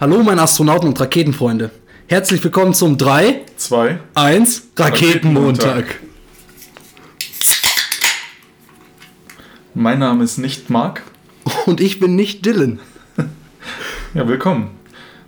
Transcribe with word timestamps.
Hallo, 0.00 0.22
meine 0.22 0.40
Astronauten 0.40 0.88
und 0.88 0.98
Raketenfreunde. 0.98 1.70
Herzlich 2.06 2.42
willkommen 2.42 2.72
zum 2.72 2.96
3, 2.96 3.42
2, 3.58 3.98
1 4.14 4.68
Raketenmontag. 4.74 6.00
Mein 9.74 9.98
Name 9.98 10.24
ist 10.24 10.38
nicht 10.38 10.70
Marc. 10.70 11.02
Und 11.66 11.82
ich 11.82 12.00
bin 12.00 12.16
nicht 12.16 12.46
Dylan. 12.46 12.80
Ja, 14.14 14.26
willkommen. 14.26 14.70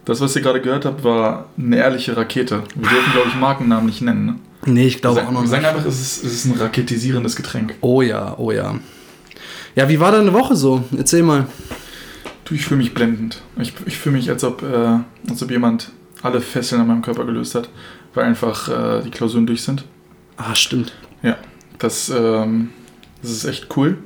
Das, 0.06 0.22
was 0.22 0.34
ihr 0.36 0.40
gerade 0.40 0.62
gehört 0.62 0.86
habt, 0.86 1.04
war 1.04 1.50
eine 1.58 1.76
ehrliche 1.76 2.16
Rakete. 2.16 2.62
Wir 2.74 2.88
dürfen, 2.88 3.12
glaube 3.12 3.28
ich, 3.28 3.34
Markennamen 3.34 3.84
nicht 3.84 4.00
nennen. 4.00 4.24
Ne? 4.24 4.36
Nee, 4.64 4.86
ich 4.86 5.02
glaube 5.02 5.20
auch 5.20 5.30
noch 5.30 5.42
wir 5.42 5.48
sagen 5.48 5.64
nicht. 5.64 5.74
einfach, 5.74 5.86
es 5.86 6.00
ist, 6.00 6.24
es 6.24 6.32
ist 6.32 6.44
ein 6.46 6.58
raketisierendes 6.58 7.36
Getränk. 7.36 7.74
Oh 7.82 8.00
ja, 8.00 8.36
oh 8.38 8.52
ja. 8.52 8.76
Ja, 9.76 9.90
wie 9.90 10.00
war 10.00 10.12
deine 10.12 10.32
Woche 10.32 10.56
so? 10.56 10.82
Erzähl 10.96 11.22
mal. 11.22 11.46
Du, 12.44 12.54
ich 12.54 12.64
fühle 12.64 12.78
mich 12.78 12.94
blendend. 12.94 13.40
Ich, 13.60 13.72
ich 13.86 13.96
fühle 13.96 14.16
mich, 14.16 14.28
als 14.30 14.42
ob, 14.44 14.62
äh, 14.62 14.98
als 15.30 15.42
ob 15.42 15.50
jemand 15.50 15.90
alle 16.22 16.40
Fesseln 16.40 16.80
an 16.80 16.88
meinem 16.88 17.02
Körper 17.02 17.24
gelöst 17.24 17.54
hat, 17.54 17.68
weil 18.14 18.24
einfach 18.24 18.68
äh, 18.68 19.02
die 19.02 19.10
Klausuren 19.10 19.46
durch 19.46 19.62
sind. 19.62 19.84
Ah, 20.36 20.54
stimmt. 20.54 20.92
Ja, 21.22 21.36
das, 21.78 22.10
ähm, 22.10 22.70
das 23.22 23.30
ist 23.30 23.44
echt 23.44 23.68
cool. 23.76 23.96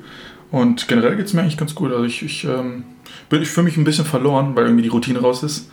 Und 0.51 0.87
generell 0.87 1.15
geht 1.15 1.25
es 1.25 1.33
mir 1.33 1.41
eigentlich 1.41 1.57
ganz 1.57 1.75
gut. 1.75 1.91
Also 1.91 2.03
ich, 2.05 2.23
ich, 2.23 2.43
ähm, 2.45 2.83
bin, 3.29 3.41
ich 3.41 3.49
fühle 3.49 3.65
mich 3.65 3.77
ein 3.77 3.83
bisschen 3.83 4.05
verloren, 4.05 4.55
weil 4.55 4.65
irgendwie 4.65 4.83
die 4.83 4.89
Routine 4.89 5.19
raus 5.19 5.43
ist. 5.43 5.69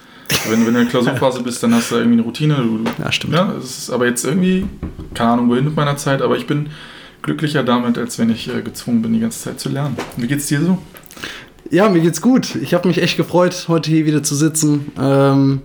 Wenn, 0.48 0.64
wenn 0.66 0.72
du 0.74 0.80
in 0.80 0.86
der 0.86 0.86
Klausurphase 0.86 1.42
bist, 1.42 1.62
dann 1.62 1.74
hast 1.74 1.90
du 1.90 1.96
irgendwie 1.96 2.14
eine 2.14 2.22
Routine. 2.22 2.56
Du, 2.56 2.78
du, 2.78 2.90
Ja, 2.98 3.12
stimmt. 3.12 3.34
ja, 3.34 3.52
es 3.58 3.78
ist 3.78 3.90
aber 3.90 4.06
jetzt 4.06 4.24
irgendwie, 4.24 4.66
keine 5.12 5.30
Ahnung, 5.32 5.50
wohin 5.50 5.66
mit 5.66 5.76
meiner 5.76 5.96
Zeit, 5.98 6.22
aber 6.22 6.36
ich 6.36 6.46
bin 6.46 6.70
glücklicher 7.22 7.62
damit, 7.62 7.98
als 7.98 8.18
wenn 8.18 8.30
ich 8.30 8.48
äh, 8.48 8.62
gezwungen 8.62 9.02
bin, 9.02 9.12
die 9.12 9.20
ganze 9.20 9.40
Zeit 9.40 9.60
zu 9.60 9.68
lernen. 9.68 9.96
Wie 10.16 10.26
geht's 10.26 10.46
dir 10.46 10.60
so? 10.62 10.78
Ja, 11.70 11.88
mir 11.88 12.00
geht's 12.00 12.20
gut. 12.20 12.54
Ich 12.56 12.74
habe 12.74 12.86
mich 12.88 13.00
echt 13.02 13.16
gefreut, 13.16 13.64
heute 13.68 13.90
hier 13.90 14.06
wieder 14.06 14.22
zu 14.22 14.34
sitzen. 14.34 14.92
Ähm, 15.00 15.62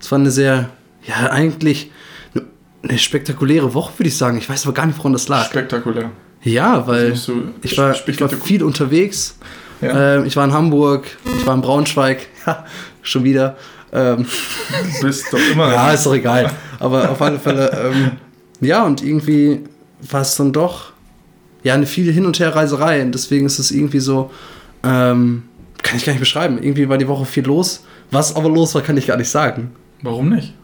es 0.00 0.10
war 0.10 0.18
eine 0.18 0.30
sehr, 0.30 0.70
ja, 1.06 1.30
eigentlich 1.30 1.90
eine- 2.34 2.44
eine 2.88 2.98
spektakuläre 2.98 3.74
Woche, 3.74 3.98
würde 3.98 4.08
ich 4.08 4.16
sagen. 4.16 4.38
Ich 4.38 4.48
weiß 4.48 4.64
aber 4.64 4.74
gar 4.74 4.86
nicht, 4.86 4.98
woran 4.98 5.12
das 5.12 5.28
lag. 5.28 5.46
Spektakulär. 5.46 6.10
Ja, 6.42 6.86
weil 6.88 7.14
so 7.14 7.34
ich 7.62 7.78
war, 7.78 7.94
ich 8.06 8.20
war 8.20 8.28
viel 8.28 8.62
unterwegs. 8.64 9.36
Ja, 9.80 10.16
Ähm, 10.16 10.24
ich 10.26 10.36
war 10.36 10.44
in 10.44 10.52
Hamburg, 10.52 11.04
ich 11.38 11.46
war 11.46 11.54
in 11.54 11.60
Braunschweig, 11.60 12.26
ja, 12.46 12.64
schon 13.02 13.24
wieder. 13.24 13.56
Ähm, 13.92 14.26
du 15.00 15.06
bist 15.06 15.26
doch 15.32 15.38
immer. 15.52 15.68
ja, 15.72 15.92
ist 15.92 16.06
doch 16.06 16.14
egal. 16.14 16.50
Aber 16.78 17.10
auf 17.10 17.20
alle 17.20 17.38
Fälle, 17.38 17.70
ähm, 17.92 18.12
ja, 18.60 18.84
und 18.84 19.02
irgendwie 19.04 19.60
war 20.10 20.22
es 20.22 20.34
dann 20.36 20.52
doch 20.52 20.92
ja 21.62 21.74
eine 21.74 21.86
viel 21.86 22.10
Hin- 22.12 22.26
und 22.26 22.38
Herreiserei. 22.40 23.02
Und 23.02 23.12
deswegen 23.12 23.46
ist 23.46 23.58
es 23.58 23.70
irgendwie 23.70 24.00
so, 24.00 24.30
ähm, 24.84 25.44
kann 25.82 25.96
ich 25.96 26.04
gar 26.04 26.12
nicht 26.12 26.20
beschreiben. 26.20 26.62
Irgendwie 26.62 26.88
war 26.88 26.98
die 26.98 27.08
Woche 27.08 27.24
viel 27.24 27.44
los. 27.44 27.84
Was 28.10 28.36
aber 28.36 28.48
los 28.48 28.74
war, 28.74 28.82
kann 28.82 28.96
ich 28.96 29.06
gar 29.06 29.16
nicht 29.16 29.30
sagen. 29.30 29.72
Warum 30.02 30.28
nicht? 30.28 30.54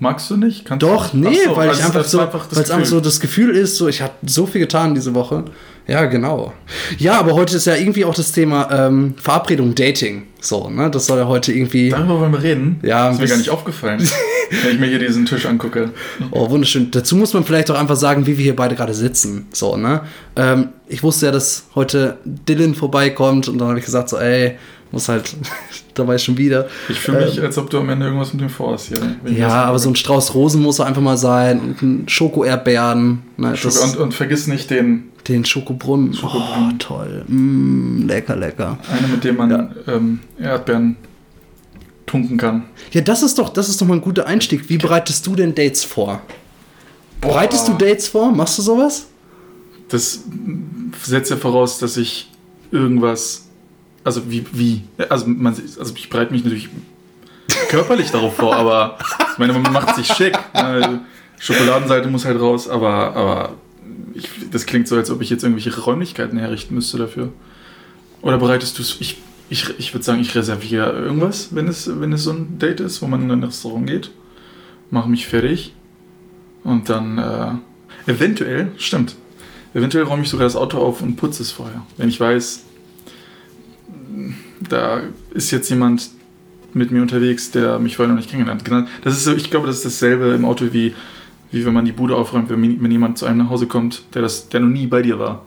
Magst 0.00 0.30
du 0.30 0.36
nicht? 0.36 0.64
Kannst 0.64 0.82
Doch, 0.82 1.10
du? 1.10 1.16
nee, 1.16 1.38
so, 1.44 1.56
weil 1.56 1.68
also 1.68 1.80
ich 1.80 1.86
einfach 1.86 2.02
das 2.02 2.10
so, 2.10 2.18
weil 2.18 2.62
es 2.62 2.70
einfach 2.70 2.86
so 2.86 3.00
das 3.00 3.20
Gefühl 3.20 3.56
ist, 3.56 3.76
so 3.76 3.88
ich 3.88 4.00
habe 4.00 4.12
so 4.24 4.46
viel 4.46 4.60
getan 4.60 4.94
diese 4.94 5.14
Woche. 5.14 5.44
Ja, 5.88 6.04
genau. 6.04 6.52
Ja, 6.98 7.18
aber 7.18 7.32
heute 7.32 7.56
ist 7.56 7.64
ja 7.64 7.74
irgendwie 7.74 8.04
auch 8.04 8.14
das 8.14 8.30
Thema 8.32 8.68
ähm, 8.70 9.14
Verabredung, 9.16 9.74
Dating. 9.74 10.24
So, 10.38 10.68
ne? 10.68 10.90
Das 10.90 11.06
soll 11.06 11.18
ja 11.18 11.26
heute 11.26 11.50
irgendwie. 11.50 11.88
Darüber 11.88 12.20
wollen 12.20 12.32
wir 12.32 12.42
reden. 12.42 12.78
Ja, 12.82 13.06
das 13.06 13.14
ist 13.16 13.22
mir 13.22 13.28
gar 13.28 13.36
nicht 13.38 13.50
aufgefallen, 13.50 14.00
wenn 14.62 14.74
ich 14.74 14.78
mir 14.78 14.86
hier 14.86 14.98
diesen 14.98 15.24
Tisch 15.24 15.46
angucke. 15.46 15.90
Oh, 16.30 16.50
wunderschön. 16.50 16.90
Dazu 16.90 17.16
muss 17.16 17.32
man 17.32 17.42
vielleicht 17.42 17.70
auch 17.70 17.78
einfach 17.78 17.96
sagen, 17.96 18.26
wie 18.26 18.36
wir 18.36 18.44
hier 18.44 18.54
beide 18.54 18.74
gerade 18.74 18.92
sitzen. 18.92 19.46
So, 19.52 19.78
ne? 19.78 20.02
Ähm, 20.36 20.68
ich 20.88 21.02
wusste 21.02 21.26
ja, 21.26 21.32
dass 21.32 21.64
heute 21.74 22.18
Dylan 22.24 22.74
vorbeikommt 22.74 23.48
und 23.48 23.56
dann 23.56 23.68
habe 23.68 23.78
ich 23.78 23.84
gesagt, 23.86 24.10
so, 24.10 24.18
ey, 24.18 24.58
muss 24.92 25.08
halt 25.08 25.34
dabei 25.94 26.18
schon 26.18 26.36
wieder. 26.38 26.68
Ich 26.88 26.98
fühle 27.00 27.26
mich, 27.26 27.40
als 27.40 27.58
ob 27.58 27.70
du 27.70 27.78
am 27.78 27.88
Ende 27.88 28.06
irgendwas 28.06 28.32
mit 28.32 28.40
dem 28.42 28.48
vorhast 28.48 28.88
hier. 28.88 28.98
Ja, 29.32 29.64
aber 29.64 29.78
so 29.78 29.88
ein. 29.90 29.96
Strauß 29.96 30.34
Rosen 30.34 30.62
muss 30.62 30.78
er 30.78 30.86
einfach 30.86 31.02
mal 31.02 31.16
sein 31.18 31.60
und 31.60 31.82
ein 31.82 32.08
Schoko-Erdbeeren. 32.08 33.22
Ne, 33.36 33.54
das, 33.62 33.78
und, 33.78 33.96
und 33.96 34.14
vergiss 34.14 34.46
nicht 34.46 34.70
den, 34.70 35.10
den 35.28 35.44
Schokobrunnen. 35.44 36.14
Schokobrunnen. 36.14 36.72
Oh, 36.74 36.76
toll. 36.78 37.24
Mm, 37.28 38.06
lecker, 38.06 38.36
lecker. 38.36 38.78
einen, 38.90 39.10
mit 39.12 39.24
dem 39.24 39.36
man 39.36 39.50
Ja. 39.50 39.70
ähm, 39.86 40.20
Erdbeeren 40.38 40.96
tunken 42.06 42.38
kann. 42.38 42.62
Ja, 42.92 43.02
das 43.02 43.22
ist 43.22 43.38
doch, 43.38 43.50
das 43.50 43.68
ist 43.68 43.80
doch 43.82 43.86
mal 43.86 43.94
ein 43.94 44.00
guter 44.00 44.26
Einstieg. 44.26 44.68
Wie 44.70 44.78
bereitest 44.78 45.26
du 45.26 45.36
denn 45.36 45.54
Dates 45.54 45.84
vor? 45.84 46.22
Bereitest 47.20 47.68
du 47.68 47.72
Boah. 47.72 47.78
Dates 47.86 48.08
vor? 48.08 48.32
Machst 48.32 48.56
du 48.58 48.62
sowas? 48.62 49.06
Das 49.88 50.20
setzt 51.04 51.30
ja 51.30 51.36
voraus, 51.36 51.78
dass 51.78 51.96
ich 51.96 52.30
irgendwas. 52.70 53.47
Also 54.08 54.30
wie, 54.30 54.42
wie? 54.52 54.84
Also, 55.10 55.26
man, 55.26 55.52
also 55.52 55.94
ich 55.94 56.08
bereite 56.08 56.32
mich 56.32 56.42
natürlich 56.42 56.70
körperlich 57.68 58.10
darauf 58.10 58.36
vor, 58.36 58.56
aber 58.56 58.96
ich 59.32 59.36
meine, 59.36 59.52
man 59.52 59.70
macht 59.70 59.96
sich 59.96 60.06
schick. 60.06 60.32
Ne? 60.54 61.02
Schokoladenseite 61.38 62.08
muss 62.08 62.24
halt 62.24 62.40
raus, 62.40 62.70
aber, 62.70 63.14
aber 63.14 63.52
ich, 64.14 64.30
das 64.50 64.64
klingt 64.64 64.88
so, 64.88 64.96
als 64.96 65.10
ob 65.10 65.20
ich 65.20 65.28
jetzt 65.28 65.42
irgendwelche 65.42 65.78
Räumlichkeiten 65.78 66.38
herrichten 66.38 66.74
müsste 66.74 66.96
dafür. 66.96 67.34
Oder 68.22 68.38
bereitest 68.38 68.78
du 68.78 68.82
es? 68.82 68.96
Ich, 68.98 69.18
ich, 69.50 69.78
ich 69.78 69.92
würde 69.92 70.04
sagen, 70.06 70.22
ich 70.22 70.34
reserviere 70.34 70.90
irgendwas, 70.92 71.54
wenn 71.54 71.68
es, 71.68 72.00
wenn 72.00 72.14
es 72.14 72.24
so 72.24 72.30
ein 72.30 72.58
Date 72.58 72.80
ist, 72.80 73.02
wo 73.02 73.08
man 73.08 73.20
in 73.20 73.30
ein 73.30 73.44
Restaurant 73.44 73.86
geht. 73.86 74.10
Mache 74.90 75.10
mich 75.10 75.26
fertig. 75.26 75.74
Und 76.64 76.88
dann 76.88 77.18
äh, 77.18 78.10
eventuell, 78.10 78.72
stimmt, 78.78 79.16
eventuell 79.74 80.04
räume 80.04 80.22
ich 80.22 80.30
sogar 80.30 80.46
das 80.46 80.56
Auto 80.56 80.78
auf 80.78 81.02
und 81.02 81.16
putze 81.16 81.42
es 81.42 81.52
vorher. 81.52 81.82
Wenn 81.98 82.08
ich 82.08 82.18
weiß, 82.18 82.64
da 84.68 85.00
ist 85.32 85.50
jetzt 85.50 85.68
jemand 85.70 86.10
mit 86.74 86.90
mir 86.90 87.02
unterwegs, 87.02 87.50
der 87.50 87.78
mich 87.78 87.96
vorher 87.96 88.12
noch 88.12 88.20
nicht 88.20 88.30
kennengelernt 88.30 88.62
hat. 88.62 88.68
Genau, 88.68 88.86
Das 89.02 89.14
ist 89.14 89.24
so, 89.24 89.34
ich 89.34 89.50
glaube, 89.50 89.66
das 89.66 89.76
ist 89.76 89.84
dasselbe 89.86 90.26
im 90.34 90.44
Auto 90.44 90.66
wie, 90.72 90.94
wie 91.50 91.64
wenn 91.64 91.72
man 91.72 91.84
die 91.84 91.92
Bude 91.92 92.14
aufräumt, 92.14 92.50
wenn, 92.50 92.82
wenn 92.82 92.90
jemand 92.90 93.18
zu 93.18 93.26
einem 93.26 93.38
nach 93.38 93.50
Hause 93.50 93.66
kommt, 93.66 94.02
der, 94.14 94.22
das, 94.22 94.48
der 94.48 94.60
noch 94.60 94.68
nie 94.68 94.86
bei 94.86 95.02
dir 95.02 95.18
war. 95.18 95.44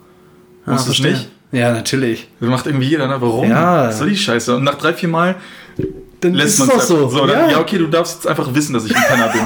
Machst 0.66 0.88
du 0.88 0.92
es 0.92 1.00
nicht? 1.00 1.30
Ja, 1.52 1.74
natürlich. 1.74 2.30
Das 2.40 2.50
macht 2.50 2.66
irgendwie 2.66 2.88
jeder, 2.88 3.08
ne? 3.08 3.18
Warum? 3.20 3.50
Ja. 3.50 3.88
Was 3.88 4.00
soll 4.00 4.10
die 4.10 4.18
Scheiße? 4.18 4.56
Und 4.56 4.64
nach 4.64 4.76
drei, 4.76 4.94
vier 4.94 5.10
Mal 5.10 5.36
Dann 6.22 6.34
lässt 6.34 6.60
ist 6.60 6.68
man 6.68 6.78
es 6.78 6.88
so. 6.88 7.10
so. 7.10 7.26
dann, 7.26 7.30
ja. 7.30 7.52
ja. 7.52 7.60
okay, 7.60 7.78
du 7.78 7.88
darfst 7.88 8.16
jetzt 8.16 8.28
einfach 8.28 8.54
wissen, 8.54 8.74
dass 8.74 8.86
ich 8.86 8.96
ein 8.96 9.04
Penner 9.04 9.28
bin. 9.28 9.42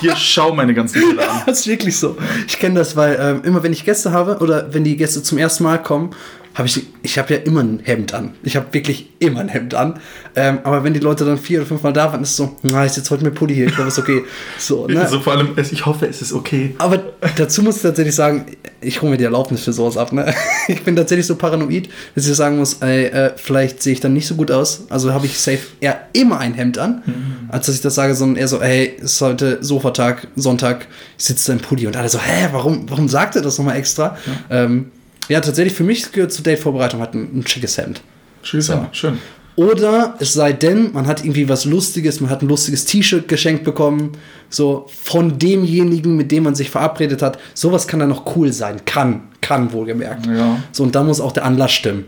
Hier, 0.00 0.16
schau 0.16 0.54
meine 0.54 0.72
ganzen 0.72 1.00
Fehler 1.00 1.30
an. 1.30 1.42
Das 1.46 1.60
ist 1.60 1.66
wirklich 1.66 1.96
so. 1.96 2.16
Ich 2.46 2.58
kenne 2.58 2.76
das, 2.76 2.96
weil 2.96 3.18
ähm, 3.20 3.42
immer 3.44 3.62
wenn 3.62 3.72
ich 3.72 3.84
Gäste 3.84 4.12
habe 4.12 4.38
oder 4.38 4.72
wenn 4.72 4.82
die 4.82 4.96
Gäste 4.96 5.22
zum 5.22 5.36
ersten 5.38 5.64
Mal 5.64 5.82
kommen, 5.82 6.10
habe 6.54 6.68
ich, 6.68 6.82
ich 7.02 7.18
habe 7.18 7.32
ja 7.34 7.40
immer 7.40 7.60
ein 7.62 7.80
Hemd 7.82 8.12
an. 8.12 8.34
Ich 8.42 8.56
habe 8.56 8.66
wirklich 8.72 9.08
immer 9.20 9.40
ein 9.40 9.48
Hemd 9.48 9.74
an. 9.74 10.00
Ähm, 10.36 10.58
aber 10.64 10.84
wenn 10.84 10.92
die 10.92 11.00
Leute 11.00 11.24
dann 11.24 11.38
vier 11.38 11.60
oder 11.60 11.66
fünf 11.66 11.82
Mal 11.82 11.92
da 11.92 12.12
waren, 12.12 12.22
ist 12.22 12.30
es 12.32 12.36
so, 12.36 12.56
na, 12.62 12.84
ich 12.84 12.92
sitze 12.92 13.10
heute 13.10 13.24
mit 13.24 13.34
Pulli 13.34 13.54
hier, 13.54 13.66
ich 13.66 13.74
glaube, 13.74 13.88
ist 13.88 13.98
okay. 13.98 14.22
So, 14.58 14.86
ne? 14.88 15.06
So 15.08 15.20
vor 15.20 15.32
allem, 15.32 15.48
es- 15.56 15.72
ich 15.72 15.86
hoffe, 15.86 16.06
es 16.06 16.20
ist 16.20 16.32
okay. 16.32 16.74
Aber 16.78 17.00
dazu 17.36 17.62
muss 17.62 17.76
ich 17.76 17.82
tatsächlich 17.82 18.14
sagen, 18.14 18.44
ich 18.80 19.00
hole 19.00 19.12
mir 19.12 19.16
die 19.18 19.24
Erlaubnis 19.24 19.64
für 19.64 19.72
sowas 19.72 19.96
ab. 19.96 20.12
Ne? 20.12 20.32
Ich 20.68 20.82
bin 20.82 20.94
tatsächlich 20.96 21.26
so 21.26 21.36
paranoid, 21.36 21.88
dass 22.14 22.26
ich 22.28 22.34
sagen 22.36 22.56
muss, 22.58 22.74
ey, 22.80 23.06
äh, 23.06 23.32
vielleicht 23.36 23.82
sehe 23.82 23.92
ich 23.94 24.00
dann 24.00 24.12
nicht 24.12 24.26
so 24.26 24.34
gut 24.34 24.50
aus. 24.50 24.84
Also 24.90 25.12
habe 25.12 25.26
ich 25.26 25.38
safe 25.38 25.58
eher 25.80 26.00
immer 26.12 26.38
ein 26.38 26.54
Hemd 26.54 26.78
an, 26.78 27.02
als 27.48 27.66
dass 27.66 27.74
ich 27.76 27.80
das 27.80 27.94
sage, 27.94 28.14
sondern 28.14 28.36
eher 28.36 28.48
so, 28.48 28.60
ey, 28.60 28.96
es 28.98 29.12
ist 29.14 29.20
heute 29.20 29.58
Sofatag, 29.62 30.28
Sonntag, 30.36 30.86
ich 31.18 31.24
sitze 31.24 31.48
da 31.48 31.52
im 31.54 31.60
Pulli 31.60 31.86
und 31.86 31.96
alle 31.96 32.08
so, 32.08 32.18
hä, 32.18 32.48
warum, 32.52 32.88
warum 32.90 33.08
sagt 33.08 33.36
er 33.36 33.42
das 33.42 33.58
nochmal 33.58 33.76
extra? 33.76 34.16
Ja. 34.50 34.64
Ähm, 34.64 34.90
ja, 35.28 35.40
tatsächlich 35.40 35.74
für 35.74 35.84
mich 35.84 36.10
gehört 36.12 36.32
zur 36.32 36.44
Date-Vorbereitung 36.44 37.00
halt 37.00 37.14
ein, 37.14 37.38
ein 37.38 37.46
schickes 37.46 37.78
Hemd. 37.78 38.02
Schön. 38.42 38.60
So. 38.60 38.86
Schön. 38.92 39.18
Oder 39.54 40.14
es 40.18 40.32
sei 40.32 40.52
denn, 40.52 40.92
man 40.92 41.06
hat 41.06 41.24
irgendwie 41.24 41.48
was 41.48 41.66
Lustiges, 41.66 42.20
man 42.20 42.30
hat 42.30 42.42
ein 42.42 42.48
lustiges 42.48 42.86
T-Shirt 42.86 43.28
geschenkt 43.28 43.64
bekommen, 43.64 44.12
so 44.48 44.86
von 45.02 45.38
demjenigen, 45.38 46.16
mit 46.16 46.32
dem 46.32 46.44
man 46.44 46.54
sich 46.54 46.70
verabredet 46.70 47.20
hat. 47.20 47.38
Sowas 47.52 47.86
kann 47.86 48.00
dann 48.00 48.08
noch 48.08 48.34
cool 48.34 48.52
sein. 48.52 48.84
Kann, 48.86 49.24
kann 49.42 49.72
wohlgemerkt. 49.72 50.26
Ja. 50.26 50.58
So, 50.72 50.82
und 50.84 50.94
da 50.94 51.02
muss 51.02 51.20
auch 51.20 51.32
der 51.32 51.44
Anlass 51.44 51.72
stimmen. 51.72 52.06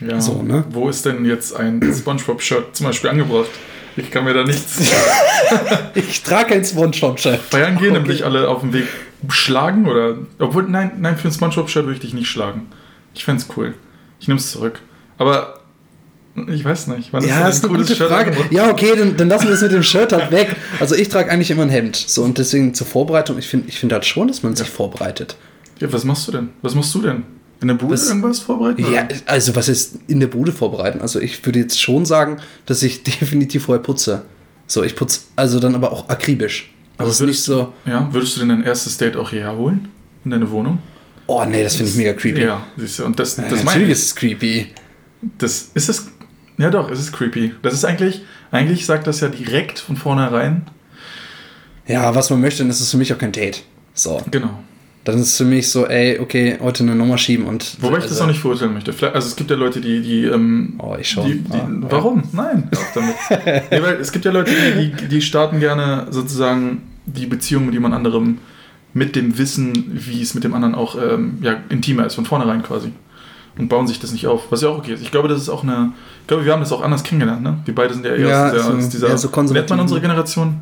Ja. 0.00 0.20
So, 0.20 0.42
ne? 0.42 0.64
Wo 0.70 0.88
ist 0.88 1.04
denn 1.04 1.26
jetzt 1.26 1.54
ein 1.54 1.80
Spongebob-Shirt 1.82 2.74
zum 2.74 2.86
Beispiel 2.86 3.10
angebracht? 3.10 3.50
Ich 3.96 4.10
kann 4.10 4.24
mir 4.24 4.34
da 4.34 4.44
nichts. 4.44 4.78
Ich 5.94 6.22
trage 6.22 6.54
ein 6.54 6.64
Spongebob-Shirt. 6.64 7.50
Bayern 7.50 7.76
gehen 7.76 7.92
nämlich 7.92 8.24
alle 8.24 8.48
auf 8.48 8.60
dem 8.60 8.72
Weg 8.72 8.86
schlagen 9.28 9.86
oder. 9.86 10.16
Obwohl, 10.38 10.62
nein, 10.64 10.92
nein, 11.00 11.18
für 11.18 11.28
ein 11.28 11.32
Spongebob-Shirt 11.34 11.84
würde 11.84 11.94
ich 11.96 12.00
dich 12.00 12.14
nicht 12.14 12.28
schlagen. 12.28 12.68
Ich 13.14 13.24
fände 13.24 13.42
es 13.42 13.48
cool. 13.56 13.74
Ich 14.18 14.28
nehme 14.28 14.40
es 14.40 14.50
zurück. 14.50 14.80
Aber 15.18 15.60
ich 16.48 16.64
weiß 16.64 16.86
nicht. 16.86 17.12
Wann 17.12 17.26
Ja, 17.26 17.40
das 17.46 17.56
ist 17.56 17.64
eine 17.66 17.76
gute 17.76 17.94
Frage. 17.94 18.30
angebracht? 18.30 18.50
Ja, 18.52 18.70
okay, 18.70 18.92
dann, 18.96 19.16
dann 19.18 19.28
lassen 19.28 19.48
wir 19.48 19.54
es 19.54 19.60
mit 19.60 19.72
dem 19.72 19.82
Shirt 19.82 20.12
halt 20.12 20.30
weg. 20.30 20.56
Also 20.80 20.94
ich 20.94 21.10
trage 21.10 21.30
eigentlich 21.30 21.50
immer 21.50 21.62
ein 21.62 21.68
Hemd. 21.68 21.96
So, 21.96 22.22
und 22.22 22.38
deswegen 22.38 22.72
zur 22.72 22.86
Vorbereitung, 22.86 23.36
ich 23.38 23.48
finde 23.48 23.68
ich 23.68 23.78
find 23.78 23.92
halt 23.92 24.06
schon, 24.06 24.28
dass 24.28 24.42
man 24.42 24.56
sich 24.56 24.70
vorbereitet. 24.70 25.36
Ja, 25.80 25.92
was 25.92 26.04
machst 26.04 26.28
du 26.28 26.32
denn? 26.32 26.48
Was 26.62 26.74
machst 26.74 26.94
du 26.94 27.02
denn? 27.02 27.24
In 27.62 27.68
der 27.68 27.74
Bude 27.76 27.94
Was- 27.94 28.08
irgendwas 28.08 28.40
vorbereiten? 28.40 28.84
Ja, 28.92 29.06
also 29.26 29.54
was 29.56 29.68
ist 29.68 29.98
in 30.08 30.20
der 30.20 30.26
Bude 30.26 30.52
vorbereiten? 30.52 31.00
Also 31.00 31.20
ich 31.20 31.44
würde 31.46 31.60
jetzt 31.60 31.80
schon 31.80 32.04
sagen, 32.04 32.38
dass 32.66 32.82
ich 32.82 33.02
definitiv 33.04 33.64
vorher 33.64 33.82
putze. 33.82 34.22
So, 34.66 34.82
ich 34.82 34.96
putze 34.96 35.20
also 35.36 35.60
dann 35.60 35.74
aber 35.74 35.92
auch 35.92 36.08
akribisch. 36.08 36.72
Also 36.98 37.10
es 37.10 37.20
ist 37.20 37.26
nicht 37.26 37.42
so, 37.42 37.72
Ja, 37.86 38.08
würdest 38.12 38.36
du 38.36 38.40
denn 38.40 38.48
dein 38.50 38.62
erstes 38.64 38.98
Date 38.98 39.16
auch 39.16 39.30
hierher 39.30 39.56
holen? 39.56 39.88
In 40.24 40.30
deine 40.32 40.50
Wohnung? 40.50 40.78
oh 41.26 41.44
nee, 41.46 41.62
das 41.62 41.76
finde 41.76 41.90
ich 41.90 41.96
mega 41.96 42.12
creepy. 42.12 42.42
Ja, 42.42 42.66
siehst 42.76 42.98
du. 42.98 43.04
Und 43.06 43.18
das, 43.18 43.36
Ja, 43.36 43.44
das 43.44 43.50
meine 43.64 43.64
natürlich 43.64 43.86
ich. 43.88 43.92
ist 43.92 44.02
es 44.06 44.14
creepy. 44.16 44.66
Das 45.38 45.70
ist 45.74 45.88
es. 45.88 46.08
Ja, 46.58 46.68
doch, 46.70 46.90
es 46.90 47.00
ist 47.00 47.12
creepy. 47.12 47.54
Das 47.62 47.72
ist 47.74 47.84
eigentlich, 47.84 48.22
eigentlich 48.50 48.84
sagt 48.84 49.06
das 49.06 49.20
ja 49.20 49.28
direkt 49.28 49.78
von 49.78 49.96
vornherein. 49.96 50.66
Ja, 51.86 52.14
was 52.14 52.28
man 52.30 52.40
möchte, 52.40 52.62
dann 52.62 52.70
ist 52.70 52.80
es 52.80 52.90
für 52.90 52.96
mich 52.98 53.12
auch 53.12 53.18
kein 53.18 53.32
Date. 53.32 53.62
So. 53.94 54.20
Genau. 54.30 54.58
Dann 55.04 55.16
ist 55.18 55.28
es 55.30 55.36
für 55.36 55.44
mich 55.44 55.68
so, 55.68 55.86
ey, 55.86 56.20
okay, 56.20 56.58
heute 56.60 56.84
eine 56.84 56.94
Nummer 56.94 57.18
schieben 57.18 57.46
und. 57.46 57.76
Wobei 57.80 57.96
ich 57.98 58.02
das 58.04 58.12
also- 58.12 58.24
auch 58.24 58.28
nicht 58.28 58.38
verurteilen 58.40 58.72
möchte. 58.72 58.92
Vielleicht, 58.92 59.16
also 59.16 59.26
es 59.26 59.34
gibt 59.36 59.50
ja 59.50 59.56
Leute, 59.56 59.80
die, 59.80 60.00
die, 60.00 60.24
ähm, 60.26 60.74
Oh, 60.78 60.94
ich 60.98 61.10
schon. 61.10 61.26
die, 61.26 61.38
die 61.40 61.52
Ah, 61.52 61.68
ja. 61.68 61.90
warum? 61.90 62.22
Nein, 62.32 62.68
auf 62.72 62.92
damit. 62.94 63.14
nee, 63.70 63.82
weil 63.82 63.94
es 63.96 64.12
gibt 64.12 64.24
ja 64.24 64.30
Leute, 64.30 64.52
die, 64.78 65.08
die, 65.08 65.20
starten 65.22 65.58
gerne 65.58 66.06
sozusagen 66.10 66.82
die 67.06 67.26
Beziehung 67.26 67.64
mit 67.66 67.74
jemand 67.74 67.94
anderem 67.96 68.38
mit 68.94 69.16
dem 69.16 69.38
Wissen, 69.38 69.72
wie 69.92 70.22
es 70.22 70.34
mit 70.34 70.44
dem 70.44 70.54
anderen 70.54 70.74
auch 70.76 70.96
ähm, 70.96 71.38
ja, 71.40 71.56
intimer 71.70 72.06
ist, 72.06 72.14
von 72.14 72.24
vornherein 72.26 72.62
quasi. 72.62 72.92
Und 73.58 73.68
bauen 73.68 73.86
sich 73.86 73.98
das 74.00 74.12
nicht 74.12 74.26
auf, 74.28 74.50
was 74.52 74.62
ja 74.62 74.68
auch 74.68 74.78
okay 74.78 74.92
ist. 74.94 75.02
Ich 75.02 75.10
glaube, 75.10 75.28
das 75.28 75.40
ist 75.40 75.48
auch 75.48 75.62
eine. 75.62 75.92
Ich 76.22 76.26
glaube, 76.28 76.44
wir 76.44 76.52
haben 76.52 76.60
das 76.60 76.72
auch 76.72 76.82
anders 76.82 77.02
kennengelernt, 77.02 77.42
ne? 77.42 77.58
Wir 77.64 77.74
beide 77.74 77.92
sind 77.92 78.06
ja 78.06 78.14
eher 78.14 78.28
Ja, 78.28 78.46
aus, 78.46 78.52
der, 78.52 78.60
so- 78.62 78.72
aus 78.72 78.88
dieser. 78.88 79.08
eher 79.08 79.18
so 79.18 79.28
nennt 79.52 79.68
man 79.68 79.80
unsere 79.80 80.00
Generation? 80.00 80.60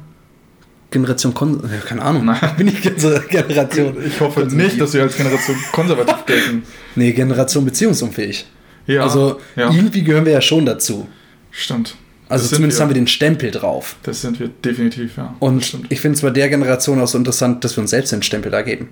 Generation 0.91 1.33
Kon 1.35 1.61
ja, 1.63 1.79
keine 1.87 2.03
Ahnung. 2.03 2.25
Nein. 2.25 2.39
Bin 2.57 2.69
ich 2.69 2.83
Generation? 2.83 3.97
Ich 4.07 4.21
hoffe 4.21 4.45
nicht, 4.47 4.81
dass 4.81 4.93
wir 4.95 5.03
als 5.03 5.17
Generation 5.17 5.57
konservativ 5.73 6.27
gelten. 6.27 6.63
Nee, 6.97 7.13
Generation 7.13 7.65
beziehungsunfähig. 7.65 8.47
Ja, 8.89 9.03
also 9.05 9.41
ja, 9.55 9.71
irgendwie 9.73 10.03
gehören 10.03 10.25
wir 10.25 10.33
ja 10.33 10.41
schon 10.41 10.67
dazu. 10.67 11.07
stimmt. 11.53 11.95
Also 12.29 12.45
Das 12.45 12.51
zumindest 12.57 12.79
wir. 12.79 12.83
haben 12.83 12.91
wir 12.91 12.95
den 12.95 13.07
Stempel 13.07 13.51
drauf. 13.53 13.97
Das 14.03 14.21
sind 14.23 14.39
wir 14.41 14.49
definitiv, 14.49 15.17
ja. 15.17 15.35
Und 15.39 15.79
ich 15.89 16.01
finde 16.01 16.17
es 16.17 16.23
bei 16.23 16.31
der 16.31 16.49
Generation 16.49 17.01
auch 17.01 17.07
so 17.09 17.17
interessant, 17.19 17.65
dass 17.65 17.77
wir 17.77 17.83
uns 17.83 17.91
selbst 17.91 18.11
den 18.13 18.23
Stempel 18.23 18.51
da 18.51 18.63
geben. 18.63 18.89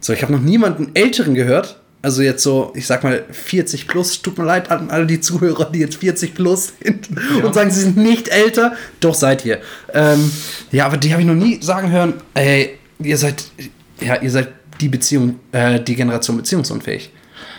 So, 0.00 0.12
ich 0.12 0.22
habe 0.22 0.32
noch 0.32 0.40
niemanden 0.40 0.90
Älteren 0.94 1.34
gehört. 1.34 1.79
Also 2.02 2.22
jetzt 2.22 2.42
so, 2.42 2.72
ich 2.74 2.86
sag 2.86 3.04
mal 3.04 3.24
40 3.30 3.86
plus. 3.86 4.22
Tut 4.22 4.38
mir 4.38 4.44
leid 4.44 4.70
an 4.70 4.90
alle 4.90 5.06
die 5.06 5.20
Zuhörer, 5.20 5.70
die 5.70 5.80
jetzt 5.80 5.96
40 5.96 6.34
plus 6.34 6.72
sind 6.82 7.08
Ja. 7.38 7.44
und 7.44 7.54
sagen, 7.54 7.70
sie 7.70 7.80
sind 7.80 7.96
nicht 7.98 8.28
älter. 8.28 8.72
Doch 9.00 9.14
seid 9.14 9.44
ihr. 9.44 9.60
Ähm, 9.92 10.30
ja, 10.72 10.86
aber 10.86 10.96
die 10.96 11.12
habe 11.12 11.20
ich 11.22 11.28
noch 11.28 11.34
nie 11.34 11.60
sagen 11.62 11.90
hören, 11.90 12.14
ey, 12.34 12.78
ihr 13.00 13.18
seid, 13.18 13.44
ja, 14.00 14.16
ihr 14.16 14.30
seid 14.30 14.48
die 14.80 14.88
Beziehung, 14.88 15.38
äh, 15.52 15.78
die 15.78 15.94
Generation 15.94 16.38
beziehungsunfähig. 16.38 17.10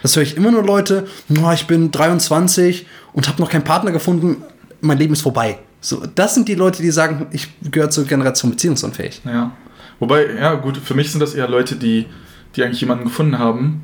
Das 0.02 0.16
höre 0.16 0.24
ich 0.24 0.36
immer 0.36 0.50
nur 0.50 0.64
Leute, 0.64 1.06
"Na, 1.28 1.54
ich 1.54 1.68
bin 1.68 1.92
23 1.92 2.88
und 3.14 3.28
habe 3.28 3.40
noch 3.40 3.50
keinen 3.52 3.64
Partner 3.64 3.92
gefunden, 3.92 4.38
mein 4.82 4.98
Leben 4.98 5.14
ist 5.14 5.22
vorbei. 5.22 5.60
So, 5.82 6.04
das 6.16 6.34
sind 6.34 6.48
die 6.48 6.56
Leute, 6.56 6.82
die 6.82 6.90
sagen, 6.90 7.28
ich 7.32 7.48
gehöre 7.70 7.92
zur 7.92 8.06
Generation 8.06 8.50
beziehungsunfähig. 8.52 9.22
Ja. 9.26 9.52
Wobei, 10.00 10.26
ja, 10.36 10.56
gut, 10.56 10.78
für 10.78 10.96
mich 10.96 11.12
sind 11.12 11.20
das 11.20 11.36
eher 11.36 11.48
Leute, 11.48 11.76
die, 11.76 12.08
die 12.56 12.64
eigentlich 12.64 12.82
jemanden 12.82 13.04
gefunden 13.04 13.38
haben, 13.38 13.84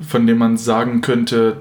von 0.00 0.26
dem 0.26 0.38
man 0.38 0.56
sagen 0.56 1.00
könnte, 1.00 1.58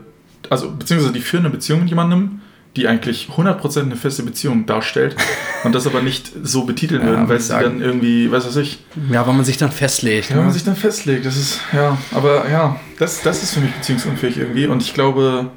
also, 0.50 0.72
beziehungsweise 0.72 1.14
die 1.14 1.22
führen 1.22 1.46
eine 1.46 1.54
Beziehung 1.54 1.82
mit 1.82 1.90
jemandem, 1.90 2.42
die 2.76 2.88
eigentlich 2.88 3.30
100% 3.38 3.82
eine 3.82 3.96
feste 3.96 4.24
Beziehung 4.24 4.66
darstellt 4.66 5.16
und 5.64 5.74
das 5.76 5.86
aber 5.86 6.02
nicht 6.02 6.32
so 6.44 6.64
betiteln 6.66 7.02
Ja, 7.02 7.08
würden, 7.08 7.22
weil 7.22 7.28
würde 7.30 7.42
ich 7.42 7.44
sie 7.48 7.54
dann 7.60 7.82
irgendwie, 7.82 8.32
weiß 8.32 8.46
was 8.48 8.56
ich, 8.58 8.80
Ja, 9.12 9.26
weil 9.28 9.36
man 9.36 9.46
sich 9.46 9.58
dann 9.58 9.72
festlegt. 9.72 10.30
ja, 10.30 10.36
wenn 10.36 10.38
man 10.44 10.48
ne? 10.48 10.54
sich 10.54 10.64
dann 10.64 10.76
festlegt, 10.76 11.26
das 11.26 11.38
ist, 11.38 11.60
ja, 11.72 11.98
aber 12.12 12.50
ja, 12.50 12.80
das, 13.00 13.22
das 13.22 13.44
ist 13.44 13.54
für 13.54 13.60
mich 13.60 13.72
beziehungsunfähig 13.74 14.38
irgendwie 14.38 14.66
und 14.66 14.82
ich 14.82 14.94
glaube, 14.94 15.52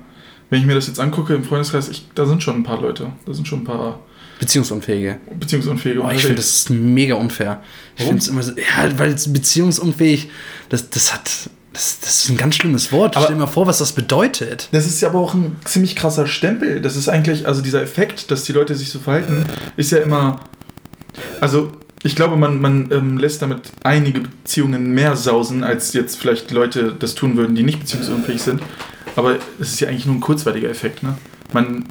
wenn 0.50 0.60
ich 0.60 0.66
mir 0.66 0.74
das 0.74 0.86
jetzt 0.86 1.00
angucke 1.00 1.34
im 1.34 1.42
Freundeskreis, 1.42 1.88
ich, 1.88 2.06
da 2.14 2.26
sind 2.26 2.42
schon 2.42 2.56
ein 2.56 2.62
paar 2.64 2.80
Leute, 2.80 3.10
da 3.24 3.32
sind 3.32 3.48
schon 3.48 3.60
ein 3.60 3.64
paar 3.64 3.98
Beziehungsunfähige. 4.38 5.18
beziehungsunfähige 5.40 6.02
Oh, 6.02 6.10
ich 6.10 6.20
finde 6.20 6.36
das 6.36 6.50
ist 6.54 6.70
mega 6.70 7.14
unfair. 7.14 7.62
Ich 7.96 8.02
Warum? 8.02 8.20
finde 8.20 8.22
es 8.22 8.28
immer 8.28 8.42
so, 8.42 8.52
ja, 8.52 8.98
weil 8.98 9.12
es 9.12 9.32
beziehungsunfähig, 9.32 10.28
das, 10.68 10.90
das 10.90 11.14
hat, 11.14 11.30
das, 11.76 12.00
das 12.00 12.24
ist 12.24 12.30
ein 12.30 12.38
ganz 12.38 12.54
schlimmes 12.54 12.90
Wort. 12.90 13.16
Aber- 13.16 13.26
Stell 13.26 13.36
dir 13.36 13.40
mal 13.42 13.46
vor, 13.46 13.66
was 13.66 13.78
das 13.78 13.92
bedeutet. 13.92 14.68
Das 14.72 14.86
ist 14.86 15.00
ja 15.02 15.08
aber 15.10 15.18
auch 15.18 15.34
ein 15.34 15.56
ziemlich 15.64 15.94
krasser 15.94 16.26
Stempel. 16.26 16.80
Das 16.80 16.96
ist 16.96 17.08
eigentlich, 17.10 17.46
also 17.46 17.60
dieser 17.60 17.82
Effekt, 17.82 18.30
dass 18.30 18.44
die 18.44 18.52
Leute 18.52 18.74
sich 18.74 18.88
so 18.90 18.98
verhalten, 18.98 19.44
ist 19.76 19.92
ja 19.92 19.98
immer. 19.98 20.40
Also, 21.40 21.72
ich 22.02 22.16
glaube, 22.16 22.36
man, 22.36 22.60
man 22.62 22.90
ähm, 22.92 23.18
lässt 23.18 23.42
damit 23.42 23.70
einige 23.82 24.20
Beziehungen 24.20 24.92
mehr 24.92 25.16
sausen, 25.16 25.64
als 25.64 25.92
jetzt 25.92 26.16
vielleicht 26.18 26.50
Leute 26.50 26.94
das 26.98 27.14
tun 27.14 27.36
würden, 27.36 27.54
die 27.54 27.62
nicht 27.62 27.80
beziehungsunfähig 27.80 28.40
sind. 28.40 28.62
Aber 29.14 29.36
es 29.60 29.72
ist 29.74 29.80
ja 29.80 29.88
eigentlich 29.88 30.06
nur 30.06 30.14
ein 30.16 30.20
kurzweiliger 30.20 30.70
Effekt, 30.70 31.02
ne? 31.02 31.16
Man. 31.52 31.84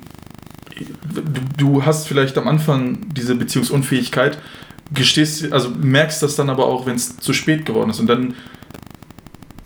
Du, 1.13 1.21
du 1.57 1.85
hast 1.85 2.07
vielleicht 2.07 2.37
am 2.37 2.47
Anfang 2.47 2.97
diese 3.13 3.35
Beziehungsunfähigkeit, 3.35 4.37
gestehst, 4.93 5.51
also 5.53 5.69
merkst 5.69 6.21
das 6.21 6.35
dann 6.35 6.49
aber 6.49 6.65
auch, 6.65 6.85
wenn 6.85 6.95
es 6.95 7.17
zu 7.17 7.31
spät 7.33 7.65
geworden 7.65 7.89
ist. 7.91 7.99
Und 7.99 8.07
dann 8.07 8.33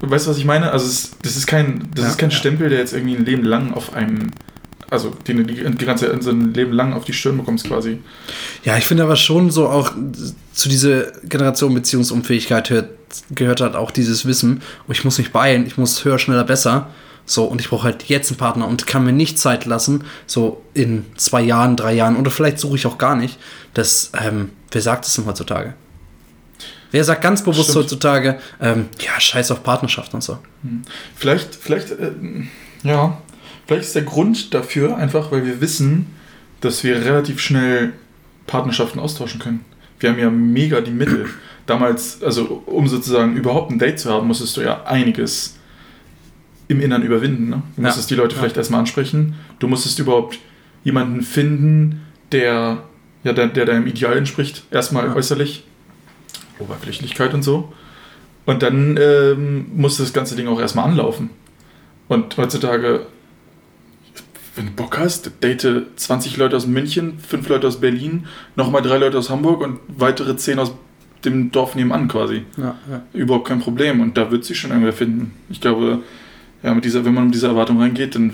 Weißt 0.02 0.26
du, 0.26 0.32
was 0.32 0.38
ich 0.38 0.46
meine? 0.46 0.72
Also, 0.72 0.86
es, 0.86 1.12
das 1.22 1.36
ist 1.36 1.48
kein, 1.48 1.90
das 1.94 2.06
Ja, 2.06 2.12
ist 2.12 2.18
kein 2.18 2.30
ja. 2.30 2.36
Stempel, 2.36 2.70
der 2.70 2.80
jetzt 2.80 2.94
irgendwie 2.94 3.16
ein 3.16 3.26
Leben 3.26 3.44
lang 3.44 3.74
auf 3.74 3.94
einem, 3.94 4.32
also 4.90 5.10
den 5.28 5.38
du 5.38 5.44
die, 5.44 5.56
die 5.56 5.86
ganze 5.86 6.10
Zeit 6.10 6.24
so 6.24 6.32
ein 6.32 6.54
Leben 6.54 6.72
lang 6.72 6.94
auf 6.94 7.04
die 7.06 7.14
Stirn 7.14 7.38
bekommst 7.38 7.68
quasi. 7.68 8.00
Ja, 8.64 8.78
ich 8.78 8.86
finde 8.86 9.04
aber 9.04 9.16
schon 9.18 9.52
so 9.52 9.68
auch 9.68 9.92
zu 10.54 10.70
dieser 10.70 11.12
Generation 11.24 11.74
Beziehungsunfähigkeit 11.74 12.70
hört, 12.70 12.90
gehört 13.32 13.62
halt 13.62 13.76
auch 13.76 13.92
dieses 13.92 14.26
Wissen, 14.26 14.62
oh, 14.88 14.92
ich 14.92 15.04
muss 15.04 15.18
mich 15.18 15.32
beeilen, 15.32 15.66
ich 15.66 15.78
muss 15.78 16.06
höher, 16.06 16.20
schneller, 16.20 16.44
besser. 16.44 16.90
So, 17.26 17.44
und 17.46 17.62
ich 17.62 17.70
brauche 17.70 17.84
halt 17.84 18.06
jetzt 18.06 18.32
einen 18.32 18.40
Partner 18.40 18.68
und 18.68 18.88
kann 18.88 19.06
mir 19.06 19.12
nicht 19.12 19.38
Zeit 19.38 19.66
lassen, 19.66 20.04
so 20.26 20.64
in 20.74 21.06
zwei 21.16 21.42
Jahren, 21.42 21.76
drei 21.76 21.94
Jahren, 21.94 22.16
oder 22.16 22.32
vielleicht 22.32 22.58
suche 22.58 22.76
ich 22.76 22.88
auch 22.88 22.98
gar 22.98 23.16
nicht. 23.16 23.38
Das, 23.76 24.12
ähm, 24.20 24.50
wer 24.72 24.82
sagt 24.82 25.06
das 25.06 25.14
denn 25.14 25.28
heutzutage? 25.28 25.76
Wer 26.92 27.04
sagt 27.04 27.22
ganz 27.22 27.44
bewusst 27.44 27.70
Stimmt. 27.70 27.86
heutzutage, 27.86 28.40
ähm, 28.62 28.86
ja, 29.00 29.20
scheiß 29.20 29.52
auf 29.52 29.64
Partnerschaft 29.64 30.14
und 30.14 30.24
so. 30.24 30.40
Vielleicht, 31.16 31.56
vielleicht, 31.56 31.92
äh, 31.92 32.12
ja, 32.84 33.18
vielleicht 33.68 33.84
ist 33.86 33.96
der 33.96 34.04
Grund 34.04 34.54
dafür 34.54 34.98
einfach, 34.98 35.32
weil 35.32 35.46
wir 35.46 35.62
wissen, 35.62 36.08
dass 36.62 36.84
wir 36.84 36.96
relativ 37.06 37.40
schnell 37.40 37.94
Partnerschaften 38.48 39.00
austauschen 39.00 39.40
können. 39.40 39.64
Wir 40.00 40.10
haben 40.10 40.20
ja 40.20 40.30
mega 40.30 40.82
die 40.82 40.92
Mittel. 40.92 41.28
Damals, 41.68 42.24
also 42.24 42.64
um 42.66 42.88
sozusagen 42.88 43.36
überhaupt 43.36 43.70
ein 43.72 43.78
Date 43.78 44.00
zu 44.00 44.10
haben, 44.12 44.26
musstest 44.28 44.58
du 44.58 44.62
ja 44.62 44.84
einiges 44.86 45.58
im 46.68 46.82
Innern 46.82 47.04
überwinden. 47.04 47.50
Ne? 47.50 47.62
Du 47.76 47.82
Ja. 47.84 47.88
musstest 47.90 48.10
die 48.10 48.16
Leute 48.16 48.34
Ja. 48.36 48.42
vielleicht 48.42 48.58
erstmal 48.58 48.80
ansprechen. 48.80 49.36
Du 49.60 49.68
musstest 49.68 50.00
überhaupt 50.00 50.40
jemanden 50.84 51.22
finden, 51.22 52.02
der, 52.32 52.84
ja, 53.24 53.34
der, 53.34 53.48
der 53.48 53.66
deinem 53.66 53.86
Ideal 53.86 54.18
entspricht. 54.18 54.64
Erstmal 54.72 55.08
Ja. 55.08 55.16
äußerlich, 55.16 55.64
Oberflächlichkeit 56.60 57.34
und 57.34 57.44
so. 57.44 57.74
Und 58.46 58.64
dann 58.64 58.98
ähm, 59.00 59.68
muss 59.76 59.98
das 59.98 60.14
ganze 60.14 60.36
Ding 60.36 60.48
auch 60.48 60.60
erstmal 60.60 60.86
anlaufen. 60.86 61.30
Und 62.08 62.36
heutzutage, 62.38 63.06
wenn 64.56 64.68
du 64.68 64.72
Bock 64.72 64.98
hast, 64.98 65.32
date 65.44 65.86
20 65.96 66.38
Leute 66.38 66.58
aus 66.58 66.66
München, 66.66 67.20
5 67.20 67.48
Leute 67.48 67.68
aus 67.68 67.80
Berlin, 67.80 68.26
nochmal 68.56 68.82
3 68.82 68.98
Leute 68.98 69.18
aus 69.20 69.30
Hamburg 69.30 69.62
und 69.62 69.80
weitere 69.88 70.36
10 70.36 70.60
aus 70.60 70.74
dem 71.26 71.52
Dorf 71.52 71.76
nebenan 71.76 72.08
quasi. 72.08 72.44
Ja, 72.58 72.76
ja. 72.90 73.04
Überhaupt 73.14 73.48
kein 73.48 73.60
Problem. 73.60 74.02
Und 74.02 74.18
da 74.18 74.32
wird 74.32 74.46
sich 74.46 74.60
schon 74.60 74.72
irgendwer 74.72 74.94
finden. 74.94 75.34
Ich 75.50 75.62
glaube, 75.62 76.00
ja, 76.64 76.74
mit 76.74 76.86
dieser, 76.86 77.06
wenn 77.06 77.14
man 77.14 77.26
mit 77.26 77.36
dieser 77.36 77.50
Erwartung 77.50 77.80
reingeht, 77.80 78.16
dann 78.16 78.34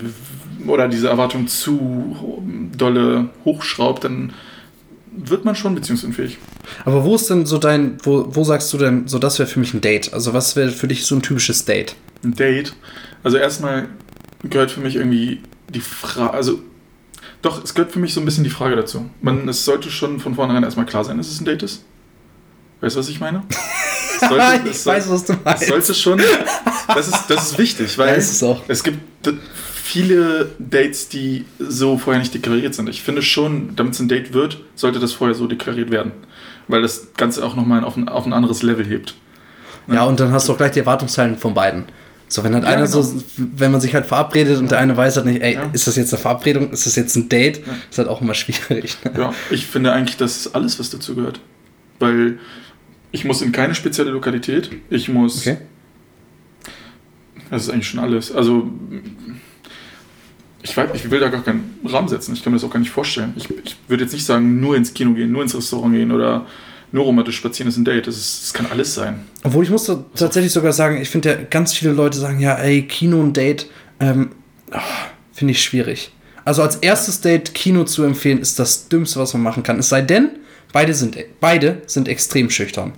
oder 0.66 0.88
diese 0.88 1.08
Erwartung 1.08 1.46
zu 1.46 2.42
dolle 2.76 3.28
hochschraubt, 3.44 4.04
dann 4.04 4.32
wird 5.16 5.44
man 5.44 5.54
schon 5.54 5.74
beziehungsunfähig. 5.74 6.38
Aber 6.84 7.04
wo 7.04 7.14
ist 7.16 7.28
denn 7.30 7.46
so 7.46 7.58
dein, 7.58 7.98
wo, 8.04 8.26
wo 8.34 8.44
sagst 8.44 8.72
du 8.72 8.78
denn, 8.78 9.08
so 9.08 9.18
das 9.18 9.38
wäre 9.38 9.48
für 9.48 9.58
mich 9.60 9.72
ein 9.74 9.80
Date? 9.80 10.12
Also 10.12 10.32
was 10.34 10.56
wäre 10.56 10.70
für 10.70 10.88
dich 10.88 11.04
so 11.06 11.14
ein 11.14 11.22
typisches 11.22 11.64
Date? 11.64 11.96
Ein 12.24 12.34
Date. 12.34 12.74
Also 13.22 13.36
erstmal 13.38 13.88
gehört 14.44 14.70
für 14.70 14.80
mich 14.80 14.96
irgendwie 14.96 15.40
die 15.68 15.80
Frage, 15.80 16.32
also 16.32 16.60
doch, 17.42 17.62
es 17.62 17.74
gehört 17.74 17.92
für 17.92 17.98
mich 17.98 18.12
so 18.14 18.20
ein 18.20 18.24
bisschen 18.24 18.44
die 18.44 18.50
Frage 18.50 18.76
dazu. 18.76 19.08
Man, 19.20 19.48
es 19.48 19.64
sollte 19.64 19.90
schon 19.90 20.20
von 20.20 20.34
vornherein 20.34 20.62
erstmal 20.64 20.86
klar 20.86 21.04
sein, 21.04 21.16
dass 21.18 21.28
es 21.28 21.40
ein 21.40 21.44
Date 21.44 21.62
ist. 21.62 21.84
Weißt 22.80 22.96
du, 22.96 23.00
was 23.00 23.08
ich 23.08 23.20
meine? 23.20 23.42
Es 24.18 24.30
sollte- 24.30 24.68
es 24.70 24.84
soll- 24.84 25.02
was 25.08 25.24
du 25.26 25.34
Es 25.44 25.66
sollte 25.66 25.94
schon, 25.94 26.18
das 26.88 27.06
ist, 27.08 27.24
das 27.28 27.50
ist 27.50 27.58
wichtig, 27.58 27.98
weil 27.98 28.08
Ja, 28.08 28.14
es 28.14 28.42
auch. 28.42 28.62
es 28.66 28.82
gibt 28.82 28.98
viele 29.86 30.50
Dates, 30.58 31.08
die 31.08 31.44
so 31.58 31.96
vorher 31.98 32.20
nicht 32.20 32.34
deklariert 32.34 32.74
sind. 32.74 32.88
Ich 32.88 33.02
finde 33.02 33.22
schon, 33.22 33.76
damit 33.76 33.94
es 33.94 34.00
ein 34.00 34.08
Date 34.08 34.32
wird, 34.32 34.58
sollte 34.74 34.98
das 34.98 35.12
vorher 35.12 35.34
so 35.34 35.46
deklariert 35.46 35.90
werden. 35.90 36.12
Weil 36.68 36.82
das 36.82 37.08
Ganze 37.16 37.44
auch 37.44 37.54
nochmal 37.54 37.84
auf 37.84 37.96
ein, 37.96 38.08
auf 38.08 38.26
ein 38.26 38.32
anderes 38.32 38.62
Level 38.62 38.84
hebt. 38.84 39.14
Ja, 39.86 40.02
und 40.04 40.18
dann 40.18 40.32
hast 40.32 40.48
du 40.48 40.52
auch 40.52 40.56
gleich 40.56 40.72
die 40.72 40.80
Erwartungshaltung 40.80 41.38
von 41.38 41.54
beiden. 41.54 41.84
So, 42.28 42.42
wenn 42.42 42.52
halt 42.54 42.64
Ja, 42.64 42.70
einer 42.70 42.86
genau. 42.88 43.02
so, 43.02 43.22
wenn 43.36 43.70
man 43.70 43.80
sich 43.80 43.94
halt 43.94 44.04
verabredet 44.06 44.58
und 44.58 44.72
der 44.72 44.78
eine 44.80 44.96
weiß 44.96 45.14
halt 45.16 45.26
nicht, 45.26 45.40
ey, 45.42 45.54
Ja. 45.54 45.70
ist 45.72 45.86
das 45.86 45.94
jetzt 45.94 46.12
eine 46.12 46.20
Verabredung, 46.20 46.70
ist 46.72 46.84
das 46.84 46.96
jetzt 46.96 47.14
ein 47.14 47.28
Date, 47.28 47.58
Ja. 47.64 47.72
ist 47.88 47.98
halt 47.98 48.08
auch 48.08 48.20
immer 48.20 48.34
schwierig. 48.34 48.96
ne? 49.04 49.12
Ja, 49.16 49.32
ich 49.50 49.66
finde 49.66 49.92
eigentlich, 49.92 50.16
das 50.16 50.36
ist 50.38 50.54
alles, 50.56 50.80
was 50.80 50.90
dazu 50.90 51.14
gehört. 51.14 51.38
Weil 52.00 52.38
ich 53.12 53.24
muss 53.24 53.42
in 53.42 53.52
keine 53.52 53.76
spezielle 53.76 54.10
Lokalität. 54.10 54.70
Ich 54.90 55.08
muss. 55.08 55.38
Okay. 55.46 55.58
Das 57.48 57.62
ist 57.62 57.70
eigentlich 57.70 57.88
schon 57.88 58.00
alles. 58.00 58.32
Also, 58.32 58.68
ich, 60.68 60.76
weiß, 60.76 60.90
ich 60.94 61.10
will 61.10 61.20
da 61.20 61.28
gar 61.28 61.42
keinen 61.42 61.78
Rahmen 61.84 62.08
setzen. 62.08 62.34
Ich 62.34 62.42
kann 62.42 62.52
mir 62.52 62.58
das 62.58 62.64
auch 62.68 62.72
gar 62.72 62.80
nicht 62.80 62.90
vorstellen. 62.90 63.32
Ich, 63.36 63.48
ich 63.64 63.76
würde 63.88 64.04
jetzt 64.04 64.12
nicht 64.12 64.26
sagen, 64.26 64.60
nur 64.60 64.76
ins 64.76 64.92
Kino 64.94 65.12
gehen, 65.14 65.30
nur 65.32 65.42
ins 65.42 65.54
Restaurant 65.56 65.94
gehen 65.94 66.10
oder 66.12 66.46
nur 66.92 67.04
romantisch 67.04 67.36
spazieren 67.36 67.68
ist 67.68 67.76
ein 67.76 67.84
Date. 67.84 68.06
Das, 68.06 68.16
ist, 68.16 68.42
das 68.44 68.52
kann 68.54 68.66
alles 68.70 68.94
sein. 68.94 69.20
Obwohl 69.44 69.64
ich 69.64 69.70
muss 69.70 69.86
so 69.86 70.04
tatsächlich 70.14 70.52
sogar 70.52 70.72
sagen, 70.72 71.00
ich 71.00 71.08
finde 71.08 71.28
ja, 71.30 71.36
ganz 71.48 71.72
viele 71.72 71.92
Leute 71.92 72.18
sagen, 72.18 72.40
ja, 72.40 72.54
ey, 72.56 72.82
Kino 72.82 73.20
und 73.20 73.36
Date, 73.36 73.68
ähm, 74.00 74.30
ah, 74.70 74.80
finde 75.32 75.52
ich 75.52 75.62
schwierig. 75.62 76.10
Also 76.44 76.62
als 76.62 76.76
erstes 76.76 77.20
Date 77.20 77.54
Kino 77.54 77.84
zu 77.84 78.04
empfehlen, 78.04 78.38
ist 78.38 78.58
das 78.58 78.88
Dümmste, 78.88 79.18
was 79.20 79.32
man 79.34 79.42
machen 79.42 79.62
kann. 79.62 79.78
Es 79.78 79.88
sei 79.88 80.02
denn, 80.02 80.30
beide 80.72 80.94
sind, 80.94 81.16
beide 81.40 81.82
sind 81.86 82.08
extrem 82.08 82.50
schüchtern. 82.50 82.92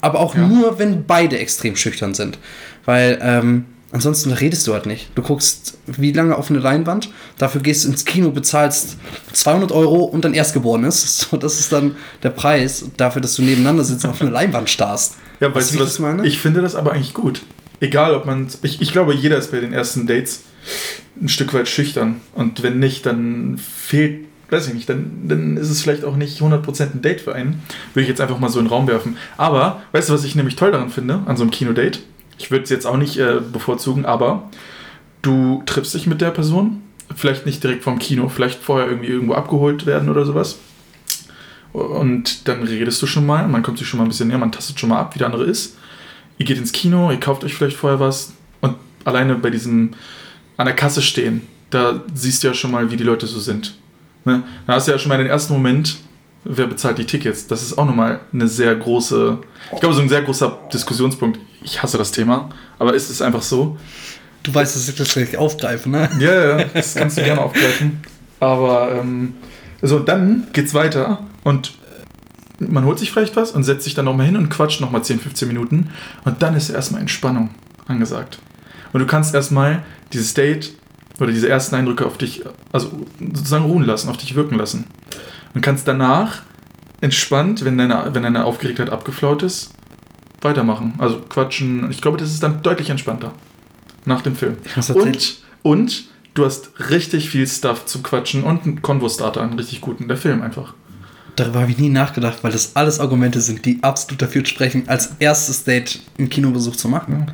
Aber 0.00 0.20
auch 0.20 0.34
Ja. 0.36 0.46
nur, 0.46 0.78
wenn 0.78 1.04
beide 1.06 1.38
extrem 1.38 1.74
schüchtern 1.74 2.14
sind. 2.14 2.38
Weil 2.84 3.18
ähm, 3.20 3.64
ansonsten 3.92 4.32
redest 4.32 4.66
du 4.66 4.72
halt 4.72 4.86
nicht. 4.86 5.10
Du 5.14 5.22
guckst 5.22 5.78
wie 5.86 6.12
lange 6.12 6.36
auf 6.36 6.50
eine 6.50 6.58
Leinwand, 6.58 7.10
dafür 7.38 7.60
gehst 7.60 7.84
du 7.84 7.88
ins 7.88 8.04
Kino, 8.04 8.30
bezahlst 8.30 8.96
200 9.32 9.72
Euro 9.72 10.04
und 10.04 10.24
dein 10.24 10.34
Erstgeborenes. 10.34 11.18
So, 11.30 11.36
das 11.36 11.58
ist 11.58 11.72
dann 11.72 11.96
der 12.22 12.30
Preis 12.30 12.86
dafür, 12.96 13.20
dass 13.20 13.34
du 13.34 13.42
nebeneinander 13.42 13.84
sitzt 13.84 14.04
und 14.04 14.10
auf 14.10 14.20
eine 14.20 14.30
Leinwand 14.30 14.70
starrst. 14.70 15.16
Ja, 15.40 15.54
weißt 15.54 15.70
du 15.70 15.74
ich 15.74 15.80
was? 15.80 15.88
das 15.88 15.98
meine? 15.98 16.26
Ich 16.26 16.38
finde 16.38 16.62
das 16.62 16.74
aber 16.74 16.92
eigentlich 16.92 17.14
gut. 17.14 17.42
Egal, 17.80 18.14
ob 18.14 18.26
man. 18.26 18.48
Ich, 18.62 18.80
ich 18.80 18.92
glaube, 18.92 19.14
jeder 19.14 19.38
ist 19.38 19.50
bei 19.50 19.60
den 19.60 19.72
ersten 19.72 20.06
Dates 20.06 20.42
ein 21.20 21.28
Stück 21.28 21.54
weit 21.54 21.68
schüchtern. 21.68 22.20
Und 22.34 22.62
wenn 22.62 22.78
nicht, 22.78 23.06
dann 23.06 23.58
fehlt. 23.58 24.26
Weiß 24.50 24.66
ich 24.66 24.72
nicht, 24.72 24.88
dann, 24.88 25.28
dann 25.28 25.58
ist 25.58 25.68
es 25.68 25.82
vielleicht 25.82 26.04
auch 26.04 26.16
nicht 26.16 26.40
100% 26.40 26.94
ein 26.94 27.02
Date 27.02 27.20
für 27.20 27.34
einen. 27.34 27.62
Würde 27.92 28.04
ich 28.04 28.08
jetzt 28.08 28.22
einfach 28.22 28.38
mal 28.38 28.48
so 28.48 28.58
in 28.58 28.64
den 28.64 28.70
Raum 28.70 28.86
werfen. 28.86 29.18
Aber, 29.36 29.82
weißt 29.92 30.08
du, 30.08 30.14
was 30.14 30.24
ich 30.24 30.36
nämlich 30.36 30.56
toll 30.56 30.72
daran 30.72 30.88
finde, 30.88 31.20
an 31.26 31.36
so 31.36 31.42
einem 31.42 31.50
Kinodate? 31.50 31.98
Ich 32.38 32.50
würde 32.50 32.64
es 32.64 32.70
jetzt 32.70 32.86
auch 32.86 32.96
nicht 32.96 33.18
äh, 33.18 33.40
bevorzugen, 33.52 34.06
aber 34.06 34.48
du 35.22 35.62
triffst 35.66 35.94
dich 35.94 36.06
mit 36.06 36.20
der 36.20 36.30
Person. 36.30 36.82
Vielleicht 37.14 37.46
nicht 37.46 37.62
direkt 37.62 37.84
vom 37.84 37.98
Kino, 37.98 38.28
vielleicht 38.28 38.62
vorher 38.62 38.88
irgendwie 38.88 39.08
irgendwo 39.08 39.34
abgeholt 39.34 39.86
werden 39.86 40.08
oder 40.08 40.24
sowas. 40.24 40.58
Und 41.72 42.48
dann 42.48 42.62
redest 42.62 43.00
du 43.02 43.06
schon 43.06 43.26
mal, 43.26 43.46
man 43.48 43.62
kommt 43.62 43.78
sich 43.78 43.88
schon 43.88 43.98
mal 43.98 44.04
ein 44.04 44.08
bisschen 44.08 44.28
näher, 44.28 44.38
man 44.38 44.52
tastet 44.52 44.78
schon 44.78 44.88
mal 44.88 45.00
ab, 45.00 45.14
wie 45.14 45.18
der 45.18 45.26
andere 45.26 45.44
ist. 45.44 45.76
Ihr 46.38 46.46
geht 46.46 46.58
ins 46.58 46.72
Kino, 46.72 47.10
ihr 47.10 47.20
kauft 47.20 47.44
euch 47.44 47.54
vielleicht 47.54 47.76
vorher 47.76 48.00
was 48.00 48.32
und 48.60 48.76
alleine 49.04 49.34
bei 49.34 49.50
diesem 49.50 49.90
an 50.56 50.66
der 50.66 50.74
Kasse 50.74 51.02
stehen, 51.02 51.42
da 51.70 52.02
siehst 52.14 52.42
du 52.42 52.48
ja 52.48 52.54
schon 52.54 52.70
mal, 52.70 52.90
wie 52.90 52.96
die 52.96 53.04
Leute 53.04 53.26
so 53.26 53.38
sind. 53.38 53.74
Ne? 54.24 54.42
Da 54.66 54.74
hast 54.74 54.88
du 54.88 54.92
ja 54.92 54.98
schon 54.98 55.08
mal 55.08 55.18
den 55.18 55.28
ersten 55.28 55.52
Moment, 55.52 55.96
wer 56.48 56.66
bezahlt 56.66 56.98
die 56.98 57.04
Tickets. 57.04 57.46
Das 57.46 57.62
ist 57.62 57.78
auch 57.78 57.84
nochmal 57.84 58.20
eine 58.32 58.48
sehr 58.48 58.74
große, 58.74 59.38
ich 59.72 59.80
glaube, 59.80 59.94
so 59.94 60.00
ein 60.00 60.08
sehr 60.08 60.22
großer 60.22 60.58
Diskussionspunkt. 60.72 61.38
Ich 61.62 61.82
hasse 61.82 61.98
das 61.98 62.10
Thema, 62.10 62.48
aber 62.78 62.94
ist 62.94 63.10
es 63.10 63.22
einfach 63.22 63.42
so. 63.42 63.76
Du 64.42 64.54
weißt, 64.54 64.74
dass 64.74 64.88
ich 64.88 64.94
das 64.94 65.12
gleich 65.12 65.36
aufgreife, 65.36 65.88
ne? 65.88 66.08
Ja, 66.18 66.58
ja, 66.58 66.64
das 66.72 66.94
kannst 66.94 67.18
du 67.18 67.22
gerne 67.22 67.42
aufgreifen. 67.42 68.00
Aber 68.40 68.92
ähm, 68.92 69.34
so, 69.82 69.98
dann 69.98 70.46
geht's 70.52 70.74
weiter 70.74 71.26
und 71.44 71.72
man 72.58 72.84
holt 72.84 72.98
sich 72.98 73.12
vielleicht 73.12 73.36
was 73.36 73.52
und 73.52 73.64
setzt 73.64 73.84
sich 73.84 73.94
dann 73.94 74.06
nochmal 74.06 74.26
hin 74.26 74.36
und 74.36 74.48
quatscht 74.48 74.80
nochmal 74.80 75.04
10, 75.04 75.20
15 75.20 75.48
Minuten 75.48 75.90
und 76.24 76.42
dann 76.42 76.54
ist 76.54 76.70
erstmal 76.70 77.00
Entspannung 77.00 77.50
angesagt. 77.86 78.38
Und 78.92 79.00
du 79.00 79.06
kannst 79.06 79.34
erstmal 79.34 79.82
dieses 80.12 80.34
Date 80.34 80.72
oder 81.20 81.30
diese 81.30 81.48
ersten 81.48 81.74
Eindrücke 81.74 82.06
auf 82.06 82.16
dich, 82.16 82.42
also 82.72 83.06
sozusagen 83.20 83.64
ruhen 83.64 83.84
lassen, 83.84 84.08
auf 84.08 84.16
dich 84.16 84.34
wirken 84.34 84.56
lassen. 84.56 84.86
Und 85.54 85.60
kannst 85.60 85.88
danach 85.88 86.42
entspannt, 87.00 87.64
wenn 87.64 87.78
deine, 87.78 88.10
wenn 88.12 88.22
deine 88.22 88.44
Aufgeregtheit 88.44 88.90
abgeflaut 88.90 89.42
ist, 89.42 89.72
weitermachen. 90.40 90.94
Also 90.98 91.20
quatschen. 91.28 91.90
Ich 91.90 92.00
glaube, 92.00 92.16
das 92.16 92.30
ist 92.30 92.42
dann 92.42 92.62
deutlich 92.62 92.90
entspannter. 92.90 93.32
Nach 94.04 94.22
dem 94.22 94.36
Film. 94.36 94.56
Und, 94.94 95.42
und 95.62 96.04
du 96.34 96.44
hast 96.44 96.70
richtig 96.90 97.30
viel 97.30 97.46
Stuff 97.46 97.86
zum 97.86 98.02
Quatschen 98.02 98.44
und 98.44 98.64
einen 98.64 98.82
Convo-Starter, 98.82 99.42
einen 99.42 99.54
richtig 99.54 99.80
guten. 99.80 100.08
Der 100.08 100.16
Film 100.16 100.42
einfach. 100.42 100.74
Darüber 101.36 101.60
habe 101.60 101.70
ich 101.70 101.78
nie 101.78 101.90
nachgedacht, 101.90 102.38
weil 102.42 102.50
das 102.50 102.74
alles 102.74 102.98
Argumente 102.98 103.40
sind, 103.40 103.64
die 103.64 103.82
absolut 103.82 104.22
dafür 104.22 104.44
sprechen, 104.44 104.88
als 104.88 105.12
erstes 105.20 105.62
Date 105.64 106.00
einen 106.18 106.30
Kinobesuch 106.30 106.74
zu 106.74 106.88
machen. 106.88 107.30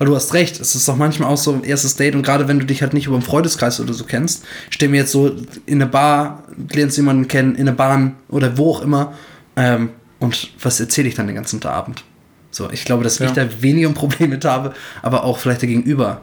Weil 0.00 0.06
du 0.06 0.16
hast 0.16 0.32
recht, 0.32 0.58
es 0.58 0.74
ist 0.74 0.88
doch 0.88 0.96
manchmal 0.96 1.28
auch 1.28 1.36
so 1.36 1.52
ein 1.52 1.62
erstes 1.62 1.94
Date 1.94 2.14
und 2.14 2.22
gerade 2.22 2.48
wenn 2.48 2.58
du 2.58 2.64
dich 2.64 2.80
halt 2.80 2.94
nicht 2.94 3.04
über 3.06 3.16
einen 3.16 3.22
Freundeskreis 3.22 3.80
oder 3.80 3.92
so 3.92 4.04
kennst, 4.04 4.44
stell 4.70 4.88
mir 4.88 4.96
jetzt 4.96 5.12
so 5.12 5.28
in 5.66 5.74
eine 5.82 5.86
Bar, 5.86 6.44
lernst 6.72 6.96
jemanden 6.96 7.28
kennen, 7.28 7.54
in 7.54 7.68
eine 7.68 7.72
Bahn 7.76 8.16
oder 8.30 8.56
wo 8.56 8.70
auch 8.70 8.80
immer 8.80 9.12
ähm, 9.56 9.90
und 10.18 10.52
was 10.62 10.80
erzähle 10.80 11.08
ich 11.08 11.16
dann 11.16 11.26
den 11.26 11.36
ganzen 11.36 11.62
Abend? 11.66 12.02
So, 12.50 12.70
ich 12.70 12.86
glaube, 12.86 13.04
dass 13.04 13.18
Ja. 13.18 13.26
ich 13.26 13.32
da 13.32 13.46
weniger 13.60 13.88
ein 13.88 13.94
Problem 13.94 14.30
mit 14.30 14.46
habe, 14.46 14.72
aber 15.02 15.22
auch 15.24 15.36
vielleicht 15.36 15.60
der 15.60 15.68
Gegenüber. 15.68 16.22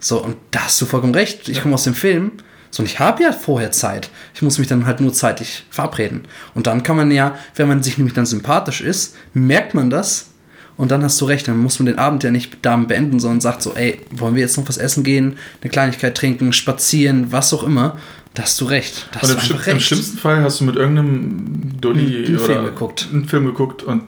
So, 0.00 0.20
und 0.20 0.36
da 0.50 0.64
hast 0.64 0.80
du 0.80 0.84
vollkommen 0.86 1.14
recht. 1.14 1.48
Ich 1.48 1.62
komme 1.62 1.74
aus 1.74 1.84
dem 1.84 1.94
Film. 1.94 2.32
So, 2.72 2.82
und 2.82 2.86
ich 2.86 2.98
habe 2.98 3.22
ja 3.22 3.30
vorher 3.32 3.70
Zeit. 3.70 4.10
Ich 4.34 4.42
muss 4.42 4.58
mich 4.58 4.66
dann 4.66 4.86
halt 4.86 5.00
nur 5.00 5.12
zeitlich 5.12 5.64
verabreden. 5.70 6.22
Und 6.54 6.66
dann 6.66 6.82
kann 6.82 6.96
man 6.96 7.12
ja, 7.12 7.36
wenn 7.54 7.68
man 7.68 7.82
sich 7.84 7.96
nämlich 7.96 8.12
dann 8.14 8.26
sympathisch 8.26 8.80
ist, 8.80 9.14
merkt 9.34 9.72
man 9.72 9.88
das. 9.88 10.30
Und 10.76 10.90
dann 10.90 11.02
hast 11.04 11.20
du 11.20 11.24
recht, 11.26 11.46
dann 11.46 11.58
muss 11.58 11.78
man 11.78 11.86
den 11.86 11.98
Abend 11.98 12.24
ja 12.24 12.30
nicht 12.30 12.58
damit 12.62 12.88
beenden, 12.88 13.20
sondern 13.20 13.40
sagt 13.40 13.62
so, 13.62 13.74
ey, 13.74 14.00
wollen 14.10 14.34
wir 14.34 14.42
jetzt 14.42 14.56
noch 14.56 14.68
was 14.68 14.76
essen 14.76 15.04
gehen, 15.04 15.36
eine 15.62 15.70
Kleinigkeit 15.70 16.16
trinken, 16.16 16.52
spazieren, 16.52 17.30
was 17.30 17.52
auch 17.54 17.62
immer. 17.62 17.96
Da 18.34 18.42
hast 18.42 18.60
du 18.60 18.64
recht. 18.64 19.06
Da 19.12 19.20
hast 19.20 19.30
Und 19.30 19.42
im, 19.42 19.48
du 19.48 19.54
im 19.54 19.60
recht. 19.60 19.82
schlimmsten 19.86 20.18
Fall 20.18 20.42
hast 20.42 20.58
du 20.60 20.64
mit 20.64 20.74
irgendeinem 20.74 21.80
Dolly 21.80 22.24
Einen 22.26 22.36
oder 22.36 22.44
Film 22.44 22.64
geguckt. 22.64 23.08
einen 23.12 23.24
Film 23.26 23.44
geguckt 23.46 23.82
und 23.84 24.02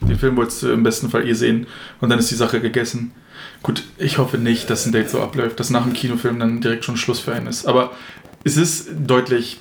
den 0.00 0.18
Film 0.18 0.36
wolltest 0.36 0.62
du 0.62 0.72
im 0.72 0.82
besten 0.82 1.10
Fall 1.10 1.28
eh 1.28 1.34
sehen 1.34 1.66
und 2.00 2.08
dann 2.08 2.18
ist 2.18 2.30
die 2.30 2.34
Sache 2.34 2.60
gegessen. 2.60 3.12
Gut, 3.62 3.84
ich 3.98 4.18
hoffe 4.18 4.38
nicht, 4.38 4.70
dass 4.70 4.86
ein 4.86 4.92
Date 4.92 5.10
so 5.10 5.20
abläuft, 5.20 5.60
dass 5.60 5.70
nach 5.70 5.84
dem 5.84 5.92
Kinofilm 5.92 6.40
dann 6.40 6.60
direkt 6.60 6.84
schon 6.84 6.96
Schluss 6.96 7.20
für 7.20 7.32
einen 7.34 7.46
ist. 7.46 7.66
Aber 7.66 7.92
es 8.42 8.56
ist 8.56 8.88
deutlich 9.06 9.58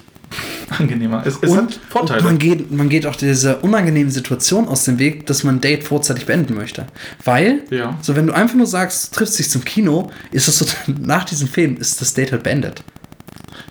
angenehmer. 0.77 1.23
Es, 1.25 1.37
es 1.41 1.55
hat 1.55 1.79
Vorteile. 1.89 2.19
Und 2.19 2.25
man 2.25 2.37
geht, 2.39 2.71
man 2.71 2.89
geht 2.89 3.05
auch 3.05 3.15
dieser 3.15 3.63
unangenehmen 3.63 4.11
Situation 4.11 4.67
aus 4.67 4.85
dem 4.85 4.99
Weg, 4.99 5.25
dass 5.25 5.43
man 5.43 5.55
ein 5.55 5.61
Date 5.61 5.83
vorzeitig 5.83 6.25
beenden 6.25 6.53
möchte. 6.55 6.85
Weil, 7.23 7.61
Ja. 7.69 7.97
so 8.01 8.15
wenn 8.15 8.27
du 8.27 8.33
einfach 8.33 8.55
nur 8.55 8.67
sagst, 8.67 9.11
du 9.11 9.15
triffst 9.17 9.39
dich 9.39 9.49
zum 9.49 9.63
Kino, 9.65 10.11
ist 10.31 10.47
das 10.47 10.59
so, 10.59 10.65
nach 10.99 11.25
diesem 11.25 11.47
Film 11.47 11.77
ist 11.77 12.01
das 12.01 12.13
Date 12.13 12.31
halt 12.31 12.43
beendet. 12.43 12.83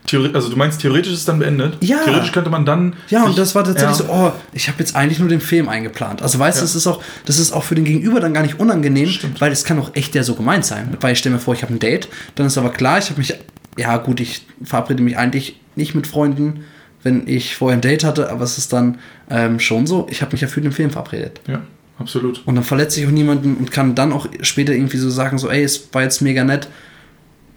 Theori 0.07 0.31
also 0.35 0.49
du 0.49 0.57
meinst, 0.57 0.81
theoretisch 0.81 1.13
ist 1.13 1.19
es 1.21 1.25
dann 1.27 1.39
beendet? 1.39 1.77
Ja. 1.83 1.99
Theoretisch 2.05 2.33
könnte 2.33 2.49
man 2.51 2.65
dann. 2.65 2.95
Ja, 3.11 3.21
sich- 3.21 3.29
und 3.31 3.39
das 3.39 3.55
war 3.55 3.65
tatsächlich 3.65 3.99
ja. 3.99 4.07
so, 4.07 4.13
oh, 4.13 4.33
ich 4.55 4.69
habe 4.69 4.79
jetzt 4.79 4.97
eigentlich 4.97 5.19
nur 5.19 5.29
den 5.29 5.41
Film 5.41 5.69
eingeplant. 5.69 6.23
Also 6.23 6.39
weißt 6.39 6.59
du, 6.59 6.61
Ja. 6.61 6.65
das 6.65 6.75
ist 6.75 6.87
auch, 6.87 7.03
das 7.27 7.39
ist 7.39 7.53
auch 7.53 7.63
für 7.63 7.75
den 7.75 7.85
Gegenüber 7.85 8.19
dann 8.19 8.33
gar 8.33 8.43
nicht 8.43 8.59
unangenehm, 8.59 9.09
Stimmt. 9.11 9.41
weil 9.41 9.53
es 9.53 9.65
kann 9.65 9.79
auch 9.79 9.91
echt 9.95 10.15
ja 10.15 10.23
so 10.23 10.35
gemeint 10.35 10.65
sein. 10.65 10.97
Weil 11.01 11.13
ich 11.13 11.19
stelle 11.19 11.35
mir 11.35 11.41
vor, 11.41 11.53
ich 11.55 11.63
habe 11.63 11.75
ein 11.75 11.79
Date, 11.79 12.09
dann 12.37 12.47
ist 12.47 12.57
aber 12.57 12.71
klar, 12.71 12.99
ich 12.99 13.11
habe 13.11 13.19
mich, 13.19 13.35
ja 13.77 13.97
gut, 13.99 14.21
ich 14.21 14.47
verabrede 14.65 15.03
mich 15.03 15.19
eigentlich 15.19 15.61
nicht 15.77 15.95
mit 15.95 16.07
Freunden, 16.07 16.65
wenn 17.03 17.27
ich 17.29 17.57
vorher 17.57 17.77
ein 17.79 17.81
Date 17.83 18.05
hatte, 18.05 18.31
aber 18.31 18.45
es 18.45 18.59
ist 18.59 18.73
dann 18.73 18.99
ähm, 19.31 19.61
schon 19.61 19.87
so, 19.87 20.07
ich 20.11 20.21
habe 20.23 20.33
mich 20.33 20.41
ja 20.41 20.49
für 20.49 20.61
den 20.61 20.73
Film 20.73 20.91
verabredet. 20.91 21.41
Ja, 21.47 21.63
absolut. 21.99 22.43
Und 22.47 22.55
dann 22.57 22.65
verletze 22.65 23.01
ich 23.01 23.07
auch 23.07 23.11
niemanden 23.13 23.57
und 23.57 23.71
kann 23.71 23.95
dann 23.95 24.13
auch 24.13 24.27
später 24.43 24.73
irgendwie 24.73 24.97
so 24.99 25.09
sagen, 25.11 25.39
so, 25.39 25.49
ey, 25.49 25.63
es 25.63 25.89
war 25.93 26.03
jetzt 26.03 26.21
mega 26.23 26.45
nett. 26.45 26.69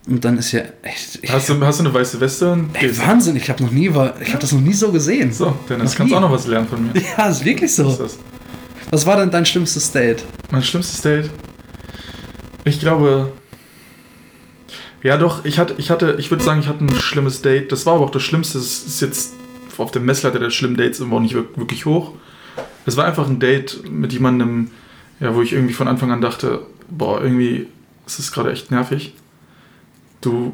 Und 0.07 0.25
dann 0.25 0.37
ist 0.39 0.51
ja 0.51 0.61
echt. 0.81 1.19
Hast 1.31 1.49
du, 1.49 1.59
hast 1.63 1.79
du 1.79 1.83
eine 1.85 1.93
weiße 1.93 2.19
Weste 2.19 2.57
ey, 2.73 2.97
Wahnsinn, 2.97 3.35
ich 3.35 3.49
habe 3.51 3.63
noch 3.63 3.71
nie, 3.71 3.93
wa- 3.93 4.15
ich 4.19 4.29
habe 4.29 4.39
das 4.39 4.51
noch 4.51 4.59
nie 4.61 4.73
so 4.73 4.91
gesehen. 4.91 5.31
So, 5.31 5.55
Dennis, 5.69 5.91
Noch 5.91 5.97
kannst 5.97 6.11
nie. 6.11 6.17
auch 6.17 6.21
noch 6.21 6.31
was 6.31 6.47
lernen 6.47 6.67
von 6.67 6.83
mir. 6.83 6.93
Ja, 7.17 7.29
ist 7.29 7.45
wirklich 7.45 7.69
Was 7.69 7.75
so. 7.97 8.03
das? 8.03 8.17
Was 8.89 9.05
war 9.05 9.17
denn 9.17 9.29
dein 9.29 9.45
schlimmstes 9.45 9.91
Date? 9.91 10.23
Mein 10.51 10.63
schlimmstes 10.63 11.01
Date? 11.01 11.29
Ich 12.65 12.79
glaube. 12.79 13.31
Ja, 15.03 15.17
doch, 15.17 15.45
ich 15.45 15.57
hatte, 15.57 15.75
ich 15.77 15.89
hatte, 15.89 16.15
ich 16.19 16.29
würde 16.29 16.43
sagen, 16.43 16.59
ich 16.59 16.67
hatte 16.67 16.83
ein 16.83 16.95
schlimmes 16.95 17.41
Date. 17.41 17.71
Das 17.71 17.85
war 17.85 17.95
aber 17.95 18.05
auch 18.05 18.11
das 18.11 18.21
Schlimmste. 18.23 18.59
Es 18.59 18.85
ist 18.85 19.01
jetzt 19.01 19.33
auf 19.77 19.91
der 19.91 20.01
Messlatte 20.01 20.37
der 20.39 20.51
schlimmen 20.51 20.77
Dates 20.77 20.99
immer 20.99 21.15
auch 21.15 21.21
nicht 21.21 21.35
wirk- 21.35 21.57
wirklich 21.57 21.85
hoch. 21.85 22.13
Es 22.85 22.97
war 22.97 23.05
einfach 23.05 23.27
ein 23.27 23.39
Date 23.39 23.81
mit 23.89 24.13
jemandem, 24.13 24.69
ja, 25.19 25.33
wo 25.33 25.41
ich 25.41 25.53
irgendwie 25.53 25.73
von 25.73 25.87
Anfang 25.87 26.11
an 26.11 26.21
dachte, 26.21 26.61
boah, 26.89 27.21
irgendwie 27.21 27.67
ist 28.05 28.19
es 28.19 28.31
gerade 28.31 28.51
echt 28.51 28.69
nervig. 28.69 29.13
Du, 30.19 30.53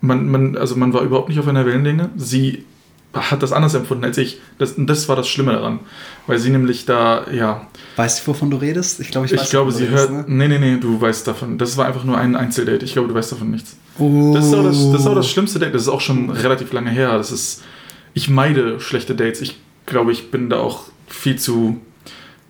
man, 0.00 0.28
man, 0.28 0.56
also 0.56 0.76
man 0.76 0.92
war 0.92 1.02
überhaupt 1.02 1.28
nicht 1.28 1.40
auf 1.40 1.48
einer 1.48 1.66
Wellenlänge. 1.66 2.10
Sie 2.16 2.64
hat 3.12 3.42
das 3.42 3.52
anders 3.52 3.74
empfunden 3.74 4.04
als 4.04 4.18
ich. 4.18 4.40
Das, 4.58 4.74
das 4.76 5.08
war 5.08 5.16
das 5.16 5.28
Schlimme 5.28 5.52
daran. 5.52 5.80
Weil 6.26 6.38
sie 6.38 6.50
nämlich 6.50 6.84
da, 6.84 7.26
ja, 7.30 7.66
Weißt 7.98 8.20
du, 8.22 8.30
wovon 8.30 8.48
du 8.48 8.58
redest? 8.58 9.00
Ich 9.00 9.10
glaube, 9.10 9.26
ich, 9.26 9.32
ich, 9.32 9.40
weiß, 9.40 9.50
glaube, 9.50 9.72
wovon 9.72 9.78
sie 9.78 9.92
redest, 9.92 10.10
hört. 10.10 10.28
ne? 10.28 10.36
Nee, 10.36 10.46
nee, 10.46 10.74
nee, 10.74 10.76
du 10.80 11.00
weißt 11.00 11.26
davon. 11.26 11.58
Das 11.58 11.76
war 11.76 11.86
einfach 11.86 12.04
nur 12.04 12.16
ein 12.16 12.36
Einzeldate. 12.36 12.84
Ich 12.84 12.92
glaube, 12.92 13.08
du 13.08 13.14
weißt 13.14 13.32
davon 13.32 13.50
nichts. 13.50 13.76
Oh. 13.98 14.32
Das 14.34 14.46
ist, 14.46 14.54
auch 14.54 14.62
das, 14.62 14.92
das 14.92 15.00
ist 15.00 15.06
auch 15.08 15.14
das 15.16 15.28
schlimmste 15.28 15.58
Date. 15.58 15.74
Das 15.74 15.82
ist 15.82 15.88
auch 15.88 16.00
schon 16.00 16.30
relativ 16.30 16.72
lange 16.72 16.90
her. 16.90 17.18
Das 17.18 17.32
ist. 17.32 17.62
Ich 18.14 18.28
meide 18.28 18.78
schlechte 18.78 19.16
Dates. 19.16 19.40
Ich 19.40 19.58
glaube, 19.86 20.12
ich 20.12 20.30
bin 20.30 20.48
da 20.48 20.60
auch 20.60 20.84
viel 21.08 21.36
zu. 21.40 21.80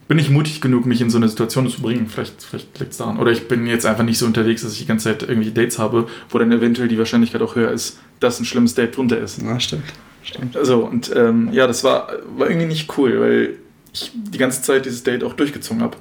Bin 0.07 0.19
nicht 0.19 0.29
mutig 0.29 0.61
genug, 0.61 0.85
mich 0.85 1.01
in 1.01 1.09
so 1.09 1.17
eine 1.17 1.29
Situation 1.31 1.67
zu 1.71 1.81
bringen. 1.81 2.09
Vielleicht, 2.09 2.43
vielleicht 2.43 2.79
liegt 2.79 2.93
es 2.93 2.99
daran. 2.99 3.19
Oder 3.19 3.31
ich 3.31 3.49
bin 3.49 3.67
jetzt 3.67 3.87
einfach 3.87 4.05
nicht 4.05 4.19
so 4.19 4.27
unterwegs, 4.27 4.61
dass 4.61 4.73
ich 4.73 4.81
die 4.81 4.87
ganze 4.87 5.05
Zeit 5.05 5.23
irgendwie 5.23 5.51
Dates 5.51 5.79
habe, 5.79 6.09
wo 6.29 6.39
dann 6.39 6.53
eventuell 6.53 6.89
die 6.89 6.99
Wahrscheinlichkeit 6.99 7.41
auch 7.41 7.57
höher 7.57 7.71
ist, 7.71 7.99
dass 8.21 8.39
ein 8.39 8.45
schlimmes 8.45 8.75
Date 8.75 8.99
drunter 8.99 9.19
ist. 9.19 9.41
Ja, 9.41 9.59
stimmt. 9.61 9.85
Stimmt. 10.23 10.57
Also, 10.57 10.85
und 10.85 11.15
ähm, 11.15 11.51
ja, 11.53 11.67
das 11.67 11.85
war, 11.85 12.09
war 12.37 12.49
irgendwie 12.49 12.67
nicht 12.67 12.97
cool, 12.99 13.21
weil 13.21 13.57
ich 13.93 14.13
die 14.15 14.39
ganze 14.39 14.63
Zeit 14.63 14.85
dieses 14.85 15.03
Date 15.03 15.25
auch 15.25 15.33
durchgezogen 15.35 15.83
habe. 15.83 15.97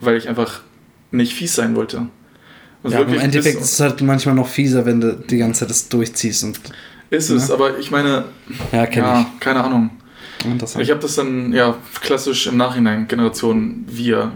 Weil 0.00 0.16
ich 0.16 0.28
einfach 0.28 0.60
nicht 1.10 1.32
fies 1.32 1.54
sein 1.54 1.74
wollte. 1.74 2.06
Also 2.84 2.96
Ja, 2.98 3.02
im 3.02 3.18
Endeffekt 3.18 3.60
ist, 3.60 3.72
es 3.72 3.80
halt 3.80 4.00
manchmal 4.02 4.34
noch 4.34 4.46
fieser, 4.48 4.86
wenn 4.86 5.00
du 5.00 5.14
die 5.16 5.38
ganze 5.38 5.60
Zeit 5.60 5.70
das 5.70 5.88
durchziehst. 5.88 6.44
Und, 6.44 6.60
ist 7.10 7.30
es, 7.30 7.48
Ja. 7.48 7.54
aber 7.54 7.78
ich 7.78 7.90
meine, 7.90 8.24
ja, 8.70 8.86
kenn 8.86 9.02
ja, 9.02 9.26
keine 9.40 9.64
Ahnung. 9.64 9.90
ich. 10.44 10.76
Ich 10.78 10.90
habe 10.90 11.00
das 11.00 11.16
dann 11.16 11.52
ja 11.52 11.74
klassisch 12.00 12.46
im 12.46 12.56
Nachhinein, 12.56 13.08
Generation 13.08 13.84
wir, 13.88 14.30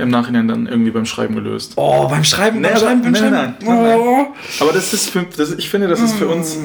im 0.00 0.08
Nachhinein 0.10 0.46
dann 0.46 0.66
irgendwie 0.66 0.92
beim 0.92 1.06
Schreiben 1.06 1.34
gelöst. 1.34 1.72
oh, 1.76 2.06
beim 2.08 2.22
Schreiben, 2.22 2.60
Nee, 2.60 2.68
beim 2.68 2.76
Schreiben, 2.78 3.02
beim 3.02 3.12
nein, 3.12 3.20
Schreiben. 3.22 3.34
nein, 3.34 3.56
nein, 3.62 3.82
nein, 3.82 3.98
oh. 3.98 4.26
Aber 4.60 4.72
das 4.72 4.92
ist 4.92 5.10
für, 5.10 5.26
das, 5.36 5.50
ich 5.54 5.68
finde, 5.68 5.88
das 5.88 6.00
ist 6.00 6.14
für 6.14 6.28
uns, 6.28 6.56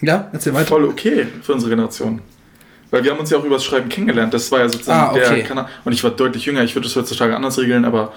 Ja, 0.00 0.28
erzähl 0.32 0.54
weiter. 0.54 0.66
voll 0.66 0.84
okay 0.84 1.26
für 1.42 1.52
unsere 1.54 1.70
Generation. 1.70 2.20
Weil 2.90 3.04
wir 3.04 3.10
haben 3.10 3.18
uns 3.18 3.30
ja 3.30 3.36
auch 3.38 3.44
übers 3.44 3.64
Schreiben 3.64 3.88
kennengelernt. 3.88 4.32
Das 4.32 4.50
war 4.50 4.60
ja 4.60 4.68
sozusagen 4.68 5.00
Ah, 5.00 5.10
okay. 5.10 5.36
der 5.36 5.44
Kanal. 5.44 5.68
Und 5.84 5.92
ich 5.92 6.02
war 6.04 6.10
deutlich 6.10 6.46
jünger. 6.46 6.62
Ich 6.64 6.74
würde 6.74 6.86
das 6.88 6.96
heutzutage 6.96 7.36
anders 7.36 7.58
regeln, 7.58 7.84
aber 7.84 8.12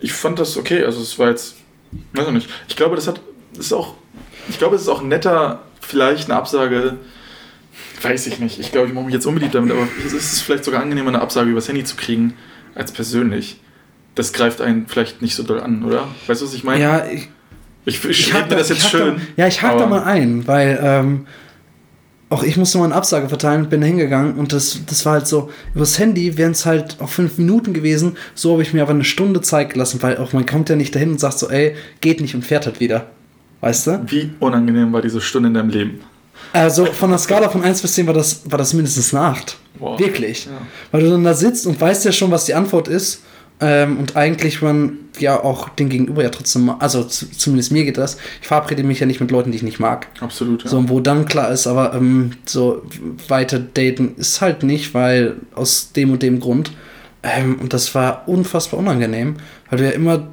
ich 0.00 0.12
fand 0.12 0.38
das 0.38 0.56
okay. 0.56 0.84
Also 0.84 1.00
es 1.00 1.18
war 1.18 1.28
jetzt, 1.28 1.56
weiß 2.14 2.26
ich 2.26 2.32
nicht. 2.32 2.50
Ich 2.68 2.74
glaube, 2.76 2.96
das 2.96 3.06
hat, 3.06 3.20
das 3.54 3.66
ist 3.66 3.72
auch, 3.72 3.94
ich 4.48 4.58
glaube, 4.58 4.74
es 4.76 4.82
ist 4.82 4.88
auch 4.88 5.02
netter, 5.02 5.60
vielleicht 5.80 6.28
eine 6.28 6.36
Absage, 6.38 6.96
weiß 8.02 8.26
ich 8.26 8.40
nicht. 8.40 8.58
Ich 8.58 8.72
glaube, 8.72 8.88
ich 8.88 8.94
mache 8.94 9.04
mich 9.04 9.14
jetzt 9.14 9.26
unbedingt 9.26 9.54
damit, 9.54 9.70
aber 9.70 9.86
es 10.04 10.12
ist 10.12 10.40
vielleicht 10.42 10.64
sogar 10.64 10.82
angenehmer, 10.82 11.08
eine 11.10 11.20
Absage 11.20 11.50
übers 11.50 11.68
Handy 11.68 11.84
zu 11.84 11.94
kriegen, 11.96 12.34
als 12.74 12.90
persönlich. 12.92 13.60
Das 14.16 14.32
greift 14.32 14.60
einen 14.60 14.86
vielleicht 14.88 15.22
nicht 15.22 15.34
so 15.36 15.42
doll 15.44 15.60
an, 15.60 15.84
oder? 15.84 16.08
Weißt 16.26 16.40
du, 16.40 16.46
was 16.46 16.54
ich 16.54 16.64
meine? 16.64 16.82
Ja, 16.82 17.06
ich, 17.06 17.28
Ich, 17.86 18.04
ich, 18.04 18.10
ich 18.28 18.34
hake 18.34 18.50
mir 18.50 18.56
das 18.56 18.68
da- 18.68 18.74
jetzt 18.74 18.88
schön. 18.90 19.16
Da, 19.16 19.42
ja, 19.42 19.46
ich 19.48 19.62
hake 19.62 19.78
da 19.78 19.86
mal 19.86 20.02
ein, 20.02 20.46
weil 20.46 20.78
ähm, 20.82 21.26
auch 22.28 22.42
ich 22.42 22.56
musste 22.56 22.78
mal 22.78 22.84
eine 22.86 22.94
Absage 22.94 23.28
verteilen, 23.28 23.68
bin 23.68 23.80
da 23.80 23.86
hingegangen 23.86 24.34
und 24.34 24.52
das, 24.52 24.80
das 24.86 25.06
war 25.06 25.14
halt 25.14 25.26
so, 25.28 25.50
übers 25.74 25.98
Handy 25.98 26.36
wären 26.36 26.50
es 26.52 26.66
halt 26.66 26.96
auch 27.00 27.08
fünf 27.08 27.38
Minuten 27.38 27.72
gewesen, 27.72 28.16
so 28.34 28.52
habe 28.52 28.62
ich 28.62 28.72
mir 28.74 28.82
aber 28.82 28.90
eine 28.90 29.04
Stunde 29.04 29.40
Zeit 29.40 29.70
gelassen, 29.72 30.02
weil 30.02 30.18
auch 30.18 30.32
man 30.32 30.44
kommt 30.44 30.68
ja 30.68 30.74
nicht 30.76 30.94
dahin 30.94 31.12
und 31.12 31.20
sagt 31.20 31.38
so, 31.38 31.48
ey, 31.48 31.76
geht 32.00 32.20
nicht 32.20 32.34
und 32.34 32.44
fährt 32.44 32.66
halt 32.66 32.80
wieder. 32.80 33.06
Weißt 33.60 33.86
du? 33.86 34.02
Wie 34.08 34.30
unangenehm 34.40 34.92
war 34.92 35.00
diese 35.02 35.20
Stunde 35.20 35.48
in 35.48 35.54
deinem 35.54 35.70
Leben? 35.70 36.00
Also 36.52 36.84
von 36.86 37.10
der 37.10 37.18
Skala 37.18 37.48
von 37.48 37.62
1 37.62 37.80
bis 37.82 37.94
10 37.94 38.06
war 38.06 38.14
das, 38.14 38.42
war 38.50 38.58
das 38.58 38.74
mindestens 38.74 39.14
eine 39.14 39.24
8. 39.24 39.56
Wow. 39.78 39.98
Wirklich. 39.98 40.46
Ja. 40.46 40.52
Weil 40.90 41.02
du 41.02 41.10
dann 41.10 41.24
da 41.24 41.34
sitzt 41.34 41.66
und 41.66 41.80
weißt 41.80 42.04
ja 42.04 42.12
schon, 42.12 42.30
was 42.30 42.44
die 42.44 42.54
Antwort 42.54 42.88
ist. 42.88 43.22
Ähm, 43.58 43.98
und 43.98 44.16
eigentlich 44.16 44.60
man 44.60 44.98
ja 45.18 45.42
auch 45.42 45.70
den 45.70 45.88
Gegenüber 45.88 46.22
ja 46.22 46.28
trotzdem, 46.28 46.68
also 46.78 47.04
zu, 47.04 47.30
zumindest 47.30 47.72
mir 47.72 47.84
geht 47.84 47.96
das, 47.96 48.18
ich 48.42 48.48
verabrede 48.48 48.82
mich 48.82 49.00
ja 49.00 49.06
nicht 49.06 49.20
mit 49.20 49.30
Leuten, 49.30 49.50
die 49.50 49.56
ich 49.56 49.62
nicht 49.62 49.80
mag. 49.80 50.08
Absolut, 50.20 50.64
ja. 50.64 50.70
So, 50.70 50.88
wo 50.90 51.00
dann 51.00 51.24
klar 51.24 51.50
ist, 51.50 51.66
aber 51.66 51.94
ähm, 51.94 52.32
so 52.44 52.82
weiter 53.28 53.58
daten 53.58 54.14
ist 54.16 54.42
halt 54.42 54.62
nicht, 54.62 54.92
weil 54.92 55.36
aus 55.54 55.92
dem 55.92 56.10
und 56.10 56.22
dem 56.22 56.40
Grund. 56.40 56.72
Ähm, 57.22 57.56
und 57.58 57.72
das 57.72 57.94
war 57.94 58.28
unfassbar 58.28 58.78
unangenehm, 58.78 59.36
weil 59.70 59.80
ja 59.80 59.90
immer, 59.90 60.28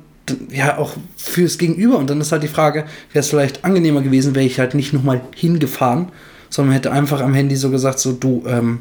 ja, 0.49 0.77
auch 0.77 0.93
fürs 1.15 1.57
Gegenüber. 1.57 1.97
Und 1.97 2.09
dann 2.09 2.19
ist 2.19 2.33
halt 2.33 2.43
die 2.43 2.49
Frage, 2.49 2.85
wäre 3.13 3.21
es 3.21 3.29
vielleicht 3.29 3.63
angenehmer 3.63 4.01
gewesen, 4.01 4.35
wäre 4.35 4.45
ich 4.45 4.59
halt 4.59 4.73
nicht 4.73 4.91
nochmal 4.91 5.21
hingefahren, 5.33 6.09
sondern 6.49 6.73
hätte 6.73 6.91
einfach 6.91 7.21
am 7.21 7.33
Handy 7.33 7.55
so 7.55 7.69
gesagt, 7.69 7.99
so, 7.99 8.11
du, 8.11 8.43
ähm, 8.47 8.79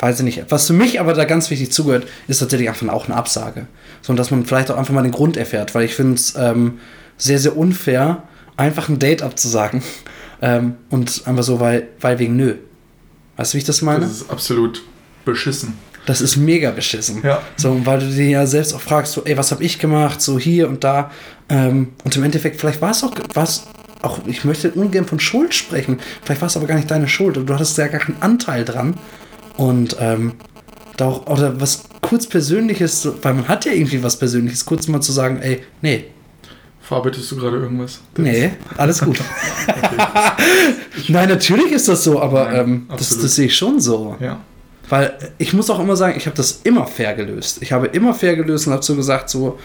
weiß 0.00 0.18
ich 0.18 0.24
nicht. 0.24 0.44
Was 0.48 0.66
für 0.66 0.72
mich 0.72 0.98
aber 1.00 1.14
da 1.14 1.24
ganz 1.24 1.50
wichtig 1.50 1.72
zugehört, 1.72 2.06
ist 2.26 2.38
tatsächlich 2.38 2.68
einfach 2.68 2.88
auch 2.88 3.06
eine 3.06 3.16
Absage. 3.16 3.66
So, 4.02 4.12
und 4.12 4.16
dass 4.16 4.30
man 4.30 4.44
vielleicht 4.44 4.70
auch 4.70 4.76
einfach 4.76 4.94
mal 4.94 5.02
den 5.02 5.12
Grund 5.12 5.36
erfährt, 5.36 5.74
weil 5.74 5.84
ich 5.84 5.94
finde 5.94 6.14
es 6.14 6.34
ähm, 6.36 6.80
sehr, 7.18 7.38
sehr 7.38 7.56
unfair, 7.56 8.22
einfach 8.56 8.88
ein 8.88 8.98
Date 8.98 9.22
abzusagen. 9.22 9.82
Ähm, 10.42 10.76
und 10.88 11.26
einfach 11.26 11.42
so, 11.42 11.60
weil, 11.60 11.88
weil 12.00 12.18
wegen 12.18 12.34
nö. 12.34 12.54
Weißt 13.36 13.52
du, 13.52 13.56
wie 13.56 13.58
ich 13.58 13.64
das 13.66 13.82
meine? 13.82 14.00
Das 14.00 14.10
ist 14.10 14.30
absolut 14.30 14.82
beschissen. 15.26 15.74
Das 16.06 16.22
ist 16.22 16.36
mega 16.36 16.70
beschissen. 16.70 17.20
Ja. 17.22 17.42
So, 17.56 17.84
weil 17.84 18.00
du 18.00 18.06
dir 18.06 18.26
ja 18.26 18.46
selbst 18.46 18.72
auch 18.72 18.80
fragst, 18.80 19.12
so, 19.12 19.22
ey, 19.24 19.36
was 19.36 19.52
habe 19.52 19.62
ich 19.62 19.78
gemacht, 19.78 20.22
so 20.22 20.38
hier 20.38 20.68
und 20.68 20.82
da. 20.82 21.10
Ähm, 21.50 21.92
und 22.04 22.16
im 22.16 22.24
Endeffekt, 22.24 22.58
vielleicht 22.58 22.80
war 22.80 22.92
es 22.92 23.04
auch, 23.04 23.12
war's 23.34 23.66
auch, 24.02 24.20
ich 24.26 24.44
möchte 24.44 24.70
ungern 24.70 25.04
von 25.04 25.20
Schuld 25.20 25.54
sprechen. 25.54 25.98
Vielleicht 26.24 26.40
war 26.40 26.48
es 26.48 26.56
aber 26.56 26.66
gar 26.66 26.76
nicht 26.76 26.90
deine 26.90 27.06
Schuld. 27.06 27.36
Und 27.36 27.46
du 27.46 27.54
hattest 27.54 27.76
ja 27.76 27.88
gar 27.88 28.00
keinen 28.00 28.22
Anteil 28.22 28.64
dran. 28.64 28.94
Und 29.60 29.96
ähm, 30.00 30.32
da 30.96 31.08
auch, 31.08 31.26
oder 31.26 31.60
was 31.60 31.84
kurz 32.00 32.26
Persönliches, 32.26 33.06
weil 33.20 33.34
man 33.34 33.46
hat 33.46 33.66
ja 33.66 33.72
irgendwie 33.72 34.02
was 34.02 34.18
Persönliches, 34.18 34.64
kurz 34.64 34.88
mal 34.88 35.02
zu 35.02 35.12
sagen, 35.12 35.38
ey, 35.42 35.62
nee, 35.82 36.04
Verarbeitest 36.80 37.30
du 37.30 37.36
gerade 37.36 37.58
irgendwas? 37.58 38.00
nee, 38.16 38.52
alles 38.78 39.02
gut. 39.02 39.20
Nein, 41.08 41.28
natürlich 41.28 41.72
ist 41.72 41.88
das 41.88 42.02
so, 42.02 42.22
aber 42.22 42.46
Nein, 42.46 42.56
ähm, 42.56 42.86
das, 42.88 43.18
das 43.18 43.34
sehe 43.34 43.46
ich 43.46 43.56
schon 43.56 43.80
so. 43.80 44.16
Ja. 44.18 44.40
Weil 44.88 45.12
ich 45.36 45.52
muss 45.52 45.68
auch 45.68 45.78
immer 45.78 45.94
sagen, 45.94 46.14
ich 46.16 46.24
habe 46.24 46.36
das 46.36 46.62
immer 46.64 46.86
fair 46.86 47.14
gelöst. 47.14 47.58
Ich 47.60 47.72
habe 47.72 47.86
immer 47.88 48.14
fair 48.14 48.34
gelöst 48.34 48.66
und 48.66 48.72
habe 48.72 48.82
so 48.82 48.96
gesagt, 48.96 49.28
so, 49.28 49.58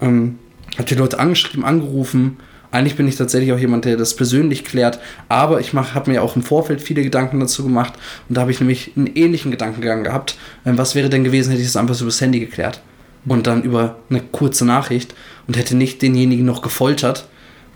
ähm, 0.00 0.40
habe 0.74 0.88
die 0.88 0.96
Leute 0.96 1.20
angeschrieben, 1.20 1.64
angerufen. 1.64 2.38
Eigentlich 2.76 2.96
bin 2.96 3.08
ich 3.08 3.16
tatsächlich 3.16 3.54
auch 3.54 3.58
jemand, 3.58 3.86
der 3.86 3.96
das 3.96 4.14
persönlich 4.14 4.62
klärt, 4.62 4.98
aber 5.30 5.60
ich 5.60 5.72
habe 5.72 6.10
mir 6.10 6.22
auch 6.22 6.36
im 6.36 6.42
Vorfeld 6.42 6.82
viele 6.82 7.02
Gedanken 7.02 7.40
dazu 7.40 7.62
gemacht 7.62 7.94
und 8.28 8.36
da 8.36 8.42
habe 8.42 8.50
ich 8.50 8.60
nämlich 8.60 8.92
einen 8.94 9.06
ähnlichen 9.06 9.50
Gedankengang 9.50 10.04
gehabt. 10.04 10.36
Ähm, 10.66 10.76
was 10.76 10.94
wäre 10.94 11.08
denn 11.08 11.24
gewesen, 11.24 11.48
hätte 11.48 11.62
ich 11.62 11.68
das 11.68 11.78
einfach 11.78 11.94
so 11.94 12.04
übers 12.04 12.20
Handy 12.20 12.38
geklärt 12.38 12.82
und 13.24 13.46
dann 13.46 13.62
über 13.62 13.96
eine 14.10 14.20
kurze 14.20 14.66
Nachricht 14.66 15.14
und 15.46 15.56
hätte 15.56 15.74
nicht 15.74 16.02
denjenigen 16.02 16.44
noch 16.44 16.60
gefoltert, 16.60 17.26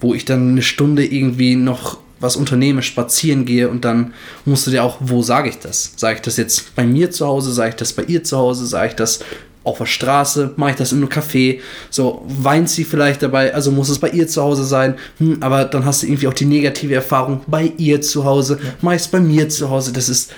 wo 0.03 0.13
ich 0.13 0.27
dann 0.27 0.51
eine 0.51 0.61
Stunde 0.61 1.07
irgendwie 1.07 1.57
noch 1.57 1.97
was 2.21 2.37
unternehme, 2.37 2.83
spazieren 2.83 3.47
gehe 3.47 3.71
und 3.71 3.87
dann 3.87 4.13
musst 4.45 4.67
du 4.67 4.71
dir 4.71 4.85
auch, 4.85 4.99
wo 5.01 5.23
sage 5.23 5.49
ich 5.49 5.61
das? 5.61 5.95
Sage 5.97 6.17
ich 6.17 6.21
das 6.21 6.37
jetzt 6.37 6.75
bei 6.77 6.85
mir 6.85 7.11
zu 7.11 7.27
Hause, 7.27 7.55
sage 7.55 7.71
ich 7.71 7.77
das 7.77 7.95
bei 7.95 8.03
ihr 8.03 8.23
zu 8.23 8.37
Hause, 8.37 8.67
sage 8.67 8.89
ich 8.89 8.97
das 8.97 9.21
auf 9.63 9.79
der 9.79 9.87
Straße, 9.87 10.55
mache 10.57 10.71
ich 10.71 10.77
das 10.77 10.93
in 10.93 10.99
einem 10.99 11.09
Café, 11.09 11.61
so 11.91 12.25
weint 12.27 12.71
sie 12.71 12.85
vielleicht 12.85 13.23
dabei, 13.23 13.53
also 13.55 13.71
muss 13.71 13.91
es 13.91 13.99
bei 13.99 14.09
ihr 14.09 14.27
zu 14.27 14.43
Hause 14.43 14.65
sein, 14.65 14.95
hm, 15.19 15.39
aber 15.43 15.65
dann 15.67 15.85
hast 15.85 16.03
du 16.03 16.07
irgendwie 16.07 16.29
auch 16.29 16.35
die 16.35 16.47
negative 16.47 16.95
Erfahrung 16.95 17.43
bei 17.47 17.73
ihr 17.77 18.01
zu 18.01 18.25
Hause, 18.25 18.59
mache 18.81 18.97
ich 18.97 19.03
es 19.03 19.09
bei 19.09 19.21
mir 19.21 19.49
zu 19.49 19.69
Hause, 19.69 19.93
das 19.93 20.09
ist, 20.09 20.33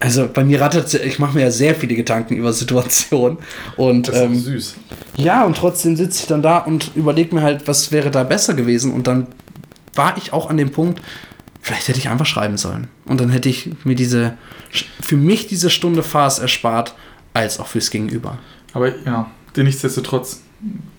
also 0.00 0.28
bei 0.32 0.44
mir 0.44 0.60
rattert 0.60 0.92
ich 0.94 1.18
mache 1.18 1.36
mir 1.36 1.44
ja 1.44 1.50
sehr 1.50 1.74
viele 1.74 1.94
Gedanken 1.94 2.36
über 2.36 2.52
Situationen 2.52 3.38
und 3.76 4.08
Das 4.08 4.16
ist 4.16 4.20
ähm, 4.22 4.38
süß. 4.38 4.74
ja, 5.16 5.44
und 5.44 5.56
trotzdem 5.56 5.96
sitze 5.96 6.22
ich 6.22 6.26
dann 6.26 6.42
da 6.42 6.58
und 6.58 6.90
überlege 6.96 7.34
mir 7.34 7.42
halt, 7.42 7.66
was 7.66 7.92
wäre 7.92 8.10
da 8.10 8.22
besser 8.24 8.54
gewesen. 8.54 8.92
Und 8.92 9.06
dann 9.06 9.28
war 9.94 10.16
ich 10.18 10.32
auch 10.32 10.50
an 10.50 10.58
dem 10.58 10.70
Punkt, 10.70 11.00
vielleicht 11.62 11.88
hätte 11.88 11.98
ich 11.98 12.10
einfach 12.10 12.26
schreiben 12.26 12.58
sollen. 12.58 12.88
Und 13.06 13.20
dann 13.20 13.30
hätte 13.30 13.48
ich 13.48 13.70
mir 13.84 13.94
diese, 13.94 14.34
für 15.00 15.16
mich 15.16 15.46
diese 15.46 15.70
Stunde 15.70 16.02
Farce 16.02 16.40
erspart, 16.40 16.94
als 17.32 17.58
auch 17.58 17.66
fürs 17.66 17.90
Gegenüber. 17.90 18.38
Aber 18.72 18.88
ja, 19.04 19.30
den 19.56 19.64
nichtsdestotrotz, 19.66 20.42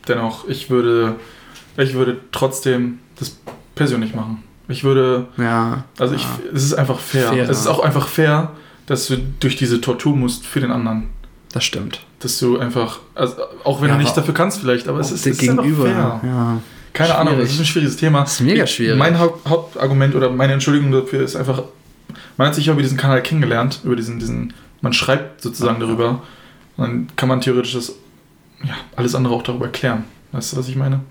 dennoch, 0.08 0.48
ich 0.48 0.70
würde, 0.70 1.16
ich 1.78 1.94
würde 1.94 2.18
trotzdem 2.32 3.00
das 3.20 3.38
persönlich 3.76 4.16
machen. 4.16 4.44
Ich 4.68 4.84
würde, 4.84 5.28
Ja. 5.38 5.86
also 6.00 6.16
ich, 6.16 6.24
ja, 6.24 6.30
es 6.54 6.64
ist 6.64 6.74
einfach 6.74 7.00
fair. 7.00 7.30
Fair, 7.30 7.50
es 7.50 7.62
ist 7.62 7.68
auch 7.68 7.80
einfach 7.80 8.08
fair, 8.08 8.52
dass 8.86 9.08
du 9.08 9.18
durch 9.40 9.56
diese 9.56 9.80
Tortur 9.82 10.16
musst 10.16 10.46
für 10.46 10.60
den 10.60 10.72
anderen. 10.72 11.10
das 11.54 11.64
stimmt. 11.64 12.02
Dass 12.20 12.38
du 12.40 12.58
einfach, 12.60 13.00
also 13.16 13.36
auch 13.64 13.82
wenn 13.82 13.90
Ja, 13.90 13.96
du 13.96 14.02
nicht 14.02 14.16
dafür 14.18 14.34
kannst 14.34 14.60
vielleicht, 14.60 14.88
aber 14.88 15.00
es 15.00 15.12
ist, 15.12 15.22
es 15.26 15.34
ist 15.34 15.40
Gegenüber. 15.40 15.86
fair. 15.86 16.20
Ja. 16.24 16.60
Keine 16.94 17.16
Ahnung, 17.16 17.34
Schwierig. 17.34 17.46
das 17.50 17.54
ist 17.56 17.60
ein 17.62 17.66
schwieriges 17.66 17.96
Thema. 17.98 18.22
Das 18.22 18.34
ist 18.34 18.42
mega 18.42 18.66
schwierig. 18.68 18.98
Mein 18.98 19.18
Haupt, 19.20 19.48
Hauptargument 19.48 20.16
oder 20.16 20.30
meine 20.32 20.54
Entschuldigung 20.54 20.92
dafür 20.92 21.22
ist 21.24 21.36
einfach, 21.36 21.62
man 22.38 22.48
hat 22.48 22.56
sich 22.56 22.66
ja 22.66 22.74
über 22.74 22.82
diesen 22.82 22.98
Kanal 22.98 23.22
kennengelernt, 23.22 23.82
über 23.84 23.96
diesen, 23.96 24.18
diesen, 24.20 24.54
man 24.82 24.94
schreibt 24.94 25.42
sozusagen 25.42 25.80
darüber. 25.80 26.24
Und 26.78 26.86
dann 26.86 27.08
kann 27.16 27.30
man 27.30 27.42
theoretisch 27.42 27.74
das, 27.74 27.94
ja, 28.64 28.76
alles 28.96 29.16
andere 29.16 29.34
auch 29.34 29.44
darüber 29.44 29.66
erklären. 29.66 30.06
Weißt 30.32 30.54
du, 30.54 30.58
was 30.58 30.68
ich 30.68 30.76
meine? 30.76 31.02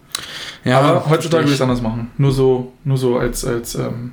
ja, 0.64 0.80
Aber 0.80 1.08
heutzutage 1.08 1.44
würde 1.44 1.50
ich 1.50 1.56
es 1.56 1.60
anders 1.60 1.82
machen. 1.82 2.10
Nur 2.18 2.32
so, 2.32 2.72
nur 2.84 2.96
so 2.96 3.18
als, 3.18 3.44
als 3.44 3.74
ähm, 3.74 4.12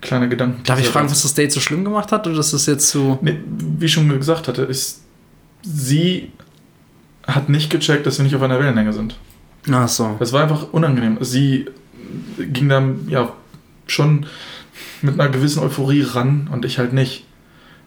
kleiner 0.00 0.28
Gedanke. 0.28 0.62
Darf 0.64 0.80
ich 0.80 0.88
fragen, 0.88 1.10
was 1.10 1.22
das 1.22 1.34
Date 1.34 1.52
so 1.52 1.60
schlimm 1.60 1.84
gemacht 1.84 2.12
hat? 2.12 2.26
Oder 2.26 2.38
ist 2.38 2.52
das 2.52 2.66
jetzt 2.66 2.90
so. 2.90 3.18
Nee, 3.22 3.38
wie 3.46 3.86
ich 3.86 3.92
schon 3.92 4.08
gesagt 4.08 4.48
hatte, 4.48 4.62
ist, 4.62 5.02
sie 5.62 6.30
hat 7.26 7.48
nicht 7.48 7.70
gecheckt, 7.70 8.06
dass 8.06 8.18
wir 8.18 8.24
nicht 8.24 8.36
auf 8.36 8.42
einer 8.42 8.58
Wellenlänge 8.58 8.92
sind. 8.92 9.16
Ach 9.70 9.88
so. 9.88 10.16
Das 10.18 10.32
war 10.32 10.42
einfach 10.42 10.72
unangenehm. 10.72 11.18
Sie 11.20 11.66
ging 12.38 12.68
dann 12.68 13.08
ja 13.08 13.32
schon 13.86 14.26
mit 15.02 15.18
einer 15.18 15.30
gewissen 15.30 15.62
Euphorie 15.62 16.02
ran 16.02 16.48
und 16.52 16.64
ich 16.64 16.78
halt 16.78 16.92
nicht. 16.92 17.24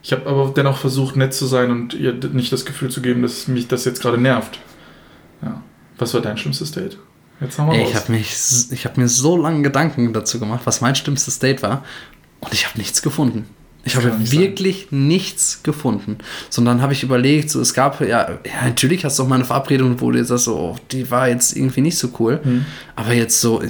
Ich 0.02 0.12
habe 0.12 0.26
aber 0.26 0.52
dennoch 0.54 0.78
versucht, 0.78 1.16
nett 1.16 1.34
zu 1.34 1.46
sein 1.46 1.70
und 1.70 1.94
ihr 1.94 2.14
nicht 2.32 2.52
das 2.52 2.64
Gefühl 2.64 2.90
zu 2.90 3.02
geben, 3.02 3.22
dass 3.22 3.48
mich 3.48 3.68
das 3.68 3.84
jetzt 3.84 4.00
gerade 4.00 4.18
nervt. 4.18 4.58
Ja. 5.42 5.62
Was 5.98 6.14
war 6.14 6.20
dein 6.22 6.38
schlimmstes 6.38 6.72
Date? 6.72 6.98
Jetzt 7.40 7.58
haben 7.58 7.68
wir 7.68 7.74
Ey, 7.74 7.82
raus. 7.82 7.90
ich 7.90 7.96
habe 7.96 8.12
mich, 8.12 8.36
ich 8.70 8.84
habe 8.84 9.00
mir 9.00 9.08
so 9.08 9.36
lange 9.36 9.62
Gedanken 9.62 10.12
dazu 10.12 10.38
gemacht, 10.38 10.62
was 10.64 10.80
mein 10.80 10.94
schlimmstes 10.94 11.38
Date 11.38 11.62
war, 11.62 11.84
und 12.40 12.52
ich 12.54 12.66
habe 12.66 12.78
nichts 12.78 13.02
gefunden. 13.02 13.46
Ich 13.84 13.96
habe 13.96 14.10
nicht 14.10 14.32
wirklich 14.32 14.88
nichts 14.90 15.62
gefunden. 15.62 16.18
Sondern 16.50 16.82
habe 16.82 16.92
ich 16.92 17.02
überlegt, 17.02 17.50
so 17.50 17.60
es 17.60 17.72
gab 17.72 18.00
ja, 18.00 18.06
ja 18.30 18.64
natürlich 18.64 19.04
hast 19.04 19.18
du 19.18 19.22
auch 19.22 19.28
mal 19.28 19.36
eine 19.36 19.44
Verabredung, 19.44 20.00
wo 20.00 20.10
du 20.10 20.18
jetzt 20.18 20.28
sagst, 20.28 20.44
so, 20.44 20.56
oh, 20.56 20.76
die 20.90 21.10
war 21.10 21.28
jetzt 21.28 21.56
irgendwie 21.56 21.80
nicht 21.80 21.96
so 21.96 22.10
cool. 22.18 22.40
Hm. 22.42 22.66
Aber 22.96 23.12
jetzt 23.12 23.40
so 23.40 23.62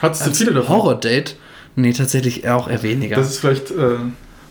Hattest 0.00 0.26
du 0.26 0.32
viele 0.32 0.54
davon? 0.54 0.76
Horror-Date, 0.76 1.36
nee, 1.76 1.92
tatsächlich 1.92 2.48
auch 2.48 2.68
eher 2.68 2.82
weniger. 2.82 3.16
Das 3.16 3.28
ist 3.30 3.38
vielleicht. 3.38 3.70
Äh, 3.70 3.96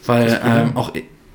Weil 0.09 0.41
ähm, 0.45 0.77
auch 0.77 0.91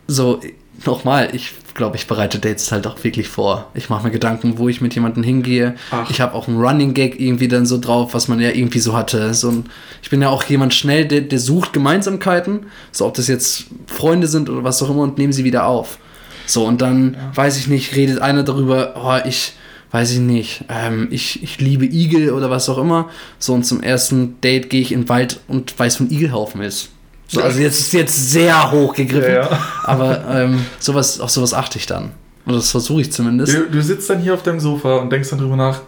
so, 0.07 0.41
nochmal, 0.85 1.31
ich 1.35 1.53
glaube, 1.75 1.97
ich 1.97 2.07
bereite 2.07 2.39
Dates 2.39 2.71
halt 2.73 2.87
auch 2.87 3.03
wirklich 3.03 3.29
vor. 3.29 3.71
Ich 3.75 3.89
mache 3.91 4.05
mir 4.05 4.11
Gedanken, 4.13 4.59
wo 4.59 4.69
ich 4.69 4.81
mit 4.81 4.95
jemandem 4.95 5.23
hingehe. 5.23 5.75
Ach. 5.91 6.09
Ich 6.11 6.21
habe 6.21 6.35
auch 6.35 6.47
einen 6.47 6.61
Running 6.61 6.95
Gag 6.95 7.19
irgendwie 7.21 7.49
dann 7.49 7.67
so 7.67 7.79
drauf, 7.79 8.15
was 8.15 8.29
man 8.29 8.39
ja 8.41 8.51
irgendwie 8.51 8.79
so 8.79 8.95
hatte. 8.97 9.35
So 9.35 9.51
ein, 9.51 9.65
ich 10.03 10.11
bin 10.11 10.23
ja 10.23 10.29
auch 10.29 10.45
jemand 10.45 10.75
schnell, 10.75 11.07
der, 11.07 11.23
der 11.23 11.39
sucht 11.39 11.73
Gemeinsamkeiten, 11.73 12.67
so 12.93 13.07
ob 13.07 13.15
das 13.15 13.29
jetzt 13.29 13.67
Freunde 13.87 14.27
sind 14.27 14.49
oder 14.51 14.63
was 14.63 14.83
auch 14.83 14.91
immer 14.91 15.03
und 15.03 15.19
nehmen 15.19 15.33
sie 15.33 15.45
wieder 15.45 15.67
auf. 15.67 15.99
So, 16.47 16.65
und 16.67 16.81
dann, 16.83 17.15
Ja. 17.15 17.37
weiß 17.37 17.57
ich 17.57 17.69
nicht, 17.69 17.97
redet 17.97 18.21
einer 18.21 18.43
darüber, 18.43 18.95
oh, 19.03 19.27
ich, 19.27 19.55
weiß 19.91 20.13
ich 20.13 20.19
nicht, 20.19 20.65
ähm, 20.69 21.09
ich, 21.11 21.43
ich 21.43 21.59
liebe 21.61 21.87
Igel 21.87 22.33
oder 22.33 22.51
was 22.51 22.69
auch 22.69 22.79
immer. 22.79 23.09
So, 23.39 23.55
und 23.55 23.65
zum 23.65 23.83
ersten 23.83 24.41
Date 24.43 24.69
gehe 24.69 24.81
ich 24.83 24.93
in 24.93 25.03
den 25.03 25.09
Wald 25.09 25.41
und 25.49 25.79
weiß, 25.79 26.01
wo 26.01 26.05
ein 26.05 26.11
Igelhaufen 26.11 26.61
ist. 26.61 26.91
So, 27.27 27.43
also 27.43 27.61
jetzt 27.61 27.81
ist 27.81 27.93
jetzt 27.93 28.31
sehr 28.31 28.71
hoch 28.71 28.95
gegriffen. 28.95 29.33
Ja, 29.33 29.51
ja. 29.51 29.59
Aber 29.83 30.25
ähm, 30.31 30.65
sowas, 30.79 31.21
auf 31.21 31.31
sowas 31.31 31.55
achte 31.55 31.79
ich 31.79 31.87
dann. 31.87 32.13
Oder 32.47 32.57
das 32.57 32.71
versuche 32.71 33.01
ich 33.01 33.13
zumindest. 33.13 33.55
Du, 33.55 33.71
du 33.71 33.83
sitzt 33.83 34.09
dann 34.11 34.21
hier 34.21 34.35
auf 34.35 34.43
deinem 34.43 34.61
Sofa 34.61 34.97
und 34.97 35.11
denkst 35.11 35.31
dann 35.31 35.39
drüber 35.39 35.57
nach, 35.57 35.81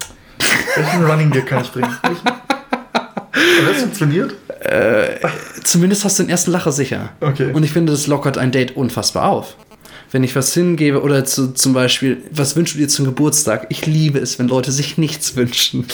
welchen 0.74 1.04
Running 1.04 1.30
Gag 1.30 1.46
kann 1.46 1.62
ich 1.62 1.70
bringen? 1.70 1.90
Und 3.58 3.68
das 3.68 3.78
funktioniert? 3.78 4.34
Zumindest 5.62 6.04
hast 6.04 6.18
du 6.18 6.24
den 6.24 6.30
ersten 6.30 6.50
Lacher 6.50 6.72
sicher. 6.72 7.10
Okay. 7.20 7.52
Und 7.52 7.62
ich 7.62 7.72
finde, 7.72 7.92
das 7.92 8.06
lockert 8.06 8.38
ein 8.38 8.52
Date 8.52 8.76
unfassbar 8.76 9.28
auf. 9.28 9.56
Wenn 10.16 10.24
ich 10.24 10.34
was 10.34 10.54
hingebe 10.54 11.02
oder 11.02 11.26
zu, 11.26 11.52
zum 11.52 11.74
Beispiel, 11.74 12.22
was 12.30 12.56
wünschst 12.56 12.74
du 12.74 12.78
dir 12.78 12.88
zum 12.88 13.04
Geburtstag? 13.04 13.66
Ich 13.68 13.84
liebe 13.84 14.18
es, 14.18 14.38
wenn 14.38 14.48
Leute 14.48 14.72
sich 14.72 14.96
nichts 14.96 15.36
wünschen. 15.36 15.84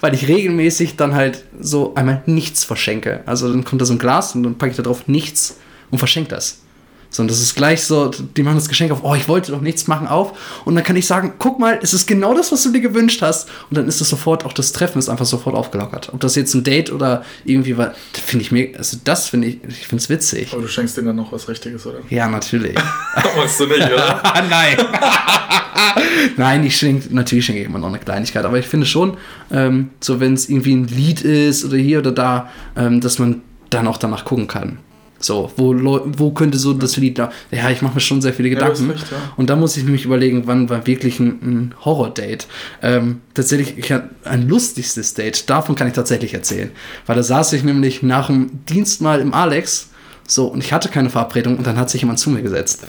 Weil 0.00 0.12
ich 0.12 0.26
regelmäßig 0.26 0.96
dann 0.96 1.14
halt 1.14 1.44
so 1.60 1.94
einmal 1.94 2.20
nichts 2.26 2.64
verschenke. 2.64 3.20
Also 3.26 3.48
dann 3.48 3.62
kommt 3.62 3.80
da 3.80 3.86
so 3.86 3.92
ein 3.92 4.00
Glas 4.00 4.34
und 4.34 4.42
dann 4.42 4.58
packe 4.58 4.72
ich 4.72 4.76
da 4.76 4.82
drauf 4.82 5.06
nichts 5.06 5.56
und 5.92 5.98
verschenke 5.98 6.30
das. 6.30 6.62
So, 7.10 7.22
und 7.22 7.30
das 7.30 7.40
ist 7.40 7.56
gleich 7.56 7.82
so, 7.82 8.08
die 8.08 8.42
machen 8.44 8.54
das 8.54 8.68
Geschenk 8.68 8.92
auf, 8.92 9.00
oh, 9.02 9.14
ich 9.16 9.26
wollte 9.28 9.50
doch 9.50 9.60
nichts 9.60 9.88
machen 9.88 10.06
auf. 10.06 10.62
Und 10.64 10.76
dann 10.76 10.84
kann 10.84 10.94
ich 10.94 11.06
sagen, 11.06 11.34
guck 11.38 11.58
mal, 11.58 11.78
es 11.82 11.92
ist 11.92 12.06
genau 12.06 12.34
das, 12.34 12.52
was 12.52 12.62
du 12.62 12.70
dir 12.70 12.80
gewünscht 12.80 13.20
hast. 13.20 13.48
Und 13.68 13.76
dann 13.76 13.88
ist 13.88 14.00
es 14.00 14.08
sofort, 14.08 14.44
auch 14.44 14.52
das 14.52 14.70
Treffen 14.70 15.00
ist 15.00 15.08
einfach 15.08 15.26
sofort 15.26 15.56
aufgelockert. 15.56 16.10
Ob 16.14 16.20
das 16.20 16.36
jetzt 16.36 16.54
ein 16.54 16.62
Date 16.62 16.92
oder 16.92 17.24
irgendwie 17.44 17.76
war, 17.76 17.94
finde 18.12 18.44
ich 18.44 18.52
mir, 18.52 18.70
also 18.78 18.96
das 19.02 19.28
finde 19.28 19.48
ich, 19.48 19.58
ich 19.68 19.88
finde 19.88 20.02
es 20.02 20.08
witzig. 20.08 20.52
Aber 20.52 20.62
du 20.62 20.68
schenkst 20.68 20.96
denen 20.96 21.08
dann 21.08 21.16
noch 21.16 21.32
was 21.32 21.48
Richtiges, 21.48 21.84
oder? 21.84 21.98
Ja, 22.10 22.28
natürlich. 22.28 22.76
Machst 23.36 23.58
du 23.58 23.66
nicht, 23.66 23.92
oder? 23.92 24.22
Nein. 24.48 24.76
Nein, 26.36 26.64
ich 26.64 26.76
schenke, 26.76 27.12
natürlich 27.12 27.44
schenke 27.44 27.60
ich 27.60 27.66
immer 27.66 27.78
noch 27.78 27.88
eine 27.88 27.98
Kleinigkeit, 27.98 28.44
aber 28.44 28.58
ich 28.58 28.66
finde 28.66 28.86
schon, 28.86 29.16
ähm, 29.50 29.90
so 30.00 30.20
wenn 30.20 30.34
es 30.34 30.48
irgendwie 30.48 30.74
ein 30.74 30.86
Lied 30.86 31.22
ist 31.22 31.64
oder 31.64 31.76
hier 31.76 31.98
oder 31.98 32.12
da, 32.12 32.50
ähm, 32.76 33.00
dass 33.00 33.18
man 33.18 33.42
dann 33.70 33.86
auch 33.86 33.96
danach 33.96 34.24
gucken 34.24 34.46
kann. 34.46 34.78
So, 35.22 35.52
wo, 35.56 36.00
wo 36.06 36.30
könnte 36.30 36.56
so 36.56 36.72
das 36.72 36.96
Lied 36.96 37.18
da. 37.18 37.30
Ja, 37.50 37.68
ich 37.70 37.82
mache 37.82 37.94
mir 37.94 38.00
schon 38.00 38.22
sehr 38.22 38.32
viele 38.32 38.48
Ja, 38.48 38.54
Gedanken. 38.54 38.90
recht, 38.90 39.04
ja. 39.10 39.18
Und 39.36 39.50
da 39.50 39.56
muss 39.56 39.76
ich 39.76 39.84
nämlich 39.84 40.06
überlegen, 40.06 40.46
wann 40.46 40.70
war 40.70 40.86
wirklich 40.86 41.20
ein, 41.20 41.28
ein 41.42 41.74
Horror-Date. 41.84 42.46
Ähm, 42.82 43.20
tatsächlich, 43.34 43.76
ich 43.76 43.92
hatte 43.92 44.08
ein 44.24 44.48
lustigstes 44.48 45.12
Date, 45.12 45.50
davon 45.50 45.74
kann 45.74 45.88
ich 45.88 45.92
tatsächlich 45.92 46.32
erzählen. 46.32 46.70
Weil 47.04 47.16
da 47.16 47.22
saß 47.22 47.52
ich 47.52 47.62
nämlich 47.64 48.02
nach 48.02 48.28
dem 48.28 48.64
Dienst 48.66 49.02
mal 49.02 49.20
im 49.20 49.34
Alex, 49.34 49.90
so, 50.26 50.46
und 50.46 50.64
ich 50.64 50.72
hatte 50.72 50.88
keine 50.88 51.10
Verabredung 51.10 51.58
und 51.58 51.66
dann 51.66 51.76
hat 51.76 51.90
sich 51.90 52.00
jemand 52.00 52.18
zu 52.18 52.30
mir 52.30 52.40
gesetzt. 52.40 52.86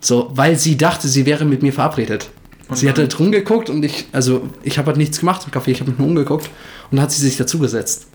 So, 0.00 0.30
weil 0.34 0.56
sie 0.56 0.76
dachte, 0.76 1.08
sie 1.08 1.26
wäre 1.26 1.44
mit 1.44 1.62
mir 1.62 1.72
verabredet. 1.72 2.30
sie 2.72 2.88
hat 2.88 2.98
halt 2.98 3.18
rumgeguckt 3.18 3.70
und 3.70 3.84
ich, 3.84 4.06
also 4.12 4.48
ich 4.62 4.78
habe 4.78 4.86
halt 4.88 4.98
nichts 4.98 5.18
gemacht 5.18 5.44
im 5.46 5.52
Café, 5.52 5.68
ich 5.70 5.80
habe 5.80 5.92
nur 5.98 6.06
umgeguckt 6.06 6.46
und 6.90 6.96
dann 6.96 7.02
hat 7.02 7.10
sie 7.10 7.22
sich 7.22 7.36
dazugesetzt. 7.36 8.06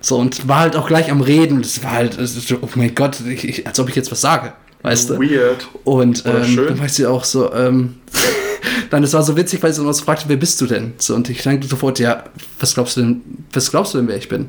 So, 0.00 0.16
und 0.16 0.48
war 0.48 0.60
halt 0.60 0.76
auch 0.76 0.86
gleich 0.86 1.10
am 1.10 1.20
Reden 1.20 1.58
und 1.58 1.66
es 1.66 1.82
war 1.84 1.92
halt, 1.92 2.18
oh 2.62 2.68
mein 2.74 2.94
Gott, 2.94 3.18
ich, 3.20 3.46
ich, 3.46 3.66
als 3.66 3.78
ob 3.78 3.88
ich 3.88 3.96
jetzt 3.96 4.10
was 4.10 4.20
sage, 4.20 4.52
weißt 4.82 5.10
du? 5.10 5.18
Weird. 5.18 5.68
Und 5.84 6.24
ähm, 6.26 6.56
dann 6.56 6.78
war 6.80 6.88
sie 6.88 7.06
auch 7.06 7.24
so, 7.24 7.52
ähm, 7.52 7.96
dann, 8.90 9.04
es 9.04 9.12
war 9.12 9.22
so 9.22 9.36
witzig, 9.36 9.62
weil 9.62 9.72
sie 9.72 9.82
uns 9.82 10.00
fragte, 10.00 10.24
wer 10.28 10.36
bist 10.36 10.60
du 10.60 10.66
denn? 10.66 10.94
So, 10.96 11.14
und 11.14 11.28
ich 11.28 11.42
dachte 11.42 11.66
sofort, 11.66 11.98
ja, 11.98 12.24
was 12.58 12.74
glaubst 12.74 12.96
du 12.96 13.02
denn, 13.02 13.20
was 13.52 13.70
glaubst 13.70 13.92
du 13.92 13.98
denn, 13.98 14.08
wer 14.08 14.16
ich 14.16 14.28
bin? 14.28 14.48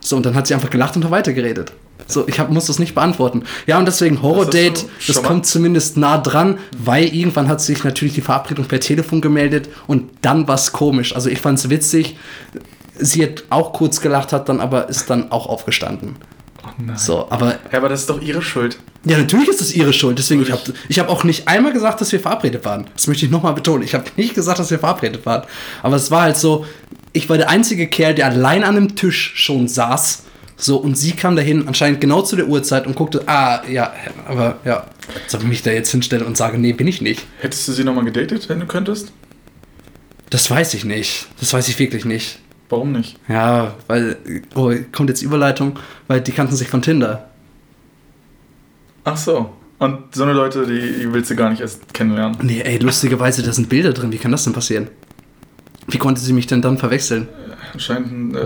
So, 0.00 0.16
und 0.16 0.26
dann 0.26 0.34
hat 0.34 0.46
sie 0.46 0.54
einfach 0.54 0.70
gelacht 0.70 0.96
und 0.96 1.04
hat 1.04 1.10
weitergeredet. 1.10 1.72
So, 2.08 2.26
ich 2.26 2.40
hab, 2.40 2.50
muss 2.50 2.66
das 2.66 2.78
nicht 2.78 2.94
beantworten. 2.94 3.44
Ja, 3.66 3.78
und 3.78 3.86
deswegen 3.86 4.22
Horror-Date, 4.22 4.74
Das 4.74 5.06
so 5.06 5.12
das, 5.12 5.22
kommt 5.22 5.46
zumindest 5.46 5.96
nah 5.96 6.18
dran, 6.18 6.58
weil 6.76 7.14
irgendwann 7.14 7.48
hat 7.48 7.60
sich 7.60 7.84
natürlich 7.84 8.14
die 8.14 8.20
Verabredung 8.20 8.66
per 8.66 8.80
Telefon 8.80 9.20
gemeldet 9.20 9.68
und 9.86 10.10
dann 10.22 10.48
war 10.48 10.56
es 10.56 10.72
komisch. 10.72 11.14
Also 11.14 11.30
ich 11.30 11.40
fand 11.40 11.58
es 11.58 11.70
witzig. 11.70 12.16
Sie 13.04 13.22
hat 13.24 13.44
auch 13.50 13.72
kurz 13.72 14.00
gelacht, 14.00 14.32
hat 14.32 14.48
dann 14.48 14.60
aber 14.60 14.88
ist 14.88 15.10
dann 15.10 15.30
auch 15.32 15.46
aufgestanden. 15.46 16.16
Oh 16.64 16.68
nein. 16.78 16.96
So, 16.96 17.26
aber 17.30 17.58
Ja, 17.70 17.78
aber 17.78 17.88
das 17.88 18.00
ist 18.00 18.10
doch 18.10 18.20
ihre 18.20 18.42
Schuld. 18.42 18.78
ja, 19.04 19.18
natürlich 19.18 19.48
ist 19.48 19.60
es 19.60 19.74
ihre 19.74 19.92
Schuld. 19.92 20.18
Deswegen, 20.18 20.42
ich 20.42 20.52
habe 20.52 20.62
ich 20.88 20.98
hab 20.98 21.08
auch 21.08 21.24
nicht 21.24 21.48
einmal 21.48 21.72
gesagt, 21.72 22.00
dass 22.00 22.12
wir 22.12 22.20
verabredet 22.20 22.64
waren. 22.64 22.86
Das 22.94 23.06
möchte 23.08 23.24
ich 23.26 23.32
nochmal 23.32 23.54
betonen. 23.54 23.82
Ich 23.82 23.94
habe 23.94 24.04
nicht 24.16 24.34
gesagt, 24.34 24.58
dass 24.58 24.70
wir 24.70 24.78
verabredet 24.78 25.26
waren. 25.26 25.42
Aber 25.82 25.96
es 25.96 26.10
war 26.10 26.22
halt 26.22 26.36
so, 26.36 26.64
ich 27.12 27.28
war 27.28 27.36
der 27.36 27.50
einzige 27.50 27.88
Kerl, 27.88 28.14
der 28.14 28.26
allein 28.26 28.62
an 28.62 28.76
einem 28.76 28.94
Tisch 28.94 29.32
schon 29.36 29.66
saß. 29.68 30.22
So, 30.56 30.76
und 30.76 30.96
sie 30.96 31.12
kam 31.12 31.34
dahin, 31.34 31.66
anscheinend 31.66 32.00
genau 32.00 32.22
zu 32.22 32.36
der 32.36 32.46
Uhrzeit 32.46 32.86
und 32.86 32.94
guckte, 32.94 33.24
ah, 33.26 33.62
ja, 33.68 33.92
aber 34.28 34.58
ja, 34.64 34.86
soll 35.26 35.40
ich 35.40 35.46
mich 35.48 35.62
da 35.62 35.72
jetzt 35.72 35.90
hinstellen 35.90 36.24
und 36.24 36.36
sagen, 36.36 36.60
nee, 36.60 36.72
bin 36.72 36.86
ich 36.86 37.00
nicht. 37.02 37.26
Hättest 37.40 37.66
du 37.66 37.72
sie 37.72 37.82
nochmal 37.82 38.04
gedatet, 38.04 38.48
wenn 38.48 38.60
du 38.60 38.66
könntest? 38.66 39.10
Das 40.30 40.48
weiß 40.48 40.74
ich 40.74 40.84
nicht. 40.84 41.26
Das 41.40 41.52
weiß 41.52 41.66
ich 41.68 41.80
wirklich 41.80 42.04
nicht. 42.04 42.38
Warum 42.72 42.92
nicht? 42.92 43.18
Ja, 43.28 43.74
weil, 43.86 44.16
oh, 44.54 44.72
kommt 44.92 45.10
jetzt 45.10 45.20
Überleitung, 45.20 45.78
weil 46.08 46.22
die 46.22 46.32
kannten 46.32 46.56
sich 46.56 46.68
von 46.68 46.80
Tinder. 46.80 47.28
Ach 49.04 49.16
so. 49.18 49.50
Und 49.78 50.14
so 50.14 50.22
eine 50.22 50.32
Leute, 50.32 50.66
die, 50.66 51.00
die 51.00 51.12
willst 51.12 51.30
du 51.30 51.36
gar 51.36 51.50
nicht 51.50 51.60
erst 51.60 51.92
kennenlernen. 51.92 52.38
Nee, 52.40 52.62
ey, 52.62 52.78
lustigerweise, 52.78 53.42
da 53.42 53.52
sind 53.52 53.68
Bilder 53.68 53.92
drin. 53.92 54.10
Wie 54.10 54.16
kann 54.16 54.32
das 54.32 54.44
denn 54.44 54.54
passieren? 54.54 54.88
Wie 55.88 55.98
konnte 55.98 56.20
sie 56.22 56.32
mich 56.32 56.46
denn 56.46 56.62
dann 56.62 56.78
verwechseln? 56.78 57.28
Scheint 57.76 58.34
äh, 58.36 58.40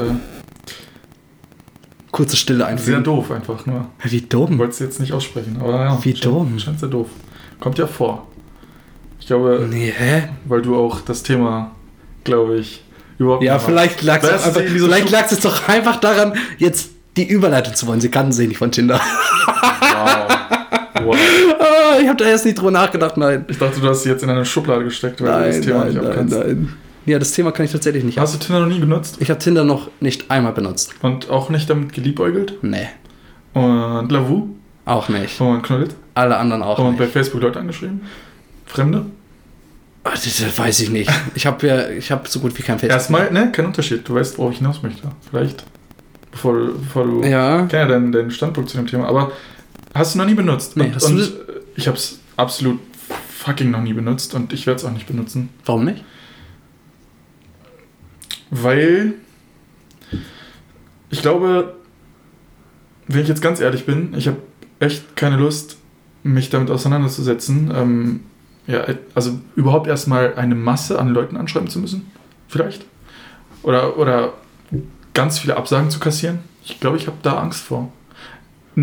Kurze 2.11 2.37
Stille 2.37 2.59
sehr 2.61 2.67
einfügen. 2.69 3.05
doof 3.05 3.31
einfach 3.31 3.65
nur. 3.67 3.87
Ja, 4.05 4.11
Wie 4.11 4.23
dumm. 4.23 4.59
Wolltest 4.59 4.81
du 4.81 4.85
jetzt 4.85 4.99
nicht 4.99 5.13
aussprechen, 5.13 5.59
aber 5.61 5.73
ja. 5.85 5.99
Wie 6.05 6.11
scheint, 6.13 6.25
dumm. 6.25 6.59
Scheint 6.59 6.81
sehr 6.81 6.89
doof. 6.89 7.11
Kommt 7.61 7.79
ja 7.79 7.87
vor. 7.87 8.27
Ich 9.21 9.27
glaube, 9.27 9.69
Nee, 9.71 9.93
hä? 9.97 10.31
weil 10.47 10.63
du 10.63 10.75
auch 10.77 11.01
das 11.03 11.23
Thema, 11.23 11.71
glaube 12.25 12.57
ich, 12.59 12.83
überhaupt 13.19 13.43
Ja, 13.43 13.59
vielleicht 13.59 14.03
lag 14.03 14.23
es 14.23 14.29
du, 14.29 14.35
einfach, 14.49 14.61
vielleicht 14.63 15.33
es 15.33 15.41
doch 15.41 15.69
einfach 15.69 15.97
daran, 15.97 16.35
jetzt 16.59 16.91
die 17.17 17.27
Überleitung 17.29 17.75
zu 17.75 17.87
wollen. 17.87 18.01
Sie 18.01 18.11
kannten 18.11 18.33
sie 18.33 18.47
nicht 18.47 18.59
von 18.59 18.71
Tinder. 18.71 19.01
Wow. 19.47 20.29
wow. 21.05 21.17
Ah, 21.59 21.99
ich 22.01 22.09
habe 22.09 22.17
da 22.17 22.25
erst 22.27 22.45
nicht 22.45 22.59
drüber 22.59 22.71
nachgedacht, 22.71 23.17
nein. 23.17 23.45
Ich 23.49 23.59
dachte, 23.59 23.81
du 23.81 23.89
hast 23.89 24.03
sie 24.03 24.09
jetzt 24.11 24.23
in 24.23 24.31
eine 24.31 24.45
Schublade 24.45 24.85
gesteckt, 24.85 25.21
weil 25.23 25.29
du 25.29 25.39
Nein, 25.39 25.51
das 25.53 25.61
Thema 25.61 25.79
nein, 25.85 25.89
nicht 25.95 26.03
nein, 26.03 26.27
nein. 26.29 26.73
Ja, 27.07 27.19
das 27.19 27.33
Thema 27.33 27.53
kann 27.53 27.65
ich 27.65 27.73
tatsächlich 27.73 28.03
nicht. 28.05 28.19
Hast 28.19 28.35
du 28.35 28.39
Tinder 28.39 28.61
noch 28.61 28.67
nie 28.67 28.81
benutzt 28.81 29.17
Ich 29.21 29.31
habe 29.31 29.39
Tinder 29.39 29.65
noch 29.65 29.89
nicht 30.01 30.31
einmal 30.31 30.53
benutzt. 30.53 30.95
und 31.03 31.31
auch 31.31 31.49
nicht 31.51 31.71
damit 31.71 31.93
geliebäugelt? 31.93 32.55
Nee, 32.63 32.89
Und 33.55 34.11
Lavu? 34.11 34.49
auch 34.85 35.09
nicht. 35.09 35.41
Und 35.41 35.63
Knullit? 35.63 35.95
Alle 36.15 36.37
anderen 36.37 36.63
auch 36.63 36.79
Und 36.79 36.97
bei 36.97 37.05
nicht. 37.05 37.13
Facebook 37.13 37.43
Leute 37.43 37.61
angeschrieben? 37.61 38.01
Fremde? 38.67 39.07
Ah, 40.07 40.11
Das, 40.13 40.25
das 40.25 40.59
weiß 40.59 40.81
ich 40.81 40.91
nicht. 40.91 41.11
Ich 41.35 41.47
habe 41.47 41.67
ja, 41.67 41.89
ich 41.89 42.11
habe 42.13 42.29
so 42.29 42.41
gut 42.41 42.57
wie 42.59 42.63
kein 42.63 42.79
Facebook. 42.79 42.95
Erstmal, 42.97 43.33
ne, 43.33 43.51
kein 43.53 43.67
Unterschied. 43.67 44.09
Du 44.09 44.15
weißt, 44.15 44.39
worauf 44.39 44.53
ich 44.53 44.59
hinaus 44.59 44.83
möchte. 44.83 45.09
Vielleicht. 45.29 45.65
Bevor 46.31 46.55
du, 46.55 46.79
bevor 46.79 47.05
du 47.05 47.23
Ja. 47.25 47.67
Kenne 47.67 47.83
ja 47.83 47.89
deinen, 47.89 48.13
deinen 48.13 48.31
Standpunkt 48.31 48.71
zu 48.71 48.77
dem 48.77 48.87
Thema, 48.87 49.09
aber 49.09 49.33
hast 49.95 50.15
du 50.15 50.19
noch 50.19 50.27
nie 50.27 50.35
benutzt? 50.35 50.77
Nee, 50.77 50.85
und, 50.85 50.95
hast 50.95 51.09
du 51.09 51.13
und 51.15 51.21
äh, 51.21 51.33
ich 51.77 51.87
habe 51.89 51.97
es 51.97 52.21
absolut 52.37 52.79
fucking 53.39 53.71
noch 53.71 53.81
nie 53.83 53.93
benutzt 53.95 54.35
und 54.35 54.53
ich 54.53 54.67
werde 54.67 54.79
es 54.79 54.85
auch 54.85 54.91
nicht 54.93 55.07
benutzen, 55.07 55.49
Warum 55.65 55.85
nicht? 55.85 56.05
weil 58.51 59.15
ich 61.11 61.23
glaube, 61.23 61.75
wenn 63.09 63.23
ich 63.23 63.29
jetzt 63.29 63.43
ganz 63.43 63.61
ehrlich 63.61 63.87
bin, 63.87 64.15
ich 64.17 64.27
habe 64.29 64.39
echt 64.81 65.17
keine 65.17 65.37
Lust, 65.37 65.77
mich 66.23 66.51
damit 66.51 66.71
auseinanderzusetzen. 66.71 67.73
Ähm, 67.75 68.21
ja, 68.67 68.85
also 69.15 69.39
überhaupt 69.55 69.87
erstmal 69.87 70.35
eine 70.35 70.55
Masse 70.55 70.99
an 70.99 71.09
Leuten 71.09 71.37
anschreiben 71.37 71.69
zu 71.69 71.79
müssen, 71.79 72.11
vielleicht. 72.49 72.85
Oder, 73.63 73.99
oder 73.99 74.35
ganz 75.15 75.39
viele 75.39 75.57
Absagen 75.57 75.91
zu 75.91 75.99
kassieren. 75.99 76.41
Ich 76.65 76.81
glaube, 76.81 76.97
ich 76.97 77.07
habe 77.07 77.17
da 77.23 77.39
Angst 77.39 77.63
vor. 77.63 77.93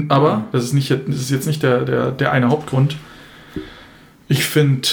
Aber 0.10 0.46
das 0.52 0.64
ist, 0.64 0.74
nicht, 0.74 0.90
das 0.90 1.16
ist 1.16 1.30
jetzt 1.30 1.46
nicht 1.46 1.62
der, 1.62 1.86
der, 1.86 2.12
der 2.12 2.32
eine 2.32 2.50
Hauptgrund. 2.50 2.98
Ich 4.28 4.46
finde 4.46 4.88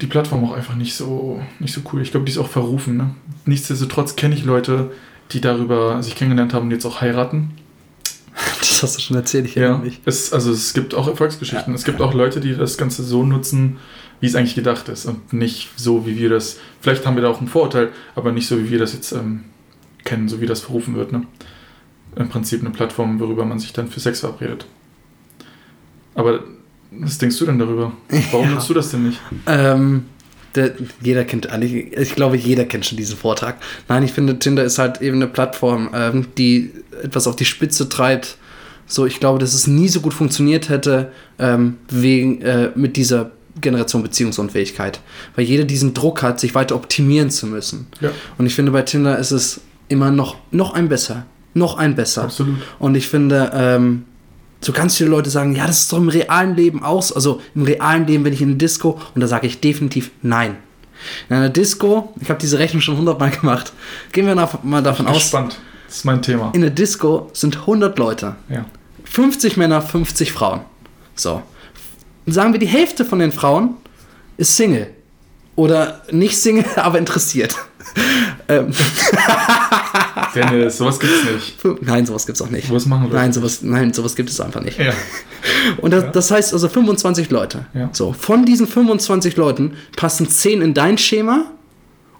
die 0.00 0.06
Plattform 0.06 0.44
auch 0.44 0.52
einfach 0.54 0.76
nicht 0.76 0.94
so, 0.94 1.42
nicht 1.58 1.74
so 1.74 1.82
cool. 1.92 2.00
Ich 2.00 2.10
glaube, 2.10 2.24
die 2.24 2.32
ist 2.32 2.38
auch 2.38 2.48
verrufen. 2.48 2.96
Ne? 2.96 3.10
Nichtsdestotrotz 3.44 4.16
kenne 4.16 4.34
ich 4.34 4.44
Leute, 4.44 4.90
die 5.32 5.40
darüber 5.40 6.02
sich 6.02 6.14
kennengelernt 6.14 6.54
haben 6.54 6.64
und 6.66 6.70
jetzt 6.70 6.86
auch 6.86 7.00
heiraten. 7.02 7.50
Das 8.58 8.82
hast 8.82 8.96
du 8.96 9.00
schon 9.02 9.16
erzählt, 9.16 9.44
ich 9.44 9.56
erinnere 9.56 9.80
mich. 9.80 10.00
Es, 10.06 10.32
also 10.32 10.50
es 10.50 10.72
gibt 10.72 10.94
auch 10.94 11.06
Erfolgsgeschichten. 11.06 11.74
Es 11.74 11.84
gibt 11.84 12.00
auch 12.00 12.14
Leute, 12.14 12.40
die 12.40 12.56
das 12.56 12.78
Ganze 12.78 13.02
so 13.02 13.24
nutzen, 13.24 13.76
wie 14.20 14.26
es 14.26 14.34
eigentlich 14.34 14.54
gedacht 14.54 14.88
ist 14.88 15.06
und 15.06 15.32
nicht 15.32 15.70
so, 15.76 16.06
wie 16.06 16.18
wir 16.18 16.28
das. 16.28 16.58
Vielleicht 16.80 17.06
haben 17.06 17.16
wir 17.16 17.22
da 17.22 17.28
auch 17.30 17.38
einen 17.38 17.48
Vorurteil, 17.48 17.88
aber 18.14 18.32
nicht 18.32 18.46
so, 18.46 18.58
wie 18.58 18.70
wir 18.70 18.78
das 18.78 18.92
jetzt 18.92 19.12
ähm, 19.12 19.44
kennen, 20.04 20.28
so 20.28 20.40
wie 20.40 20.46
das 20.46 20.60
verrufen 20.60 20.94
wird. 20.94 21.12
Ne? 21.12 21.22
Im 22.16 22.28
Prinzip 22.28 22.60
eine 22.60 22.70
Plattform, 22.70 23.18
worüber 23.20 23.44
man 23.44 23.58
sich 23.58 23.72
dann 23.72 23.88
für 23.88 24.00
Sex 24.00 24.20
verabredet. 24.20 24.66
Aber 26.14 26.40
was 26.90 27.18
denkst 27.18 27.38
du 27.38 27.46
denn 27.46 27.58
darüber? 27.58 27.92
Warum 28.32 28.48
Ja. 28.48 28.54
nutzt 28.54 28.68
du 28.68 28.74
das 28.74 28.90
denn 28.90 29.04
nicht? 29.06 29.20
Ähm, 29.46 30.04
der, 30.56 30.74
jeder 31.02 31.24
kennt, 31.24 31.48
eigentlich- 31.50 31.96
ich 31.96 32.14
glaube, 32.16 32.36
jeder 32.36 32.64
kennt 32.64 32.84
schon 32.84 32.98
diesen 32.98 33.16
Vortrag. 33.16 33.58
Nein, 33.88 34.02
ich 34.02 34.12
finde, 34.12 34.38
Tinder 34.38 34.64
ist 34.64 34.78
halt 34.78 35.00
eben 35.00 35.16
eine 35.16 35.28
Plattform, 35.28 35.90
ähm, 35.94 36.26
die 36.36 36.72
etwas 37.02 37.26
auf 37.28 37.36
die 37.36 37.44
Spitze 37.44 37.88
treibt. 37.88 38.36
So, 38.86 39.06
ich 39.06 39.20
glaube, 39.20 39.38
dass 39.38 39.54
es 39.54 39.68
nie 39.68 39.86
so 39.86 40.00
gut 40.00 40.12
funktioniert 40.12 40.68
hätte 40.68 41.12
ähm, 41.38 41.76
wegen, 41.88 42.42
äh, 42.42 42.72
mit 42.74 42.96
dieser 42.96 43.30
Generation 43.60 44.02
Beziehungsunfähigkeit. 44.02 45.00
Weil 45.36 45.44
jeder 45.44 45.64
diesen 45.64 45.94
Druck 45.94 46.22
hat, 46.22 46.40
sich 46.40 46.54
weiter 46.54 46.74
optimieren 46.76 47.30
zu 47.30 47.46
müssen. 47.46 47.86
Ja, 48.00 48.10
Und 48.38 48.46
ich 48.46 48.54
finde, 48.54 48.72
bei 48.72 48.82
Tinder 48.82 49.18
ist 49.18 49.30
es 49.30 49.60
immer 49.88 50.10
noch, 50.10 50.36
noch 50.50 50.74
ein 50.74 50.88
besser. 50.88 51.26
Noch 51.54 51.76
ein 51.78 51.94
besser. 51.96 52.24
absolut. 52.24 52.56
Und 52.78 52.94
ich 52.94 53.08
finde, 53.08 53.50
ähm, 53.54 54.04
So 54.62 54.72
ganz 54.72 54.96
viele 54.98 55.08
Leute 55.10 55.30
sagen, 55.30 55.56
ja, 55.56 55.66
das 55.66 55.80
ist 55.80 55.92
doch 55.92 55.98
im 55.98 56.08
realen 56.10 56.54
Leben 56.54 56.82
aus. 56.84 57.12
Also 57.12 57.40
im 57.54 57.62
realen 57.62 58.06
Leben 58.06 58.24
bin 58.24 58.32
ich 58.34 58.42
in 58.42 58.48
eine 58.50 58.56
Disco 58.58 59.00
und 59.14 59.20
da 59.22 59.26
sage 59.26 59.46
ich 59.46 59.60
definitiv 59.60 60.10
nein. 60.22 60.56
In 61.30 61.36
einer 61.36 61.48
Disco, 61.48 62.12
ich 62.20 62.28
habe 62.28 62.38
diese 62.38 62.58
Rechnung 62.58 62.82
schon 62.82 62.98
hundertmal 62.98 63.30
gemacht, 63.30 63.72
gehen 64.12 64.26
wir 64.26 64.34
mal 64.62 64.82
davon 64.82 65.06
aus. 65.06 65.22
Spannend. 65.28 65.58
Das 65.86 65.96
ist 65.96 66.04
mein 66.04 66.20
Thema. 66.20 66.50
In 66.52 66.60
der 66.60 66.70
Disco 66.70 67.30
sind 67.32 67.56
100 67.60 67.98
Leute. 67.98 68.36
Ja. 68.50 68.66
50 69.04 69.56
Männer, 69.56 69.80
50 69.82 70.30
Frauen. 70.30 70.60
So. 71.16 71.42
Sagen 72.32 72.52
wir, 72.52 72.60
die 72.60 72.66
Hälfte 72.68 73.04
von 73.04 73.18
den 73.18 73.32
Frauen 73.32 73.74
ist 74.36 74.56
Single. 74.56 74.88
Oder 75.56 76.02
nicht 76.10 76.38
Single, 76.38 76.64
aber 76.76 76.98
interessiert. 76.98 77.54
ähm. 78.48 78.72
Dennis, 80.34 80.76
sowas 80.78 80.98
gibt's 81.00 81.24
nicht. 81.24 81.82
Nein, 81.82 82.06
sowas 82.06 82.26
gibt's 82.26 82.40
auch 82.40 82.50
nicht. 82.50 82.72
Was 82.72 82.86
machen 82.86 83.10
wir? 83.10 83.16
Nein, 83.18 83.32
sowas, 83.32 83.62
nein, 83.62 83.92
sowas 83.92 84.14
gibt 84.14 84.30
es 84.30 84.40
einfach 84.40 84.60
nicht. 84.62 84.78
Ja. 84.78 84.92
Und 85.78 85.92
das, 85.92 86.04
Ja. 86.04 86.10
das 86.10 86.30
heißt 86.30 86.52
also 86.52 86.68
25 86.68 87.30
Leute. 87.30 87.66
Ja. 87.74 87.90
So, 87.92 88.12
von 88.12 88.44
diesen 88.44 88.66
25 88.66 89.36
Leuten 89.36 89.74
passen 89.96 90.28
10 90.28 90.62
in 90.62 90.74
dein 90.74 90.98
Schema 90.98 91.46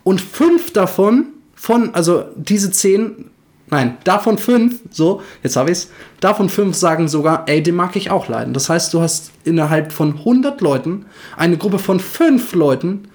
und 0.02 0.20
5 0.20 0.72
davon, 0.72 1.26
von, 1.54 1.94
also 1.94 2.24
diese 2.36 2.70
10, 2.72 3.30
nein, 3.70 3.96
davon 4.04 4.38
5, 4.38 4.80
so, 4.90 5.22
jetzt 5.42 5.56
habe 5.56 5.70
ich's, 5.70 5.90
davon 6.20 6.48
5 6.48 6.76
sagen 6.76 7.08
sogar, 7.08 7.44
ey, 7.46 7.62
den 7.62 7.74
mag 7.74 7.96
ich 7.96 8.10
auch 8.10 8.28
leiden. 8.28 8.54
Das 8.54 8.68
heißt, 8.68 8.92
du 8.94 9.00
hast 9.00 9.30
innerhalb 9.44 9.92
von 9.92 10.18
100 10.18 10.60
Leuten 10.60 11.06
eine 11.36 11.56
Gruppe 11.56 11.78
von 11.78 12.00
5 12.00 12.54
Leuten, 12.54 13.08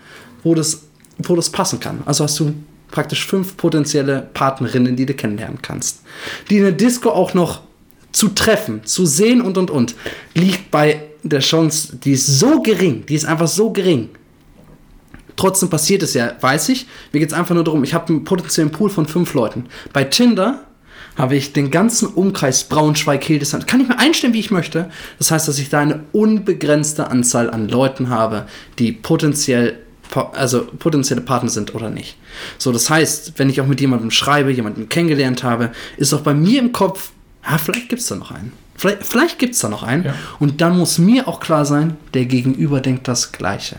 wo 0.44 0.56
das, 0.56 0.84
wo 1.18 1.36
das 1.36 1.50
passen 1.50 1.80
kann. 1.80 2.02
Also 2.06 2.24
hast 2.24 2.40
du 2.40 2.54
praktisch 2.92 3.26
5 3.26 3.58
potenzielle 3.58 4.28
Partnerinnen, 4.34 4.96
die 4.96 5.06
du 5.06 5.14
kennenlernen 5.14 5.60
kannst. 5.62 6.02
Die 6.50 6.58
in 6.58 6.64
der 6.64 6.72
Disco 6.72 7.10
auch 7.10 7.34
noch 7.34 7.62
zu 8.12 8.30
treffen, 8.30 8.86
zu 8.86 9.06
sehen 9.06 9.42
und 9.42 9.58
und 9.58 9.70
und, 9.70 9.96
liegt 10.34 10.72
bei 10.72 11.02
der 11.24 11.42
Chance, 11.42 11.98
die 11.98 12.14
ist 12.14 12.40
so 12.40 12.62
gering, 12.62 13.06
die 13.08 13.16
ist 13.16 13.26
einfach 13.26 13.48
so 13.48 13.72
gering. 13.72 14.10
Trotzdem 15.36 15.70
passiert 15.70 16.04
es 16.04 16.14
ja, 16.14 16.32
weiß 16.40 16.70
ich. 16.70 16.88
Mir 17.12 17.20
geht 17.20 17.30
es 17.30 17.38
einfach 17.38 17.56
nur 17.56 17.64
darum, 17.64 17.84
ich 17.84 17.94
habe 17.94 18.08
einen 18.10 18.24
potenziellen 18.24 18.72
Pool 18.72 18.90
von 18.90 19.06
fünf 19.06 19.34
Leuten. 19.34 19.66
Bei 19.92 20.04
Tinder 20.04 20.62
habe 21.18 21.36
ich 21.36 21.54
den 21.54 21.72
ganzen 21.72 22.08
Umkreis 22.08 22.66
Braunschweig, 22.66 23.24
Hildesheim. 23.24 23.66
Kann 23.66 23.80
ich 23.82 23.88
mir 23.88 24.00
einstellen, 24.00 24.34
wie 24.34 24.40
ich 24.40 24.52
möchte. 24.52 24.90
Das 25.18 25.32
heißt, 25.32 25.48
dass 25.48 25.60
ich 25.60 25.70
da 25.70 25.80
eine 25.80 26.02
unbegrenzte 26.12 27.10
Anzahl 27.10 27.50
an 27.50 27.70
Leuten 27.70 28.10
habe, 28.10 28.48
die 28.80 28.92
potenziell 28.92 29.80
po- 30.10 30.32
also 30.34 30.66
potenzielle 30.80 31.22
Partner 31.22 31.50
sind 31.50 31.74
oder 31.74 31.90
nicht. 31.90 32.18
So, 32.58 32.72
das 32.72 32.90
heißt, 32.90 33.34
wenn 33.38 33.50
ich 33.50 33.62
auch 33.62 33.68
mit 33.68 33.80
jemandem 33.80 34.12
schreibe, 34.12 34.52
jemanden 34.52 34.90
kennengelernt 34.90 35.44
habe, 35.44 35.72
ist 35.98 36.14
auch 36.14 36.22
bei 36.22 36.34
mir 36.34 36.60
im 36.60 36.72
Kopf, 36.74 37.12
ja, 37.50 37.58
vielleicht 37.58 37.90
gibt 37.90 38.02
es 38.02 38.08
da 38.08 38.16
noch 38.16 38.32
einen. 38.32 38.52
Vielleicht, 38.76 39.06
vielleicht 39.06 39.40
gibt 39.40 39.54
es 39.54 39.60
da 39.62 39.70
noch 39.70 39.84
einen. 39.84 40.04
Ja. 40.04 40.14
Und 40.40 40.60
dann 40.60 40.78
muss 40.78 40.98
mir 40.98 41.30
auch 41.30 41.40
klar 41.40 41.66
sein, 41.66 41.96
der 42.14 42.26
Gegenüber 42.26 42.82
denkt 42.82 43.08
das 43.08 43.32
Gleiche. 43.32 43.78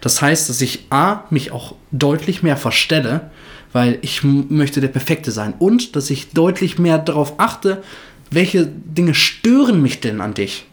Das 0.00 0.22
heißt, 0.22 0.48
dass 0.48 0.60
ich 0.60 0.86
A, 0.90 1.24
mich 1.30 1.52
auch 1.52 1.74
deutlich 1.90 2.42
mehr 2.42 2.56
verstelle, 2.56 3.30
weil 3.72 3.98
ich 4.02 4.22
möchte 4.22 4.80
der 4.80 4.88
Perfekte 4.88 5.30
sein. 5.30 5.54
Und 5.58 5.96
dass 5.96 6.10
ich 6.10 6.30
deutlich 6.30 6.78
mehr 6.78 6.98
darauf 6.98 7.34
achte, 7.38 7.82
welche 8.30 8.66
Dinge 8.66 9.14
stören 9.14 9.82
mich 9.82 10.00
denn 10.00 10.20
an 10.20 10.34
dich. 10.34 10.66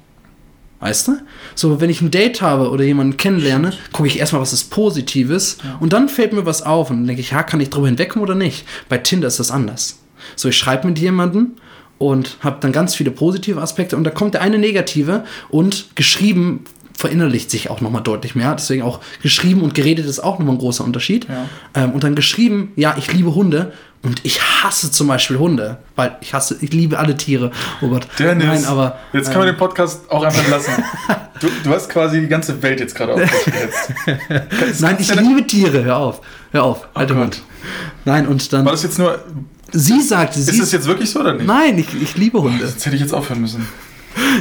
Weißt 0.82 1.10
du? 1.10 1.18
So, 1.54 1.80
wenn 1.80 1.92
ich 1.92 2.02
ein 2.02 2.10
Date 2.10 2.42
habe 2.42 2.72
oder 2.72 2.84
jemanden 2.84 3.16
kennenlerne, 3.16 3.72
gucke 3.92 4.08
ich 4.08 4.18
erstmal, 4.18 4.42
was 4.42 4.52
ist 4.52 4.72
Positives 4.72 5.60
und 5.80 5.94
dann 5.94 6.10
fällt 6.10 6.34
mir 6.34 6.48
was 6.48 6.64
auf 6.64 6.90
und 6.90 6.98
dann 6.98 7.08
denke 7.08 7.22
ich, 7.22 7.32
ja, 7.32 7.44
kann 7.44 7.62
ich 7.62 7.70
drüber 7.70 7.88
hinwegkommen 7.88 8.28
oder 8.28 8.36
nicht? 8.36 8.66
Bei 8.90 8.98
Tinder 8.98 9.28
ist 9.28 9.40
das 9.40 9.52
anders. 9.52 10.00
So, 10.36 10.50
ich 10.50 10.58
schreibe 10.58 10.88
mit 10.88 10.98
jemandem 10.98 11.52
und 12.00 12.38
habe 12.40 12.58
dann 12.62 12.72
ganz 12.72 12.96
viele 12.96 13.12
positive 13.12 13.62
Aspekte 13.62 13.96
und 13.96 14.04
da 14.04 14.10
kommt 14.10 14.34
der 14.34 14.42
eine 14.42 14.58
negative 14.58 15.24
und 15.50 15.96
geschrieben 15.96 16.64
verinnerlicht 17.02 17.50
sich 17.52 17.70
auch 17.70 17.82
nochmal 17.82 18.04
deutlich 18.04 18.36
mehr. 18.36 18.54
Deswegen 18.56 18.84
auch 18.84 19.00
geschrieben 19.24 19.62
und 19.62 19.74
geredet 19.74 20.06
ist 20.06 20.20
auch 20.20 20.38
nochmal 20.40 20.56
ein 20.56 20.60
großer 20.60 20.84
Unterschied. 20.84 21.28
Ja. 21.28 21.48
Ähm, 21.84 21.92
und 21.92 22.04
dann 22.04 22.16
geschrieben, 22.16 22.72
ja, 22.76 22.96
ich 22.98 23.12
liebe 23.12 23.34
Hunde 23.34 23.74
und 24.04 24.22
ich 24.24 24.40
hasse 24.42 24.92
zum 24.92 25.08
Beispiel 25.08 25.38
Hunde, 25.40 25.78
weil 25.96 26.16
ich 26.22 26.34
hasse, 26.34 26.58
ich 26.62 26.72
liebe 26.74 26.98
alle 27.00 27.18
Tiere. 27.18 27.52
Oh 27.82 27.88
Gott. 27.90 28.08
Dennis, 28.20 28.46
Nein, 28.46 28.66
aber 28.66 29.00
jetzt 29.14 29.32
können 29.32 29.46
wir 29.46 29.52
den 29.52 29.58
Podcast 29.58 30.10
auch 30.12 30.24
einfach 30.24 30.48
lassen. 30.48 30.72
Du, 31.42 31.48
du 31.64 31.72
hast 31.72 31.90
quasi 31.90 32.22
die 32.22 32.28
ganze 32.28 32.62
Welt 32.62 32.80
jetzt 32.80 32.94
gerade 32.94 33.16
auf 33.16 33.20
dich 33.20 33.46
gehetzt. 33.46 33.92
Nein, 34.80 34.98
ich 35.00 35.16
liebe 35.16 35.48
Tiere. 35.48 35.84
Hör 35.84 35.98
auf. 35.98 36.22
Hör 36.52 36.64
auf. 36.64 36.88
Alter 36.94 37.16
Oh. 37.16 37.18
Mund. 37.18 37.42
Nein, 38.06 38.28
und 38.28 38.54
dann. 38.54 38.64
War 38.64 38.74
das 38.74 38.84
jetzt 38.84 39.00
nur. 39.00 39.18
sie 39.72 40.00
sagte, 40.02 40.40
sie. 40.40 40.52
Ist 40.52 40.62
das 40.62 40.72
jetzt 40.72 40.86
wirklich 40.86 41.10
so 41.10 41.22
oder 41.22 41.34
nicht? 41.34 41.48
Nein, 41.48 41.80
ich, 41.80 41.88
ich 42.00 42.16
liebe 42.16 42.40
Hunde. 42.40 42.64
Jetzt 42.64 42.86
hätte 42.86 42.96
ich 42.96 43.02
jetzt 43.02 43.12
aufhören 43.16 43.42
müssen. 43.42 43.68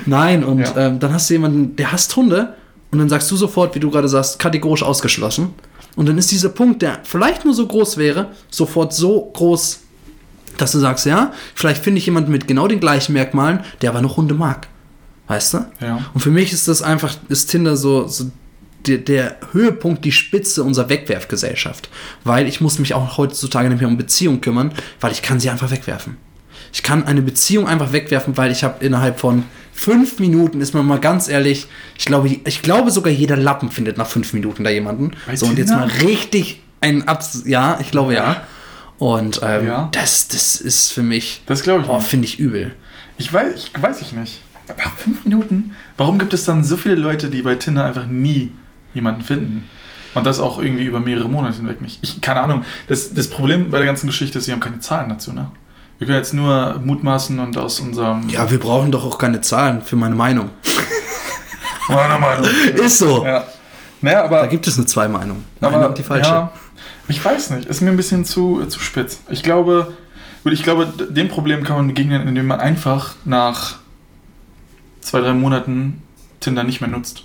Nein, 0.06 0.44
und 0.44 0.60
Ja. 0.60 0.76
ähm, 0.76 0.98
dann 1.00 1.12
hast 1.12 1.28
du 1.30 1.34
jemanden, 1.34 1.76
der 1.76 1.92
hasst 1.92 2.14
Hunde. 2.16 2.54
Und 2.92 2.98
dann 2.98 3.08
sagst 3.08 3.30
du 3.30 3.36
sofort, 3.36 3.74
wie 3.76 3.80
du 3.80 3.90
gerade 3.90 4.08
sagst, 4.08 4.38
kategorisch 4.40 4.82
ausgeschlossen. 4.82 5.54
Und 5.96 6.08
dann 6.08 6.18
ist 6.18 6.30
dieser 6.32 6.48
Punkt, 6.48 6.82
der 6.82 6.98
vielleicht 7.04 7.44
nur 7.44 7.54
so 7.54 7.66
groß 7.66 7.96
wäre, 7.98 8.30
sofort 8.50 8.92
so 8.92 9.30
groß, 9.32 9.80
dass 10.56 10.72
du 10.72 10.78
sagst, 10.78 11.06
ja, 11.06 11.32
vielleicht 11.54 11.82
finde 11.84 11.98
ich 11.98 12.06
jemanden 12.06 12.32
mit 12.32 12.48
genau 12.48 12.66
den 12.66 12.80
gleichen 12.80 13.12
Merkmalen, 13.12 13.60
der 13.80 13.90
aber 13.90 14.02
noch 14.02 14.16
Hunde 14.16 14.34
mag. 14.34 14.66
Weißt 15.28 15.54
du? 15.54 15.64
Ja. 15.80 16.00
Und 16.14 16.20
für 16.20 16.30
mich 16.30 16.52
ist 16.52 16.66
das 16.66 16.82
einfach, 16.82 17.14
ist 17.28 17.46
Tinder 17.50 17.76
so, 17.76 18.08
so 18.08 18.30
der, 18.86 18.98
der 18.98 19.36
Höhepunkt, 19.52 20.04
die 20.04 20.10
Spitze 20.12 20.64
unserer 20.64 20.88
Wegwerfgesellschaft. 20.88 21.88
Weil 22.24 22.48
ich 22.48 22.60
muss 22.60 22.80
mich 22.80 22.94
auch 22.94 23.16
heutzutage 23.18 23.68
nicht 23.68 23.78
mehr 23.80 23.88
um 23.88 23.96
Beziehungen 23.98 24.40
kümmern, 24.40 24.72
weil 25.00 25.12
ich 25.12 25.22
kann 25.22 25.38
sie 25.38 25.50
einfach 25.50 25.70
wegwerfen. 25.70 26.16
Ich 26.72 26.82
kann 26.82 27.04
eine 27.04 27.22
Beziehung 27.22 27.68
einfach 27.68 27.92
wegwerfen, 27.92 28.36
weil 28.36 28.50
ich 28.50 28.64
habe 28.64 28.84
innerhalb 28.84 29.20
von 29.20 29.44
fünf 29.80 30.18
Minuten, 30.18 30.60
ist 30.60 30.74
man 30.74 30.84
mal 30.84 31.00
ganz 31.00 31.26
ehrlich, 31.28 31.66
ich 31.96 32.04
glaube, 32.04 32.28
ich 32.28 32.60
glaube 32.60 32.90
sogar 32.90 33.10
jeder 33.10 33.38
Lappen 33.38 33.70
findet 33.70 33.96
nach 33.96 34.06
fünf 34.06 34.34
Minuten 34.34 34.62
da 34.62 34.68
jemanden. 34.68 35.12
Bei 35.26 35.34
so, 35.34 35.46
und 35.46 35.56
jetzt 35.56 35.68
Tinder? 35.68 35.86
mal 35.86 36.06
richtig 36.06 36.60
ein 36.82 37.08
Abs... 37.08 37.44
Ja, 37.46 37.78
ich 37.80 37.90
glaube 37.90 38.12
ja. 38.12 38.42
Und 38.98 39.40
ähm, 39.42 39.66
Ja. 39.66 39.88
Das, 39.92 40.28
das 40.28 40.60
ist 40.60 40.92
für 40.92 41.02
mich, 41.02 41.42
Das 41.46 41.62
glaube 41.62 41.82
ich 41.82 41.88
oh, 41.88 41.98
finde 42.00 42.26
ich 42.26 42.38
übel. 42.38 42.74
Ich 43.16 43.32
weiß, 43.32 43.70
ich 43.74 43.82
weiß 43.82 44.02
ich 44.02 44.12
nicht. 44.12 44.42
Aber 44.68 44.82
fünf 44.98 45.24
Minuten? 45.24 45.74
Warum 45.96 46.18
gibt 46.18 46.34
es 46.34 46.44
dann 46.44 46.62
so 46.62 46.76
viele 46.76 46.96
Leute, 46.96 47.30
die 47.30 47.40
bei 47.40 47.54
Tinder 47.54 47.86
einfach 47.86 48.06
nie 48.06 48.52
jemanden 48.92 49.22
finden? 49.22 49.64
Und 50.12 50.26
das 50.26 50.40
auch 50.40 50.60
irgendwie 50.60 50.84
über 50.84 51.00
mehrere 51.00 51.30
Monate 51.30 51.56
hinweg 51.56 51.80
nicht. 51.80 52.00
Ich, 52.02 52.20
keine 52.20 52.40
Ahnung. 52.40 52.64
Das, 52.86 53.14
das 53.14 53.28
Problem 53.28 53.70
bei 53.70 53.78
der 53.78 53.86
ganzen 53.86 54.08
Geschichte 54.08 54.38
ist, 54.38 54.46
wir 54.46 54.52
haben 54.52 54.60
keine 54.60 54.80
Zahlen 54.80 55.08
dazu, 55.08 55.32
ne? 55.32 55.50
Wir 56.00 56.06
können 56.06 56.18
jetzt 56.18 56.32
nur 56.32 56.80
mutmaßen 56.82 57.38
und 57.38 57.58
aus 57.58 57.78
unserem. 57.78 58.26
Ja, 58.30 58.50
wir 58.50 58.58
brauchen 58.58 58.90
doch 58.90 59.04
auch 59.04 59.18
keine 59.18 59.42
Zahlen 59.42 59.82
für 59.82 59.96
meine 59.96 60.14
Meinung. 60.14 60.48
meiner 61.90 62.18
Meinung. 62.18 62.46
Ist 62.74 62.96
so. 62.96 63.22
Ja. 63.22 63.44
Naja, 64.00 64.24
aber. 64.24 64.40
Da 64.40 64.46
gibt 64.46 64.66
es 64.66 64.78
nur 64.78 64.86
zwei 64.86 65.08
Meinungen. 65.08 65.44
Meine 65.60 65.76
aber 65.76 65.88
und 65.90 65.98
die 65.98 66.02
falsche. 66.02 66.30
Ja, 66.30 66.52
ich 67.06 67.22
weiß 67.22 67.50
nicht. 67.50 67.66
Ist 67.68 67.82
mir 67.82 67.90
ein 67.90 67.98
bisschen 67.98 68.24
zu, 68.24 68.64
zu 68.64 68.80
spitz. 68.80 69.20
Ich 69.28 69.42
glaube, 69.42 69.92
ich 70.44 70.62
glaube, 70.62 70.86
dem 70.86 71.28
Problem 71.28 71.64
kann 71.64 71.76
man 71.76 71.88
begegnen, 71.88 72.26
indem 72.26 72.46
man 72.46 72.60
einfach 72.60 73.16
nach 73.26 73.76
zwei, 75.02 75.20
drei 75.20 75.34
Monaten 75.34 76.02
Tinder 76.40 76.64
nicht 76.64 76.80
mehr 76.80 76.88
nutzt. 76.88 77.24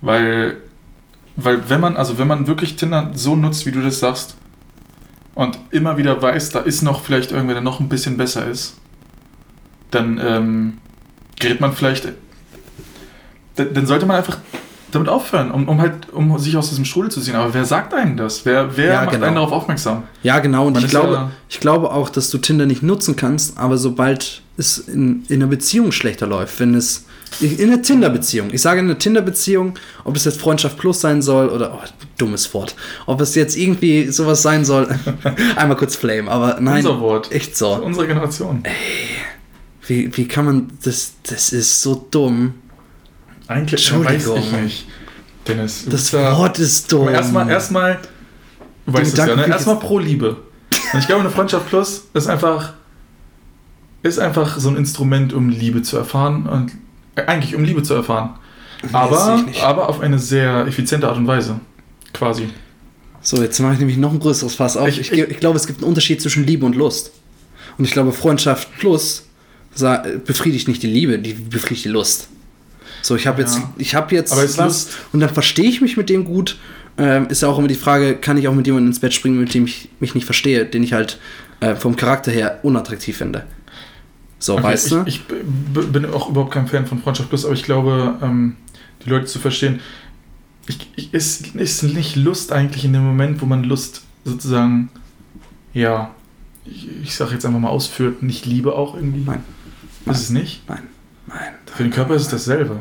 Weil, 0.00 0.58
weil 1.34 1.68
wenn 1.68 1.80
man, 1.80 1.96
also 1.96 2.18
wenn 2.18 2.28
man 2.28 2.46
wirklich 2.46 2.76
Tinder 2.76 3.10
so 3.14 3.34
nutzt, 3.34 3.66
wie 3.66 3.72
du 3.72 3.82
das 3.82 3.98
sagst, 3.98 4.36
und 5.40 5.58
immer 5.70 5.96
wieder 5.96 6.20
weiß, 6.20 6.50
da 6.50 6.60
ist 6.60 6.82
noch 6.82 7.02
vielleicht 7.02 7.32
irgendwer, 7.32 7.54
der 7.54 7.62
noch 7.62 7.80
ein 7.80 7.88
bisschen 7.88 8.16
besser 8.18 8.46
ist, 8.46 8.74
dann 9.90 10.20
ähm, 10.22 10.78
gerät 11.38 11.60
man 11.60 11.72
vielleicht. 11.72 12.08
Dann, 13.56 13.86
sollte 13.86 14.06
man 14.06 14.16
einfach 14.16 14.38
damit 14.92 15.08
aufhören, 15.08 15.50
um, 15.50 15.68
um 15.68 15.80
halt, 15.80 16.10
um 16.12 16.38
sich 16.38 16.56
aus 16.56 16.68
diesem 16.70 16.84
Strudel 16.84 17.10
zu 17.10 17.20
ziehen. 17.20 17.36
Aber 17.36 17.54
wer 17.54 17.64
sagt 17.64 17.94
einem 17.94 18.16
das? 18.16 18.44
Wer, 18.44 18.76
wer 18.76 18.92
Ja, 18.92 19.00
macht 19.02 19.12
genau. 19.12 19.26
einen 19.26 19.34
darauf 19.36 19.52
aufmerksam? 19.52 20.02
Ja, 20.22 20.38
genau. 20.40 20.66
Und 20.66 20.74
Man 20.74 20.84
ich 20.84 20.90
glaube, 20.90 21.12
ja- 21.14 21.30
ich 21.48 21.60
glaube 21.60 21.90
auch, 21.92 22.10
dass 22.10 22.30
du 22.30 22.38
Tinder 22.38 22.66
nicht 22.66 22.82
nutzen 22.82 23.16
kannst, 23.16 23.56
aber 23.58 23.78
sobald 23.78 24.42
es 24.56 24.78
in, 24.78 25.24
in 25.28 25.36
einer 25.42 25.46
Beziehung 25.50 25.90
schlechter 25.92 26.26
läuft, 26.26 26.58
wenn 26.60 26.74
es 26.74 27.06
in 27.40 27.72
einer 27.72 27.80
Tinder-Beziehung, 27.82 28.50
ich 28.52 28.60
sage 28.60 28.80
in 28.80 28.86
einer 28.86 28.98
Tinder-Beziehung, 28.98 29.74
ob 30.04 30.16
es 30.16 30.24
jetzt 30.24 30.40
Freundschaft 30.40 30.76
Plus 30.78 31.00
sein 31.00 31.22
soll 31.22 31.48
oder, 31.48 31.72
oh, 31.74 31.86
dummes 32.18 32.52
Wort, 32.54 32.74
ob 33.06 33.20
es 33.20 33.34
jetzt 33.34 33.56
irgendwie 33.56 34.08
sowas 34.10 34.42
sein 34.42 34.64
soll, 34.64 34.88
einmal 35.56 35.76
kurz 35.76 35.96
Flame, 35.96 36.30
aber 36.30 36.58
nein, 36.60 36.84
Unser 36.84 37.00
Wort. 37.00 37.32
echt 37.32 37.56
so. 37.56 37.74
Unsere 37.74 38.06
Generation. 38.06 38.62
Wie, 39.86 40.16
wie 40.16 40.26
kann 40.28 40.44
man, 40.44 40.72
das, 40.84 41.14
das 41.22 41.52
ist 41.52 41.82
so 41.82 42.06
dumm. 42.10 42.54
Eigentlich 43.48 43.92
weiß 43.92 44.28
ich 44.38 44.52
nicht. 44.52 44.86
Dennis, 45.48 45.86
Das 45.88 46.12
ja- 46.12 46.36
Wort 46.36 46.58
ist 46.58 46.92
dumm. 46.92 47.08
Erstmal, 47.08 47.48
erstmal, 47.48 47.98
du 48.86 48.92
weißt 48.92 49.12
es 49.12 49.18
ja, 49.26 49.34
ne? 49.34 49.46
erstmal 49.48 49.78
pro 49.78 49.98
Liebe. 49.98 50.36
Und 50.92 50.98
ich 51.00 51.06
glaube, 51.06 51.22
eine 51.22 51.30
Freundschaft 51.30 51.68
Plus 51.68 52.04
ist 52.14 52.26
einfach, 52.28 52.74
ist 54.02 54.18
einfach 54.18 54.58
so 54.58 54.68
ein 54.68 54.76
Instrument, 54.76 55.32
um 55.32 55.48
Liebe 55.48 55.82
zu 55.82 55.96
erfahren 55.96 56.46
und 56.46 56.72
eigentlich 57.16 57.54
um 57.54 57.64
Liebe 57.64 57.82
zu 57.82 57.94
erfahren. 57.94 58.30
Aber, 58.92 59.44
aber 59.62 59.88
auf 59.88 60.00
eine 60.00 60.18
sehr 60.18 60.66
effiziente 60.66 61.06
Art 61.08 61.16
und 61.18 61.26
Weise. 61.26 61.60
Quasi. 62.14 62.48
So, 63.22 63.42
jetzt 63.42 63.58
mache 63.60 63.74
ich 63.74 63.78
nämlich 63.78 63.98
noch 63.98 64.12
ein 64.12 64.18
größeres 64.20 64.54
Fass 64.54 64.76
auf. 64.76 64.88
Ich- 64.88 65.00
Ich, 65.00 65.12
ich, 65.12 65.18
ich 65.28 65.38
glaube, 65.40 65.56
es 65.58 65.66
gibt 65.66 65.80
einen 65.80 65.88
Unterschied 65.88 66.22
zwischen 66.22 66.46
Liebe 66.46 66.64
und 66.64 66.74
Lust. 66.74 67.12
Und 67.76 67.84
ich 67.84 67.90
glaube, 67.92 68.12
Freundschaft 68.12 68.68
plus 68.78 69.26
befriedigt 70.26 70.66
nicht 70.68 70.82
die 70.82 70.86
Liebe, 70.88 71.18
die 71.18 71.32
befriedigt 71.34 71.84
die 71.84 71.90
Lust. 71.90 72.28
So, 73.02 73.16
ich 73.16 73.26
habe 73.26 73.40
jetzt, 73.42 73.58
Ja. 73.58 73.70
ich 73.78 73.94
habe 73.94 74.14
jetzt 74.14 74.32
Lust- 74.58 74.90
und 75.12 75.20
dann 75.20 75.30
verstehe 75.30 75.68
ich 75.68 75.80
mich 75.80 75.96
mit 75.96 76.08
dem 76.10 76.24
gut. 76.24 76.58
Ähm, 76.98 77.28
ist 77.28 77.40
ja 77.42 77.48
auch 77.48 77.58
immer 77.58 77.68
die 77.68 77.74
Frage, 77.76 78.16
kann 78.16 78.36
ich 78.36 78.48
auch 78.48 78.54
mit 78.54 78.66
jemandem 78.66 78.88
ins 78.90 79.00
Bett 79.00 79.14
springen, 79.14 79.38
mit 79.40 79.54
dem 79.54 79.64
ich 79.64 79.88
mich 80.00 80.14
nicht 80.14 80.24
verstehe, 80.24 80.66
den 80.66 80.82
ich 80.82 80.92
halt 80.92 81.18
äh, 81.60 81.74
vom 81.76 81.96
Charakter 81.96 82.30
her 82.30 82.58
unattraktiv 82.62 83.16
finde. 83.16 83.44
So, 84.40 84.54
Okay, 84.54 84.64
weißt 84.64 84.90
du? 84.90 85.02
ich, 85.06 85.16
ich 85.16 85.92
bin 85.92 86.06
auch 86.06 86.30
überhaupt 86.30 86.52
kein 86.52 86.66
Fan 86.66 86.86
von 86.86 87.00
Freundschaft 87.00 87.28
Plus, 87.28 87.44
aber 87.44 87.54
ich 87.54 87.62
glaube, 87.62 88.18
ähm, 88.22 88.56
die 89.04 89.10
Leute 89.10 89.26
zu 89.26 89.38
verstehen, 89.38 89.80
ich, 90.66 90.90
ich, 90.96 91.14
ist, 91.14 91.54
ist 91.54 91.82
nicht 91.82 92.16
Lust 92.16 92.50
eigentlich 92.50 92.84
in 92.84 92.92
dem 92.92 93.04
Moment, 93.04 93.42
wo 93.42 93.46
man 93.46 93.64
Lust 93.64 94.02
sozusagen, 94.24 94.88
ja, 95.74 96.10
ich, 96.64 96.88
ich 97.02 97.14
sage 97.14 97.32
jetzt 97.32 97.44
einfach 97.44 97.60
mal 97.60 97.68
ausführt, 97.68 98.22
nicht 98.22 98.46
Liebe 98.46 98.74
auch 98.74 98.94
irgendwie? 98.94 99.20
Nein. 99.24 99.44
Ist 100.06 100.22
es 100.22 100.30
nicht? 100.30 100.62
Nein, 100.68 100.84
nein. 101.26 101.54
Für 101.66 101.82
den 101.82 101.92
Körper 101.92 102.14
ist 102.14 102.22
es 102.22 102.28
dasselbe. 102.28 102.80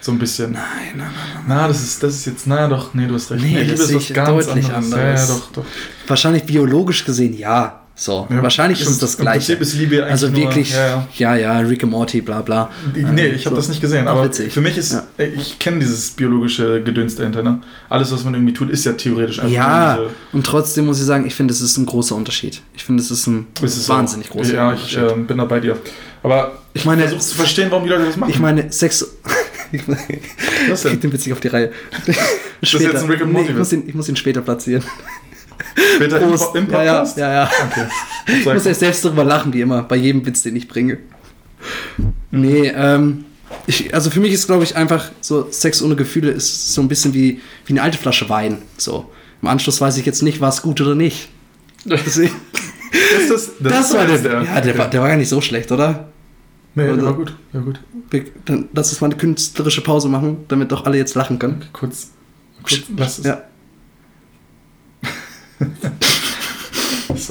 So 0.00 0.12
ein 0.12 0.18
bisschen. 0.18 0.52
Nein, 0.52 0.62
nein, 0.96 1.10
nein. 1.34 1.44
Na, 1.46 1.68
das 1.68 1.82
ist, 1.82 2.02
das 2.02 2.14
ist 2.14 2.26
jetzt, 2.26 2.46
naja 2.46 2.68
doch, 2.68 2.94
nee, 2.94 3.06
du 3.06 3.14
hast 3.14 3.30
recht. 3.32 3.42
Nee, 3.42 3.60
Liebe 3.62 3.72
das 3.72 3.90
ist 3.90 3.94
was 3.94 4.12
ganz 4.14 4.46
deutlich 4.46 4.72
anderes. 4.72 4.90
Ja, 4.90 4.96
anderes. 4.96 5.28
ja, 5.28 5.34
doch, 5.34 5.52
doch. 5.52 5.64
Wahrscheinlich 6.06 6.44
biologisch 6.44 7.04
gesehen 7.04 7.36
ja. 7.36 7.79
So, 8.02 8.26
Ja, 8.30 8.42
wahrscheinlich 8.42 8.80
ist 8.80 8.86
es 8.88 8.96
stimmt. 8.96 9.02
das 9.02 9.14
Im 9.16 9.20
Gleiche. 9.24 9.56
Prinzip 9.56 9.60
ist 9.60 9.74
Liebe 9.74 9.96
eigentlich 9.96 10.10
also 10.10 10.28
nur- 10.28 10.36
wirklich, 10.40 10.70
ja, 10.72 11.06
ja, 11.18 11.34
ja. 11.36 11.36
ja, 11.36 11.58
Rick 11.68 11.82
and 11.82 11.92
Morty, 11.92 12.22
bla 12.22 12.40
bla. 12.40 12.70
Nee, 12.94 13.26
ich 13.26 13.44
habe 13.44 13.56
so. 13.56 13.60
das 13.60 13.68
nicht 13.68 13.82
gesehen, 13.82 14.08
aber 14.08 14.24
witzig. 14.24 14.54
für 14.54 14.62
mich 14.62 14.78
ist, 14.78 14.92
Ja. 14.94 15.02
äh, 15.18 15.26
ich 15.26 15.58
kenne 15.58 15.80
dieses 15.80 16.12
biologische 16.12 16.82
Gedöns 16.82 17.16
dahinter. 17.16 17.42
Ne? 17.42 17.60
Alles, 17.90 18.10
was 18.10 18.24
man 18.24 18.32
irgendwie 18.32 18.54
tut, 18.54 18.70
ist 18.70 18.86
ja 18.86 18.92
theoretisch 18.94 19.38
einfach 19.40 19.52
Ja, 19.54 19.98
und 20.32 20.46
trotzdem 20.46 20.86
muss 20.86 20.98
ich 20.98 21.04
sagen, 21.04 21.26
ich 21.26 21.34
finde, 21.34 21.52
es 21.52 21.60
ist 21.60 21.76
ein 21.76 21.84
großer 21.84 22.14
Unterschied. 22.16 22.62
Ich 22.74 22.84
finde, 22.84 23.02
es 23.02 23.10
ist 23.10 23.26
ein 23.26 23.48
ist 23.60 23.86
wahnsinnig 23.90 24.28
auch. 24.30 24.36
großer 24.36 24.54
Ja, 24.54 24.72
ich 24.72 24.96
Unterschied. 24.96 25.18
ähm, 25.18 25.26
bin 25.26 25.36
da 25.36 25.44
bei 25.44 25.60
dir. 25.60 25.76
Aber 26.22 26.52
ich 26.72 26.80
Ich 26.80 26.86
meine- 26.86 27.02
versuche 27.02 27.20
zu 27.20 27.34
verstehen, 27.34 27.70
warum 27.70 27.84
die 27.84 27.90
Leute 27.90 28.06
das 28.06 28.16
machen. 28.16 28.30
ich 28.30 28.38
meine, 28.38 28.72
Sex. 28.72 29.06
ich 29.72 29.82
krieg 29.84 31.00
den 31.02 31.12
witzig 31.12 31.34
auf 31.34 31.40
die 31.40 31.48
Reihe. 31.48 31.70
jetzt 32.62 32.74
ein 32.74 33.10
Rick 33.10 33.20
and 33.20 33.32
Morty 33.34 33.50
ich, 33.50 33.58
muss 33.58 33.72
ihn, 33.74 33.84
ich 33.86 33.94
muss 33.94 34.08
ihn 34.08 34.16
später 34.16 34.40
platzieren. 34.40 34.82
Später 35.96 36.20
im, 36.20 36.28
im 36.28 36.70
ja, 36.70 36.82
ja, 36.82 36.92
Podcast? 36.94 37.18
ja, 37.18 37.32
ja. 37.32 37.50
Okay. 37.70 37.86
Ich 38.26 38.44
muss 38.44 38.64
ja 38.64 38.74
selbst 38.74 39.04
darüber 39.04 39.24
lachen, 39.24 39.52
wie 39.52 39.60
immer, 39.60 39.82
bei 39.82 39.96
jedem 39.96 40.24
Witz, 40.24 40.42
den 40.42 40.56
ich 40.56 40.68
bringe. 40.68 40.98
Nee, 42.30 42.68
ähm, 42.74 43.24
ich, 43.66 43.92
also 43.94 44.10
für 44.10 44.20
mich 44.20 44.32
ist, 44.32 44.46
glaube 44.46 44.64
ich, 44.64 44.76
einfach 44.76 45.10
so, 45.20 45.48
Sex 45.50 45.82
ohne 45.82 45.96
Gefühle 45.96 46.30
ist 46.30 46.72
so 46.72 46.80
ein 46.80 46.88
bisschen 46.88 47.12
wie, 47.14 47.40
wie 47.66 47.72
eine 47.72 47.82
alte 47.82 47.98
Flasche 47.98 48.28
Wein. 48.28 48.58
So. 48.76 49.10
Im 49.42 49.48
Anschluss 49.48 49.80
weiß 49.80 49.96
ich 49.96 50.06
jetzt 50.06 50.22
nicht, 50.22 50.40
war 50.40 50.50
es 50.50 50.62
gut 50.62 50.80
oder 50.80 50.94
nicht. 50.94 51.28
Deswegen, 51.84 52.34
Ist 52.92 53.30
das, 53.30 53.50
das, 53.60 53.94
war 53.94 54.08
jetzt 54.08 54.24
der, 54.24 54.42
ja, 54.42 54.60
der, 54.60 54.78
war, 54.78 54.88
der 54.88 55.00
war 55.00 55.08
gar 55.08 55.16
nicht 55.16 55.28
so 55.28 55.40
schlecht, 55.40 55.70
oder? 55.72 56.08
Nee, 56.74 56.84
der 56.84 56.94
oder- 56.94 57.04
war 57.06 57.14
gut. 57.14 57.36
Ja, 57.52 57.60
gut. 57.60 57.80
Dann 58.44 58.68
lass 58.72 58.90
uns 58.90 59.00
mal 59.00 59.08
eine 59.08 59.16
künstlerische 59.16 59.80
Pause 59.80 60.08
machen, 60.08 60.38
damit 60.48 60.72
doch 60.72 60.84
alle 60.86 60.96
jetzt 60.96 61.14
lachen 61.14 61.38
können. 61.38 61.64
Kurz. 61.72 62.10
kurz 62.62 62.82
lass 62.96 63.18
es. 63.20 63.26
Ja. 63.26 63.42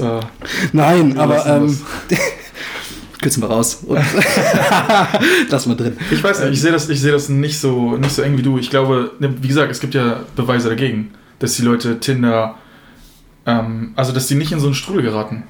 So. 0.00 0.20
Nein, 0.72 1.18
aber 1.18 1.44
ähm, 1.44 1.78
kürzen 3.20 3.42
wir 3.42 3.50
raus. 3.50 3.82
Und 3.86 4.00
lass 5.50 5.66
mal 5.66 5.76
drin. 5.76 5.98
Ich 6.10 6.24
weiß 6.24 6.40
nicht, 6.40 6.52
ich 6.54 6.60
sehe 6.62 6.72
das, 6.72 6.88
ich 6.88 7.02
sehe 7.02 7.12
das 7.12 7.28
nicht 7.28 7.60
so, 7.60 7.98
nicht 7.98 8.12
so 8.12 8.22
eng 8.22 8.38
wie 8.38 8.42
du. 8.42 8.56
Ich 8.56 8.70
glaube, 8.70 9.12
ne, 9.18 9.34
wie 9.42 9.48
gesagt, 9.48 9.70
es 9.70 9.80
gibt 9.80 9.92
ja 9.92 10.20
Beweise 10.36 10.70
dagegen, 10.70 11.10
dass 11.38 11.54
die 11.54 11.62
Leute 11.62 12.00
Tinder, 12.00 12.54
ähm, 13.44 13.92
also 13.94 14.12
dass 14.12 14.26
die 14.26 14.36
nicht 14.36 14.52
in 14.52 14.60
so 14.60 14.66
einen 14.66 14.74
Strudel 14.74 15.02
geraten. 15.02 15.42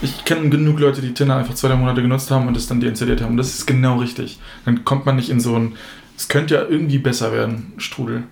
Ich 0.00 0.24
kenne 0.24 0.48
genug 0.48 0.78
Leute, 0.78 1.00
die 1.00 1.12
Tinder 1.12 1.34
einfach 1.34 1.54
zwei, 1.54 1.66
drei 1.66 1.76
Monate 1.76 2.00
genutzt 2.00 2.30
haben 2.30 2.46
und 2.46 2.56
das 2.56 2.68
dann 2.68 2.80
deinstalliert 2.80 3.20
haben. 3.20 3.32
Und 3.32 3.36
das 3.36 3.48
ist 3.48 3.66
genau 3.66 3.98
richtig. 3.98 4.38
Dann 4.64 4.84
kommt 4.84 5.06
man 5.06 5.16
nicht 5.16 5.28
in 5.28 5.40
so 5.40 5.56
einen, 5.56 5.74
es 6.16 6.28
könnte 6.28 6.54
ja 6.54 6.62
irgendwie 6.68 6.98
besser 6.98 7.32
werden, 7.32 7.72
Strudel. 7.78 8.22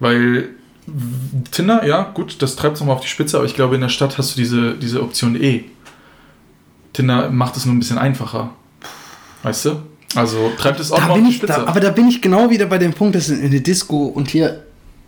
Weil 0.00 0.48
Tinder, 1.52 1.86
ja, 1.86 2.02
gut, 2.14 2.42
das 2.42 2.56
treibt 2.56 2.74
es 2.74 2.80
nochmal 2.80 2.96
auf 2.96 3.02
die 3.02 3.08
Spitze, 3.08 3.36
aber 3.36 3.46
ich 3.46 3.54
glaube, 3.54 3.74
in 3.76 3.80
der 3.80 3.88
Stadt 3.88 4.18
hast 4.18 4.32
du 4.32 4.40
diese, 4.40 4.74
diese 4.74 5.02
Option 5.02 5.40
eh. 5.40 5.64
Tinder 6.92 7.30
macht 7.30 7.56
es 7.56 7.64
nur 7.64 7.74
ein 7.74 7.78
bisschen 7.78 7.98
einfacher. 7.98 8.50
Weißt 9.42 9.66
du? 9.66 9.82
Also 10.14 10.52
treibt 10.58 10.78
es 10.80 10.92
auch 10.92 10.98
Da 10.98 11.14
bin 11.14 11.22
auf 11.22 11.28
die 11.28 11.34
Spitze. 11.36 11.52
da, 11.54 11.66
aber 11.66 11.80
da 11.80 11.90
bin 11.90 12.08
ich 12.08 12.20
genau 12.20 12.50
wieder 12.50 12.66
bei 12.66 12.78
dem 12.78 12.92
Punkt, 12.92 13.14
dass 13.14 13.28
in 13.28 13.50
der 13.50 13.60
Disco 13.60 14.06
und 14.06 14.28
hier, 14.28 14.64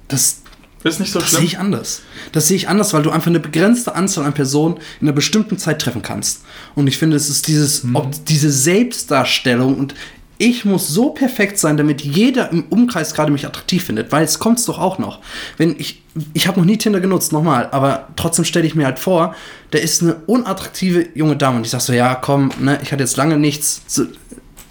das, 0.08 0.40
ist 0.84 1.00
nicht 1.00 1.12
so 1.12 1.18
das 1.18 1.32
sehe 1.32 1.42
ich 1.44 1.58
anders. 1.58 2.02
Das 2.32 2.48
sehe 2.48 2.56
ich 2.56 2.68
anders, 2.68 2.94
weil 2.94 3.02
du 3.02 3.10
einfach 3.10 3.26
eine 3.26 3.40
begrenzte 3.40 3.94
Anzahl 3.94 4.24
an 4.24 4.32
Personen 4.32 4.76
in 5.00 5.08
einer 5.08 5.14
bestimmten 5.14 5.58
Zeit 5.58 5.80
treffen 5.82 6.02
kannst. 6.02 6.42
Und 6.74 6.86
ich 6.86 6.96
finde, 6.98 7.16
es 7.16 7.28
ist 7.28 7.48
dieses, 7.48 7.84
Mhm. 7.84 7.96
ob 7.96 8.24
diese 8.26 8.50
Selbstdarstellung 8.50 9.76
und 9.76 9.94
ich 10.38 10.64
muss 10.64 10.88
so 10.88 11.10
perfekt 11.10 11.58
sein, 11.58 11.76
damit 11.76 12.02
jeder 12.02 12.50
im 12.50 12.64
Umkreis 12.70 13.14
gerade 13.14 13.30
mich 13.30 13.46
attraktiv 13.46 13.84
findet, 13.84 14.10
weil 14.12 14.24
es 14.24 14.38
kommt's 14.38 14.64
doch 14.64 14.78
auch 14.78 14.98
noch. 14.98 15.20
Wenn 15.58 15.76
ich, 15.78 16.02
ich 16.32 16.48
habe 16.48 16.58
noch 16.58 16.66
nie 16.66 16.76
Tinder 16.76 17.00
genutzt, 17.00 17.32
nochmal, 17.32 17.68
aber 17.70 18.08
trotzdem 18.16 18.44
stelle 18.44 18.66
ich 18.66 18.74
mir 18.74 18.84
halt 18.86 18.98
vor, 18.98 19.34
da 19.70 19.78
ist 19.78 20.02
eine 20.02 20.16
unattraktive 20.26 21.06
junge 21.14 21.36
Dame 21.36 21.58
und 21.58 21.64
ich 21.64 21.70
sag 21.70 21.80
so, 21.80 21.92
ja, 21.92 22.14
komm, 22.16 22.50
ne, 22.60 22.78
ich 22.82 22.90
hatte 22.92 23.02
jetzt 23.02 23.16
lange 23.16 23.36
nichts, 23.38 23.82
so, 23.86 24.04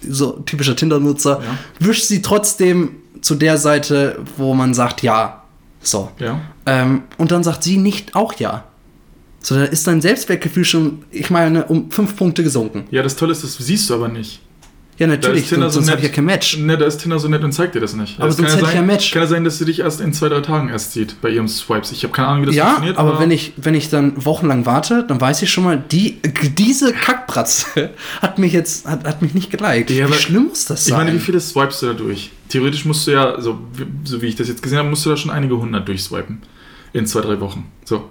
so 0.06 0.32
typischer 0.40 0.76
Tinder-Nutzer, 0.76 1.40
Ja. 1.42 1.58
wischt 1.86 2.04
sie 2.04 2.20
trotzdem 2.20 2.96
zu 3.22 3.34
der 3.34 3.56
Seite, 3.56 4.18
wo 4.36 4.52
man 4.54 4.74
sagt, 4.74 5.02
ja, 5.02 5.44
so. 5.80 6.10
Ja. 6.18 6.40
Ähm, 6.66 7.04
und 7.18 7.30
dann 7.32 7.42
sagt 7.42 7.62
sie 7.62 7.78
nicht 7.78 8.14
auch 8.14 8.34
ja. 8.34 8.64
So, 9.40 9.54
da 9.54 9.64
ist 9.64 9.86
dein 9.86 10.00
Selbstwertgefühl 10.00 10.64
schon, 10.64 11.04
ich 11.10 11.28
meine, 11.30 11.64
um 11.66 11.90
fünf 11.90 12.16
Punkte 12.16 12.42
gesunken. 12.42 12.84
ja, 12.90 13.02
das 13.02 13.16
Tolle 13.16 13.32
ist, 13.32 13.44
das 13.44 13.56
siehst 13.58 13.88
du 13.90 13.94
aber 13.94 14.08
nicht. 14.08 14.40
Ja, 14.96 15.08
natürlich, 15.08 15.48
sonst, 15.48 15.74
so 15.74 15.80
habe 15.80 15.90
ich 15.90 15.94
nett. 15.96 16.02
ja 16.04 16.08
kein 16.10 16.24
Match. 16.24 16.56
Ne, 16.58 16.78
da 16.78 16.84
ist 16.86 16.98
Tinder 16.98 17.18
so 17.18 17.26
nett 17.28 17.42
und 17.42 17.50
zeigt 17.52 17.74
dir 17.74 17.80
das 17.80 17.94
nicht. 17.94 18.18
Aber 18.20 18.28
Es 18.28 18.36
sonst 18.36 18.48
kann 18.50 18.58
hätte 18.58 18.66
ich 18.66 18.72
sein, 18.74 18.80
ja 18.88 18.92
Match. 18.94 19.10
Kann 19.10 19.22
ja 19.22 19.28
sein, 19.28 19.42
dass 19.44 19.58
sie 19.58 19.64
dich 19.64 19.80
erst 19.80 20.00
in 20.00 20.12
zwei, 20.12 20.28
drei 20.28 20.40
Tagen 20.40 20.68
erst 20.68 20.92
sieht 20.92 21.20
bei 21.20 21.30
ihrem 21.30 21.48
Swipes. 21.48 21.90
Ich 21.90 22.04
habe 22.04 22.12
keine 22.12 22.28
Ahnung, 22.28 22.42
wie 22.42 22.46
das 22.46 22.54
Ja, 22.54 22.64
funktioniert. 22.66 22.98
aber 22.98 23.18
wenn 23.18 23.30
ich, 23.32 23.52
wenn 23.56 23.74
ich 23.74 23.90
dann 23.90 24.12
wochenlang 24.24 24.66
warte, 24.66 25.04
dann 25.06 25.20
weiß 25.20 25.42
ich 25.42 25.50
schon 25.50 25.64
mal, 25.64 25.82
die, 25.90 26.20
diese 26.56 26.92
Kackbratze 26.92 27.90
hat 28.22 28.38
mich 28.38 28.52
jetzt, 28.52 28.86
hat, 28.86 29.04
hat 29.04 29.20
mich 29.22 29.34
nicht 29.34 29.50
geliked. 29.50 29.90
Ja, 29.90 30.08
wie 30.08 30.12
schlimm 30.14 30.44
muss 30.48 30.66
das 30.66 30.82
Ich 30.86 30.92
sein? 30.92 31.04
meine, 31.06 31.14
wie 31.16 31.20
viele 31.20 31.40
swipest 31.40 31.82
du 31.82 31.86
da 31.86 31.92
durch? 31.94 32.30
Theoretisch 32.48 32.84
musst 32.84 33.06
du 33.06 33.10
ja, 33.10 33.40
so, 33.40 33.58
so 34.04 34.22
wie 34.22 34.26
ich 34.26 34.36
das 34.36 34.48
jetzt 34.48 34.62
gesehen 34.62 34.78
habe, 34.78 34.88
musst 34.88 35.04
du 35.04 35.10
da 35.10 35.16
schon 35.16 35.30
einige 35.32 35.56
hundert 35.58 35.88
durchswipen. 35.88 36.42
In 36.92 37.06
zwei, 37.06 37.22
drei 37.22 37.40
Wochen. 37.40 37.66
So. 37.84 38.08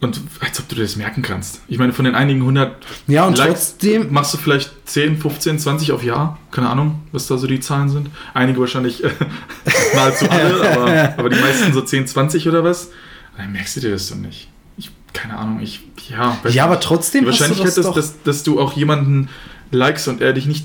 Und 0.00 0.20
als 0.40 0.58
ob 0.58 0.68
du 0.68 0.76
dir 0.76 0.82
das 0.82 0.96
merken 0.96 1.20
kannst. 1.20 1.60
Ich 1.68 1.78
meine, 1.78 1.92
von 1.92 2.06
den 2.06 2.14
einigen 2.14 2.42
hundert 2.42 2.76
ja, 3.06 3.26
und 3.26 3.36
Likes 3.36 3.76
trotzdem, 3.76 4.10
machst 4.10 4.32
du 4.32 4.38
vielleicht 4.38 4.72
10, 4.86 5.18
15, 5.18 5.58
20 5.58 5.92
auf 5.92 6.02
Jahr. 6.02 6.38
Keine 6.50 6.70
Ahnung, 6.70 7.02
was 7.12 7.26
da 7.26 7.36
so 7.36 7.46
die 7.46 7.60
Zahlen 7.60 7.90
sind. 7.90 8.08
Einige 8.32 8.60
wahrscheinlich 8.60 9.04
äh, 9.04 9.10
nahezu 9.94 10.28
alle, 10.30 10.72
aber, 10.72 11.18
aber 11.18 11.28
die 11.28 11.38
meisten 11.38 11.74
so 11.74 11.82
10, 11.82 12.06
20 12.06 12.48
oder 12.48 12.64
was. 12.64 12.88
Dann 13.36 13.52
merkst 13.52 13.76
du 13.76 13.80
dir 13.80 13.90
das 13.90 14.08
doch 14.08 14.16
nicht. 14.16 14.48
Ich, 14.78 14.90
keine 15.12 15.36
Ahnung, 15.36 15.60
ich, 15.60 15.82
ja. 16.08 16.38
ja, 16.48 16.64
aber 16.64 16.80
trotzdem 16.80 17.24
Die 17.24 17.26
Wahrscheinlichkeit, 17.26 17.76
das 17.76 17.84
dass, 17.84 17.94
dass, 17.94 18.22
dass 18.22 18.42
du 18.42 18.58
auch 18.58 18.72
jemanden 18.72 19.28
likest 19.70 20.08
und 20.08 20.22
er 20.22 20.32
dich 20.32 20.46
nicht 20.46 20.64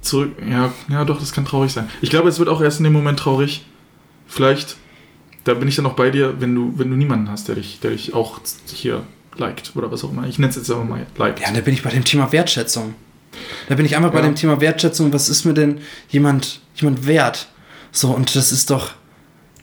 zurück. 0.00 0.32
Ja, 0.48 0.72
ja, 0.88 1.04
doch, 1.04 1.20
das 1.20 1.32
kann 1.32 1.44
traurig 1.44 1.72
sein. 1.72 1.88
Ich 2.00 2.08
glaube, 2.08 2.30
es 2.30 2.38
wird 2.38 2.48
auch 2.48 2.62
erst 2.62 2.80
in 2.80 2.84
dem 2.84 2.94
Moment 2.94 3.18
traurig. 3.18 3.66
Vielleicht, 4.26 4.76
da 5.44 5.54
bin 5.54 5.68
ich 5.68 5.76
dann 5.76 5.86
auch 5.86 5.94
bei 5.94 6.10
dir, 6.10 6.40
wenn 6.40 6.54
du, 6.54 6.72
wenn 6.76 6.90
du 6.90 6.96
niemanden 6.96 7.30
hast, 7.30 7.48
der 7.48 7.54
dich, 7.56 7.80
der 7.80 7.92
dich 7.92 8.14
auch 8.14 8.40
hier 8.66 9.02
liked 9.36 9.72
oder 9.74 9.90
was 9.90 10.04
auch 10.04 10.10
immer. 10.12 10.26
Ich 10.26 10.38
nenne 10.38 10.50
es 10.50 10.56
jetzt 10.56 10.70
aber 10.70 10.84
mal 10.84 11.06
liked. 11.16 11.40
Ja, 11.40 11.52
da 11.52 11.60
bin 11.60 11.74
ich 11.74 11.82
bei 11.82 11.90
dem 11.90 12.04
Thema 12.04 12.30
Wertschätzung. 12.32 12.94
Da 13.68 13.74
bin 13.76 13.86
ich 13.86 13.96
einfach 13.96 14.10
bei 14.10 14.18
Ja. 14.18 14.24
dem 14.26 14.34
Thema 14.34 14.60
Wertschätzung. 14.60 15.12
Was 15.12 15.28
ist 15.28 15.44
mir 15.44 15.54
denn 15.54 15.78
jemand, 16.08 16.60
jemand 16.74 17.06
wert? 17.06 17.48
So, 17.92 18.08
und 18.10 18.34
das 18.36 18.52
ist 18.52 18.70
doch. 18.70 18.90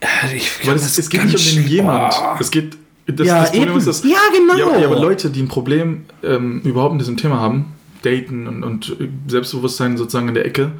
äh, 0.00 0.36
Ich, 0.36 0.66
Weil 0.66 0.76
es, 0.76 0.82
das 0.82 0.98
es 0.98 1.10
geht 1.10 1.24
nicht 1.24 1.48
um 1.56 1.62
den 1.62 1.68
jemand. 1.68 2.10
Boah. 2.14 2.36
Es 2.40 2.50
geht. 2.50 2.76
Das, 3.06 3.26
ja, 3.26 3.40
das 3.40 3.50
Problem 3.50 3.68
eben. 3.70 3.78
ist, 3.78 3.86
dass. 3.86 4.04
ja, 4.04 4.18
genau. 4.34 4.78
Ja, 4.78 4.86
aber 4.86 4.98
Leute, 5.00 5.30
die 5.30 5.40
ein 5.42 5.48
Problem 5.48 6.04
ähm, 6.22 6.60
überhaupt 6.62 6.92
in 6.92 6.98
diesem 6.98 7.16
Thema 7.16 7.38
haben, 7.40 7.72
daten 8.02 8.46
und, 8.46 8.62
und 8.64 8.96
äh, 9.00 9.08
Selbstbewusstsein 9.28 9.96
sozusagen 9.96 10.28
in 10.28 10.34
der 10.34 10.44
Ecke, 10.44 10.72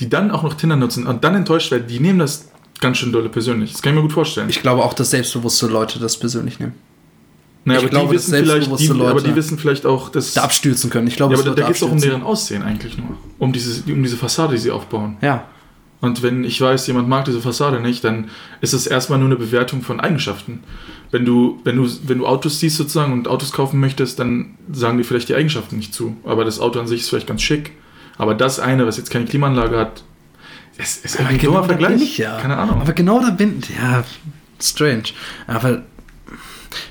die 0.00 0.08
dann 0.08 0.30
auch 0.30 0.42
noch 0.42 0.54
Tinder 0.54 0.76
nutzen 0.76 1.06
und 1.06 1.22
dann 1.24 1.34
enttäuscht 1.34 1.70
werden, 1.70 1.86
die 1.88 2.00
nehmen 2.00 2.18
das 2.18 2.48
ganz 2.80 2.98
schön 2.98 3.12
dolle 3.12 3.28
persönlich. 3.28 3.72
Das 3.72 3.82
kann 3.82 3.92
ich 3.92 3.96
mir 3.96 4.02
gut 4.02 4.12
vorstellen. 4.12 4.48
Ich 4.48 4.62
glaube 4.62 4.84
auch, 4.84 4.94
dass 4.94 5.10
selbstbewusste 5.10 5.66
Leute 5.66 5.98
das 5.98 6.18
persönlich 6.18 6.58
nehmen. 6.58 6.74
naja, 7.64 7.80
ich 7.80 7.84
aber, 7.84 7.90
glaube, 7.90 8.08
die 8.08 8.14
wissen 8.16 8.30
vielleicht, 8.30 8.44
die, 8.44 8.50
selbstbewusste 8.50 8.94
aber 8.94 9.12
Leute 9.14 9.28
die 9.28 9.36
wissen 9.36 9.58
vielleicht 9.58 9.86
auch, 9.86 10.08
dass. 10.08 10.34
Da 10.34 10.42
abstürzen 10.42 10.90
können. 10.90 11.06
Ich 11.06 11.16
glaube, 11.16 11.34
ja, 11.34 11.40
aber 11.40 11.50
da, 11.50 11.62
da 11.62 11.66
geht 11.66 11.76
es 11.76 11.82
auch 11.82 11.90
um 11.90 12.00
deren 12.00 12.22
Aussehen 12.22 12.62
eigentlich 12.62 12.96
nur. 12.98 13.16
Um, 13.38 13.52
dieses, 13.52 13.82
um 13.82 14.02
diese 14.02 14.16
Fassade, 14.16 14.54
die 14.54 14.58
sie 14.58 14.70
aufbauen. 14.70 15.16
Ja. 15.20 15.44
Und 16.00 16.22
wenn 16.22 16.44
ich 16.44 16.60
weiß, 16.60 16.86
jemand 16.88 17.08
mag 17.08 17.24
diese 17.24 17.40
Fassade 17.40 17.80
nicht, 17.80 18.04
dann 18.04 18.28
ist 18.60 18.74
es 18.74 18.86
erstmal 18.86 19.18
nur 19.18 19.28
eine 19.28 19.36
Bewertung 19.36 19.82
von 19.82 19.98
Eigenschaften. 19.98 20.62
Wenn 21.10 21.24
du, 21.24 21.60
wenn 21.64 21.76
du, 21.76 21.88
wenn 22.04 22.18
du 22.18 22.26
Autos 22.26 22.60
siehst 22.60 22.76
sozusagen 22.76 23.12
und 23.12 23.28
Autos 23.28 23.52
kaufen 23.52 23.80
möchtest, 23.80 24.18
dann 24.18 24.56
sagen 24.70 24.98
dir 24.98 25.04
vielleicht 25.04 25.28
die 25.28 25.34
Eigenschaften 25.34 25.76
nicht 25.76 25.94
zu. 25.94 26.16
Aber 26.24 26.44
das 26.44 26.60
Auto 26.60 26.78
an 26.78 26.86
sich 26.86 27.00
ist 27.00 27.08
vielleicht 27.08 27.26
ganz 27.26 27.42
schick. 27.42 27.72
Aber 28.18 28.34
das 28.34 28.60
eine, 28.60 28.86
was 28.86 28.96
jetzt 28.98 29.10
keine 29.10 29.24
Klimaanlage 29.24 29.78
hat, 29.78 30.02
es 30.78 30.98
ist 30.98 31.14
irgendwie 31.16 31.34
ein 31.34 31.40
dummer 31.40 31.60
genau 31.60 31.60
da 31.60 31.74
bin 31.74 31.86
Vergleich. 31.86 32.02
ich 32.02 32.18
ja. 32.18 32.38
Keine 32.38 32.56
Ahnung. 32.56 32.80
Aber 32.80 32.92
genau 32.92 33.20
da 33.20 33.30
bin 33.30 33.62
Ja, 33.80 34.04
strange. 34.60 35.04
Aber 35.46 35.82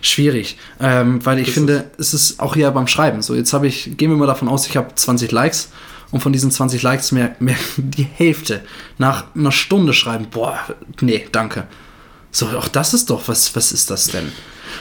Schwierig, 0.02 0.58
ähm, 0.80 1.24
weil 1.26 1.40
ich 1.40 1.52
finde, 1.52 1.92
es 1.98 2.14
ist 2.14 2.40
auch 2.40 2.56
hier 2.56 2.72
beim 2.72 2.88
Schreiben 2.88 3.22
so. 3.22 3.36
Jetzt 3.36 3.54
habe 3.54 3.68
ich, 3.68 3.98
gehen 3.98 4.10
wir 4.10 4.18
mal 4.18 4.28
davon 4.28 4.48
aus, 4.48 4.68
ich 4.68 4.78
habe 4.78 4.94
20 4.94 5.32
Likes 5.32 5.70
und 6.12 6.22
von 6.22 6.34
diesen 6.34 6.52
20 6.52 6.82
Likes 6.82 7.12
mehr, 7.12 7.36
mehr 7.40 7.56
die 7.78 8.04
Hälfte 8.04 8.62
nach 8.98 9.26
einer 9.36 9.52
Stunde 9.52 9.94
schreiben, 9.94 10.28
boah, 10.30 10.60
nee, 11.02 11.28
danke. 11.32 11.68
So, 12.32 12.48
auch 12.48 12.68
das 12.68 12.94
ist 12.94 13.10
doch, 13.10 13.28
was, 13.28 13.56
was 13.56 13.72
ist 13.72 13.90
das 13.90 14.08
denn? 14.08 14.32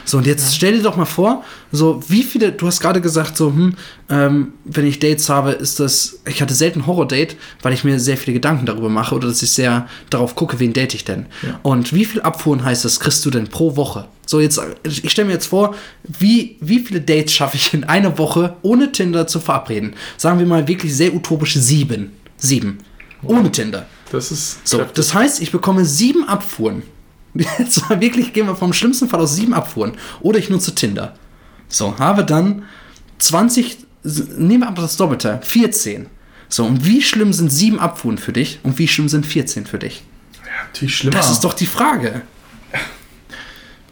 So, 0.04 0.18
und 0.18 0.26
jetzt 0.26 0.54
stell 0.54 0.76
dir 0.76 0.82
doch 0.82 0.96
mal 0.96 1.04
vor, 1.04 1.44
so, 1.72 2.02
wie 2.08 2.22
viele, 2.22 2.52
du 2.52 2.66
hast 2.66 2.80
gerade 2.80 3.00
gesagt, 3.00 3.36
so, 3.36 3.48
hm, 3.48 3.74
ähm, 4.08 4.52
wenn 4.64 4.86
ich 4.86 4.98
Dates 4.98 5.28
habe, 5.28 5.52
ist 5.52 5.80
das, 5.80 6.20
ich 6.26 6.40
hatte 6.42 6.54
selten 6.54 6.86
Horror-Date, 6.86 7.36
weil 7.62 7.72
ich 7.72 7.84
mir 7.84 7.98
sehr 7.98 8.16
viele 8.16 8.34
Gedanken 8.34 8.66
darüber 8.66 8.88
mache 8.88 9.14
oder 9.14 9.28
dass 9.28 9.42
ich 9.42 9.50
sehr 9.50 9.88
darauf 10.10 10.34
gucke, 10.34 10.60
wen 10.60 10.72
date 10.72 10.94
ich 10.94 11.04
denn. 11.04 11.26
Ja. 11.42 11.58
Und 11.62 11.92
wie 11.92 12.04
viel 12.04 12.20
Abfuhren 12.22 12.64
heißt 12.64 12.84
das, 12.84 13.00
kriegst 13.00 13.24
du 13.24 13.30
denn 13.30 13.48
pro 13.48 13.76
Woche? 13.76 14.06
So, 14.26 14.40
jetzt, 14.40 14.60
ich 14.84 15.10
stelle 15.10 15.26
mir 15.26 15.34
jetzt 15.34 15.46
vor, 15.46 15.74
wie, 16.04 16.56
wie 16.60 16.80
viele 16.80 17.00
Dates 17.00 17.32
schaffe 17.32 17.56
ich 17.56 17.74
in 17.74 17.84
einer 17.84 18.16
Woche 18.18 18.56
ohne 18.62 18.90
Tinder 18.92 19.26
zu 19.26 19.40
verabreden? 19.40 19.94
Sagen 20.16 20.38
wir 20.38 20.46
mal 20.46 20.66
wirklich 20.66 20.94
sehr 20.96 21.14
utopische 21.14 21.60
sieben. 21.60 22.12
Sieben. 22.36 22.78
Ohne 23.22 23.50
Tinder. 23.50 23.86
Das 24.12 24.30
ist 24.30 24.66
So, 24.66 24.78
kräftig. 24.78 24.94
das 24.96 25.14
heißt, 25.14 25.40
ich 25.42 25.50
bekomme 25.50 25.84
sieben 25.84 26.28
Abfuhren. 26.28 26.82
Jetzt 27.58 27.88
mal 27.88 28.00
wirklich 28.00 28.32
gehen 28.32 28.46
wir 28.46 28.54
vom 28.56 28.72
schlimmsten 28.72 29.08
Fall 29.08 29.20
aus 29.20 29.34
sieben 29.34 29.54
Abfuhren. 29.54 29.92
Oder 30.20 30.38
ich 30.38 30.50
nutze 30.50 30.74
Tinder. 30.74 31.14
So, 31.68 31.98
habe 31.98 32.24
dann 32.24 32.62
20, 33.18 33.78
s- 34.04 34.28
nehmen 34.36 34.60
wir 34.62 34.68
einfach 34.68 34.82
das 34.84 34.96
Doppelte, 34.96 35.40
14. 35.42 36.06
So, 36.48 36.64
und 36.64 36.84
wie 36.86 37.02
schlimm 37.02 37.32
sind 37.32 37.50
sieben 37.50 37.80
Abfuhren 37.80 38.18
für 38.18 38.32
dich 38.32 38.60
und 38.62 38.78
wie 38.78 38.86
schlimm 38.86 39.08
sind 39.08 39.26
14 39.26 39.66
für 39.66 39.78
dich? 39.78 40.02
ja, 40.44 40.64
natürlich 40.66 40.96
schlimmer. 40.96 41.16
Das 41.16 41.30
ist 41.30 41.40
doch 41.42 41.54
die 41.54 41.66
Frage. 41.66 42.22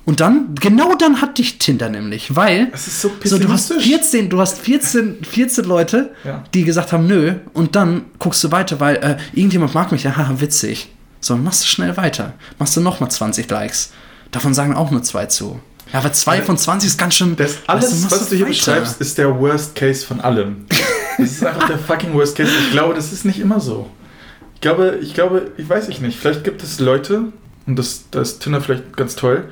Und 0.05 0.18
dann, 0.18 0.57
genau 0.57 0.97
dann 0.97 1.20
hat 1.20 1.38
dich 1.38 1.59
Tinder 1.59 1.88
nämlich, 1.88 2.34
weil 2.34 2.66
Das 2.72 2.88
ist 2.88 3.01
so 3.01 3.11
so, 3.24 3.38
du 3.38 3.49
hast 3.49 3.68
pessimistisch. 3.68 3.84
14, 4.01 4.30
du 4.30 4.40
hast 4.40 4.59
14, 4.59 5.18
14 5.24 5.64
Leute, 5.64 6.12
Ja. 6.24 6.43
die 6.55 6.64
gesagt 6.64 6.90
haben, 6.93 7.07
nö, 7.07 7.34
und 7.53 7.76
dann 7.76 8.07
guckst 8.18 8.43
du 8.43 8.51
weiter, 8.51 8.80
weil 8.80 8.97
äh, 8.97 9.16
irgendjemand 9.32 9.74
mag 9.74 9.93
mich, 9.93 10.03
ja, 10.03 10.16
haha, 10.16 10.40
witzig. 10.40 10.88
So, 11.23 11.35
dann 11.35 11.45
machst 11.45 11.62
du 11.62 11.66
schnell 11.68 11.97
weiter. 11.97 12.35
Machst 12.59 12.77
du 12.77 12.81
nochmal 12.83 13.11
20 13.11 13.49
Likes. 13.49 13.93
Davon 14.33 14.53
sagen 14.55 14.75
auch 14.75 14.91
nur 14.91 15.03
zwei 15.03 15.27
zu. 15.27 15.61
Ja, 15.93 16.01
aber 16.01 16.12
zwei 16.12 16.43
von 16.43 16.59
20 16.59 16.89
ist 16.89 16.99
ganz 16.99 17.14
schön. 17.14 17.37
Das 17.37 17.59
alles, 17.66 18.01
machst 18.03 18.12
was 18.20 18.29
du 18.29 18.37
hier 18.37 18.45
weiter. 18.47 18.55
beschreibst, 18.55 19.01
ist 19.01 19.16
der 19.18 19.39
Worst 19.39 19.75
Case 19.75 20.05
von 20.05 20.20
allem. 20.20 20.64
Das 21.18 21.31
ist 21.31 21.45
einfach 21.45 21.66
der 21.68 21.79
fucking 21.79 22.12
Worst 22.14 22.37
Case. 22.37 22.51
Ich 22.66 22.70
glaube, 22.73 22.95
das 22.95 23.12
ist 23.12 23.25
nicht 23.25 23.39
immer 23.39 23.61
so. 23.61 23.89
Ich 24.55 24.61
glaube, 24.61 24.99
ich 25.03 25.14
glaube, 25.14 25.51
ich 25.57 25.68
weiß 25.68 25.89
ich 25.89 26.01
nicht. 26.01 26.18
Vielleicht 26.18 26.45
gibt 26.45 26.62
es 26.62 26.81
Leute, 26.81 27.25
und 27.66 27.77
das, 27.79 28.05
da 28.11 28.20
ist 28.23 28.41
Tinder 28.41 28.61
vielleicht 28.61 28.97
ganz 28.97 29.14
toll, 29.16 29.49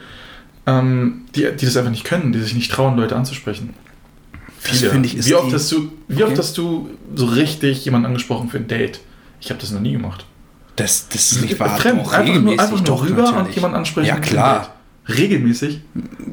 ähm, 0.67 1.27
die, 1.35 1.43
die 1.57 1.67
das 1.67 1.77
einfach 1.77 1.91
nicht 1.91 2.05
können, 2.05 2.33
die 2.33 2.41
sich 2.41 2.55
nicht 2.55 2.71
trauen, 2.73 2.97
Leute 2.97 3.15
anzusprechen. 3.17 3.75
Das 4.69 4.81
finde 4.81 5.09
ich 5.09 5.17
ist 5.17 5.29
wie 5.29 5.35
oft 5.35 5.51
die- 5.51 5.55
hast 5.55 5.71
du, 5.73 5.93
wie 6.09 6.23
Okay. 6.23 6.25
oft 6.33 6.39
hast 6.39 6.57
du 6.59 6.91
so 7.15 7.27
richtig 7.27 7.85
jemanden 7.85 8.07
angesprochen 8.07 8.49
für 8.51 8.57
ein 8.59 8.69
Date? 8.69 9.01
Ich 9.41 9.51
habe 9.51 9.61
das 9.61 9.71
noch 9.71 9.81
nie 9.81 9.93
gemacht. 9.93 10.25
Das, 10.83 11.09
das 11.09 11.33
ist 11.33 11.43
nicht 11.43 11.59
wahr. 11.61 11.77
Fremd, 11.79 12.01
doch, 12.07 12.13
einfach 12.13 12.25
nur, 12.25 12.35
regelmäßig, 12.35 12.61
einfach 12.61 12.77
nur 12.77 12.85
doch, 12.85 13.03
rüber 13.05 13.25
und 13.29 13.35
natürlich. 13.35 13.57
jemanden 13.57 13.77
ansprechen. 13.77 14.07
Ja, 14.09 14.17
klar. 14.19 14.75
Regelmäßig. 15.09 15.81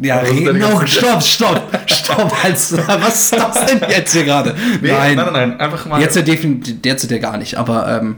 Ja, 0.02 0.22
deine 0.22 0.42
genau. 0.54 0.78
ganze- 0.78 0.88
Stopp, 0.88 1.24
stopp, 1.24 1.62
stopp. 1.88 2.44
Als, 2.44 2.78
was 2.88 3.16
ist 3.32 3.34
das 3.34 3.66
denn 3.66 3.82
jetzt 3.90 4.14
hier 4.14 4.24
gerade? 4.26 4.56
Nee, 4.82 4.92
nein, 4.92 5.16
nein, 5.16 5.34
nein, 5.34 5.60
einfach 5.60 5.86
mal. 5.88 6.00
Jetzt 6.02 6.16
ja 6.16 6.22
definitiv, 6.22 6.82
derzeit 6.82 7.10
ja 7.12 7.18
gar 7.18 7.38
nicht, 7.38 7.56
aber 7.56 7.88
ähm, 8.02 8.18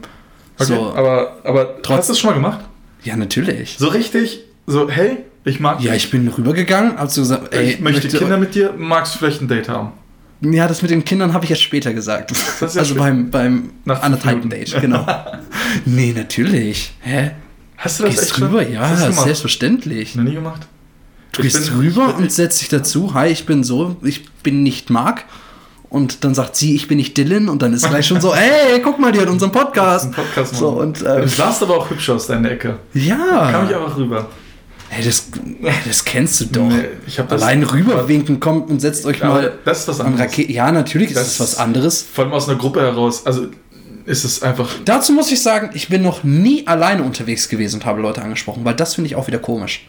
okay, 0.58 0.64
so. 0.66 0.92
aber, 0.94 1.36
aber 1.44 1.80
Trotz- 1.82 1.98
hast 1.98 2.08
du 2.08 2.12
das 2.12 2.20
schon 2.20 2.30
mal 2.30 2.34
gemacht? 2.34 2.60
ja, 3.04 3.16
natürlich. 3.16 3.76
So 3.78 3.88
richtig, 3.88 4.40
so, 4.66 4.90
hey, 4.90 5.18
ich 5.44 5.58
mag 5.60 5.80
Ja, 5.80 5.94
ich 5.94 6.10
bin 6.10 6.28
rübergegangen, 6.28 6.98
hab 6.98 7.10
so 7.10 7.22
gesagt, 7.22 7.54
ey, 7.54 7.70
ich 7.70 7.80
möchte 7.80 8.08
Kinder 8.08 8.36
mit 8.36 8.54
dir, 8.54 8.74
magst 8.76 9.14
du 9.14 9.18
vielleicht 9.20 9.40
ein 9.40 9.48
Date 9.48 9.70
haben? 9.70 9.92
Ja, 10.42 10.66
das 10.68 10.80
mit 10.82 10.90
den 10.90 11.04
Kindern 11.04 11.34
habe 11.34 11.44
ich 11.44 11.50
erst 11.50 11.62
später 11.62 11.92
gesagt. 11.92 12.32
ja 12.32 12.38
also 12.66 12.82
später. 12.84 13.00
beim, 13.00 13.30
beim 13.30 13.70
Nach 13.84 14.02
anderthalben 14.02 14.48
Date, 14.48 14.80
genau. 14.80 15.06
nee, 15.84 16.12
natürlich. 16.16 16.92
Hä? 17.00 17.32
Hast 17.76 17.98
du 18.00 18.04
das 18.04 18.12
Gehst 18.14 18.24
echt 18.24 18.36
schon? 18.36 18.48
rüber? 18.48 18.66
Ja, 18.68 18.88
du 18.94 19.06
gemacht? 19.08 19.24
selbstverständlich. 19.24 20.14
Noch 20.14 20.24
nie 20.24 20.34
gemacht? 20.34 20.62
Du 21.32 21.42
Ich 21.42 21.52
gehst 21.52 21.70
bin- 21.70 21.78
rüber 21.80 22.06
bin- 22.14 22.24
und 22.24 22.32
setzt 22.32 22.60
dich 22.60 22.68
dazu. 22.68 23.12
Hi, 23.14 23.28
ich 23.28 23.44
bin 23.46 23.64
so, 23.64 23.96
ich 24.02 24.28
bin 24.42 24.62
nicht 24.62 24.88
Marc. 24.90 25.24
Und 25.90 26.24
dann 26.24 26.34
sagt 26.34 26.54
sie, 26.56 26.74
ich 26.76 26.88
bin 26.88 26.98
nicht 26.98 27.16
Dylan. 27.18 27.48
Und 27.48 27.62
dann 27.62 27.72
ist 27.74 27.86
gleich 27.88 28.06
schon 28.06 28.20
so, 28.20 28.32
ey, 28.34 28.80
guck 28.82 28.98
mal, 28.98 29.12
die 29.12 29.20
hat 29.20 29.28
unseren 29.28 29.50
Podcast. 29.52 30.12
Podcast 30.12 30.54
So, 30.54 30.70
machen. 30.72 30.80
und 30.82 31.00
ähm, 31.06 31.22
Du 31.22 31.28
sahst 31.28 31.62
aber 31.62 31.76
auch 31.78 31.90
hübsch 31.90 32.08
aus, 32.10 32.26
deine 32.28 32.50
Ecke. 32.50 32.68
Kam 32.68 32.76
ich 32.94 33.06
ja. 33.06 33.62
einfach 33.64 33.96
rüber. 33.96 34.28
Hey, 34.92 35.04
das, 35.04 35.28
das 35.86 36.04
kennst 36.04 36.40
du 36.40 36.44
doch. 36.46 36.68
Nee, 36.68 36.84
ich 37.06 37.18
hab 37.20 37.28
das- 37.28 37.42
Allein 37.42 37.62
rüberwinken, 37.62 38.40
kommt 38.40 38.70
und 38.70 38.80
setzt 38.80 39.06
euch 39.06 39.22
mal 39.22 39.52
das 39.64 39.80
ist 39.82 39.88
was 39.88 40.00
an 40.00 40.06
anderes. 40.08 40.26
Rakete. 40.26 40.52
Ja, 40.52 40.72
natürlich 40.72 41.10
ist 41.10 41.16
Das 41.16 41.38
was 41.40 41.58
anderes. 41.58 42.02
Vor 42.12 42.24
allem 42.24 42.32
aus 42.32 42.48
einer 42.48 42.58
Gruppe 42.58 42.80
heraus. 42.80 43.24
Also 43.24 43.46
ist 44.06 44.24
es 44.24 44.42
einfach. 44.42 44.68
Dazu 44.84 45.12
muss 45.12 45.30
ich 45.30 45.40
sagen, 45.42 45.70
ich 45.74 45.88
bin 45.88 46.02
noch 46.02 46.24
nie 46.24 46.66
alleine 46.66 47.04
unterwegs 47.04 47.48
gewesen 47.48 47.76
und 47.76 47.86
habe 47.86 48.00
Leute 48.02 48.20
angesprochen, 48.20 48.64
weil 48.64 48.74
das 48.74 48.96
finde 48.96 49.06
ich 49.06 49.14
auch 49.14 49.28
wieder 49.28 49.38
komisch. 49.38 49.86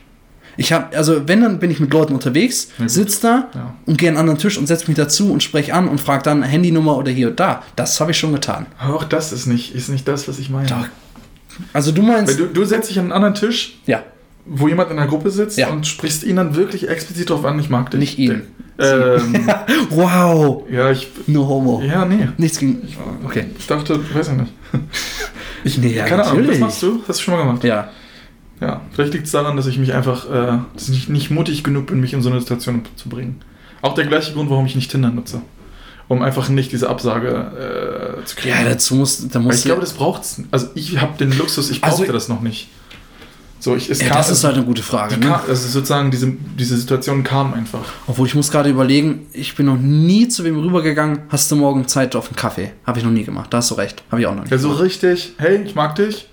Ich 0.57 0.71
habe, 0.73 0.95
also 0.95 1.27
wenn, 1.27 1.41
dann 1.41 1.57
bin 1.59 1.71
ich 1.71 1.79
mit 1.79 1.91
Leuten 1.93 2.13
unterwegs, 2.13 2.67
gut. 2.77 2.89
sitze 2.91 3.21
da 3.21 3.49
Ja. 3.55 3.73
und 3.87 3.97
gehe 3.97 4.09
an 4.09 4.15
einen 4.17 4.19
anderen 4.19 4.37
Tisch 4.39 4.57
und 4.57 4.67
setze 4.67 4.85
mich 4.87 4.97
dazu 4.97 5.31
und 5.31 5.41
spreche 5.41 5.73
an 5.73 5.87
und 5.87 5.99
frage 5.99 6.21
dann 6.23 6.43
Handynummer 6.43 6.97
oder 6.97 7.09
hier 7.09 7.29
und 7.29 7.39
da. 7.39 7.63
Das 7.75 7.99
habe 8.01 8.11
ich 8.11 8.17
schon 8.19 8.33
getan. 8.33 8.67
Aber 8.77 8.95
auch 8.97 9.03
das 9.05 9.31
ist 9.31 9.47
nicht, 9.47 9.73
ist 9.73 9.89
nicht 9.89 10.07
das, 10.07 10.27
was 10.27 10.37
ich 10.37 10.49
meine. 10.51 10.67
Doch. 10.67 10.85
Also 11.73 11.91
du 11.91 12.01
meinst, 12.03 12.37
Weil 12.37 12.47
du, 12.47 12.53
du 12.53 12.65
setzt 12.65 12.89
dich 12.89 12.99
an 12.99 13.05
einen 13.05 13.13
anderen 13.13 13.33
Tisch, 13.33 13.79
ja, 13.87 14.03
wo 14.53 14.67
jemand 14.67 14.91
in 14.91 14.97
einer 14.99 15.07
Gruppe 15.07 15.31
sitzt 15.31 15.57
Ja. 15.57 15.69
und 15.69 15.87
sprichst 15.87 16.23
ihn 16.23 16.35
dann 16.35 16.55
wirklich 16.55 16.89
explizit 16.89 17.29
darauf 17.29 17.45
an, 17.45 17.57
ich 17.59 17.69
mag 17.69 17.89
dich. 17.91 17.99
Nicht 17.99 18.19
ihn. 18.19 18.41
Ähm, 18.79 19.47
wow, 19.91 20.63
ja, 20.69 20.91
ich. 20.91 21.07
no 21.27 21.47
homo. 21.47 21.81
Ja, 21.85 22.03
nee. 22.05 22.27
Nichts 22.37 22.59
gegen, 22.59 22.81
okay. 23.23 23.45
Ich 23.57 23.67
dachte, 23.67 23.99
weiß 24.13 24.29
ich 24.29 24.33
nicht. 24.33 24.53
Ich, 25.63 25.77
Nee, 25.77 25.93
ja, 25.93 26.05
keine 26.05 26.23
Ahnung, 26.23 26.37
das 26.37 26.57
natürlich. 26.57 26.59
machst 26.59 26.81
du? 26.81 27.01
Hast 27.07 27.19
du 27.19 27.23
schon 27.23 27.33
mal 27.35 27.41
gemacht? 27.43 27.63
Ja, 27.63 27.89
Ja, 28.59 28.81
vielleicht 28.91 29.13
liegt 29.13 29.25
es 29.27 29.31
daran, 29.31 29.55
dass 29.57 29.67
ich 29.67 29.77
mich 29.77 29.93
einfach, 29.93 30.27
äh, 30.27 30.57
dass 30.73 30.89
ich 30.89 31.07
nicht 31.07 31.29
mutig 31.29 31.63
genug 31.63 31.85
bin, 31.87 31.99
mich 32.01 32.13
in 32.13 32.21
so 32.23 32.31
eine 32.31 32.39
Situation 32.39 32.81
zu 32.95 33.07
bringen. 33.09 33.41
Auch 33.83 33.93
der 33.93 34.05
gleiche 34.07 34.33
Grund, 34.33 34.49
warum 34.49 34.65
ich 34.65 34.75
nicht 34.75 34.89
Tinder 34.89 35.09
nutze. 35.11 35.41
Um 36.07 36.23
einfach 36.23 36.49
nicht 36.49 36.71
diese 36.71 36.89
Absage 36.89 38.17
äh, 38.21 38.25
zu 38.25 38.35
kriegen. 38.37 38.55
ja, 38.55 38.63
dazu 38.67 38.95
muss, 38.95 39.27
da 39.27 39.35
Weil 39.35 39.41
muss 39.43 39.57
ich 39.59 39.63
glaube, 39.65 39.81
das 39.81 39.93
braucht's. 39.93 40.41
Also 40.49 40.69
ich 40.73 40.99
habe 40.99 41.15
den 41.17 41.31
Luxus, 41.37 41.69
ich 41.69 41.83
Also- 41.83 41.97
brauchte 41.97 42.11
das 42.13 42.27
noch 42.27 42.41
nicht. 42.41 42.67
So, 43.61 43.75
ich, 43.75 43.91
es 43.91 44.01
ja, 44.01 44.07
kam, 44.07 44.17
das 44.17 44.31
ist 44.31 44.43
halt 44.43 44.55
eine 44.55 44.65
gute 44.65 44.81
Frage. 44.81 45.17
Ne? 45.17 45.27
kam, 45.27 45.41
also 45.47 45.67
sozusagen 45.67 46.09
diese, 46.09 46.33
diese 46.57 46.75
Situation 46.75 47.23
kam 47.23 47.53
einfach. 47.53 47.83
Obwohl 48.07 48.25
ich 48.25 48.33
muss 48.33 48.49
gerade 48.49 48.69
überlegen, 48.71 49.27
ich 49.33 49.55
bin 49.55 49.67
noch 49.67 49.77
nie 49.77 50.27
zu 50.27 50.43
wem 50.43 50.59
rübergegangen. 50.59 51.19
Hast 51.29 51.51
du 51.51 51.55
morgen 51.55 51.87
Zeit 51.87 52.15
auf 52.15 52.27
einen 52.27 52.35
Kaffee? 52.35 52.71
Habe 52.87 52.97
ich 52.97 53.05
noch 53.05 53.11
nie 53.11 53.23
gemacht. 53.23 53.53
Da 53.53 53.57
hast 53.57 53.69
du 53.69 53.75
recht. 53.75 54.03
Habe 54.09 54.19
ich 54.19 54.27
auch 54.27 54.33
noch 54.33 54.41
nicht. 54.41 54.51
Ja, 54.51 54.57
so 54.57 54.71
richtig, 54.71 55.33
hey, 55.37 55.61
ich 55.63 55.75
mag 55.75 55.95
dich. 55.95 56.27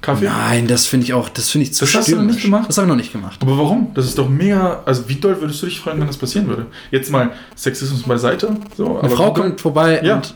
Kaffee. 0.00 0.24
Nein, 0.26 0.66
das 0.66 0.86
finde 0.86 1.04
ich 1.04 1.14
auch, 1.14 1.28
das 1.28 1.48
finde 1.48 1.66
ich 1.66 1.74
zu 1.74 1.84
Das 1.84 1.94
hast 1.94 2.08
du 2.10 2.16
noch 2.16 2.24
nicht 2.24 2.42
gemacht? 2.42 2.68
Das 2.68 2.76
habe 2.76 2.86
ich 2.86 2.90
noch 2.90 2.96
nicht 2.96 3.12
gemacht. 3.12 3.38
Aber 3.40 3.56
warum? 3.56 3.92
Das 3.94 4.04
ist 4.04 4.18
doch 4.18 4.28
mega. 4.28 4.82
Also 4.84 5.08
wie 5.08 5.14
doll 5.14 5.40
würdest 5.40 5.62
du 5.62 5.66
dich 5.66 5.80
freuen, 5.80 6.00
wenn 6.00 6.08
das 6.08 6.16
passieren 6.18 6.48
würde? 6.48 6.66
Jetzt 6.90 7.10
mal 7.10 7.30
Sexismus 7.56 8.02
beiseite. 8.02 8.56
So, 8.76 8.98
Eine 8.98 9.10
Frau 9.10 9.32
kommt 9.32 9.60
vorbei 9.60 10.00
Ja. 10.04 10.16
und 10.16 10.34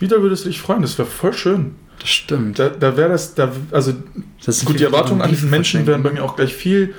wie 0.00 0.08
doll 0.08 0.22
würdest 0.22 0.44
du 0.44 0.48
dich 0.48 0.60
freuen? 0.60 0.82
Das 0.82 0.98
wäre 0.98 1.08
voll 1.08 1.32
schön. 1.32 1.76
Das 2.00 2.08
stimmt. 2.08 2.58
Da, 2.58 2.68
da 2.68 2.96
wäre 2.96 3.08
das, 3.10 3.34
da, 3.34 3.50
also 3.70 3.92
Das 4.44 4.58
ist 4.58 4.64
gut, 4.64 4.78
die 4.80 4.84
Erwartungen 4.84 5.20
an 5.22 5.30
diesen 5.30 5.50
Menschen 5.50 5.86
wären 5.86 6.02
bei 6.02 6.10
mir 6.10 6.22
auch 6.24 6.36
gleich 6.36 6.54
viel, 6.54 6.94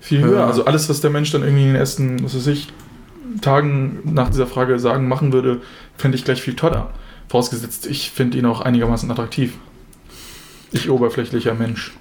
viel 0.00 0.20
Ja. 0.20 0.26
höher. 0.26 0.46
Also 0.46 0.64
alles, 0.64 0.88
was 0.88 1.00
der 1.00 1.10
Mensch 1.10 1.30
dann 1.32 1.42
irgendwie 1.42 1.62
in 1.62 1.68
den 1.68 1.76
ersten, 1.76 2.22
was 2.24 2.34
weiß 2.36 2.46
ich, 2.48 2.68
Tagen 3.42 4.00
nach 4.04 4.30
dieser 4.30 4.46
Frage 4.46 4.78
sagen, 4.78 5.06
machen 5.08 5.32
würde, 5.32 5.60
fände 5.96 6.16
ich 6.16 6.24
gleich 6.24 6.40
viel 6.42 6.54
toller. 6.54 6.90
Vorausgesetzt, 7.28 7.86
ich 7.86 8.10
finde 8.10 8.38
ihn 8.38 8.46
auch 8.46 8.60
einigermaßen 8.62 9.10
attraktiv. 9.10 9.52
Ich 10.72 10.88
oberflächlicher 10.90 11.54
Mensch. 11.54 11.92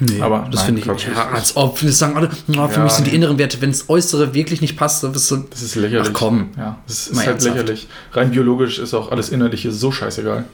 Nee, 0.00 0.20
Aber 0.20 0.48
das 0.50 0.62
finde 0.62 0.80
ich. 0.80 0.86
Quatsch, 0.86 1.06
Ja, 1.12 1.24
ist- 1.24 1.34
als 1.34 1.56
ob, 1.56 1.82
wir 1.82 1.90
sagen 1.92 2.16
alle, 2.16 2.30
na, 2.46 2.68
für 2.68 2.78
Ja, 2.78 2.84
mich 2.84 2.92
sind 2.92 3.06
die 3.08 3.14
inneren 3.14 3.36
Werte, 3.38 3.60
wenn 3.60 3.70
das 3.72 3.88
Äußere 3.88 4.32
wirklich 4.32 4.60
nicht 4.60 4.76
passt, 4.76 5.02
dann 5.02 5.12
bist 5.12 5.28
du. 5.30 5.38
Das 5.50 5.60
ist 5.60 5.74
lächerlich. 5.74 6.08
Ach 6.10 6.12
komm. 6.12 6.50
Ja, 6.56 6.78
das 6.86 7.06
ist 7.08 7.14
Mal 7.14 7.20
halt 7.20 7.28
ernsthaft. 7.30 7.56
lächerlich. 7.56 7.88
Rein 8.12 8.30
biologisch 8.30 8.78
ist 8.78 8.94
auch 8.94 9.10
alles 9.10 9.30
Innerliche 9.30 9.72
so 9.72 9.90
scheißegal. 9.90 10.44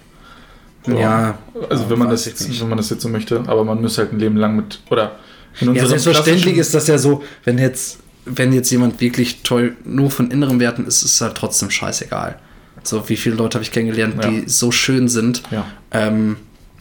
So. 0.86 0.92
Ja, 0.98 1.38
Also 1.70 1.88
wenn 1.88 1.98
man, 1.98 2.10
das, 2.10 2.26
nicht. 2.26 2.60
wenn 2.60 2.68
man 2.68 2.76
das 2.78 2.90
jetzt 2.90 3.02
so 3.02 3.08
möchte, 3.08 3.42
aber 3.46 3.64
man 3.64 3.80
muss 3.80 3.96
halt 3.98 4.12
ein 4.12 4.18
Leben 4.18 4.36
lang 4.36 4.54
mit, 4.56 4.80
oder 4.90 5.12
in 5.60 5.66
Ja, 5.68 5.70
unserem 5.82 5.88
selbstverständlich 5.98 6.56
ist 6.58 6.74
das 6.74 6.86
ja 6.88 6.98
so, 6.98 7.22
wenn 7.44 7.58
jetzt, 7.58 8.00
wenn 8.26 8.52
jetzt 8.52 8.70
jemand 8.70 9.00
wirklich 9.00 9.42
toll 9.42 9.76
nur 9.84 10.10
von 10.10 10.30
inneren 10.30 10.60
Werten 10.60 10.86
ist, 10.86 11.02
ist 11.02 11.14
es 11.14 11.20
halt 11.20 11.36
trotzdem 11.36 11.70
scheißegal. 11.70 12.38
So, 12.82 13.08
wie 13.08 13.16
viele 13.16 13.36
Leute 13.36 13.54
habe 13.56 13.62
ich 13.64 13.70
kennengelernt, 13.72 14.22
Ja. 14.22 14.28
die 14.28 14.48
so 14.48 14.70
schön 14.70 15.08
sind, 15.08 15.42
Ja. 15.50 15.64
ähm, 15.90 16.36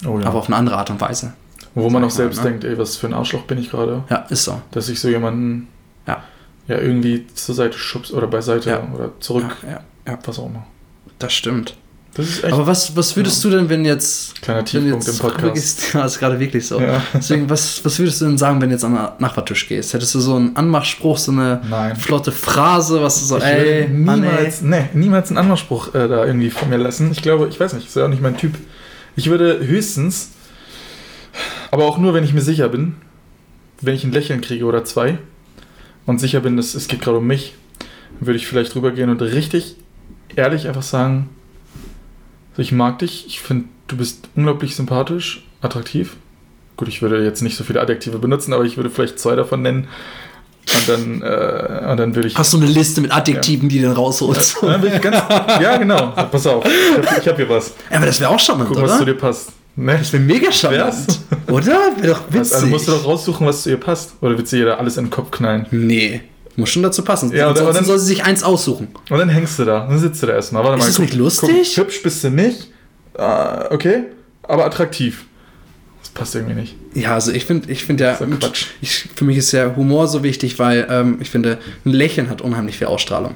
Oh 0.06 0.20
ja. 0.20 0.26
aber 0.28 0.40
auf 0.40 0.48
eine 0.48 0.58
andere 0.58 0.76
Art 0.78 0.90
und 0.90 1.00
Weise. 1.00 1.34
Wo 1.76 1.90
man 1.90 2.04
auch 2.04 2.08
ich 2.08 2.14
mal, 2.14 2.18
selbst 2.18 2.44
ne? 2.44 2.50
denkt, 2.50 2.66
ey, 2.66 2.78
was 2.78 2.98
für 2.98 3.08
ein 3.08 3.14
Arschloch 3.14 3.44
bin 3.44 3.58
ich 3.58 3.72
gerade, 3.72 4.04
Ja, 4.10 4.18
ist 4.30 4.44
so. 4.44 4.62
dass 4.72 4.90
ich 4.90 5.00
so 5.00 5.08
jemanden 5.08 5.68
Ja. 6.06 6.24
ja 6.68 6.78
irgendwie 6.78 7.26
zur 7.34 7.56
Seite 7.56 7.78
schubs 7.78 8.12
oder 8.12 8.28
beiseite 8.28 8.70
Ja. 8.70 8.88
oder 8.94 9.12
zurück, 9.22 9.46
Ja, 9.64 9.70
ja, 9.70 9.82
ja, 10.14 10.20
was 10.26 10.40
auch 10.40 10.48
immer. 10.48 10.68
das 11.20 11.32
stimmt. 11.34 11.78
Aber 12.44 12.68
was, 12.68 12.96
was 12.96 13.16
würdest 13.16 13.44
du 13.44 13.50
denn, 13.50 13.70
wenn 13.70 13.86
jetzt. 13.86 14.40
kleiner 14.42 14.60
Wenn 14.60 14.66
Tiefpunkt 14.66 15.08
jetzt 15.08 15.20
im 15.20 15.20
Podcast. 15.20 15.44
Wirklich, 15.44 15.94
ja, 15.94 16.06
ist 16.06 16.20
gerade 16.20 16.40
wirklich 16.40 16.68
so. 16.68 16.80
Ja. 16.80 17.02
Deswegen, 17.14 17.50
was, 17.50 17.84
was 17.84 17.98
würdest 17.98 18.22
du 18.22 18.26
denn 18.26 18.38
sagen, 18.38 18.62
wenn 18.62 18.70
du 18.70 18.76
jetzt 18.76 18.86
an 18.86 18.94
den 18.94 19.08
Nachbartisch 19.18 19.68
gehst? 19.68 19.94
Hättest 19.94 20.14
du 20.14 20.20
so 20.20 20.36
einen 20.36 20.56
Anmachspruch, 20.56 21.18
so 21.18 21.32
eine 21.32 21.62
Nein. 21.68 21.96
flotte 21.96 22.32
Phrase, 22.32 23.02
was 23.02 23.20
du 23.20 23.26
so, 23.26 23.38
Ich 23.38 23.44
ey, 23.44 23.90
würde 23.90 23.94
Mann, 23.96 24.24
ey. 24.24 24.30
niemals, 24.30 24.62
nee, 24.62 24.90
niemals 24.94 25.30
einen 25.30 25.40
Anmachspruch 25.40 25.96
äh, 25.96 26.08
da 26.08 26.26
irgendwie 26.26 26.52
von 26.52 26.70
mir 26.70 26.78
lassen. 26.78 27.12
Ich 27.12 27.24
glaube, 27.24 27.48
ich 27.50 27.60
weiß 27.60 27.74
nicht, 27.74 27.88
ist 27.88 27.96
ja 27.96 28.06
auch 28.06 28.10
nicht 28.10 28.22
mein 28.22 28.38
Typ. 28.38 28.54
Ich 29.16 29.30
würde 29.30 29.66
höchstens, 29.66 30.30
aber 31.72 31.86
auch 31.86 31.98
nur, 31.98 32.14
wenn 32.14 32.24
ich 32.24 32.34
mir 32.34 32.42
sicher 32.42 32.70
bin, 32.70 32.96
wenn 33.82 33.96
ich 33.96 34.04
ein 34.04 34.12
Lächeln 34.12 34.42
kriege 34.42 34.66
oder 34.66 34.86
zwei 34.86 35.18
und 36.06 36.20
sicher 36.20 36.42
bin, 36.42 36.58
dass 36.58 36.76
es 36.76 36.88
geht 36.88 37.02
gerade 37.02 37.18
um 37.18 37.26
mich, 37.26 37.56
würde 38.20 38.38
ich 38.38 38.46
vielleicht 38.46 38.76
rübergehen 38.76 39.10
und 39.10 39.22
richtig 39.22 39.78
ehrlich 40.36 40.68
einfach 40.68 40.84
sagen, 40.84 41.30
so, 42.56 42.62
ich 42.62 42.72
mag 42.72 43.00
dich, 43.00 43.26
ich 43.28 43.40
finde, 43.40 43.66
du 43.88 43.98
bist 43.98 44.28
unglaublich 44.36 44.76
sympathisch, 44.76 45.44
attraktiv. 45.62 46.16
Gut, 46.78 46.88
ich 46.88 47.02
würde 47.02 47.24
jetzt 47.24 47.42
nicht 47.42 47.56
so 47.56 47.64
viele 47.64 47.82
Adjektive 47.82 48.20
benutzen, 48.20 48.54
aber 48.54 48.64
ich 48.64 48.78
würde 48.78 48.90
vielleicht 48.90 49.20
zwei 49.20 49.36
davon 49.36 49.62
nennen. 49.62 49.88
Und 50.70 50.90
dann, 50.90 51.22
äh, 51.22 51.92
und 51.92 51.98
dann 51.98 52.16
würde 52.16 52.28
ich. 52.28 52.38
Hast 52.38 52.54
du 52.54 52.58
eine 52.58 52.68
Liste 52.68 53.02
mit 53.02 53.14
Adjektiven, 53.14 53.68
die 53.68 53.80
du 53.80 53.88
dann 53.88 53.96
rausholst? 53.96 54.58
Ja, 54.62 54.78
dann 54.78 55.02
ganz, 55.02 55.18
ja, 55.62 55.78
genau. 55.78 56.08
Pass 56.32 56.48
auf. 56.48 56.66
Ich 56.66 57.10
habe 57.10 57.26
hab 57.26 57.36
hier 57.36 57.50
was. 57.50 57.74
Aber 57.90 58.06
das 58.06 58.20
wäre 58.20 58.30
auch 58.30 58.40
charmant, 58.40 58.70
Guck, 58.70 58.82
was 58.82 58.92
zu 58.92 59.04
oder? 59.04 59.06
dir 59.14 59.18
passt. 59.18 59.52
Ne? 59.76 59.98
Das 59.98 60.14
wäre 60.14 60.24
mega 60.24 60.52
charmant. 60.52 61.20
Oder? 61.48 61.92
Wäre 61.98 62.14
doch 62.14 62.22
witzig. 62.30 62.56
Also 62.56 62.68
musst 62.68 62.88
du 62.88 62.92
doch 62.92 63.06
raussuchen, 63.06 63.46
was 63.46 63.64
zu 63.64 63.72
ihr 63.72 63.80
passt. 63.80 64.14
Oder 64.22 64.38
willst 64.38 64.54
du 64.54 64.58
ihr 64.58 64.66
da 64.66 64.76
alles 64.76 64.98
in 64.98 65.06
den 65.06 65.12
Kopf 65.12 65.32
knallen? 65.32 65.66
Nee. 65.72 66.22
Muss 66.56 66.70
schon 66.70 66.84
dazu 66.84 67.04
passen. 67.04 67.32
Ja, 67.36 67.50
Ansonsten 67.50 67.74
dann- 67.76 67.86
soll 67.86 68.00
sie 68.00 68.06
sich 68.08 68.24
eins 68.24 68.44
aussuchen. 68.44 68.90
Und 69.10 69.18
dann 69.18 69.30
hängst 69.30 69.58
du 69.58 69.66
da. 69.66 69.88
Dann 69.88 69.98
sitzt 69.98 70.22
du 70.22 70.28
da 70.28 70.34
erstmal. 70.34 70.64
Warte 70.64 70.78
Ist 70.78 70.84
mal. 70.84 70.88
das 70.90 71.00
nicht 71.00 71.14
lustig? 71.16 71.74
Guck, 71.76 71.86
hübsch 71.86 72.04
bist 72.04 72.24
du 72.24 72.30
nicht. 72.30 72.68
Ah, 73.18 73.66
okay. 73.72 74.04
Aber 74.44 74.66
attraktiv. 74.66 75.26
Das 76.02 76.10
passt 76.10 76.36
irgendwie 76.36 76.56
nicht. 76.56 76.76
Ja, 76.94 77.14
also 77.16 77.32
ich 77.32 77.46
finde, 77.46 77.72
ich 77.72 77.86
finde 77.86 78.04
ja, 78.04 78.16
So 78.18 78.26
Quatsch. 78.26 78.66
ich, 78.82 79.10
für 79.16 79.24
mich 79.26 79.38
ist 79.38 79.52
ja 79.52 79.76
Humor 79.76 80.08
so 80.08 80.22
wichtig, 80.22 80.60
weil 80.60 80.86
ähm, 80.90 81.18
ich 81.22 81.30
finde, 81.30 81.58
ein 81.86 81.92
Lächeln 81.92 82.30
hat 82.30 82.42
unheimlich 82.42 82.78
viel 82.78 82.88
Ausstrahlung. 82.88 83.36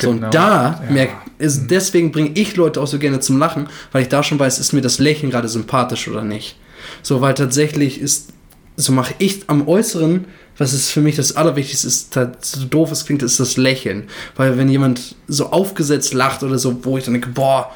So, 0.00 0.12
Genau. 0.12 0.26
und 0.26 0.34
da 0.34 0.80
Ja. 0.86 0.92
merk, 0.92 1.10
ist, 1.38 1.66
deswegen 1.68 2.12
bringe 2.12 2.30
ich 2.34 2.54
Leute 2.56 2.80
auch 2.80 2.86
so 2.86 2.98
gerne 2.98 3.20
zum 3.20 3.38
Lachen, 3.38 3.68
weil 3.92 4.02
ich 4.02 4.08
da 4.08 4.22
schon 4.22 4.38
weiß, 4.38 4.58
ist 4.60 4.72
mir 4.72 4.82
das 4.82 4.98
Lächeln 4.98 5.30
gerade 5.30 5.48
sympathisch 5.48 6.08
oder 6.08 6.22
nicht. 6.22 6.56
So, 7.02 7.20
weil 7.20 7.34
tatsächlich 7.34 8.00
ist, 8.00 8.28
so 8.76 8.92
mache 8.92 9.14
ich 9.18 9.44
am 9.48 9.66
Äußeren, 9.66 10.26
was 10.58 10.72
ist 10.72 10.90
für 10.90 11.00
mich 11.00 11.16
das 11.16 11.36
Allerwichtigste 11.36 11.86
ist, 11.86 12.14
so 12.40 12.64
doof 12.64 12.90
es 12.90 13.04
klingt, 13.04 13.22
ist 13.22 13.40
das 13.40 13.56
Lächeln. 13.56 14.04
Weil 14.36 14.56
wenn 14.56 14.68
jemand 14.68 15.16
so 15.28 15.50
aufgesetzt 15.50 16.14
lacht 16.14 16.42
oder 16.42 16.58
so, 16.58 16.84
wo 16.84 16.96
ich 16.96 17.04
dann 17.04 17.14
denke, 17.14 17.30
boah, 17.30 17.70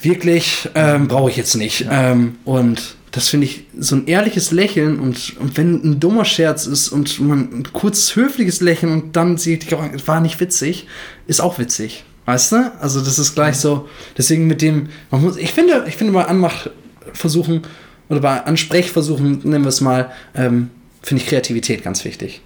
wirklich 0.00 0.68
ähm, 0.74 1.08
brauche 1.08 1.30
ich 1.30 1.36
jetzt 1.36 1.56
nicht. 1.56 1.86
Ähm, 1.90 2.36
und 2.44 2.96
das 3.10 3.28
finde 3.28 3.46
ich 3.46 3.64
so 3.78 3.96
ein 3.96 4.06
ehrliches 4.06 4.52
Lächeln 4.52 5.00
und, 5.00 5.36
und 5.38 5.56
wenn 5.56 5.82
ein 5.82 6.00
dummer 6.00 6.24
Scherz 6.24 6.66
ist 6.66 6.90
und 6.90 7.18
man 7.20 7.48
ein 7.52 7.72
kurzes 7.72 8.14
höfliches 8.14 8.60
Lächeln 8.60 8.92
und 8.92 9.16
dann 9.16 9.38
sieht, 9.38 9.70
die 9.70 9.76
war 10.06 10.20
nicht 10.20 10.38
witzig, 10.38 10.86
ist 11.26 11.40
auch 11.40 11.58
witzig. 11.58 12.04
Weißt 12.26 12.52
du? 12.52 12.72
Also 12.80 13.00
das 13.00 13.18
ist 13.18 13.34
gleich 13.34 13.56
so. 13.56 13.88
Deswegen 14.18 14.46
mit 14.46 14.60
dem, 14.60 14.88
man 15.10 15.22
muss, 15.22 15.36
ich 15.36 15.52
finde, 15.52 15.84
ich 15.88 15.96
finde 15.96 16.12
bei 16.12 16.26
Anmachversuchen 16.26 17.62
oder 18.08 18.20
bei 18.20 18.44
Ansprechversuchen, 18.44 19.40
nennen 19.44 19.64
wir 19.64 19.68
es 19.68 19.80
mal, 19.80 20.10
ähm, 20.34 20.70
finde 21.02 21.22
ich 21.22 21.28
Kreativität 21.28 21.82
ganz 21.84 22.04
wichtig. 22.04 22.40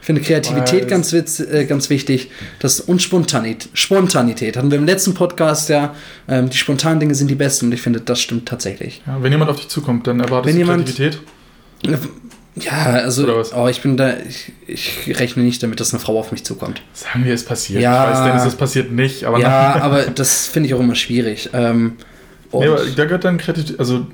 Ich 0.00 0.06
finde 0.06 0.20
Kreativität 0.20 0.82
Weil- 0.82 0.90
ganz, 0.90 1.12
witz, 1.14 1.40
äh, 1.40 1.64
ganz 1.64 1.88
wichtig. 1.88 2.30
Das, 2.58 2.78
und 2.80 3.00
Spontanität. 3.00 3.70
Spontanität. 3.72 4.56
Hatten 4.58 4.70
wir 4.70 4.76
im 4.76 4.84
letzten 4.84 5.14
Podcast 5.14 5.70
ja. 5.70 5.94
Ähm, 6.28 6.50
die 6.50 6.58
spontanen 6.58 7.00
Dinge 7.00 7.14
sind 7.14 7.28
die 7.28 7.34
besten 7.34 7.66
und 7.66 7.72
ich 7.72 7.80
finde, 7.80 8.02
das 8.02 8.20
stimmt 8.20 8.46
tatsächlich. 8.46 9.00
Ja, 9.06 9.22
wenn 9.22 9.32
jemand 9.32 9.50
auf 9.50 9.56
dich 9.56 9.68
zukommt, 9.68 10.06
dann 10.06 10.20
erwartest 10.20 10.46
Wenn 10.54 10.60
du 10.60 10.66
jemand- 10.66 10.84
Kreativität. 10.84 11.20
Ja, 12.56 12.84
also, 12.84 13.26
oh, 13.56 13.66
ich 13.68 13.80
bin 13.82 13.96
da, 13.96 14.14
ich, 14.28 14.52
ich 14.66 15.18
rechne 15.18 15.42
nicht 15.42 15.60
damit, 15.62 15.80
dass 15.80 15.92
eine 15.92 16.00
Frau 16.00 16.18
auf 16.18 16.30
mich 16.30 16.44
zukommt. 16.44 16.82
Sagen 16.92 17.24
wir, 17.24 17.34
es 17.34 17.44
passiert. 17.44 17.82
Ja. 17.82 18.04
Ich 18.04 18.16
weiß, 18.16 18.24
Dennis, 18.26 18.44
es 18.46 18.54
passiert 18.56 18.92
nicht. 18.92 19.24
Aber 19.24 19.40
ja, 19.40 19.74
aber 19.80 20.02
das 20.04 20.46
finde 20.46 20.68
ich 20.68 20.74
auch 20.74 20.80
immer 20.80 20.94
schwierig. 20.94 21.50
Ähm, 21.52 21.94
nee, 22.52 22.66
aber 22.68 22.82
da 22.94 23.04
gehört 23.06 23.24
dann 23.24 23.38
Kreativität. 23.38 23.80
Also, 23.80 24.06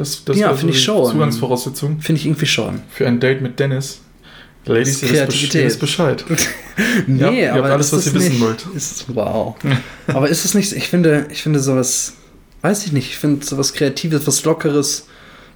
das, 0.00 0.24
das 0.24 0.36
Ja, 0.38 0.54
finde 0.54 0.72
ich 0.72 0.78
die 0.80 0.84
schon. 0.84 1.10
Zugangsvoraussetzung 1.12 2.00
finde 2.00 2.20
ich 2.20 2.26
irgendwie 2.26 2.46
schon. 2.46 2.80
für 2.90 3.06
ein 3.06 3.20
Date 3.20 3.40
mit 3.42 3.60
Dennis. 3.60 4.00
Ladies, 4.66 5.02
ihr 5.02 5.26
wisst 5.26 5.54
ihr 5.54 5.64
wisst 5.64 5.80
Bescheid. 5.80 6.24
Nee, 7.06 7.20
Ja, 7.20 7.30
ihr 7.30 7.50
habt 7.52 7.58
aber 7.58 7.72
alles, 7.72 7.86
ist 7.88 7.92
was 7.92 8.06
ihr 8.06 8.14
wissen 8.14 8.32
nicht, 8.32 8.40
wollt. 8.40 8.66
Ist, 8.74 9.04
wow. 9.14 9.54
aber 10.06 10.28
ist 10.30 10.44
es 10.46 10.54
nicht, 10.54 10.72
ich 10.72 10.88
finde, 10.88 11.26
ich 11.30 11.42
finde 11.42 11.60
sowas, 11.60 12.14
weiß 12.62 12.86
ich 12.86 12.92
nicht, 12.92 13.08
ich 13.10 13.18
finde 13.18 13.44
sowas 13.44 13.74
Kreatives, 13.74 14.26
was 14.26 14.42
Lockeres, 14.44 15.06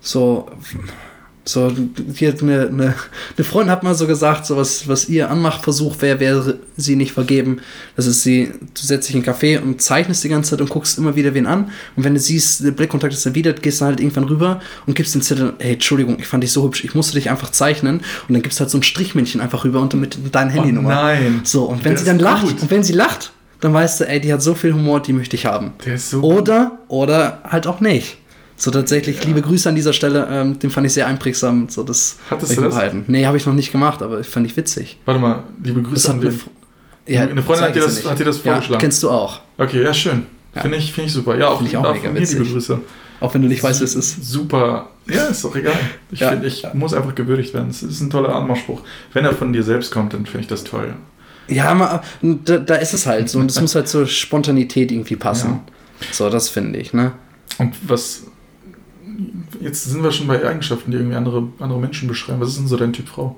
so, 0.03 0.51
so, 1.47 1.71
hier 2.15 2.33
hat 2.33 2.43
eine, 2.43 2.69
eine, 2.69 2.95
eine 3.37 3.45
Freundin 3.45 3.71
hat 3.71 3.83
mal 3.83 3.95
so 3.95 4.07
gesagt, 4.07 4.47
so 4.47 4.57
was, 4.57 4.89
was 4.89 5.09
ihr 5.09 5.31
Anmachversuch 5.31 6.01
wäre, 6.01 6.19
wäre 6.19 6.59
sie 6.77 6.97
nicht 6.97 7.13
vergeben. 7.13 7.59
Das 7.97 8.07
ist 8.07 8.23
sie, 8.23 8.53
du 8.61 8.87
setzt 8.87 9.09
dich 9.09 9.17
in 9.17 9.23
einen 9.23 9.35
Café 9.35 9.61
und 9.61 9.83
zeichnest 9.83 10.25
die 10.25 10.31
ganze 10.31 10.51
Zeit 10.53 10.61
und 10.63 10.71
guckst 10.71 10.97
immer 10.97 11.17
wieder 11.17 11.35
wen 11.35 11.47
an. 11.47 11.71
Und 11.97 12.05
wenn 12.05 12.15
du 12.15 12.21
siehst, 12.21 12.65
der 12.65 12.71
Blickkontakt 12.71 13.13
ist 13.13 13.27
erwidert, 13.27 13.63
gehst 13.63 13.81
du 13.83 13.85
halt 13.85 14.01
irgendwann 14.01 14.25
rüber 14.25 14.61
und 14.87 14.95
gibst 14.95 15.15
den 15.15 15.21
Zettel, 15.23 15.53
hey, 15.59 15.75
Entschuldigung, 15.75 16.19
ich 16.19 16.27
fand 16.27 16.43
dich 16.43 16.53
so 16.53 16.65
hübsch, 16.65 16.83
ich 16.85 16.95
musste 16.95 17.15
dich 17.15 17.29
einfach 17.31 17.51
zeichnen. 17.51 17.99
Und 18.29 18.33
dann 18.35 18.41
gibst 18.43 18.59
du 18.59 18.63
halt 18.63 18.71
so 18.71 18.79
ein 18.79 18.83
Strichmännchen 18.83 19.41
einfach 19.43 19.65
rüber 19.65 19.81
und 19.81 19.93
mit 19.95 20.17
deiner 20.35 20.51
Handynummer. 20.51 20.89
Oh 20.89 20.93
nein. 20.93 21.41
So, 21.45 21.65
und 21.65 21.85
wenn 21.85 21.93
Der 21.93 21.99
sie 21.99 22.07
dann 22.07 22.19
lacht, 22.19 22.43
gut. 22.47 22.63
und 22.63 22.71
wenn 22.71 22.83
sie 22.83 22.95
lacht, 22.95 23.33
dann 23.61 23.73
weißt 23.75 24.01
du, 24.01 24.09
ey, 24.09 24.21
die 24.21 24.33
hat 24.33 24.43
so 24.43 24.55
viel 24.55 24.73
Humor, 24.73 25.01
die 25.01 25.13
möchte 25.13 25.37
ich 25.37 25.47
haben. 25.47 25.73
Der 25.85 25.95
ist 25.97 26.11
so 26.11 26.21
Oder, 26.23 26.79
oder 26.89 27.41
halt 27.45 27.67
auch 27.67 27.81
nicht. 27.81 28.17
So 28.65 28.71
tatsächlich, 28.71 29.23
liebe 29.27 29.43
Grüße 29.43 29.69
an 29.69 29.75
dieser 29.75 29.93
Stelle, 29.93 30.27
ähm, 30.31 30.59
den 30.59 30.71
fand 30.71 30.87
ich 30.87 30.95
sehr 30.95 31.07
einprägsam. 31.07 31.69
So, 31.69 31.83
das 31.83 32.17
Hattest 32.31 32.57
du 32.57 32.63
das? 32.63 32.73
behalten. 32.75 33.05
Nee, 33.09 33.27
habe 33.27 33.37
ich 33.37 33.45
noch 33.45 33.53
nicht 33.53 33.71
gemacht, 33.71 34.01
aber 34.01 34.25
fand 34.25 34.47
ich 34.47 34.57
witzig. 34.57 34.99
Warte 35.05 35.21
mal, 35.21 35.43
liebe 35.63 35.83
Grüße 35.83 36.11
an. 36.11 36.23
Fr- 36.23 36.33
ja, 37.07 37.21
Eine 37.29 37.43
Freundin 37.43 37.67
hat 37.67 37.77
dir 37.77 37.83
das- 37.83 38.07
hat 38.07 38.19
dir 38.19 38.25
das 38.25 38.39
vorgeschlagen? 38.39 38.73
Ja, 38.73 38.79
kennst 38.79 39.03
du 39.03 39.11
auch. 39.11 39.43
Okay, 39.59 39.83
ja, 39.83 39.93
schön. 39.93 40.25
Ja. 40.55 40.63
Finde 40.63 40.79
ich, 40.79 40.95
find 40.95 41.09
ich 41.09 41.13
super. 41.13 41.37
Ja, 41.37 41.49
auch, 41.49 41.59
Finde 41.59 41.73
ich 41.73 41.77
auch 41.77 41.83
mega 41.83 42.09
mir 42.11 42.21
liebe 42.21 42.21
witzig. 42.23 42.53
Grüße. 42.53 42.81
Auch 43.21 43.35
wenn 43.35 43.43
du 43.43 43.49
nicht 43.49 43.63
weißt, 43.63 43.81
wer 43.81 43.85
es 43.85 43.95
ist. 43.95 44.25
Super. 44.25 44.89
Ja, 45.09 45.25
ist 45.27 45.45
doch 45.45 45.55
egal. 45.57 45.75
Ich 46.11 46.21
Ja. 46.21 46.31
finde, 46.31 46.47
ich 46.47 46.65
muss 46.73 46.95
einfach 46.95 47.15
gewürdigt 47.15 47.53
werden. 47.53 47.69
Das 47.69 47.83
ist 47.83 48.01
ein 48.01 48.09
toller 48.09 48.35
Anmachspruch. 48.35 48.81
Wenn 49.13 49.27
er 49.27 49.35
von 49.35 49.53
dir 49.53 49.63
selbst 49.63 49.93
kommt, 49.93 50.15
dann 50.15 50.25
finde 50.25 50.41
ich 50.41 50.47
das 50.47 50.65
toll. 50.65 50.95
Ja, 51.49 51.67
aber 51.69 52.03
da, 52.23 52.57
da 52.57 52.77
ist 52.77 52.95
es 52.95 53.05
halt 53.07 53.29
so. 53.29 53.41
Und 53.41 53.51
es 53.51 53.61
muss 53.61 53.75
halt 53.75 53.89
zur 53.89 54.07
Spontanität 54.07 54.91
irgendwie 54.91 55.17
passen. 55.17 55.61
So, 56.13 56.31
das 56.31 56.49
finde 56.49 56.79
ich, 56.79 56.95
ne? 56.95 57.13
Und 57.59 57.75
was. 57.87 58.23
Jetzt 59.61 59.85
sind 59.85 60.03
wir 60.03 60.11
schon 60.11 60.27
bei 60.27 60.45
Eigenschaften, 60.47 60.91
die 60.91 60.97
irgendwie 60.97 61.17
andere, 61.17 61.49
andere 61.61 61.79
Menschen 61.79 62.09
beschreiben. 62.09 62.41
Was 62.41 62.49
ist 62.51 62.59
denn 62.59 62.67
so 62.69 62.77
dein 62.77 62.93
Typ 62.93 63.09
Frau? 63.09 63.37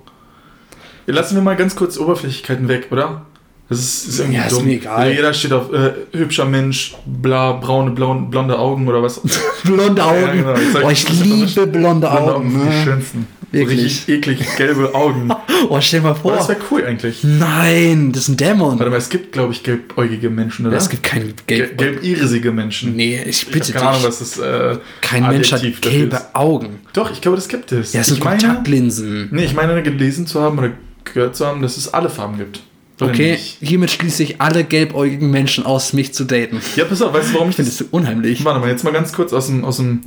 Ja, 1.07 1.15
Lassen 1.15 1.35
wir 1.37 1.43
mal 1.43 1.57
ganz 1.57 1.77
kurz 1.77 1.99
Oberflächlichkeiten 1.99 2.69
weg, 2.69 2.89
oder? 2.91 3.23
Das 3.69 3.79
ist, 3.81 4.07
ist 4.09 4.19
irgendwie 4.21 4.39
Ja, 4.39 4.45
ist 4.47 4.53
dumm. 4.57 4.65
mir 4.67 4.75
egal. 4.75 4.97
Also 4.97 5.13
jeder 5.13 5.33
steht 5.35 5.53
auf 5.53 5.73
äh, 5.73 5.93
hübscher 6.13 6.45
Mensch, 6.45 6.95
bla, 7.05 7.53
braune, 7.53 7.91
blauen, 7.91 8.31
blonde 8.31 8.57
Augen 8.59 8.87
oder 8.87 9.03
was. 9.03 9.21
Blonde 9.65 10.05
Augen. 10.05 10.21
Ja, 10.23 10.33
genau. 10.33 10.55
Ich 10.55 10.73
sag- 10.73 10.85
oh, 10.85 10.91
ich 10.91 11.09
liebe 11.23 11.67
blonde 11.67 12.07
Blonde 12.09 12.11
Augen. 12.11 12.51
sind 12.51 12.61
die 12.63 12.67
Ne? 12.69 12.83
schönsten. 12.85 13.27
Wirklich. 13.53 13.85
Richtig 13.85 14.09
eklig 14.09 14.57
gelbe 14.57 14.95
Augen. 14.95 15.31
Oh, 15.71 15.81
stell 15.81 16.03
mal 16.03 16.11
Aber 16.11 16.19
vor. 16.21 16.33
das 16.37 16.49
wäre 16.49 16.59
cool 16.71 16.85
eigentlich. 16.85 17.25
Nein, 17.25 18.13
das 18.13 18.25
ist 18.25 18.29
ein 18.29 18.37
Dämon. 18.37 18.79
Warte 18.79 18.91
mal, 18.91 18.99
es 18.99 19.09
gibt, 19.09 19.33
glaube 19.33 19.55
ich, 19.55 19.63
gelbäugige 19.63 20.29
Menschen, 20.29 20.67
oder? 20.67 20.77
es 20.77 20.91
gibt 20.91 21.03
keine 21.03 21.25
Gel- 21.25 21.35
gelb. 21.47 21.79
gelbirisige 21.79 22.53
Menschen. 22.53 22.95
Nee, 22.95 23.23
ich 23.23 23.43
Ich 23.43 23.49
bitte 23.51 23.69
habe 23.73 23.79
keine 23.79 23.89
Ahnung, 23.89 24.01
dich. 24.03 24.09
was 24.09 24.19
das 24.19 24.39
äh, 24.39 24.79
Kein 25.01 25.27
Mensch 25.29 25.51
hat 25.51 25.63
gelbe 25.81 26.17
ist. 26.17 26.35
Augen. 26.35 26.81
Doch, 26.93 27.11
ich 27.11 27.23
glaube, 27.23 27.37
das 27.37 27.49
gibt 27.49 27.73
es. 27.73 27.95
Ja, 27.95 28.01
das 28.01 28.09
sind 28.09 28.19
ich 28.19 28.25
meine, 28.25 28.39
Kontaktlinsen. 28.39 29.29
Nee, 29.33 29.45
ich 29.47 29.55
meine 29.55 29.83
gelesen 29.83 30.27
zu 30.27 30.43
haben 30.43 30.59
oder 30.59 30.73
gehört 31.05 31.35
zu 31.37 31.47
haben, 31.47 31.63
dass 31.63 31.79
es 31.79 31.93
alle 31.95 32.11
Farben 32.11 32.37
gibt. 32.37 32.61
Okay, 33.01 33.39
hiermit 33.61 33.91
schließe 33.91 34.23
ich 34.23 34.41
alle 34.41 34.63
gelbäugigen 34.65 35.31
Menschen 35.31 35.65
aus, 35.65 35.95
mich 35.95 36.13
zu 36.13 36.25
daten. 36.25 36.61
Ja, 36.77 36.85
pass 36.85 37.01
auf, 37.01 37.15
weißt 37.15 37.31
du, 37.31 37.35
warum 37.35 37.49
ich 37.49 37.53
Ich 37.53 37.57
finde 37.57 37.71
das... 37.71 37.79
das 37.79 37.89
unheimlich. 37.91 38.45
Warte 38.45 38.61
mal, 38.61 38.69
jetzt 38.69 38.85
mal 38.85 38.93
ganz 38.93 39.13
kurz 39.15 39.33
aus 39.33 39.47
dem, 39.47 39.65
aus 39.65 39.79
dem 39.79 40.01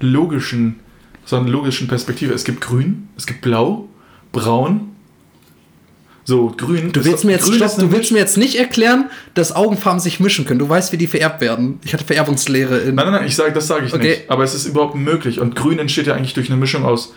logischen, 0.00 0.76
einer 1.32 1.48
logischen 1.48 1.88
Perspektive. 1.88 2.32
Es 2.34 2.44
gibt 2.44 2.60
grün, 2.60 3.08
es 3.16 3.26
gibt 3.26 3.40
blau, 3.40 3.88
braun. 4.32 4.90
So, 6.26 6.54
grün. 6.56 6.90
Du 6.92 7.04
willst 7.04 7.24
mir 7.24 7.32
jetzt, 7.32 7.52
stopp, 7.52 7.76
du 7.76 7.92
willst 7.92 8.10
mir 8.10 8.18
jetzt 8.18 8.38
nicht 8.38 8.54
erklären, 8.58 9.10
dass 9.34 9.54
Augenfarben 9.54 10.00
sich 10.00 10.20
mischen 10.20 10.46
können. 10.46 10.58
Du 10.58 10.66
weißt, 10.68 10.90
wie 10.92 10.96
die 10.96 11.06
vererbt 11.06 11.42
werden. 11.42 11.80
Ich 11.84 11.92
hatte 11.92 12.04
Vererbungslehre 12.04 12.78
in. 12.78 12.94
Nein, 12.94 13.06
nein, 13.06 13.14
nein, 13.14 13.26
ich 13.26 13.36
sage, 13.36 13.52
das 13.52 13.66
sage 13.66 13.86
ich 13.86 13.92
Okay. 13.92 14.08
nicht. 14.08 14.30
Aber 14.30 14.42
es 14.42 14.54
ist 14.54 14.64
überhaupt 14.66 14.94
möglich. 14.94 15.38
Und 15.38 15.54
grün 15.54 15.78
entsteht 15.78 16.06
ja 16.06 16.14
eigentlich 16.14 16.32
durch 16.32 16.48
eine 16.48 16.56
Mischung 16.58 16.84
aus. 16.86 17.12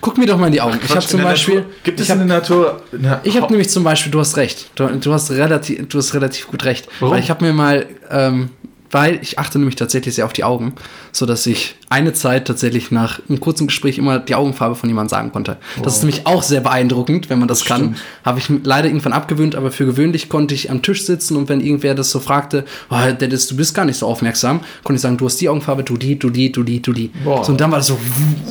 Guck 0.00 0.16
mir 0.18 0.26
doch 0.26 0.38
mal 0.38 0.46
in 0.46 0.52
die 0.54 0.60
Augen. 0.60 0.78
ich 0.82 0.90
habe 0.90 1.06
zum 1.06 1.22
Beispiel. 1.22 1.56
Natur, 1.56 1.70
gibt 1.84 2.00
es 2.00 2.08
habe 2.10 2.22
in 2.22 2.28
der 2.28 2.38
Natur. 2.38 2.82
eine 2.92 3.20
ich 3.24 3.36
hab 3.36 3.44
Hau- 3.44 3.50
nämlich 3.50 3.68
zum 3.68 3.84
Beispiel, 3.84 4.10
du 4.10 4.18
hast 4.18 4.36
recht. 4.38 4.70
Du, 4.74 4.86
du, 4.86 5.12
hast 5.12 5.30
relativ, 5.30 5.88
du 5.88 5.98
hast 5.98 6.14
relativ 6.14 6.48
gut 6.48 6.64
recht. 6.64 6.88
Warum? 7.00 7.14
Weil 7.14 7.22
ich 7.22 7.30
habe 7.30 7.44
mir 7.44 7.52
mal 7.52 7.86
ähm, 8.10 8.48
weil 8.90 9.18
ich 9.22 9.38
achte 9.38 9.58
nämlich 9.58 9.76
tatsächlich 9.76 10.14
sehr 10.14 10.24
auf 10.24 10.32
die 10.32 10.44
Augen, 10.44 10.74
so 11.12 11.26
dass 11.26 11.46
ich 11.46 11.76
eine 11.90 12.12
Zeit 12.12 12.46
tatsächlich 12.46 12.90
nach 12.90 13.20
einem 13.28 13.40
kurzen 13.40 13.66
Gespräch 13.66 13.98
immer 13.98 14.18
die 14.18 14.34
Augenfarbe 14.34 14.74
von 14.74 14.88
jemandem 14.88 15.10
sagen 15.10 15.32
konnte. 15.32 15.56
Das 15.82 15.96
ist 15.96 16.02
nämlich 16.02 16.26
auch 16.26 16.42
sehr 16.42 16.60
beeindruckend, 16.60 17.30
wenn 17.30 17.38
man 17.38 17.48
das, 17.48 17.64
kann. 17.64 17.96
Habe 18.24 18.38
ich 18.38 18.50
leider 18.62 18.88
irgendwann 18.88 19.12
abgewöhnt, 19.12 19.54
aber 19.54 19.70
für 19.70 19.86
gewöhnlich 19.86 20.28
konnte 20.28 20.54
ich 20.54 20.70
am 20.70 20.82
Tisch 20.82 21.04
sitzen 21.04 21.36
und 21.36 21.48
wenn 21.48 21.60
irgendwer 21.60 21.94
das 21.94 22.10
so 22.10 22.20
fragte, 22.20 22.64
oh, 22.90 22.96
Dennis, 23.18 23.48
du 23.48 23.56
bist 23.56 23.74
gar 23.74 23.84
nicht 23.84 23.96
so 23.96 24.06
aufmerksam, 24.06 24.60
konnte 24.84 24.96
ich 24.96 25.02
sagen, 25.02 25.16
du 25.16 25.26
hast 25.26 25.40
die 25.40 25.48
Augenfarbe, 25.48 25.82
du 25.82 25.96
die, 25.96 26.18
du 26.18 26.30
die, 26.30 26.52
du 26.52 26.62
die, 26.62 26.80
du 26.80 26.92
die. 26.92 27.08
Boah. 27.24 27.44
So, 27.44 27.52
und 27.52 27.60
dann 27.60 27.70
war 27.70 27.78
das 27.78 27.88
so, 27.88 27.98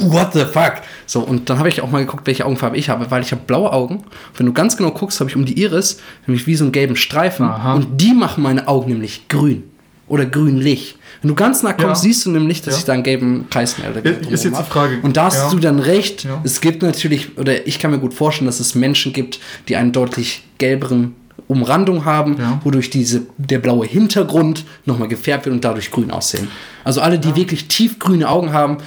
what 0.01 0.33
the 0.33 0.45
fuck? 0.45 0.81
So, 1.05 1.21
und 1.21 1.49
dann 1.49 1.59
habe 1.59 1.69
ich 1.69 1.81
auch 1.81 1.89
mal 1.89 1.99
geguckt, 2.05 2.27
welche 2.27 2.45
Augenfarbe 2.45 2.77
ich 2.77 2.89
habe, 2.89 3.09
weil 3.11 3.21
ich 3.21 3.31
habe 3.31 3.41
blaue 3.45 3.71
Augen. 3.71 4.03
Wenn 4.35 4.45
du 4.45 4.53
ganz 4.53 4.77
genau 4.77 4.91
guckst, 4.91 5.19
habe 5.19 5.29
ich 5.29 5.35
um 5.35 5.45
die 5.45 5.59
Iris 5.61 5.99
nämlich 6.25 6.47
wie 6.47 6.55
so 6.55 6.65
einen 6.65 6.71
gelben 6.71 6.95
Streifen 6.95 7.45
Aha. 7.45 7.75
und 7.75 8.01
die 8.01 8.13
machen 8.13 8.43
meine 8.43 8.67
Augen 8.67 8.91
nämlich 8.91 9.27
grün 9.27 9.63
oder 10.07 10.25
grünlich. 10.25 10.95
Wenn 11.21 11.29
du 11.29 11.35
ganz 11.35 11.63
nah 11.63 11.73
kommst, 11.73 12.03
Ja. 12.03 12.09
siehst 12.09 12.25
du 12.25 12.31
nämlich, 12.31 12.61
dass 12.61 12.75
Ja. 12.75 12.79
ich 12.79 12.85
da 12.85 12.93
einen 12.93 13.03
gelben 13.03 13.47
Kreis 13.49 13.77
mehr 13.77 13.89
oder 13.91 14.05
Ist 14.05 14.43
jetzt 14.43 14.57
die. 14.59 14.63
Frage. 14.63 14.99
Und 15.01 15.17
da 15.17 15.25
hast 15.25 15.37
Ja. 15.37 15.49
du 15.49 15.59
dann 15.59 15.79
recht. 15.79 16.23
Ja. 16.25 16.39
Es 16.43 16.61
gibt 16.61 16.83
natürlich, 16.83 17.37
oder 17.37 17.65
ich 17.67 17.79
kann 17.79 17.91
mir 17.91 17.99
gut 17.99 18.13
vorstellen, 18.13 18.45
dass 18.45 18.59
es 18.59 18.75
Menschen 18.75 19.13
gibt, 19.13 19.39
die 19.67 19.75
einen 19.75 19.91
deutlich 19.91 20.43
gelberen 20.59 21.15
Umrandung 21.47 22.05
haben, 22.05 22.37
Ja. 22.37 22.59
wodurch 22.63 22.89
diese, 22.89 23.23
der 23.37 23.59
blaue 23.59 23.85
Hintergrund 23.85 24.65
nochmal 24.85 25.07
gefärbt 25.07 25.45
wird 25.45 25.55
und 25.55 25.63
dadurch 25.63 25.91
grün 25.91 26.11
aussehen. 26.11 26.49
Also 26.83 27.01
alle, 27.01 27.19
die 27.19 27.35
wirklich 27.35 27.67
tiefgrüne 27.67 28.27
Augen 28.29 28.53
haben, 28.53 28.77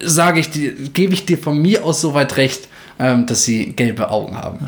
sage 0.00 0.40
ich 0.40 0.50
dir, 0.50 0.72
gebe 0.92 1.14
ich 1.14 1.24
dir 1.24 1.38
von 1.38 1.60
mir 1.60 1.84
aus 1.84 2.00
so 2.00 2.14
weit 2.14 2.36
recht, 2.36 2.68
ähm, 2.98 3.26
dass 3.26 3.44
sie 3.44 3.72
gelbe 3.72 4.10
Augen 4.10 4.36
haben. 4.36 4.58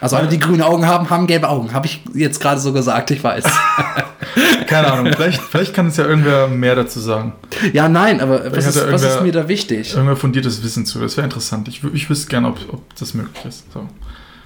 Also 0.00 0.16
alle, 0.16 0.28
die 0.28 0.38
grüne 0.38 0.64
Augen 0.66 0.86
haben, 0.86 1.08
haben 1.08 1.26
gelbe 1.26 1.48
Augen. 1.48 1.72
Habe 1.72 1.86
ich 1.86 2.02
jetzt 2.14 2.40
gerade 2.40 2.60
so 2.60 2.72
gesagt, 2.72 3.10
ich 3.10 3.22
weiß. 3.24 3.44
Keine 4.66 4.92
Ahnung, 4.92 5.12
vielleicht, 5.14 5.40
vielleicht 5.40 5.72
kann 5.74 5.86
es 5.86 5.96
ja 5.96 6.04
irgendwer 6.04 6.48
mehr 6.48 6.74
dazu 6.74 7.00
sagen. 7.00 7.32
ja, 7.72 7.88
nein, 7.88 8.20
aber 8.20 8.54
was 8.54 8.66
ist, 8.66 8.90
was 8.92 9.02
ist 9.02 9.22
mir 9.22 9.32
da 9.32 9.48
wichtig? 9.48 9.92
Irgendwer 9.94 10.16
fundiertes 10.16 10.62
Wissen 10.62 10.84
zu. 10.84 10.98
Das 11.00 11.16
wäre 11.16 11.24
interessant. 11.24 11.68
Ich, 11.68 11.82
ich 11.94 12.10
wüsste 12.10 12.28
gerne, 12.28 12.48
ob, 12.48 12.58
ob 12.72 12.94
das 12.96 13.14
möglich 13.14 13.44
ist. 13.46 13.72
So. 13.72 13.86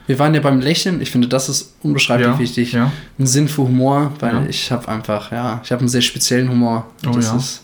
Wir 0.06 0.18
waren 0.18 0.34
ja 0.34 0.40
beim 0.40 0.60
Lächeln. 0.60 1.00
Ich 1.00 1.10
finde, 1.10 1.28
das 1.28 1.48
ist 1.48 1.74
unbeschreiblich 1.82 2.28
Ja, 2.28 2.38
wichtig. 2.38 2.72
ja. 2.72 2.92
Ein 3.18 3.26
Sinn 3.26 3.48
für 3.48 3.62
Humor, 3.62 4.12
weil 4.20 4.34
Ja. 4.34 4.44
ich 4.48 4.70
habe 4.70 4.86
einfach, 4.88 5.32
ja, 5.32 5.60
ich 5.64 5.72
habe 5.72 5.80
einen 5.80 5.88
sehr 5.88 6.02
speziellen 6.02 6.48
Humor. 6.48 6.86
Oh 7.06 7.10
das 7.10 7.26
ja. 7.26 7.36
ist 7.36 7.62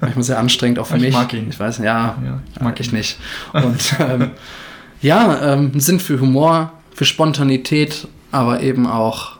manchmal 0.00 0.22
sehr 0.24 0.38
anstrengend 0.38 0.78
auch 0.78 0.86
für 0.86 0.96
Ich 0.96 1.02
mich. 1.02 1.12
mag 1.14 1.32
ihn. 1.34 1.48
Ich 1.50 1.58
weiß, 1.60 1.78
ja, 1.78 1.84
Ja, 1.84 2.16
ich 2.46 2.52
ich 2.56 2.60
mag 2.60 2.64
mag 2.70 2.80
ich 2.80 2.88
ihn. 2.92 2.98
nicht. 2.98 3.18
Und 3.52 3.94
ähm, 3.98 4.30
ja, 5.02 5.54
ähm, 5.54 5.72
ein 5.74 5.80
Sinn 5.80 6.00
für 6.00 6.20
Humor, 6.20 6.72
für 7.00 7.06
Spontanität, 7.06 8.06
aber 8.30 8.60
eben 8.62 8.86
auch, 8.86 9.38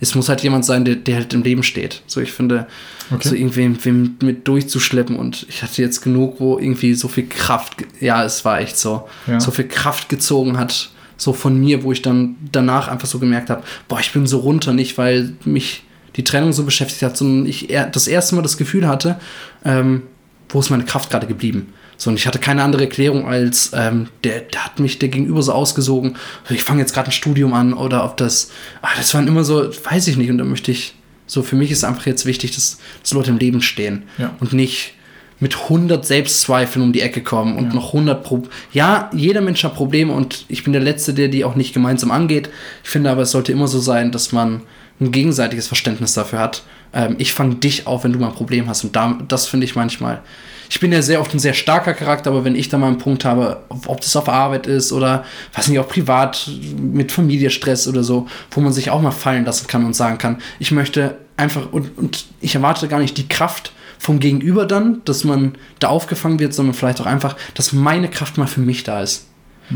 es 0.00 0.14
muss 0.14 0.28
halt 0.28 0.42
jemand 0.42 0.66
sein, 0.66 0.84
der, 0.84 0.96
der 0.96 1.16
halt 1.16 1.32
im 1.32 1.42
Leben 1.42 1.62
steht. 1.62 2.02
So, 2.06 2.20
ich 2.20 2.30
finde, 2.30 2.66
Okay. 3.10 3.28
so 3.28 3.34
irgendwen 3.34 4.16
mit 4.22 4.46
durchzuschleppen 4.46 5.16
und 5.16 5.46
ich 5.48 5.62
hatte 5.62 5.80
jetzt 5.80 6.02
genug, 6.02 6.40
wo 6.40 6.58
irgendwie 6.58 6.92
so 6.92 7.08
viel 7.08 7.26
Kraft, 7.26 7.72
ja, 8.00 8.22
es 8.22 8.44
war 8.44 8.60
echt 8.60 8.76
so, 8.78 9.08
Ja. 9.26 9.40
so 9.40 9.50
viel 9.50 9.66
Kraft 9.66 10.10
gezogen 10.10 10.58
hat, 10.58 10.90
so 11.16 11.32
von 11.32 11.58
mir, 11.58 11.82
wo 11.84 11.92
ich 11.92 12.02
dann 12.02 12.36
danach 12.52 12.88
einfach 12.88 13.08
so 13.08 13.18
gemerkt 13.18 13.48
habe, 13.48 13.62
boah, 13.88 13.98
ich 14.00 14.12
bin 14.12 14.26
so 14.26 14.40
runter, 14.40 14.74
nicht 14.74 14.98
weil 14.98 15.32
mich 15.46 15.84
die 16.16 16.24
Trennung 16.24 16.52
so 16.52 16.64
beschäftigt 16.64 17.00
hat, 17.02 17.16
sondern 17.16 17.46
ich 17.46 17.68
das 17.92 18.06
erste 18.08 18.34
Mal 18.34 18.42
das 18.42 18.58
Gefühl 18.58 18.86
hatte, 18.86 19.18
ähm, 19.64 20.02
wo 20.50 20.60
ist 20.60 20.68
meine 20.68 20.84
Kraft 20.84 21.08
gerade 21.10 21.26
geblieben? 21.26 21.72
So, 21.96 22.10
und 22.10 22.16
ich 22.16 22.26
hatte 22.26 22.38
keine 22.38 22.62
andere 22.62 22.82
Erklärung 22.84 23.26
als, 23.26 23.70
ähm, 23.74 24.08
der, 24.24 24.40
der 24.40 24.64
hat 24.64 24.80
mich 24.80 24.98
der 24.98 25.08
Gegenüber 25.08 25.42
so 25.42 25.52
ausgesogen, 25.52 26.16
ich 26.50 26.64
fange 26.64 26.80
jetzt 26.80 26.92
gerade 26.94 27.08
ein 27.08 27.12
Studium 27.12 27.54
an 27.54 27.72
oder 27.72 28.04
ob 28.04 28.16
das, 28.16 28.50
ah, 28.82 28.88
das 28.96 29.14
waren 29.14 29.28
immer 29.28 29.44
so, 29.44 29.68
weiß 29.68 30.08
ich 30.08 30.16
nicht, 30.16 30.30
und 30.30 30.38
da 30.38 30.44
möchte 30.44 30.70
ich, 30.72 30.94
so 31.26 31.42
für 31.42 31.56
mich 31.56 31.70
ist 31.70 31.84
einfach 31.84 32.06
jetzt 32.06 32.26
wichtig, 32.26 32.54
dass, 32.54 32.78
dass 33.02 33.12
Leute 33.12 33.30
im 33.30 33.38
Leben 33.38 33.62
stehen 33.62 34.04
Ja. 34.18 34.34
und 34.40 34.52
nicht 34.52 34.94
mit 35.40 35.56
100 35.64 36.04
Selbstzweifeln 36.06 36.82
um 36.84 36.92
die 36.92 37.00
Ecke 37.00 37.22
kommen 37.22 37.56
und 37.56 37.74
noch 37.74 37.88
100 37.88 38.22
Pro 38.22 38.44
Ja, 38.72 39.10
jeder 39.12 39.40
Mensch 39.40 39.62
hat 39.64 39.74
Probleme 39.74 40.12
und 40.12 40.44
ich 40.48 40.64
bin 40.64 40.72
der 40.72 40.80
Letzte, 40.82 41.12
der 41.12 41.28
die 41.28 41.44
auch 41.44 41.54
nicht 41.56 41.74
gemeinsam 41.74 42.10
angeht. 42.12 42.50
Ich 42.82 42.90
finde 42.90 43.10
aber, 43.10 43.22
es 43.22 43.30
sollte 43.32 43.52
immer 43.52 43.66
so 43.68 43.78
sein, 43.80 44.10
dass 44.12 44.32
man 44.32 44.62
ein 45.00 45.10
gegenseitiges 45.12 45.66
Verständnis 45.66 46.14
dafür 46.14 46.38
hat. 46.38 46.62
Ähm, 46.92 47.16
ich 47.18 47.34
fange 47.34 47.56
dich 47.56 47.86
auf, 47.86 48.04
wenn 48.04 48.12
du 48.12 48.18
mal 48.20 48.28
ein 48.28 48.34
Problem 48.34 48.68
hast 48.68 48.84
und 48.84 48.94
da, 48.96 49.18
das 49.26 49.46
finde 49.46 49.64
ich 49.66 49.74
manchmal. 49.74 50.22
Ich 50.70 50.80
bin 50.80 50.92
ja 50.92 51.02
sehr 51.02 51.20
oft 51.20 51.34
ein 51.34 51.38
sehr 51.38 51.54
starker 51.54 51.94
Charakter, 51.94 52.30
aber 52.30 52.44
wenn 52.44 52.54
ich 52.54 52.68
da 52.68 52.78
mal 52.78 52.88
einen 52.88 52.98
Punkt 52.98 53.24
habe, 53.24 53.62
ob, 53.68 53.88
ob 53.88 54.00
das 54.00 54.16
auf 54.16 54.28
Arbeit 54.28 54.66
ist 54.66 54.92
oder, 54.92 55.24
weiß 55.54 55.68
nicht, 55.68 55.78
auch 55.78 55.88
privat 55.88 56.50
mit 56.76 57.12
Familienstress 57.12 57.88
oder 57.88 58.02
so, 58.02 58.26
wo 58.50 58.60
man 58.60 58.72
sich 58.72 58.90
auch 58.90 59.00
mal 59.00 59.10
fallen 59.10 59.44
lassen 59.44 59.66
kann 59.66 59.84
und 59.84 59.94
sagen 59.94 60.18
kann, 60.18 60.38
ich 60.58 60.70
möchte 60.72 61.16
einfach, 61.36 61.72
und, 61.72 61.96
und 61.98 62.24
ich 62.40 62.54
erwarte 62.54 62.88
gar 62.88 63.00
nicht 63.00 63.16
die 63.18 63.28
Kraft 63.28 63.72
vom 63.98 64.20
Gegenüber 64.20 64.66
dann, 64.66 65.02
dass 65.04 65.24
man 65.24 65.54
da 65.78 65.88
aufgefangen 65.88 66.38
wird, 66.38 66.52
sondern 66.52 66.74
vielleicht 66.74 67.00
auch 67.00 67.06
einfach, 67.06 67.36
dass 67.54 67.72
meine 67.72 68.08
Kraft 68.08 68.38
mal 68.38 68.46
für 68.46 68.60
mich 68.60 68.84
da 68.84 69.02
ist. 69.02 69.26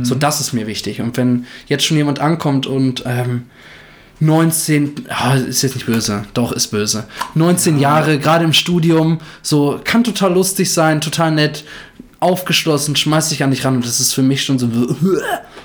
So, 0.02 0.14
das 0.14 0.40
ist 0.40 0.52
mir 0.52 0.66
wichtig. 0.66 1.00
Und 1.00 1.16
wenn 1.16 1.46
jetzt 1.66 1.84
schon 1.84 1.96
jemand 1.96 2.18
ankommt 2.18 2.66
und 2.66 3.04
ähm, 3.06 3.44
19, 4.20 5.06
ah, 5.08 5.34
ist 5.34 5.62
jetzt 5.62 5.74
nicht 5.74 5.86
böse, 5.86 6.24
doch 6.34 6.52
ist 6.52 6.68
böse. 6.68 7.04
19 7.34 7.78
Jahre, 7.78 8.18
gerade 8.18 8.44
im 8.44 8.52
Studium, 8.52 9.18
so 9.42 9.80
kann 9.84 10.02
total 10.04 10.32
lustig 10.34 10.72
sein, 10.72 11.00
total 11.00 11.30
nett, 11.32 11.64
aufgeschlossen, 12.20 12.96
schmeißt 12.96 13.28
sich 13.28 13.44
an 13.44 13.52
dich 13.52 13.64
ran 13.64 13.76
und 13.76 13.84
das 13.86 14.00
ist 14.00 14.12
für 14.12 14.22
mich 14.22 14.42
schon 14.44 14.58
so, 14.58 14.68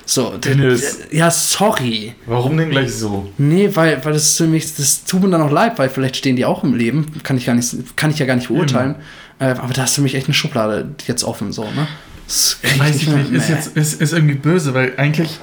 so, 0.06 0.36
Dennis. 0.38 0.98
ja, 1.10 1.28
sorry. 1.30 2.14
Warum 2.26 2.56
denn 2.56 2.70
gleich 2.70 2.92
so? 2.94 3.28
Nee, 3.38 3.70
weil, 3.74 4.04
weil 4.04 4.12
das 4.12 4.22
ist 4.24 4.36
für 4.36 4.46
mich, 4.46 4.76
das 4.76 5.04
tut 5.04 5.22
mir 5.22 5.30
dann 5.30 5.42
auch 5.42 5.50
leid, 5.50 5.78
weil 5.80 5.88
vielleicht 5.88 6.16
stehen 6.16 6.36
die 6.36 6.44
auch 6.44 6.62
im 6.62 6.74
Leben, 6.76 7.06
kann 7.24 7.36
ich 7.36 7.46
gar 7.46 7.54
nicht, 7.54 7.96
kann 7.96 8.10
ich 8.10 8.18
ja 8.20 8.26
gar 8.26 8.36
nicht 8.36 8.48
beurteilen. 8.48 8.94
Äh, 9.40 9.46
aber 9.46 9.72
da 9.74 9.82
ist 9.82 9.96
für 9.96 10.00
mich 10.02 10.14
echt 10.14 10.26
eine 10.28 10.34
Schublade 10.34 10.90
jetzt 11.08 11.24
offen, 11.24 11.50
so, 11.52 11.64
ne? 11.64 11.88
Das 12.28 12.58
Weiß 12.78 12.96
ich 12.96 13.08
mehr- 13.08 13.16
nicht, 13.18 13.32
ist 13.32 13.48
jetzt 13.48 13.76
ist, 13.76 14.00
ist 14.00 14.12
irgendwie 14.12 14.36
böse, 14.36 14.72
weil 14.74 14.92
eigentlich. 14.96 15.40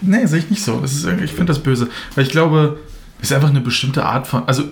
Nee, 0.00 0.26
sehe 0.26 0.38
ich 0.40 0.50
nicht 0.50 0.62
so. 0.64 0.80
Ist 0.80 1.04
ich 1.06 1.30
finde 1.30 1.46
das 1.46 1.58
böse. 1.62 1.88
Weil 2.14 2.24
ich 2.24 2.30
glaube, 2.30 2.78
es 3.22 3.30
ist 3.30 3.36
einfach 3.36 3.50
eine 3.50 3.60
bestimmte 3.60 4.04
Art 4.06 4.26
von. 4.26 4.44
Also, 4.46 4.62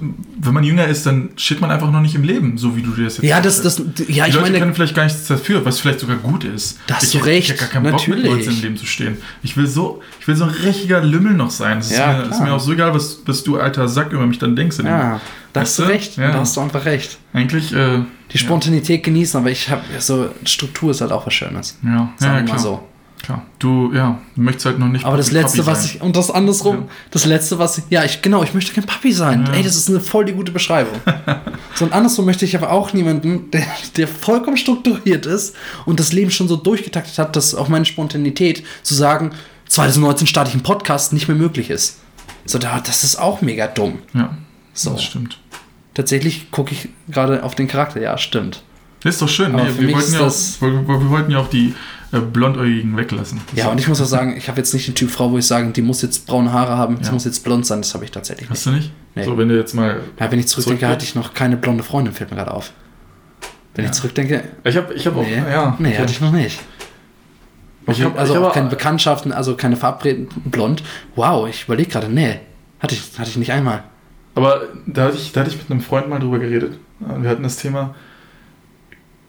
wenn 0.40 0.54
man 0.54 0.64
jünger 0.64 0.86
ist, 0.86 1.04
dann 1.04 1.30
steht 1.36 1.60
man 1.60 1.70
einfach 1.70 1.90
noch 1.90 2.00
nicht 2.00 2.14
im 2.14 2.22
Leben, 2.22 2.56
so 2.56 2.76
wie 2.76 2.80
du 2.82 2.92
dir 2.92 3.04
das 3.04 3.18
jetzt 3.18 3.24
Ja, 3.26 3.42
das, 3.42 3.60
das, 3.60 3.76
ja, 3.78 3.84
Die 3.96 4.02
ich 4.30 4.34
Leute 4.34 4.40
meine, 4.40 4.58
können 4.58 4.74
vielleicht 4.74 4.94
gar 4.94 5.04
nichts 5.04 5.26
dafür, 5.26 5.62
was 5.66 5.80
vielleicht 5.80 6.00
sogar 6.00 6.16
gut 6.16 6.44
ist. 6.44 6.78
Da 6.86 6.94
hast 6.94 7.02
ich, 7.04 7.12
du 7.12 7.18
recht, 7.26 7.44
Ich 7.44 7.50
habe 7.50 7.60
gar 7.60 7.68
keinen 7.82 7.92
Bock, 7.92 8.08
mit 8.08 8.16
natürlich. 8.24 8.46
19 8.46 8.52
im 8.54 8.62
Leben 8.62 8.76
zu 8.78 8.86
stehen. 8.86 9.18
Ich 9.42 9.56
will 9.58 9.66
so, 9.66 10.00
ich 10.18 10.26
will 10.28 10.34
so 10.34 10.44
ein 10.44 10.50
richtiger 10.50 11.02
Lümmel 11.02 11.34
noch 11.34 11.50
sein. 11.50 11.76
Das 11.78 11.90
Ja, 11.94 12.12
ist, 12.22 12.28
mir, 12.28 12.34
ist 12.36 12.40
mir 12.42 12.52
auch 12.54 12.60
so 12.60 12.72
egal, 12.72 12.94
was, 12.94 13.18
was 13.26 13.44
du, 13.44 13.58
alter 13.58 13.86
Sack, 13.86 14.12
über 14.12 14.26
mich 14.26 14.38
dann 14.38 14.56
denkst. 14.56 14.78
ja, 14.82 15.20
da 15.52 15.60
hast 15.60 15.78
du 15.78 15.82
recht, 15.82 16.16
Ja. 16.16 16.30
da 16.32 16.40
hast 16.40 16.56
du 16.56 16.62
einfach 16.62 16.86
recht. 16.86 17.18
Eigentlich, 17.34 17.74
äh, 17.74 18.00
Die 18.32 18.38
Spontanität 18.38 19.04
genießen, 19.04 19.38
aber 19.40 19.50
ich 19.50 19.68
habe 19.68 19.82
so, 19.98 20.30
Struktur 20.44 20.90
ist 20.92 21.02
halt 21.02 21.12
auch 21.12 21.26
was 21.26 21.34
Schönes. 21.34 21.76
ja, 21.84 21.90
ja, 21.90 22.12
Sagen 22.16 22.34
ja 22.38 22.46
wir 22.46 22.52
mal 22.54 22.58
so. 22.58 22.88
Klar. 23.22 23.42
Du, 23.58 23.92
ja, 23.92 24.18
du 24.36 24.40
möchtest 24.42 24.66
halt 24.66 24.78
noch 24.78 24.88
nicht. 24.88 25.04
Aber 25.04 25.16
das 25.16 25.26
Papi 25.30 25.40
letzte, 25.42 25.66
was 25.66 25.82
sein. 25.84 25.92
ich, 25.96 26.02
und 26.02 26.16
das 26.16 26.30
andersrum, 26.30 26.76
Ja. 26.76 26.82
das 27.10 27.24
letzte, 27.26 27.58
was 27.58 27.78
ich, 27.78 27.84
ja, 27.90 28.04
ich, 28.04 28.22
genau, 28.22 28.42
ich 28.42 28.54
möchte 28.54 28.72
kein 28.72 28.84
Papi 28.84 29.12
sein. 29.12 29.44
Ja. 29.46 29.54
Ey, 29.54 29.62
das 29.62 29.76
ist 29.76 29.88
eine 29.90 30.00
voll 30.00 30.24
die 30.24 30.32
gute 30.32 30.52
Beschreibung. 30.52 30.94
so 31.74 31.84
und 31.84 31.92
andersrum 31.92 32.24
möchte 32.26 32.44
ich 32.44 32.56
aber 32.56 32.70
auch 32.70 32.92
niemanden, 32.92 33.50
der, 33.50 33.66
der 33.96 34.08
vollkommen 34.08 34.56
strukturiert 34.56 35.26
ist 35.26 35.54
und 35.84 36.00
das 36.00 36.12
Leben 36.12 36.30
schon 36.30 36.48
so 36.48 36.56
durchgetaktet 36.56 37.18
hat, 37.18 37.36
dass 37.36 37.54
auch 37.54 37.68
meine 37.68 37.84
Spontanität 37.84 38.64
zu 38.82 38.94
sagen, 38.94 39.32
2019 39.68 40.26
starte 40.26 40.48
ich 40.48 40.54
einen 40.54 40.62
Podcast, 40.62 41.12
nicht 41.12 41.28
mehr 41.28 41.36
möglich 41.36 41.68
ist. 41.70 41.98
So, 42.46 42.58
da, 42.58 42.80
das 42.80 43.04
ist 43.04 43.16
auch 43.16 43.42
mega 43.42 43.66
dumm. 43.66 43.98
Ja, 44.14 44.36
So. 44.72 44.90
das 44.92 45.02
stimmt. 45.02 45.38
Tatsächlich 45.92 46.50
gucke 46.50 46.72
ich 46.72 46.88
gerade 47.08 47.42
auf 47.42 47.54
den 47.54 47.68
Charakter, 47.68 48.00
ja, 48.00 48.16
stimmt. 48.16 48.62
Das 49.02 49.14
ist 49.16 49.22
doch 49.22 49.28
schön. 49.28 49.52
Nee, 49.52 49.62
wir, 49.78 49.92
wollten 49.92 50.12
ja 50.14 50.20
auch, 50.20 50.32
wir 50.60 50.88
wir 50.88 51.10
wollten 51.10 51.30
ja 51.30 51.38
auch 51.38 51.50
die 51.50 51.74
äh, 52.12 52.20
Blondäugigen 52.20 52.96
weglassen. 52.96 53.40
Ja, 53.54 53.68
und 53.68 53.78
ich 53.78 53.88
muss 53.88 54.00
auch 54.00 54.06
sagen, 54.06 54.36
ich 54.36 54.48
habe 54.48 54.58
jetzt 54.58 54.72
nicht 54.74 54.86
den 54.88 54.94
Typ 54.94 55.10
Frau, 55.10 55.30
wo 55.30 55.38
ich 55.38 55.46
sage, 55.46 55.70
die 55.72 55.82
muss 55.82 56.02
jetzt 56.02 56.26
braune 56.26 56.52
Haare 56.52 56.76
haben, 56.76 56.98
die 56.98 57.04
Ja. 57.04 57.12
muss 57.12 57.24
jetzt 57.24 57.44
blond 57.44 57.66
sein, 57.66 57.80
das 57.82 57.92
habe 57.94 58.04
ich 58.04 58.10
tatsächlich 58.10 58.48
nicht. 58.48 58.58
Hast 58.58 58.66
du 58.66 58.70
nicht? 58.70 58.90
Nee. 59.14 59.24
So, 59.24 59.36
wenn 59.36 59.48
du 59.48 59.56
jetzt 59.56 59.74
mal. 59.74 60.00
Ja, 60.18 60.30
wenn 60.30 60.38
ich 60.38 60.48
zurückdenke, 60.48 60.80
Zurück- 60.80 60.92
hatte 60.92 61.04
ich 61.04 61.14
noch 61.14 61.34
keine 61.34 61.56
blonde 61.56 61.82
Freundin, 61.84 62.14
fällt 62.14 62.30
mir 62.30 62.36
gerade 62.36 62.52
auf. 62.52 62.72
Wenn 63.74 63.84
Ja. 63.84 63.90
ich 63.90 63.96
zurückdenke, 63.96 64.42
Ich 64.64 64.76
habe 64.76 64.92
ich 64.94 65.06
hab 65.06 65.16
auch. 65.16 65.22
nee, 65.22 65.36
Ja, 65.36 65.76
nee 65.78 65.96
hatte 65.98 66.10
ich 66.12 66.20
noch 66.20 66.32
nicht. 66.32 66.58
Ich 67.86 68.02
hab- 68.02 68.18
also 68.18 68.34
ich 68.34 68.38
auch 68.40 68.52
keine 68.52 68.68
Bekanntschaften, 68.68 69.32
also 69.32 69.54
keine 69.56 69.76
Verabredungen 69.76 70.28
blond. 70.46 70.82
Wow, 71.14 71.48
ich 71.48 71.64
überlege 71.64 71.88
gerade, 71.90 72.08
nee, 72.08 72.40
hatte 72.80 72.94
ich, 72.94 73.18
hatte 73.18 73.30
ich 73.30 73.36
nicht 73.36 73.52
einmal. 73.52 73.84
Aber 74.34 74.62
da 74.86 75.04
hatte, 75.04 75.16
ich, 75.16 75.32
da 75.32 75.40
hatte 75.40 75.50
ich 75.50 75.56
mit 75.56 75.70
einem 75.70 75.80
Freund 75.80 76.08
mal 76.08 76.18
drüber 76.18 76.38
geredet. 76.38 76.78
Wir 77.00 77.30
hatten 77.30 77.42
das 77.42 77.56
Thema. 77.56 77.94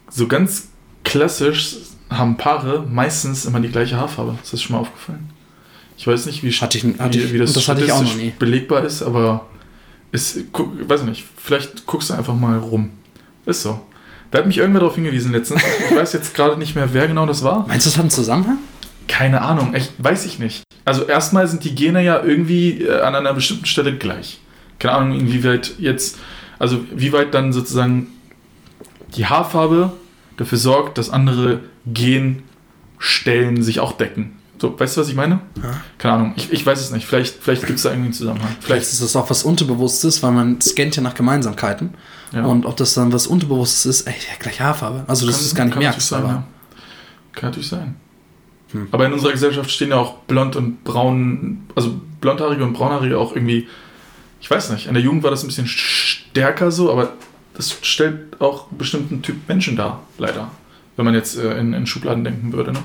So 0.10 0.28
ganz 0.28 0.70
klassisch 1.04 1.78
haben 2.10 2.38
Paare 2.38 2.86
meistens 2.90 3.46
immer 3.46 3.60
die 3.60 3.70
gleiche 3.70 3.98
Haarfarbe. 3.98 4.38
Ist 4.42 4.54
das 4.54 4.62
schon 4.62 4.76
mal 4.76 4.82
aufgefallen? 4.82 5.30
Ich 5.98 6.08
weiß 6.08 6.26
nicht, 6.28 6.44
wie, 6.44 6.52
Hatte 6.52 6.78
ich- 6.78 7.00
hatte 7.00 7.20
wie, 7.20 7.34
wie 7.34 7.38
das, 7.38 7.54
das 7.54 7.68
hatte 7.68 7.84
statistisch 7.84 8.34
belegbar 8.40 8.84
ist, 8.84 9.02
aber 9.04 9.46
ist, 10.12 10.40
guck, 10.52 10.72
weiß 10.90 11.02
ich 11.02 11.08
nicht, 11.08 11.26
vielleicht 11.38 11.86
guckst 11.86 12.10
du 12.10 12.14
einfach 12.14 12.34
mal 12.34 12.58
rum. 12.58 12.90
Ist 13.46 13.62
so. 13.64 13.80
Da 14.32 14.40
hat 14.40 14.48
mich 14.48 14.58
irgendwer 14.60 14.82
darauf 14.82 14.96
hingewiesen 14.96 15.32
letztens. 15.32 15.62
Ich 15.90 15.96
weiß 15.96 16.14
jetzt 16.14 16.34
gerade 16.36 16.58
nicht 16.58 16.76
mehr, 16.76 16.94
wer 16.94 17.08
genau 17.08 17.26
das 17.26 17.44
war. 17.44 17.68
Meinst 17.68 17.86
du, 17.86 17.90
das 17.90 17.98
hat 17.98 18.04
einen 18.04 18.12
Zusammenhang? 18.12 18.58
Keine 19.08 19.42
Ahnung, 19.42 19.74
echt, 19.74 19.92
weiß 19.98 20.26
ich 20.26 20.38
nicht. 20.40 20.64
Also 20.86 21.04
erstmal 21.06 21.48
sind 21.48 21.64
die 21.64 21.74
Gene 21.76 22.04
ja 22.04 22.24
irgendwie 22.24 22.84
äh, 22.84 23.02
an 23.02 23.16
einer 23.16 23.34
bestimmten 23.34 23.66
Stelle 23.66 23.98
gleich. 23.98 24.40
Keine 24.78 24.94
Ahnung, 24.96 25.20
inwieweit 25.20 25.74
jetzt, 25.80 26.18
Also 26.60 26.80
wie 26.96 27.12
weit 27.12 27.34
dann 27.34 27.52
sozusagen 27.54 28.08
die 29.16 29.26
Haarfarbe 29.26 29.92
dafür 30.38 30.58
sorgt, 30.58 30.98
dass 30.98 31.10
andere 31.10 31.60
Genstellen 31.94 33.64
sich 33.64 33.80
auch 33.80 33.94
decken. 33.94 34.40
So, 34.60 34.78
weißt 34.78 34.98
du, 34.98 35.02
was 35.02 35.10
ich 35.10 35.16
meine? 35.16 35.40
Ja. 35.62 35.82
Keine 35.98 36.14
Ahnung, 36.16 36.34
ich, 36.36 36.52
ich 36.52 36.66
weiß 36.66 36.82
es 36.82 36.92
nicht. 36.92 37.06
Vielleicht, 37.06 37.36
vielleicht 37.42 37.66
gibt 37.66 37.78
es 37.78 37.84
da 37.84 37.90
irgendwie 37.92 38.08
einen 38.08 38.14
Zusammenhang. 38.14 38.56
Vielleicht 38.60 38.84
ist 38.84 39.02
das 39.02 39.16
auch 39.16 39.30
was 39.30 39.44
Unterbewusstes, 39.44 40.22
weil 40.22 40.32
man 40.32 40.60
scannt 40.60 40.98
ja 40.98 41.02
nach 41.02 41.14
Gemeinsamkeiten. 41.16 41.94
Ja. 42.34 42.44
Und 42.46 42.66
ob 42.66 42.76
das 42.76 42.94
dann 42.94 43.14
was 43.14 43.26
Unterbewusstes 43.26 43.86
ist, 43.86 44.08
ey, 44.08 44.14
ja, 44.14 44.36
gleich 44.38 44.60
Haarfarbe. 44.60 45.06
Also, 45.08 45.26
dass 45.26 45.40
du 45.40 45.46
es 45.46 45.56
gar 45.56 45.64
nicht 45.66 45.74
kann 45.74 45.84
merkst. 45.84 46.12
natürlich 46.12 46.24
sein, 46.26 46.36
Aber, 46.36 46.46
ja. 46.46 46.48
Kann 47.34 47.50
natürlich 47.50 47.70
sein. 47.70 47.96
Hm. 48.72 48.88
Aber 48.92 49.06
in 49.06 49.14
unserer 49.14 49.32
Gesellschaft 49.32 49.72
stehen 49.72 49.90
ja 49.90 49.96
auch 49.96 50.20
blond 50.28 50.56
und 50.58 50.84
braun, 50.84 51.64
also 51.76 52.00
blondhaarige 52.20 52.64
und 52.64 52.74
braunhaarige 52.74 53.18
auch 53.18 53.34
irgendwie, 53.36 53.68
ich 54.42 54.52
weiß 54.52 54.72
nicht, 54.72 54.88
in 54.88 54.94
der 54.94 55.02
Jugend 55.02 55.24
war 55.24 55.32
das 55.32 55.44
ein 55.44 55.48
bisschen 55.48 55.68
stärker 55.68 56.70
so, 56.72 56.92
aber 56.92 57.14
das 57.56 57.78
stellt 57.82 58.40
auch 58.42 58.70
einen 58.70 58.78
bestimmten 58.78 59.22
Typ 59.22 59.48
Menschen 59.48 59.76
dar, 59.76 60.04
leider. 60.18 60.52
Wenn 61.00 61.06
man 61.06 61.14
jetzt 61.16 61.38
äh, 61.38 61.58
in, 61.58 61.72
in 61.72 61.86
Schubladen 61.88 62.26
denken 62.26 62.52
würde, 62.52 62.74
ne? 62.74 62.80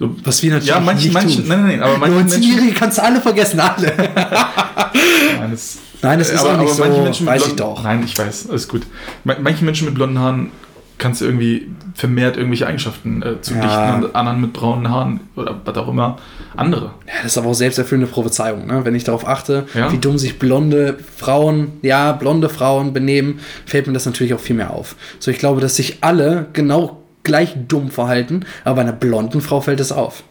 So, 0.00 0.12
was 0.24 0.42
wir 0.42 0.50
natürlich 0.50 0.68
ja, 0.74 0.80
manche, 0.80 1.12
manche, 1.12 1.36
tun. 1.38 1.46
nein, 1.48 1.60
nein, 1.60 1.78
nein, 1.78 1.82
aber 1.84 1.98
manche 1.98 2.16
Menschen. 2.16 2.42
19-Jährige 2.42 2.72
kannst 2.72 2.98
du 2.98 3.02
alle 3.04 3.20
vergessen, 3.20 3.60
alle. 3.60 3.92
Nein, 5.38 5.50
das, 5.52 5.78
Nein, 6.02 6.18
das 6.18 6.30
ist 6.30 6.40
auch 6.44 6.56
nicht 6.56 6.72
so, 6.72 6.82
manche 6.84 7.00
Menschen 7.02 7.24
mit 7.26 7.34
weiß 7.34 7.46
ich 7.46 7.54
blonden- 7.54 7.74
doch. 7.76 7.82
Nein, 7.84 8.02
ich 8.04 8.18
weiß, 8.18 8.50
alles 8.50 8.66
gut. 8.68 8.82
Ma- 9.24 9.36
Manche 9.40 9.64
Menschen 9.64 9.86
mit 9.86 9.94
blonden 9.94 10.18
Haaren 10.18 10.50
kannst 10.98 11.20
du 11.20 11.26
irgendwie 11.26 11.68
vermehrt 11.94 12.36
irgendwelche 12.36 12.66
Eigenschaften 12.66 13.22
äh, 13.22 13.40
zu 13.40 13.54
Ja. 13.54 13.60
dichten 13.60 14.04
und 14.06 14.16
anderen 14.16 14.40
mit 14.40 14.52
braunen 14.52 14.88
Haaren 14.90 15.20
oder 15.36 15.60
was 15.64 15.76
auch 15.76 15.88
immer 15.88 16.16
andere. 16.56 16.86
Ja, 17.06 17.12
das 17.22 17.32
ist 17.32 17.38
aber 17.38 17.48
auch 17.48 17.54
selbsterfüllende 17.54 18.10
Prophezeiung, 18.10 18.66
ne? 18.66 18.84
wenn 18.84 18.94
ich 18.96 19.04
darauf 19.04 19.26
achte, 19.26 19.66
Ja. 19.74 19.92
wie 19.92 19.98
dumm 19.98 20.18
sich 20.18 20.38
blonde 20.40 20.98
Frauen, 21.16 21.72
ja, 21.82 22.12
blonde 22.12 22.48
Frauen 22.48 22.92
benehmen, 22.92 23.38
fällt 23.66 23.86
mir 23.88 23.92
das 23.92 24.06
natürlich 24.06 24.34
auch 24.34 24.40
viel 24.40 24.56
mehr 24.56 24.70
auf. 24.72 24.96
So, 25.20 25.30
ich 25.30 25.38
glaube, 25.38 25.60
dass 25.60 25.76
sich 25.76 25.98
alle 26.02 26.46
genau 26.52 27.02
gleich 27.28 27.54
dumm 27.68 27.90
verhalten, 27.90 28.44
aber 28.64 28.76
bei 28.76 28.82
einer 28.82 28.92
blonden 28.92 29.40
Frau 29.40 29.60
fällt 29.60 29.78
es 29.78 29.92
auf. 29.92 30.24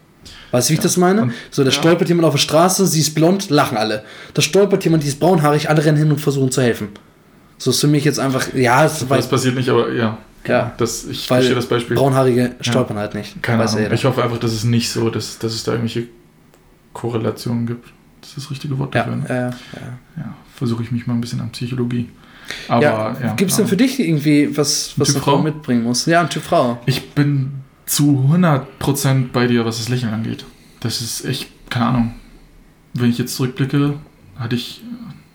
Weißt 0.52 0.70
du, 0.70 0.72
wie 0.72 0.76
ich 0.76 0.82
das 0.82 0.98
meine? 0.98 1.32
So, 1.52 1.64
da 1.64 1.70
ja. 1.70 1.76
stolpert 1.76 2.10
jemand 2.10 2.26
auf 2.26 2.34
der 2.34 2.40
Straße, 2.40 2.86
sie 2.88 3.00
ist 3.00 3.16
blond, 3.16 3.50
lachen 3.50 3.78
alle. 3.78 4.04
Da 4.34 4.42
stolpert 4.42 4.84
jemand, 4.84 5.04
die 5.04 5.08
ist 5.08 5.20
braunhaarig, 5.20 5.70
alle 5.70 5.84
rennen 5.84 5.98
hin 5.98 6.12
und 6.12 6.20
versuchen 6.20 6.52
zu 6.52 6.62
helfen. 6.62 6.90
So 7.58 7.72
ist 7.72 7.80
für 7.80 7.88
mich 7.88 8.04
jetzt 8.04 8.20
einfach, 8.20 8.54
ja, 8.54 8.86
es 8.86 9.10
war, 9.10 9.18
Das 9.18 9.30
passiert 9.30 9.56
nicht, 9.56 9.70
aber 9.70 9.92
ja. 9.94 10.18
Ja. 10.46 10.74
Das, 10.78 11.06
ich 11.06 11.28
verstehe 11.28 11.56
das 11.56 11.66
Beispiel. 11.66 11.98
braunhaarige 11.98 12.56
stolpern 12.62 12.98
halt 12.98 13.14
nicht. 13.16 13.42
Keine 13.44 13.66
ja 13.66 13.70
Ahnung. 13.70 13.92
Ich 13.92 14.06
hoffe 14.06 14.24
einfach, 14.24 14.38
dass 14.38 14.54
es 14.54 14.64
nicht 14.64 14.90
so, 14.90 15.10
dass, 15.10 15.40
dass 15.40 15.54
es 15.54 15.64
da 15.64 15.74
irgendwelche 15.74 16.08
Korrelationen 16.94 17.68
gibt. 17.68 17.90
Das 18.22 18.30
ist 18.30 18.38
das 18.38 18.52
richtige 18.52 18.80
Wort 18.80 18.96
ja, 18.96 19.04
dafür. 19.04 19.18
Ne? 19.18 19.26
ja, 19.28 19.36
ja. 19.36 19.54
Ja, 20.18 20.36
versuche 20.56 20.84
ich 20.84 20.92
mich 20.92 21.06
mal 21.06 21.14
ein 21.14 21.22
bisschen 21.22 21.42
an 21.42 21.52
Psychologie. 21.52 22.10
Aber 22.68 22.82
ja, 22.82 23.18
ja. 23.22 23.34
Gibt 23.36 23.52
es 23.52 23.58
denn 23.58 23.68
für 23.68 23.78
dich 23.78 24.00
irgendwie 24.00 24.56
was, 24.56 24.94
was 24.98 25.10
eine 25.10 25.20
Frau? 25.20 25.42
mitbringen 25.42 25.84
muss? 25.84 26.06
Ja, 26.06 26.22
ein 26.22 26.30
Typ 26.30 26.44
Frau. 26.44 26.80
Ich 26.86 27.10
bin 27.12 27.52
zu 27.86 28.30
100% 28.32 29.32
bei 29.32 29.48
dir, 29.48 29.66
was 29.66 29.78
das 29.78 29.90
Lächeln 29.90 30.14
angeht. 30.14 30.46
Das 30.80 31.02
ist 31.02 31.26
echt, 31.26 31.50
keine 31.70 31.86
Ahnung. 31.86 32.14
Wenn 32.94 33.10
ich 33.10 33.18
jetzt 33.18 33.36
zurückblicke, 33.36 33.96
hatte 34.38 34.56
ich 34.56 34.82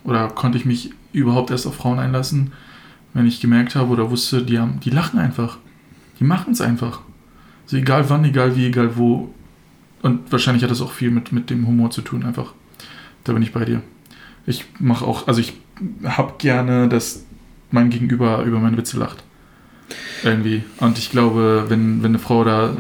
oder 0.05 0.29
konnte 0.29 0.59
ich 0.59 0.65
mich 0.65 0.91
überhaupt 1.13 1.51
erst 1.51 1.67
auf 1.67 1.77
Frauen 1.77 1.99
einlassen, 1.99 2.53
wenn 3.15 3.27
ich 3.27 3.41
gemerkt 3.41 3.75
habe 3.75 3.91
oder 3.91 4.11
wusste, 4.11 4.43
die, 4.43 4.59
haben, 4.59 4.81
die 4.81 4.91
lachen 4.91 5.19
einfach. 5.19 5.59
Die 6.19 6.25
machen 6.25 6.53
es 6.53 6.61
einfach. 6.61 7.01
Also 7.65 7.77
egal 7.77 8.09
wann, 8.09 8.25
egal 8.25 8.57
wie, 8.57 8.67
egal 8.67 8.97
wo. 8.97 9.33
Und 10.03 10.33
wahrscheinlich 10.33 10.63
hat 10.65 10.71
das 10.71 10.81
auch 10.81 10.93
viel 10.93 11.11
mit, 11.11 11.33
mit 11.33 11.51
dem 11.51 11.67
Humor 11.67 11.91
zu 11.91 12.03
tun, 12.03 12.25
einfach. 12.25 12.55
Da 13.25 13.33
bin 13.33 13.43
ich 13.43 13.53
bei 13.53 13.65
dir. 13.65 13.83
Ich 14.47 14.65
mache 14.81 15.05
auch, 15.05 15.29
also 15.29 15.41
ich 15.41 15.55
habe 16.05 16.35
gerne, 16.39 16.89
dass 16.89 17.23
mein 17.71 17.91
Gegenüber 17.91 18.43
über 18.43 18.59
meine 18.59 18.77
Witze 18.77 18.99
lacht. 18.99 19.23
Irgendwie. 20.23 20.63
Und 20.79 20.99
ich 20.99 21.11
glaube, 21.11 21.65
wenn, 21.69 22.03
wenn 22.03 22.13
eine 22.13 22.19
Frau 22.19 22.45
da 22.45 22.77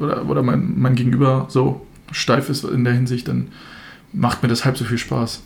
oder, 0.00 0.26
oder 0.26 0.42
mein, 0.42 0.78
mein 0.78 0.94
Gegenüber 0.94 1.46
so 1.48 1.86
steif 2.10 2.48
ist 2.48 2.64
in 2.64 2.84
der 2.84 2.94
Hinsicht, 2.94 3.28
dann 3.28 3.48
macht 4.12 4.42
mir 4.42 4.48
das 4.48 4.64
halb 4.64 4.78
so 4.78 4.84
viel 4.84 4.98
Spaß. 4.98 5.42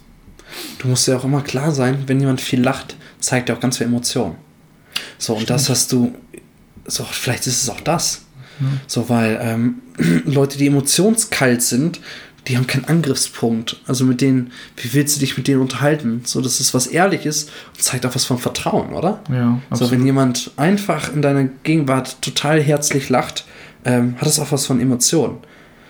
Du 0.79 0.89
musst 0.89 1.07
ja 1.09 1.17
auch 1.17 1.25
immer 1.25 1.43
klar 1.43 1.73
sein, 1.73 2.05
wenn 2.07 2.21
jemand 2.21 2.41
viel 2.41 2.61
lacht, 2.61 2.97
zeigt 3.19 3.49
er 3.49 3.57
auch 3.57 3.61
ganz 3.61 3.79
viel 3.79 3.87
Emotion. 3.87 4.37
So, 5.19 5.35
und 5.37 5.49
das 5.49 5.69
hast 5.69 5.93
du, 5.93 6.15
so, 6.87 7.05
vielleicht 7.05 7.47
ist 7.47 7.63
es 7.63 7.69
auch 7.69 7.81
das. 7.81 8.25
Ja. 8.61 8.67
So, 8.87 9.09
weil 9.09 9.39
ähm, 9.41 9.83
Leute, 10.27 10.59
die 10.59 10.67
emotionskalt 10.67 11.63
sind, 11.63 12.01
die 12.49 12.57
haben 12.57 12.67
keinen 12.67 12.87
Angriffspunkt. 12.87 13.81
Also 13.87 14.05
mit 14.05 14.21
denen, 14.21 14.53
wie 14.77 14.93
willst 14.95 15.17
du 15.17 15.21
dich 15.21 15.37
mit 15.37 15.47
denen 15.47 15.61
unterhalten? 15.61 16.23
So, 16.25 16.41
das 16.41 16.61
ist 16.61 16.75
was 16.75 16.87
Ehrliches 16.87 17.45
und 17.75 17.83
zeigt 17.83 18.07
auch 18.07 18.15
was 18.15 18.25
von 18.25 18.39
Vertrauen, 18.39 18.93
oder? 18.93 19.23
Ja, 19.31 19.61
So, 19.73 19.91
wenn 19.91 20.05
jemand 20.05 20.51
einfach 20.57 21.13
in 21.13 21.23
deiner 21.23 21.45
Gegenwart 21.63 22.23
total 22.23 22.61
herzlich 22.63 23.09
lacht, 23.09 23.45
ähm, 23.85 24.15
hat 24.17 24.27
das 24.27 24.41
auch 24.41 24.53
was 24.53 24.67
von 24.67 24.81
Emotionen. 24.81 25.39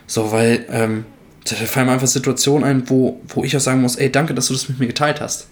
So, 0.06 0.32
weil 0.32 0.66
ähm, 0.70 1.04
da 1.44 1.54
fallen 1.56 1.86
mir 1.86 1.92
einfach 1.92 2.06
Situationen 2.06 2.64
ein, 2.64 2.90
wo, 2.90 3.20
wo 3.28 3.44
ich 3.44 3.56
auch 3.56 3.60
sagen 3.60 3.80
muss, 3.80 3.96
ey, 3.96 4.10
danke, 4.10 4.34
dass 4.34 4.48
du 4.48 4.52
das 4.52 4.68
mit 4.68 4.78
mir 4.78 4.86
geteilt 4.86 5.20
hast. 5.20 5.48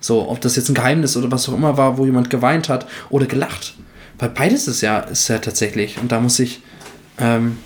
So, 0.00 0.28
ob 0.28 0.40
das 0.40 0.56
jetzt 0.56 0.68
ein 0.68 0.74
Geheimnis 0.74 1.16
oder 1.16 1.30
was 1.30 1.48
auch 1.48 1.54
immer 1.54 1.76
war, 1.76 1.98
wo 1.98 2.04
jemand 2.04 2.30
geweint 2.30 2.68
hat 2.68 2.86
oder 3.10 3.26
gelacht. 3.26 3.74
Weil 4.18 4.30
beides 4.30 4.68
ist 4.68 4.80
ja, 4.80 5.00
ist 5.00 5.28
ja 5.28 5.38
tatsächlich. 5.38 5.98
Und 5.98 6.12
da 6.12 6.20
muss 6.20 6.38
ich, 6.38 6.60
ähm, 7.18 7.58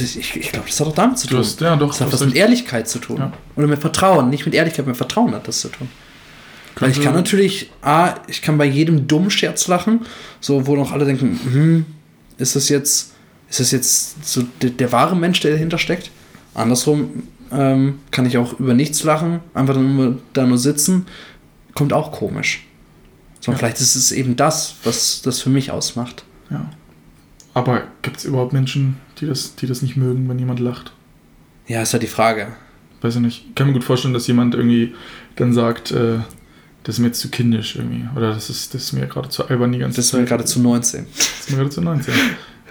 ist, 0.00 0.16
ich, 0.16 0.36
ich 0.36 0.52
glaube, 0.52 0.66
das 0.68 0.78
hat 0.80 0.86
auch 0.86 0.94
damit 0.94 1.18
zu 1.18 1.26
tun. 1.28 1.38
hast, 1.38 1.60
ja, 1.60 1.76
doch. 1.76 1.88
das 1.88 2.00
hat 2.00 2.12
was 2.12 2.24
mit. 2.24 2.34
Ehrlichkeit 2.36 2.88
zu 2.88 2.98
tun. 2.98 3.18
Ja. 3.18 3.32
Oder 3.56 3.66
mit 3.66 3.80
Vertrauen. 3.80 4.30
Nicht 4.30 4.44
mit 4.46 4.54
Ehrlichkeit, 4.54 4.86
mit 4.86 4.96
Vertrauen 4.96 5.34
hat 5.34 5.46
das 5.48 5.60
zu 5.60 5.68
tun. 5.68 5.88
Weil 6.76 6.90
ich 6.90 7.00
kann 7.00 7.14
natürlich, 7.14 7.70
A, 7.82 8.14
ich 8.26 8.42
kann 8.42 8.58
bei 8.58 8.64
jedem 8.64 9.06
dummen 9.06 9.30
Scherz 9.30 9.68
lachen, 9.68 10.00
so 10.40 10.66
wo 10.66 10.74
noch 10.74 10.90
alle 10.90 11.04
denken, 11.04 11.38
hm, 11.44 11.86
ist 12.36 12.56
das 12.56 12.68
jetzt, 12.68 13.12
ist 13.48 13.60
das 13.60 13.70
jetzt 13.70 14.26
so 14.26 14.42
der, 14.60 14.70
der 14.70 14.90
wahre 14.90 15.14
Mensch, 15.14 15.38
der 15.40 15.52
dahinter 15.52 15.78
steckt? 15.78 16.10
Andersrum 16.52 17.24
ähm, 17.52 18.00
kann 18.10 18.26
ich 18.26 18.38
auch 18.38 18.58
über 18.58 18.74
nichts 18.74 19.04
lachen, 19.04 19.38
einfach 19.54 19.76
nur, 19.76 20.18
da 20.32 20.46
nur 20.46 20.58
sitzen, 20.58 21.06
kommt 21.74 21.92
auch 21.92 22.10
komisch. 22.10 22.66
So, 23.40 23.52
Ja. 23.52 23.58
vielleicht 23.58 23.80
ist 23.80 23.94
es 23.94 24.10
eben 24.10 24.34
das, 24.34 24.76
was 24.82 25.22
das 25.22 25.40
für 25.40 25.50
mich 25.50 25.70
ausmacht. 25.70 26.24
Ja. 26.50 26.70
Aber 27.52 27.82
gibt 28.02 28.16
es 28.16 28.24
überhaupt 28.24 28.52
Menschen, 28.52 28.96
die 29.20 29.26
das, 29.26 29.56
die 29.56 29.66
das 29.66 29.82
nicht 29.82 29.96
mögen, 29.96 30.28
wenn 30.28 30.38
jemand 30.38 30.60
lacht? 30.60 30.92
Ja, 31.66 31.82
ist 31.82 31.92
ja 31.92 31.98
die 31.98 32.06
Frage. 32.06 32.48
Weiß 33.00 33.16
ich 33.16 33.20
nicht. 33.20 33.44
Ich 33.48 33.54
kann 33.54 33.66
mir 33.66 33.72
gut 33.72 33.84
vorstellen, 33.84 34.14
dass 34.14 34.26
jemand 34.26 34.54
irgendwie 34.54 34.94
dann 35.36 35.52
sagt, 35.52 35.90
äh, 35.92 36.18
das 36.82 36.96
ist 36.96 36.98
mir 37.00 37.06
jetzt 37.08 37.20
zu 37.20 37.28
kindisch 37.30 37.76
irgendwie. 37.76 38.06
Oder 38.16 38.32
das 38.34 38.50
ist, 38.50 38.74
das 38.74 38.82
ist 38.84 38.92
mir 38.92 39.06
gerade 39.06 39.28
zu 39.28 39.48
albern 39.48 39.72
die 39.72 39.78
ganze 39.78 39.96
Das 39.96 40.06
ist 40.06 40.10
Zeit. 40.10 40.20
mir 40.20 40.26
gerade 40.26 40.44
zu 40.44 40.60
19. 40.60 41.06
Das 41.16 41.26
ist 41.40 41.50
mir 41.50 41.56
gerade 41.58 41.70
zu 41.70 41.80
19. 41.80 42.14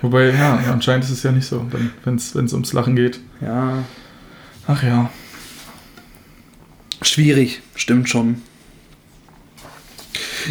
Wobei, 0.01 0.29
ja, 0.31 0.55
anscheinend 0.71 1.05
ist 1.05 1.11
es 1.11 1.23
ja 1.23 1.31
nicht 1.31 1.45
so, 1.47 1.65
wenn 2.03 2.15
es 2.15 2.35
ums 2.53 2.73
Lachen 2.73 2.95
geht. 2.95 3.19
Ja, 3.41 3.83
Ach 4.67 4.81
ja. 4.83 5.09
Schwierig, 7.01 7.61
stimmt 7.75 8.09
schon. 8.09 8.41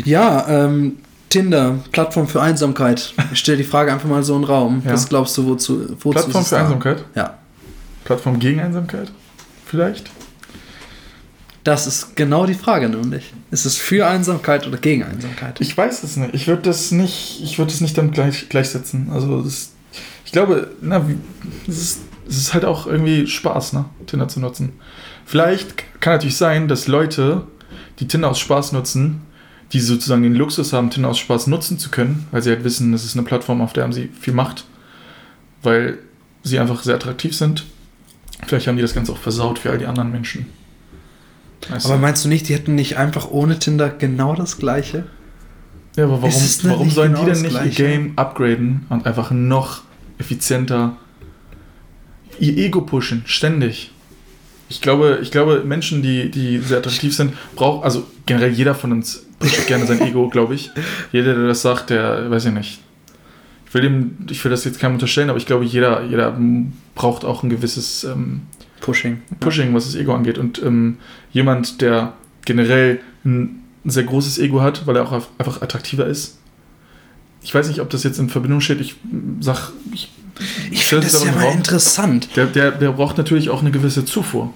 Ja, 0.04 0.46
ähm, 0.48 0.98
Tinder, 1.32 1.78
Plattform 1.92 2.28
für 2.28 2.42
Einsamkeit. 2.42 3.14
Ich 3.32 3.38
stelle 3.38 3.58
die 3.58 3.64
Frage 3.64 3.92
einfach 3.92 4.08
mal 4.08 4.22
so 4.22 4.34
in 4.34 4.42
den 4.42 4.48
Raum. 4.48 4.82
Ja. 4.84 4.92
Was 4.92 5.08
glaubst 5.08 5.36
du, 5.38 5.46
wozu? 5.46 5.88
wozu 6.00 6.10
Plattform 6.10 6.44
für 6.44 6.54
da? 6.54 6.60
Einsamkeit? 6.62 7.04
Ja, 7.14 7.38
Plattform 8.04 8.38
gegen 8.38 8.60
Einsamkeit? 8.60 9.10
Vielleicht? 9.64 10.10
das 11.64 11.86
ist 11.86 12.16
genau 12.16 12.46
die 12.46 12.54
Frage 12.54 12.88
nämlich. 12.88 13.32
Ist 13.50 13.66
es 13.66 13.76
für 13.76 14.06
Einsamkeit 14.06 14.66
oder 14.66 14.78
gegen 14.78 15.04
Einsamkeit? 15.04 15.60
Ich 15.60 15.76
weiß 15.76 16.02
es 16.02 16.16
nicht. 16.16 16.34
Ich 16.34 16.48
würde 16.48 16.62
das 16.62 16.90
nicht, 16.90 17.40
ich 17.42 17.58
würde 17.58 17.72
es 17.72 17.80
nicht 17.80 17.96
damit 17.96 18.14
gleich, 18.14 18.48
gleichsetzen. 18.48 19.10
Also 19.12 19.42
das, 19.42 19.72
ich 20.24 20.32
glaube, 20.32 20.70
na, 20.80 21.04
es 21.68 21.78
ist, 21.78 22.00
es 22.28 22.36
ist 22.36 22.54
halt 22.54 22.64
auch 22.64 22.86
irgendwie 22.86 23.26
Spaß, 23.26 23.74
ne, 23.74 23.84
Tinder 24.06 24.28
zu 24.28 24.40
nutzen. 24.40 24.72
Vielleicht 25.24 26.00
kann 26.00 26.14
natürlich 26.14 26.36
sein, 26.36 26.66
dass 26.66 26.88
Leute, 26.88 27.42
die 28.00 28.08
Tinder 28.08 28.30
aus 28.30 28.40
Spaß 28.40 28.72
nutzen, 28.72 29.22
die 29.72 29.80
sozusagen 29.80 30.22
den 30.22 30.34
Luxus 30.34 30.72
haben, 30.72 30.90
Tinder 30.90 31.08
aus 31.08 31.18
Spaß 31.18 31.46
nutzen 31.46 31.78
zu 31.78 31.90
können, 31.90 32.26
weil 32.30 32.42
sie 32.42 32.50
halt 32.50 32.64
wissen, 32.64 32.92
es 32.92 33.04
ist 33.04 33.16
eine 33.16 33.24
Plattform, 33.24 33.60
auf 33.60 33.72
der 33.72 33.84
haben 33.84 33.92
sie 33.92 34.10
viel 34.20 34.34
Macht, 34.34 34.64
weil 35.62 35.98
sie 36.42 36.58
einfach 36.58 36.82
sehr 36.82 36.96
attraktiv 36.96 37.34
sind. 37.34 37.64
Vielleicht 38.46 38.66
haben 38.66 38.76
die 38.76 38.82
das 38.82 38.94
Ganze 38.94 39.12
auch 39.12 39.18
versaut 39.18 39.58
für 39.58 39.70
all 39.70 39.78
die 39.78 39.86
anderen 39.86 40.10
Menschen. 40.12 40.46
Weißt 41.68 41.86
Aber 41.86 41.96
meinst 41.96 42.24
du 42.24 42.28
nicht, 42.28 42.48
die 42.48 42.54
hätten 42.54 42.74
nicht 42.74 42.96
einfach 42.96 43.30
ohne 43.30 43.58
Tinder 43.58 43.88
genau 43.88 44.34
das 44.34 44.58
Gleiche? 44.58 45.04
Ja, 45.96 46.04
aber 46.04 46.22
warum, 46.22 46.42
warum 46.62 46.90
sollen 46.90 47.12
genau 47.12 47.24
die 47.24 47.30
das 47.30 47.38
denn 47.38 47.52
nicht 47.52 47.60
Gleiche? 47.60 47.82
ihr 47.82 47.88
Game 47.88 48.12
upgraden 48.16 48.86
und 48.88 49.06
einfach 49.06 49.30
noch 49.30 49.82
effizienter 50.18 50.96
ihr 52.38 52.56
Ego 52.56 52.80
pushen, 52.82 53.22
ständig? 53.26 53.92
Ich 54.68 54.80
glaube, 54.80 55.20
ich 55.22 55.30
glaube 55.30 55.62
Menschen, 55.64 56.02
die, 56.02 56.30
die 56.30 56.58
sehr 56.58 56.78
attraktiv 56.78 57.14
sind, 57.14 57.34
braucht, 57.54 57.84
also 57.84 58.06
generell 58.26 58.52
jeder 58.52 58.74
von 58.74 58.90
uns 58.90 59.26
pusht 59.42 59.66
gerne 59.66 59.86
sein 59.86 60.00
Ego, 60.00 60.28
glaube 60.28 60.54
ich. 60.54 60.70
Jeder, 61.12 61.34
der 61.34 61.46
das 61.46 61.62
sagt, 61.62 61.90
der, 61.90 62.30
weiß 62.30 62.46
ich 62.46 62.52
nicht. 62.52 62.80
Ich 63.66 63.74
will, 63.74 63.82
dem, 63.82 64.16
ich 64.30 64.44
will 64.44 64.50
das 64.50 64.64
jetzt 64.64 64.78
keinem 64.80 64.94
unterstellen, 64.94 65.30
aber 65.30 65.38
ich 65.38 65.46
glaube, 65.46 65.64
jeder, 65.64 66.04
jeder 66.04 66.38
braucht 66.94 67.24
auch 67.24 67.42
ein 67.42 67.50
gewisses 67.50 68.04
ähm, 68.04 68.42
Pushing. 68.80 69.22
Pushing, 69.40 69.72
was 69.74 69.86
das 69.86 69.94
Ego 69.94 70.14
angeht. 70.14 70.38
Und 70.38 70.62
ähm, 70.62 70.98
jemand, 71.32 71.80
der 71.80 72.12
generell 72.44 73.00
ein 73.24 73.62
sehr 73.84 74.04
großes 74.04 74.38
Ego 74.38 74.60
hat, 74.60 74.86
weil 74.86 74.96
er 74.96 75.04
auch 75.04 75.12
einfach 75.38 75.62
attraktiver 75.62 76.06
ist. 76.06 76.38
Ich 77.42 77.54
weiß 77.54 77.68
nicht, 77.68 77.80
ob 77.80 77.90
das 77.90 78.04
jetzt 78.04 78.18
in 78.18 78.28
Verbindung 78.28 78.60
steht. 78.60 78.80
Ich 78.80 78.96
sag, 79.40 79.72
ich, 79.92 80.12
ich 80.70 80.84
finde 80.84 81.06
das 81.06 81.24
ja 81.24 81.32
mal 81.32 81.52
interessant. 81.52 82.28
Der, 82.36 82.46
der, 82.46 82.72
der 82.72 82.92
braucht 82.92 83.18
natürlich 83.18 83.50
auch 83.50 83.60
eine 83.60 83.70
gewisse 83.70 84.04
Zufuhr. 84.04 84.52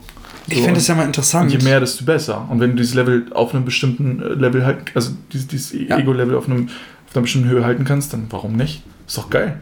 So, 0.46 0.52
ich 0.52 0.58
finde 0.58 0.74
das 0.74 0.86
ja 0.86 0.94
mal 0.94 1.04
interessant. 1.04 1.52
Und 1.52 1.58
je 1.58 1.64
mehr, 1.64 1.80
desto 1.80 2.04
besser. 2.04 2.46
Und 2.48 2.60
wenn 2.60 2.70
du 2.70 2.76
dieses 2.76 2.94
Level 2.94 3.26
auf 3.32 3.52
einem 3.52 3.64
bestimmten 3.64 4.22
äh, 4.22 4.28
Level 4.28 4.64
halten, 4.64 4.84
also 4.94 5.10
dieses, 5.32 5.48
dieses 5.48 5.72
ja. 5.72 5.98
Ego-Level 5.98 6.36
auf, 6.36 6.48
einem, 6.48 6.68
auf 7.08 7.14
einer 7.16 7.22
bestimmten 7.22 7.48
Höhe 7.48 7.64
halten 7.64 7.84
kannst, 7.84 8.12
dann 8.12 8.26
warum 8.30 8.54
nicht? 8.54 8.82
Ist 9.06 9.18
doch 9.18 9.28
geil. 9.28 9.58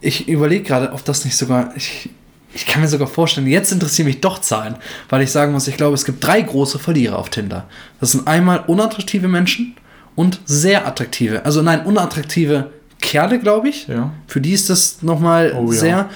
Ich 0.00 0.28
überlege 0.28 0.64
gerade, 0.64 0.92
ob 0.92 1.04
das 1.04 1.24
nicht 1.24 1.36
sogar. 1.36 1.72
Ich, 1.76 2.10
ich 2.52 2.66
kann 2.66 2.82
mir 2.82 2.88
sogar 2.88 3.06
vorstellen, 3.06 3.46
jetzt 3.46 3.70
interessieren 3.70 4.06
mich 4.06 4.20
doch 4.20 4.40
Zahlen, 4.40 4.74
weil 5.08 5.22
ich 5.22 5.30
sagen 5.30 5.52
muss, 5.52 5.68
ich 5.68 5.76
glaube, 5.76 5.94
es 5.94 6.04
gibt 6.04 6.22
drei 6.24 6.42
große 6.42 6.78
Verlierer 6.78 7.18
auf 7.18 7.30
Tinder. 7.30 7.68
Das 8.00 8.12
sind 8.12 8.26
einmal 8.26 8.64
unattraktive 8.66 9.28
Menschen 9.28 9.74
und 10.16 10.40
sehr 10.44 10.86
attraktive. 10.86 11.46
Also 11.46 11.62
nein, 11.62 11.86
unattraktive 11.86 12.72
Kerle, 13.00 13.38
glaube 13.38 13.68
ich. 13.68 13.86
Ja. 13.86 14.12
Für 14.26 14.40
die 14.40 14.52
ist 14.52 14.68
das 14.68 15.02
nochmal 15.02 15.54
oh, 15.56 15.70
sehr. 15.70 15.88
Ja 15.88 16.10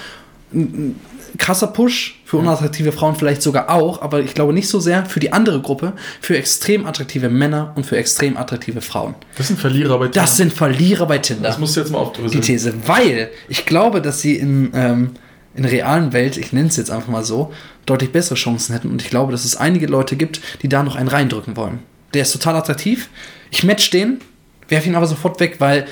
krasser 1.37 1.67
Push 1.67 2.19
für 2.25 2.37
unattraktive 2.37 2.91
Frauen 2.91 3.15
vielleicht 3.15 3.41
sogar 3.41 3.69
auch, 3.69 4.01
aber 4.01 4.19
ich 4.19 4.33
glaube 4.33 4.53
nicht 4.53 4.67
so 4.67 4.79
sehr 4.79 5.05
für 5.05 5.19
die 5.19 5.33
andere 5.33 5.61
Gruppe, 5.61 5.93
für 6.21 6.37
extrem 6.37 6.85
attraktive 6.85 7.29
Männer 7.29 7.73
und 7.75 7.85
für 7.85 7.97
extrem 7.97 8.37
attraktive 8.37 8.81
Frauen. 8.81 9.15
Das 9.37 9.47
sind 9.47 9.59
Verlierer 9.59 9.97
bei 9.97 10.05
Tinder. 10.05 10.21
Das 10.21 10.37
sind 10.37 10.53
Verlierer 10.53 11.05
bei 11.05 11.17
Tinder. 11.19 11.47
Das 11.47 11.57
musst 11.57 11.75
du 11.75 11.81
jetzt 11.81 11.91
mal 11.91 11.99
aufdröseln. 11.99 12.41
Die 12.41 12.47
These, 12.47 12.73
weil 12.85 13.29
ich 13.47 13.65
glaube, 13.65 14.01
dass 14.01 14.21
sie 14.21 14.35
in, 14.35 14.71
ähm, 14.73 15.11
in 15.55 15.63
der 15.63 15.71
realen 15.71 16.13
Welt, 16.13 16.37
ich 16.37 16.53
nenne 16.53 16.67
es 16.67 16.77
jetzt 16.77 16.91
einfach 16.91 17.09
mal 17.09 17.23
so, 17.23 17.53
deutlich 17.85 18.11
bessere 18.11 18.35
Chancen 18.35 18.73
hätten 18.73 18.89
und 18.89 19.01
ich 19.01 19.09
glaube, 19.09 19.31
dass 19.31 19.45
es 19.45 19.55
einige 19.55 19.87
Leute 19.87 20.15
gibt, 20.15 20.41
die 20.61 20.69
da 20.69 20.83
noch 20.83 20.95
einen 20.95 21.07
reindrücken 21.07 21.55
wollen. 21.55 21.79
Der 22.13 22.23
ist 22.23 22.31
total 22.31 22.55
attraktiv. 22.55 23.09
Ich 23.51 23.63
match 23.63 23.89
den, 23.89 24.19
werfe 24.67 24.87
ihn 24.87 24.95
aber 24.95 25.07
sofort 25.07 25.39
weg, 25.39 25.55
weil 25.59 25.87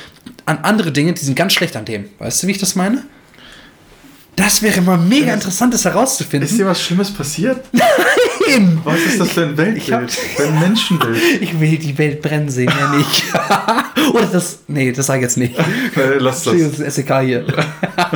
an 0.45 0.59
andere 0.63 0.91
Dinge, 0.91 1.13
die 1.13 1.23
sind 1.23 1.35
ganz 1.35 1.53
schlecht 1.53 1.75
an 1.75 1.85
dem. 1.85 2.05
Weißt 2.19 2.43
du, 2.43 2.47
wie 2.47 2.51
ich 2.51 2.57
das 2.57 2.75
meine? 2.75 3.03
Das 4.35 4.61
wäre 4.61 4.81
mal 4.81 4.97
mega 4.97 5.33
interessant, 5.33 5.73
das 5.73 5.85
herauszufinden. 5.85 6.49
Ist 6.49 6.57
dir 6.57 6.65
was 6.65 6.81
Schlimmes 6.81 7.11
passiert? 7.11 7.63
Nein! 7.71 8.79
Was 8.83 8.99
ist 8.99 9.19
das 9.19 9.31
für 9.31 9.43
ein 9.43 9.57
Weltbild? 9.57 9.91
Hab, 9.91 10.09
für 10.11 10.43
ein 10.43 10.59
Menschenbild? 10.59 11.17
Ich 11.41 11.59
will 11.59 11.77
die 11.77 11.97
Welt 11.97 12.21
brennen 12.21 12.49
sehen, 12.49 12.71
ja 12.77 12.95
nicht. 12.95 13.23
Oder 14.13 14.25
das. 14.25 14.59
Nee, 14.67 14.91
das 14.91 15.05
sage 15.05 15.19
ich 15.19 15.23
jetzt 15.23 15.37
nicht. 15.37 15.57
Nee, 15.57 16.03
lass 16.19 16.43
das. 16.43 16.53
Das 16.53 16.79
ist 16.79 16.95
SEK 16.95 17.19
hier. 17.21 17.45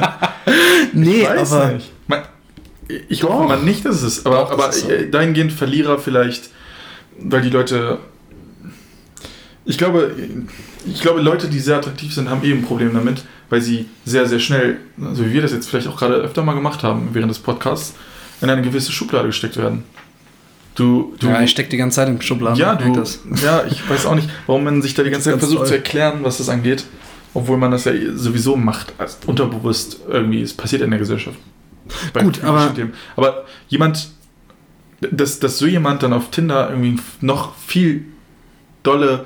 nee, 0.94 1.22
ich 1.22 1.30
weiß 1.30 1.54
aber. 1.54 1.72
Nicht. 1.74 1.92
Ich 3.08 3.24
hoffe 3.24 3.48
mal 3.48 3.62
nicht, 3.62 3.86
dass 3.86 3.98
es 3.98 4.18
ist. 4.18 4.26
Aber, 4.26 4.38
Doch, 4.38 4.52
aber 4.52 4.70
ist 4.70 4.82
so. 4.82 4.90
dahingehend 5.12 5.54
Verlierer 5.54 6.00
vielleicht, 6.00 6.50
weil 7.18 7.42
die 7.42 7.50
Leute. 7.50 8.00
Ich 9.66 9.78
glaube, 9.78 10.16
ich 10.86 11.02
glaube, 11.02 11.22
Leute, 11.22 11.48
die 11.48 11.60
sehr 11.60 11.78
attraktiv 11.78 12.14
sind, 12.14 12.30
haben 12.30 12.44
eben 12.44 12.60
eh 12.60 12.62
ein 12.62 12.66
Problem 12.66 12.94
damit 12.94 13.24
weil 13.50 13.62
sie 13.62 13.88
sehr, 14.06 14.28
sehr 14.28 14.40
schnell, 14.40 14.78
so 15.14 15.26
wie 15.26 15.34
wir 15.34 15.42
das 15.42 15.52
jetzt 15.52 15.70
vielleicht 15.70 15.88
auch 15.88 15.98
gerade 15.98 16.16
öfter 16.16 16.44
mal 16.44 16.54
gemacht 16.54 16.84
haben 16.84 17.10
während 17.14 17.32
des 17.32 17.40
Podcasts, 17.40 17.96
in 18.42 18.50
eine 18.50 18.62
gewisse 18.62 18.92
Schublade 18.92 19.28
gesteckt 19.28 19.58
werden. 19.58 19.84
Du, 20.76 21.16
du, 21.20 21.28
ja, 21.28 21.42
ich 21.42 21.52
stecke 21.52 21.70
die 21.70 21.78
ganze 21.78 21.96
Zeit 21.96 22.08
im 22.08 22.22
Schubladen. 22.22 22.58
Ja, 22.58 22.76
du, 22.76 22.94
das. 22.94 23.20
ja, 23.44 23.66
ich 23.70 23.90
weiß 23.90 24.06
auch 24.06 24.16
nicht, 24.16 24.30
warum 24.48 24.64
man 24.64 24.82
sich 24.82 24.94
da 24.94 25.04
die 25.04 25.10
ganze 25.10 25.32
Zeit 25.32 25.40
versucht 25.40 25.60
toll. 25.60 25.68
zu 25.68 25.74
erklären, 25.74 26.20
was 26.22 26.38
das 26.38 26.48
angeht, 26.48 26.86
obwohl 27.34 27.58
man 27.58 27.72
das 27.72 27.84
ja 27.84 27.92
sowieso 28.14 28.56
macht, 28.56 28.94
als 28.98 29.18
unterbewusst 29.26 30.00
irgendwie. 30.08 30.42
Es 30.42 30.54
passiert 30.54 30.82
in 30.82 30.92
der 30.92 31.00
Gesellschaft. 31.00 31.38
Gut, 32.14 32.44
aber, 32.44 32.72
aber 33.16 33.46
jemand, 33.68 34.10
dass, 35.02 35.40
dass 35.40 35.58
so 35.58 35.66
jemand 35.66 36.04
dann 36.04 36.14
auf 36.14 36.30
Tinder 36.30 36.70
irgendwie 36.70 37.02
noch 37.20 37.56
viel 37.58 38.06
dolle, 38.84 39.26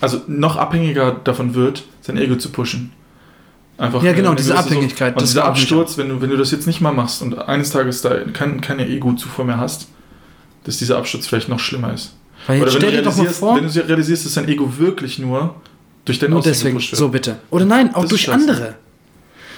also 0.00 0.22
noch 0.26 0.56
abhängiger 0.56 1.12
davon 1.12 1.54
wird, 1.54 1.84
sein 2.00 2.16
Ego 2.16 2.36
zu 2.36 2.50
pushen. 2.50 2.92
Einfach, 3.78 4.02
ja, 4.02 4.12
genau, 4.12 4.34
diese 4.34 4.58
Abhängigkeit. 4.58 5.14
So, 5.14 5.20
und 5.20 5.28
dieser 5.28 5.44
Absturz, 5.44 5.96
wenn 5.98 6.08
du, 6.08 6.20
wenn 6.20 6.30
du 6.30 6.36
das 6.36 6.50
jetzt 6.50 6.66
nicht 6.66 6.80
mal 6.80 6.92
machst 6.92 7.22
und 7.22 7.38
eines 7.38 7.70
Tages 7.70 8.02
da 8.02 8.10
kein, 8.32 8.60
keine 8.60 8.88
Ego-Zufuhr 8.88 9.44
mehr 9.44 9.58
hast, 9.58 9.88
dass 10.64 10.78
dieser 10.78 10.98
Absturz 10.98 11.26
vielleicht 11.26 11.48
noch 11.48 11.60
schlimmer 11.60 11.94
ist. 11.94 12.14
Weil 12.46 12.60
Oder 12.62 12.74
wenn 12.74 12.80
du, 12.80 12.88
realisierst, 12.88 13.38
vor, 13.38 13.56
wenn 13.56 13.70
du 13.70 13.86
realisierst, 13.86 14.26
dass 14.26 14.34
dein 14.34 14.48
Ego 14.48 14.78
wirklich 14.78 15.18
nur 15.18 15.54
durch 16.04 16.18
dein 16.18 16.30
Nur 16.30 16.42
deswegen, 16.42 16.80
so 16.80 17.08
bitte. 17.08 17.38
Oder 17.50 17.66
nein, 17.66 17.94
auch 17.94 18.02
das 18.02 18.10
durch 18.10 18.32
andere. 18.32 18.74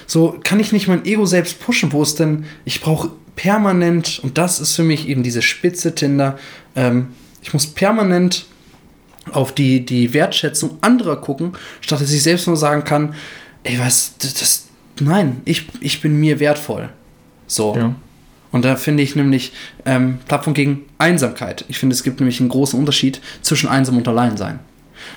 So 0.05 0.37
kann 0.43 0.59
ich 0.59 0.71
nicht 0.71 0.87
mein 0.87 1.05
Ego 1.05 1.25
selbst 1.25 1.59
pushen, 1.59 1.91
wo 1.91 2.03
es 2.03 2.15
denn, 2.15 2.45
ich 2.65 2.81
brauche 2.81 3.11
permanent, 3.35 4.19
und 4.23 4.37
das 4.37 4.59
ist 4.59 4.75
für 4.75 4.83
mich 4.83 5.07
eben 5.07 5.23
diese 5.23 5.41
spitze 5.41 5.95
Tinder, 5.95 6.37
ähm, 6.75 7.07
ich 7.41 7.53
muss 7.53 7.67
permanent 7.67 8.45
auf 9.31 9.53
die, 9.53 9.85
die 9.85 10.13
Wertschätzung 10.13 10.77
anderer 10.81 11.17
gucken, 11.17 11.53
statt 11.81 12.01
dass 12.01 12.11
ich 12.11 12.23
selbst 12.23 12.47
nur 12.47 12.57
sagen 12.57 12.83
kann, 12.83 13.13
ey, 13.63 13.79
was, 13.79 14.15
das, 14.17 14.33
das 14.33 14.67
nein, 14.99 15.41
ich, 15.45 15.67
ich 15.79 16.01
bin 16.01 16.19
mir 16.19 16.39
wertvoll. 16.39 16.89
So. 17.47 17.75
Ja. 17.75 17.95
Und 18.51 18.65
da 18.65 18.75
finde 18.75 19.03
ich 19.03 19.15
nämlich 19.15 19.53
ähm, 19.85 20.19
Plattform 20.27 20.53
gegen 20.53 20.85
Einsamkeit. 20.97 21.63
Ich 21.69 21.79
finde, 21.79 21.93
es 21.93 22.03
gibt 22.03 22.19
nämlich 22.19 22.39
einen 22.39 22.49
großen 22.49 22.77
Unterschied 22.77 23.21
zwischen 23.41 23.69
einsam 23.69 23.97
und 23.97 24.07
allein 24.07 24.35
sein. 24.35 24.59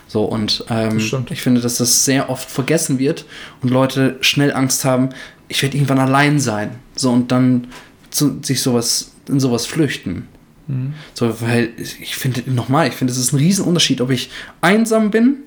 So, 0.06 0.24
und 0.24 0.64
ähm, 0.70 0.98
ich 1.30 1.42
finde, 1.42 1.60
dass 1.60 1.76
das 1.76 2.04
sehr 2.04 2.30
oft 2.30 2.48
vergessen 2.48 2.98
wird 2.98 3.24
und 3.60 3.70
Leute 3.70 4.16
schnell 4.20 4.52
Angst 4.52 4.84
haben, 4.84 5.10
ich 5.48 5.62
werde 5.62 5.76
irgendwann 5.76 5.98
allein 5.98 6.40
sein. 6.40 6.76
So, 6.94 7.10
und 7.10 7.32
dann 7.32 7.68
zu, 8.10 8.38
sich 8.42 8.62
sowas, 8.62 9.12
in 9.28 9.40
sowas 9.40 9.66
flüchten. 9.66 10.28
Mhm. 10.66 10.94
So, 11.14 11.40
weil 11.40 11.70
ich 11.78 12.16
finde, 12.16 12.42
nochmal, 12.50 12.88
ich 12.88 12.94
finde, 12.94 13.12
es 13.12 13.18
ist 13.18 13.32
ein 13.32 13.38
Riesenunterschied, 13.38 14.00
ob 14.00 14.10
ich 14.10 14.30
einsam 14.60 15.10
bin 15.10 15.38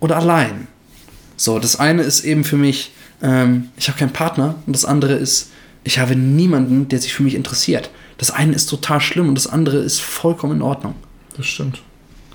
oder 0.00 0.16
allein. 0.16 0.68
So, 1.36 1.58
das 1.58 1.78
eine 1.78 2.02
ist 2.02 2.24
eben 2.24 2.44
für 2.44 2.56
mich, 2.56 2.92
ähm, 3.22 3.68
ich 3.76 3.88
habe 3.88 3.98
keinen 3.98 4.12
Partner 4.12 4.56
und 4.66 4.74
das 4.74 4.84
andere 4.84 5.14
ist, 5.14 5.50
ich 5.84 5.98
habe 5.98 6.16
niemanden, 6.16 6.88
der 6.88 6.98
sich 6.98 7.14
für 7.14 7.22
mich 7.22 7.34
interessiert. 7.34 7.90
Das 8.18 8.30
eine 8.30 8.52
ist 8.52 8.66
total 8.66 9.00
schlimm 9.00 9.28
und 9.28 9.34
das 9.36 9.46
andere 9.46 9.78
ist 9.78 10.00
vollkommen 10.00 10.56
in 10.56 10.62
Ordnung. 10.62 10.94
Das 11.36 11.46
stimmt. 11.46 11.80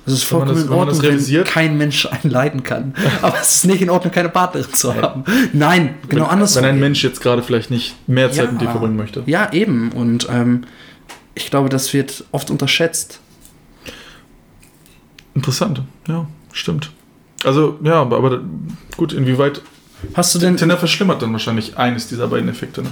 Es 0.05 0.13
ist 0.13 0.23
vollkommen 0.23 0.55
das, 0.55 0.63
in 0.65 0.69
Ordnung, 0.69 1.01
wenn, 1.01 1.43
kein 1.45 1.77
Mensch 1.77 2.05
einen 2.11 2.31
leiden 2.31 2.63
kann. 2.63 2.93
Aber 3.21 3.37
es 3.39 3.55
ist 3.55 3.65
nicht 3.65 3.81
in 3.81 3.89
Ordnung, 3.89 4.13
keine 4.13 4.29
Partnerin 4.29 4.73
zu 4.73 4.93
haben. 4.95 5.23
Nein, 5.53 5.95
genau 6.09 6.25
wenn, 6.25 6.31
andersrum. 6.31 6.63
Wenn 6.63 6.71
ein 6.71 6.79
Mensch 6.79 7.03
jetzt 7.03 7.21
gerade 7.21 7.41
vielleicht 7.41 7.71
nicht 7.71 7.95
mehr 8.07 8.31
Zeit 8.31 8.45
ja, 8.45 8.51
mit 8.51 8.61
dir 8.61 8.69
verbringen 8.69 8.95
möchte. 8.95 9.23
Ja, 9.25 9.51
eben. 9.53 9.91
Und 9.91 10.27
ähm, 10.29 10.65
ich 11.35 11.49
glaube, 11.49 11.69
das 11.69 11.93
wird 11.93 12.25
oft 12.31 12.49
unterschätzt. 12.49 13.19
Interessant, 15.33 15.81
ja, 16.07 16.27
stimmt. 16.51 16.91
Also, 17.43 17.79
ja, 17.83 18.01
aber, 18.01 18.17
aber 18.17 18.41
gut, 18.97 19.13
inwieweit. 19.13 19.61
Hast 20.13 20.35
du 20.35 20.39
denn. 20.39 20.57
Tinder 20.57 20.77
verschlimmert 20.77 21.21
dann 21.21 21.31
wahrscheinlich 21.31 21.77
eines 21.77 22.07
dieser 22.07 22.27
beiden 22.27 22.49
Effekte, 22.49 22.83
ne? 22.83 22.91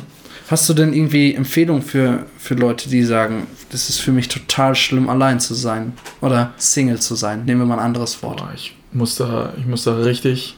Hast 0.49 0.67
du 0.67 0.73
denn 0.73 0.93
irgendwie 0.93 1.33
Empfehlungen 1.33 1.81
für, 1.81 2.25
für 2.37 2.55
Leute, 2.55 2.89
die 2.89 3.03
sagen, 3.03 3.47
das 3.69 3.89
ist 3.89 3.99
für 3.99 4.11
mich 4.11 4.27
total 4.27 4.75
schlimm, 4.75 5.07
allein 5.07 5.39
zu 5.39 5.53
sein? 5.53 5.93
Oder 6.19 6.53
Single 6.57 6.99
zu 6.99 7.15
sein? 7.15 7.45
Nehmen 7.45 7.61
wir 7.61 7.65
mal 7.67 7.75
ein 7.75 7.85
anderes 7.85 8.21
Wort. 8.21 8.39
Boah, 8.39 8.51
ich, 8.53 8.75
muss 8.91 9.15
da, 9.15 9.53
ich 9.57 9.65
muss 9.65 9.85
da 9.85 9.95
richtig 9.95 10.57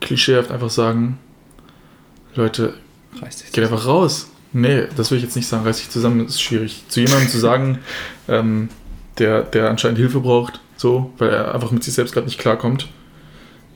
klischeehaft 0.00 0.52
einfach 0.52 0.70
sagen, 0.70 1.18
Leute, 2.36 2.74
geht 3.52 3.64
einfach 3.64 3.86
raus. 3.86 4.28
Nee, 4.56 4.84
das 4.96 5.10
will 5.10 5.18
ich 5.18 5.24
jetzt 5.24 5.34
nicht 5.34 5.48
sagen. 5.48 5.64
Reiß 5.64 5.78
dich 5.78 5.90
zusammen, 5.90 6.24
ist 6.24 6.40
schwierig. 6.40 6.84
Zu 6.88 7.00
jemandem 7.00 7.28
zu 7.28 7.38
sagen, 7.38 7.80
ähm, 8.28 8.68
der, 9.18 9.42
der 9.42 9.68
anscheinend 9.68 9.98
Hilfe 9.98 10.20
braucht, 10.20 10.60
so, 10.76 11.12
weil 11.18 11.30
er 11.30 11.54
einfach 11.54 11.72
mit 11.72 11.82
sich 11.82 11.92
selbst 11.92 12.14
gerade 12.14 12.26
nicht 12.26 12.38
klarkommt, 12.38 12.88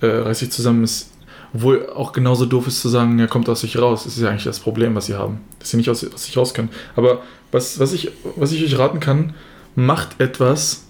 äh, 0.00 0.06
reiß 0.06 0.38
dich 0.38 0.52
zusammen, 0.52 0.84
ist, 0.84 1.10
obwohl 1.52 1.90
auch 1.90 2.12
genauso 2.12 2.46
doof 2.46 2.68
ist 2.68 2.80
zu 2.80 2.88
sagen, 2.88 3.18
er 3.18 3.26
kommt 3.26 3.48
aus 3.48 3.62
sich 3.62 3.76
raus. 3.76 4.04
Das 4.04 4.16
ist 4.16 4.22
ja 4.22 4.30
eigentlich 4.30 4.44
das 4.44 4.60
Problem, 4.60 4.94
was 4.94 5.06
sie 5.06 5.14
haben, 5.14 5.40
dass 5.58 5.70
sie 5.70 5.78
nicht 5.78 5.90
aus, 5.90 6.04
aus 6.14 6.24
sich 6.24 6.36
raus 6.36 6.54
können. 6.54 6.70
Aber 6.94 7.22
was, 7.50 7.80
was, 7.80 7.92
ich, 7.92 8.12
was 8.36 8.52
ich 8.52 8.64
euch 8.64 8.78
raten 8.78 9.00
kann, 9.00 9.34
macht 9.74 10.20
etwas, 10.20 10.84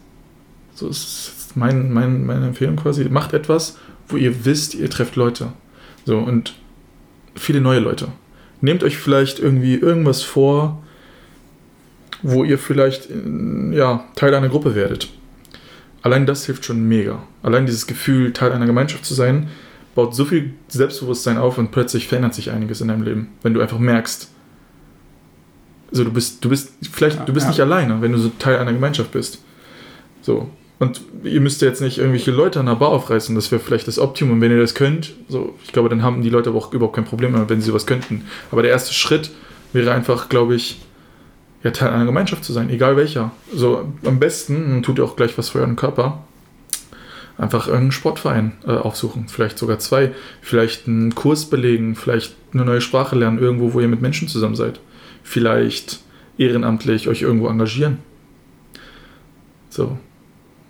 so 0.75 0.87
ist 0.87 1.33
mein, 1.55 1.91
mein, 1.91 2.27
meine 2.27 2.49
Empfehlung 2.49 2.77
quasi, 2.77 3.05
macht 3.05 3.33
etwas, 3.33 3.79
wo 4.07 4.19
ihr 4.19 4.45
wisst, 4.45 4.75
ihr 4.75 4.91
trefft 4.91 5.17
Leute. 5.17 5.55
So, 6.05 6.19
und 6.19 6.57
viele 7.35 7.63
neue 7.63 7.81
Leute 7.81 8.09
nehmt 8.61 8.83
euch 8.83 8.97
vielleicht 8.97 9.39
irgendwie 9.39 9.75
irgendwas 9.75 10.23
vor, 10.23 10.83
wo 12.23 12.45
ihr 12.45 12.59
vielleicht 12.59 13.09
ja, 13.73 14.05
Teil 14.17 14.35
einer 14.35 14.49
Gruppe 14.49 14.75
werdet. 14.75 15.09
Allein 16.03 16.27
das 16.27 16.47
hilft 16.47 16.65
schon 16.65 16.87
mega. 16.87 17.23
Allein 17.43 17.67
dieses 17.67 17.87
Gefühl, 17.87 18.33
Teil 18.33 18.53
einer 18.53 18.67
Gemeinschaft 18.67 19.05
zu 19.05 19.15
sein, 19.15 19.49
baut 19.95 20.15
so 20.15 20.25
viel 20.25 20.55
Selbstbewusstsein 20.69 21.39
auf 21.39 21.59
und 21.59 21.71
plötzlich 21.71 22.07
verändert 22.07 22.35
sich 22.35 22.51
einiges 22.51 22.81
in 22.81 22.89
deinem 22.89 23.03
Leben. 23.03 23.29
Wenn 23.43 23.55
du 23.55 23.61
einfach 23.61 23.79
merkst, 23.79 24.31
so 25.91 26.05
du 26.05 26.13
bist, 26.13 26.45
du 26.45 26.49
bist, 26.49 26.73
vielleicht, 26.93 27.29
du 27.29 27.33
bist 27.33 27.45
ja. 27.45 27.51
nicht 27.51 27.61
alleine, 27.61 28.01
wenn 28.01 28.13
du 28.13 28.19
so 28.19 28.29
Teil 28.39 28.59
einer 28.59 28.73
Gemeinschaft 28.73 29.13
bist. 29.13 29.43
So. 30.23 30.51
Und 30.79 31.01
ihr 31.25 31.41
müsst 31.41 31.61
jetzt 31.61 31.81
nicht 31.81 31.99
irgendwelche 31.99 32.31
Leute 32.31 32.61
an 32.61 32.67
der 32.67 32.77
Bar 32.77 32.91
aufreißen, 32.91 33.35
das 33.35 33.51
wäre 33.51 33.61
vielleicht 33.61 33.89
das 33.89 33.99
Optimum. 33.99 34.41
Wenn 34.41 34.53
ihr 34.53 34.61
das 34.61 34.75
könnt, 34.75 35.13
so, 35.29 35.57
ich 35.65 35.73
glaube, 35.73 35.89
dann 35.89 36.03
haben 36.03 36.23
die 36.23 36.31
Leute 36.31 36.51
aber 36.51 36.59
auch 36.59 36.73
überhaupt 36.73 36.95
kein 36.95 37.05
Problem 37.05 37.35
wenn 37.49 37.61
sie 37.61 37.67
sowas 37.67 37.87
könnten. 37.87 38.27
Aber 38.53 38.63
der 38.63 38.71
erste 38.71 38.95
Schritt 38.95 39.31
wäre 39.73 39.93
einfach, 39.93 40.29
glaube 40.29 40.55
ich, 40.55 40.81
ja, 41.65 41.73
Teil 41.73 41.91
einer 41.91 42.05
Gemeinschaft 42.05 42.45
zu 42.45 42.53
sein, 42.53 42.71
egal 42.71 42.97
welcher. 42.97 43.33
So 43.53 43.93
am 44.05 44.21
besten, 44.21 44.83
tut 44.85 44.99
ihr 44.99 45.05
auch 45.05 45.17
gleich 45.17 45.37
was 45.37 45.49
für 45.49 45.59
euren 45.59 45.75
Körper, 45.75 46.23
einfach 47.37 47.67
irgendeinen 47.67 47.93
Sportverein 47.93 48.53
äh, 48.65 48.73
aufsuchen, 48.73 49.27
vielleicht 49.29 49.59
sogar 49.59 49.81
zwei, 49.81 50.13
vielleicht 50.41 50.87
einen 50.87 51.15
Kurs 51.17 51.47
belegen, 51.47 51.97
vielleicht 51.97 52.37
eine 52.53 52.65
neue 52.65 52.81
Sprache 52.81 53.17
lernen, 53.17 53.39
irgendwo, 53.39 53.75
wo 53.75 53.81
ihr 53.81 53.89
mit 53.89 54.01
Menschen 54.01 54.29
zusammen 54.29 54.55
seid. 54.55 54.81
Vielleicht 55.25 56.01
ehrenamtlich 56.39 57.09
euch 57.09 57.23
irgendwo 57.23 57.49
engagieren. 57.49 57.99
So, 59.71 59.99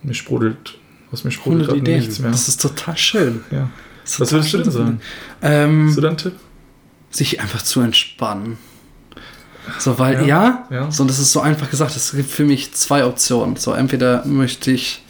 mir 0.03 0.15
sprudelt, 0.15 0.79
aus 1.13 1.25
mir 1.25 1.31
sprudelt 1.31 1.69
Coole 1.69 1.81
gerade 1.81 1.91
Idee. 1.93 1.99
nichts 2.01 2.19
mehr. 2.19 2.31
Das 2.31 2.49
ist 2.49 2.61
total 2.61 2.97
schön. 2.97 3.41
Ja. 3.51 3.71
Das 4.05 4.13
ist 4.15 4.21
Was 4.21 4.29
total 4.29 4.39
würdest 4.41 4.55
du 4.55 4.59
denn 4.59 4.65
schön. 4.65 4.73
sagen? 4.73 5.01
Ähm, 5.43 5.87
Hast 5.89 5.97
du 5.97 6.01
da 6.01 6.09
einen 6.09 6.17
Tipp? 6.17 6.33
sich 7.11 7.41
einfach 7.41 7.63
zu 7.63 7.81
entspannen. 7.81 8.59
So, 9.79 9.99
weil, 9.99 10.27
Ja, 10.27 10.67
ja, 10.71 10.77
ja. 10.77 10.91
so, 10.91 11.05
das 11.05 11.19
ist 11.19 11.33
so 11.33 11.41
einfach 11.41 11.71
gesagt, 11.71 11.95
es 11.97 12.13
gibt 12.13 12.31
für 12.31 12.45
mich 12.45 12.73
zwei 12.75 13.05
Optionen. 13.05 13.57
So, 13.57 13.73
entweder 13.73 14.25
möchte 14.27 14.71
ich, 14.71 15.03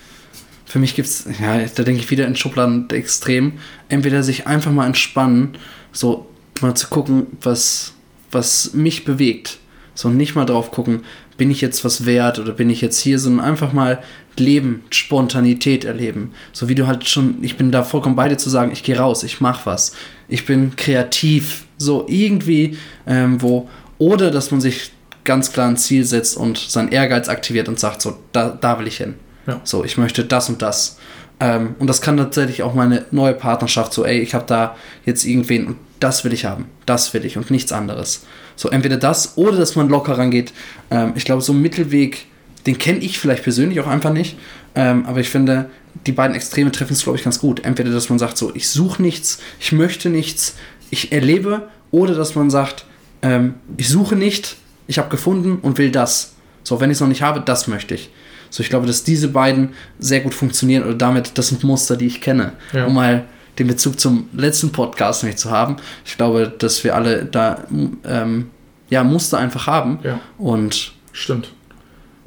für 0.65 0.79
mich 0.81 0.95
gibt 0.95 1.09
es, 1.09 1.27
ja, 1.41 1.59
da 1.75 1.83
denke 1.85 2.01
ich 2.03 2.11
wieder 2.11 2.27
in 2.27 2.35
Schubladen 2.37 2.89
extrem, 2.91 3.55
entweder 3.89 4.23
sich 4.23 4.47
einfach 4.47 4.73
mal 4.73 4.87
entspannen, 4.87 5.57
so 5.93 6.29
mal 6.61 6.75
zu 6.75 6.89
gucken, 6.89 7.27
was, 7.41 7.93
was 8.33 8.75
mich 8.75 9.05
bewegt. 9.05 9.59
So, 9.95 10.09
nicht 10.09 10.35
mal 10.35 10.45
drauf 10.45 10.71
gucken, 10.71 11.03
bin 11.37 11.51
ich 11.51 11.61
jetzt 11.61 11.85
was 11.85 12.05
wert 12.05 12.39
oder 12.41 12.53
bin 12.53 12.69
ich 12.71 12.81
jetzt 12.81 12.99
hier, 12.99 13.19
sondern 13.19 13.45
einfach 13.47 13.73
mal 13.73 14.03
Leben, 14.39 14.85
Spontanität 14.91 15.85
erleben. 15.85 16.33
So 16.53 16.69
wie 16.69 16.75
du 16.75 16.87
halt 16.87 17.09
schon, 17.09 17.39
ich 17.43 17.57
bin 17.57 17.71
da 17.71 17.83
vollkommen 17.83 18.17
beide 18.17 18.37
zu 18.37 18.51
sagen, 18.51 18.73
ich 18.73 18.83
gehe 18.83 18.99
raus, 18.99 19.23
ich 19.23 19.41
mach 19.41 19.67
was. 19.67 19.93
Ich 20.29 20.47
bin 20.47 20.77
kreativ. 20.77 21.65
So 21.79 22.07
irgendwie, 22.09 22.77
ähm, 23.07 23.41
wo, 23.41 23.69
oder 23.99 24.31
dass 24.31 24.51
man 24.51 24.61
sich 24.61 24.93
ganz 25.25 25.53
klar 25.53 25.69
ein 25.69 25.77
Ziel 25.77 26.05
setzt 26.05 26.37
und 26.37 26.59
seinen 26.59 26.91
Ehrgeiz 26.91 27.29
aktiviert 27.29 27.69
und 27.69 27.79
sagt, 27.79 28.03
so, 28.03 28.19
da, 28.33 28.49
da 28.49 28.79
will 28.79 28.87
ich 28.87 28.97
hin. 28.97 29.15
Ja. 29.47 29.61
So, 29.65 29.85
ich 29.85 29.97
möchte 29.97 30.25
das 30.25 30.49
und 30.49 30.63
das. 30.63 30.99
Ähm, 31.41 31.77
und 31.79 31.87
das 31.87 32.01
kann 32.01 32.17
tatsächlich 32.17 32.63
auch 32.63 32.75
meine 32.75 33.05
neue 33.11 33.35
Partnerschaft, 33.35 33.93
so, 33.93 34.05
ey, 34.05 34.19
ich 34.21 34.35
habe 34.35 34.45
da 34.47 34.77
jetzt 35.05 35.25
irgendwen 35.25 35.67
und 35.67 35.77
das 36.01 36.25
will 36.25 36.33
ich 36.33 36.45
haben. 36.45 36.67
Das 36.87 37.15
will 37.15 37.25
ich 37.25 37.37
und 37.37 37.51
nichts 37.51 37.73
anderes. 37.73 38.25
So, 38.57 38.71
entweder 38.71 38.97
das 38.97 39.37
oder 39.37 39.57
dass 39.57 39.77
man 39.77 39.89
locker 39.89 40.19
rangeht. 40.19 40.53
Ähm, 40.91 41.13
ich 41.15 41.25
glaube, 41.25 41.43
so 41.43 41.53
ein 41.53 41.63
Mittelweg, 41.63 42.27
den 42.69 42.77
kenne 42.77 42.99
ich 42.99 43.19
vielleicht 43.19 43.45
persönlich 43.45 43.81
auch 43.81 43.87
einfach 43.87 44.13
nicht. 44.13 44.37
Ähm, 44.75 45.07
aber 45.07 45.21
ich 45.21 45.31
finde, 45.31 45.71
die 46.07 46.13
beiden 46.13 46.37
Extreme 46.37 46.71
treffen 46.71 46.93
es, 46.93 47.03
glaube 47.03 47.17
ich, 47.17 47.25
ganz 47.25 47.39
gut. 47.39 47.65
Entweder, 47.65 47.91
dass 47.91 48.11
man 48.11 48.19
sagt, 48.19 48.37
so, 48.37 48.55
ich 48.55 48.69
suche 48.69 49.01
nichts, 49.01 49.39
ich 49.59 49.73
möchte 49.73 50.11
nichts, 50.11 50.55
ich 50.91 51.11
erlebe, 51.11 51.69
oder 51.91 52.15
dass 52.15 52.35
man 52.35 52.51
sagt, 52.51 52.85
ähm, 53.23 53.55
ich 53.79 53.89
suche 53.89 54.17
nicht, 54.17 54.57
ich 54.87 54.99
habe 54.99 55.09
gefunden 55.09 55.61
und 55.63 55.79
will 55.79 55.91
das. 55.91 56.35
So, 56.63 56.79
wenn 56.79 56.91
ich 56.91 56.97
es 56.97 57.01
noch 57.01 57.09
nicht 57.09 57.23
habe, 57.23 57.41
das 57.41 57.69
möchte 57.69 57.95
ich. 57.95 58.11
So, 58.51 58.63
ich 58.63 58.69
glaube, 58.69 58.87
dass 58.87 59.03
diese 59.03 59.29
beiden 59.29 59.71
sehr 59.99 60.21
gut 60.21 60.35
funktionieren 60.35 60.85
oder 60.85 60.95
damit, 60.95 61.39
das 61.39 61.49
sind 61.49 61.65
Muster, 61.65 61.97
die 61.97 62.07
ich 62.07 62.21
kenne. 62.21 62.53
Ja. 62.75 62.85
Um 62.85 62.93
mal 62.93 63.25
den 63.59 63.67
Bezug 63.67 63.99
zum 63.99 64.29
letzten 64.35 64.73
Podcast 64.73 65.25
nicht 65.25 65.39
zu 65.39 65.51
haben. 65.51 65.77
Ich 66.05 66.19
glaube, 66.19 66.53
dass 66.59 66.85
wir 66.85 66.95
alle 66.95 67.25
da 67.25 67.65
ähm, 68.05 68.51
ja, 68.91 69.03
Muster 69.05 69.39
einfach 69.39 69.67
haben. 69.67 70.01
Ja. 70.03 70.21
Und 70.37 70.93
Stimmt. 71.13 71.49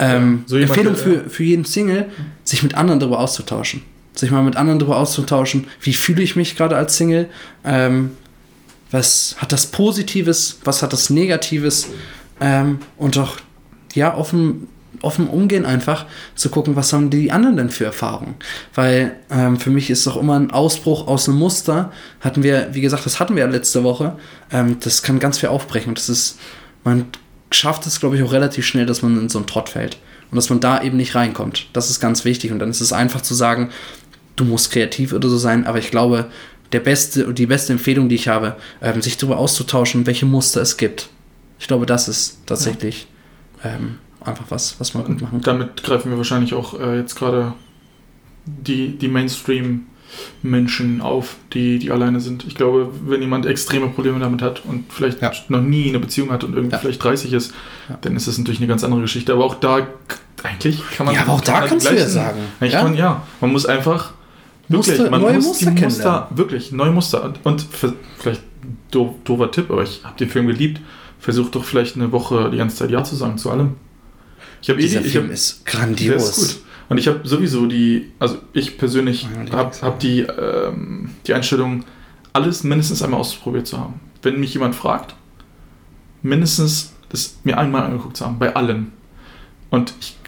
Ähm, 0.02 0.44
so 0.46 0.56
Empfehlung 0.56 0.96
für, 0.96 1.30
für 1.30 1.44
jeden 1.44 1.64
Single, 1.64 2.06
sich 2.44 2.62
mit 2.62 2.74
anderen 2.74 3.00
darüber 3.00 3.20
auszutauschen. 3.20 3.82
Sich 4.14 4.30
mal 4.30 4.42
mit 4.42 4.56
anderen 4.56 4.78
darüber 4.78 4.98
auszutauschen, 4.98 5.66
wie 5.80 5.94
fühle 5.94 6.22
ich 6.22 6.36
mich 6.36 6.56
gerade 6.56 6.76
als 6.76 6.96
Single, 6.96 7.28
ähm, 7.64 8.10
was 8.90 9.36
hat 9.38 9.52
das 9.52 9.66
Positives, 9.66 10.58
was 10.64 10.82
hat 10.82 10.92
das 10.92 11.08
Negatives 11.08 11.88
ähm, 12.40 12.80
und 12.98 13.16
auch 13.16 13.36
ja, 13.94 14.14
offen, 14.14 14.68
offen 15.00 15.28
umgehen 15.28 15.64
einfach, 15.64 16.06
zu 16.34 16.50
gucken, 16.50 16.76
was 16.76 16.92
haben 16.92 17.08
die 17.08 17.30
anderen 17.32 17.56
denn 17.56 17.70
für 17.70 17.84
Erfahrungen. 17.84 18.34
Weil 18.74 19.16
ähm, 19.30 19.56
für 19.58 19.70
mich 19.70 19.88
ist 19.88 20.06
doch 20.06 20.16
immer 20.16 20.38
ein 20.38 20.50
Ausbruch 20.50 21.06
aus 21.06 21.28
einem 21.28 21.38
Muster, 21.38 21.92
hatten 22.20 22.42
wir, 22.42 22.68
wie 22.72 22.80
gesagt, 22.80 23.06
das 23.06 23.20
hatten 23.20 23.34
wir 23.34 23.44
ja 23.44 23.50
letzte 23.50 23.82
Woche, 23.84 24.16
ähm, 24.50 24.78
das 24.80 25.02
kann 25.02 25.18
ganz 25.18 25.38
viel 25.38 25.48
aufbrechen 25.48 25.94
das 25.94 26.08
ist, 26.08 26.38
man 26.84 27.06
schafft 27.52 27.86
es, 27.86 28.00
glaube 28.00 28.16
ich, 28.16 28.22
auch 28.22 28.32
relativ 28.32 28.66
schnell, 28.66 28.86
dass 28.86 29.02
man 29.02 29.18
in 29.18 29.28
so 29.28 29.38
einen 29.38 29.46
Trott 29.46 29.68
fällt 29.68 29.98
und 30.30 30.36
dass 30.36 30.50
man 30.50 30.60
da 30.60 30.82
eben 30.82 30.96
nicht 30.96 31.14
reinkommt. 31.14 31.66
Das 31.72 31.90
ist 31.90 32.00
ganz 32.00 32.24
wichtig 32.24 32.52
und 32.52 32.58
dann 32.58 32.70
ist 32.70 32.80
es 32.80 32.92
einfach 32.92 33.20
zu 33.20 33.34
sagen, 33.34 33.70
du 34.36 34.44
musst 34.44 34.70
kreativ 34.72 35.12
oder 35.12 35.28
so 35.28 35.38
sein, 35.38 35.66
aber 35.66 35.78
ich 35.78 35.90
glaube, 35.90 36.26
der 36.72 36.80
beste, 36.80 37.34
die 37.34 37.46
beste 37.46 37.72
Empfehlung, 37.74 38.08
die 38.08 38.14
ich 38.14 38.28
habe, 38.28 38.56
ähm, 38.80 39.02
sich 39.02 39.18
darüber 39.18 39.38
auszutauschen, 39.38 40.06
welche 40.06 40.26
Muster 40.26 40.62
es 40.62 40.76
gibt. 40.76 41.10
Ich 41.58 41.66
glaube, 41.68 41.86
das 41.86 42.08
ist 42.08 42.38
tatsächlich 42.46 43.06
ähm, 43.62 43.98
einfach 44.20 44.46
was, 44.48 44.80
was 44.80 44.94
man 44.94 45.04
gut 45.04 45.20
machen 45.20 45.36
Und 45.36 45.44
kann. 45.44 45.58
damit 45.58 45.82
greifen 45.82 46.10
wir 46.10 46.16
wahrscheinlich 46.16 46.54
auch 46.54 46.78
äh, 46.80 46.98
jetzt 46.98 47.14
gerade 47.14 47.52
die, 48.46 48.96
die 48.98 49.08
Mainstream-Menschen 50.42 51.00
auf, 51.00 51.36
die, 51.52 51.78
die 51.78 51.90
alleine 51.90 52.20
sind. 52.20 52.44
Ich 52.46 52.54
glaube, 52.54 52.90
wenn 53.06 53.20
jemand 53.20 53.46
extreme 53.46 53.88
Probleme 53.88 54.18
damit 54.18 54.42
hat 54.42 54.62
und 54.64 54.92
vielleicht 54.92 55.22
Ja. 55.22 55.32
noch 55.48 55.60
nie 55.62 55.88
eine 55.88 55.98
Beziehung 55.98 56.30
hat 56.30 56.44
und 56.44 56.54
irgendwie 56.54 56.72
Ja. 56.74 56.78
vielleicht 56.78 57.02
30 57.02 57.32
ist, 57.32 57.52
Ja. 57.88 57.98
dann 58.00 58.16
ist 58.16 58.28
das 58.28 58.38
natürlich 58.38 58.60
eine 58.60 58.66
ganz 58.68 58.84
andere 58.84 59.00
Geschichte. 59.02 59.32
Aber 59.32 59.44
auch 59.44 59.54
da, 59.56 59.86
eigentlich 60.42 60.80
kann 60.96 61.06
man. 61.06 61.14
Ja, 61.14 61.22
aber 61.22 61.32
auch 61.32 61.40
da 61.40 61.62
kannst 61.66 61.88
du 61.90 61.94
ja 61.94 62.08
sagen, 62.08 62.38
Eigentlich 62.60 62.72
ja? 62.74 62.82
Kann, 62.82 62.94
ja, 62.96 63.22
man 63.40 63.52
muss 63.52 63.66
einfach. 63.66 64.12
Wirklich, 64.68 64.96
Muster- 64.98 65.10
man 65.10 65.20
neue 65.20 65.34
muss 65.34 65.44
Muster 65.46 65.70
die 65.72 65.82
Muster, 65.84 66.28
wirklich, 66.30 66.72
neue 66.72 66.90
Muster. 66.92 67.24
Und, 67.24 67.40
und 67.44 67.60
für, 67.62 67.92
vielleicht 68.18 68.42
do, 68.90 69.18
doofer 69.24 69.50
Tipp, 69.50 69.70
aber 69.70 69.82
ich 69.82 70.00
habe 70.04 70.16
den 70.18 70.28
Film 70.30 70.46
geliebt. 70.46 70.80
Versucht 71.18 71.54
doch 71.54 71.64
vielleicht 71.64 71.96
eine 71.96 72.10
Woche 72.10 72.48
die 72.50 72.56
ganze 72.56 72.76
Zeit 72.76 72.90
Ja 72.90 73.04
zu 73.04 73.14
sagen 73.14 73.38
zu 73.38 73.50
allem. 73.50 73.74
Ich 74.62 74.70
habe 74.70 74.80
eh 74.80 74.84
ich 74.86 74.92
Film 75.12 75.26
hab, 75.26 75.32
ist 75.32 75.62
der 75.66 75.72
grandios. 75.72 76.30
ist 76.30 76.36
gut. 76.36 76.71
Und 76.92 76.98
ich 76.98 77.08
habe 77.08 77.20
sowieso 77.24 77.64
die, 77.64 78.12
also 78.18 78.36
ich 78.52 78.76
persönlich 78.76 79.26
habe 79.50 79.74
hab 79.80 79.98
die, 80.00 80.20
ähm, 80.20 81.08
die 81.26 81.32
Einstellung, 81.32 81.84
alles 82.34 82.64
mindestens 82.64 83.02
einmal 83.02 83.18
ausprobiert 83.18 83.66
zu 83.66 83.78
haben. 83.78 83.94
Wenn 84.20 84.38
mich 84.38 84.52
jemand 84.52 84.74
fragt, 84.74 85.14
mindestens 86.20 86.92
das 87.08 87.38
mir 87.44 87.56
einmal 87.56 87.84
angeguckt 87.84 88.18
zu 88.18 88.26
haben, 88.26 88.38
bei 88.38 88.54
allen. 88.54 88.92
Und 89.70 89.94
ich 90.00 90.18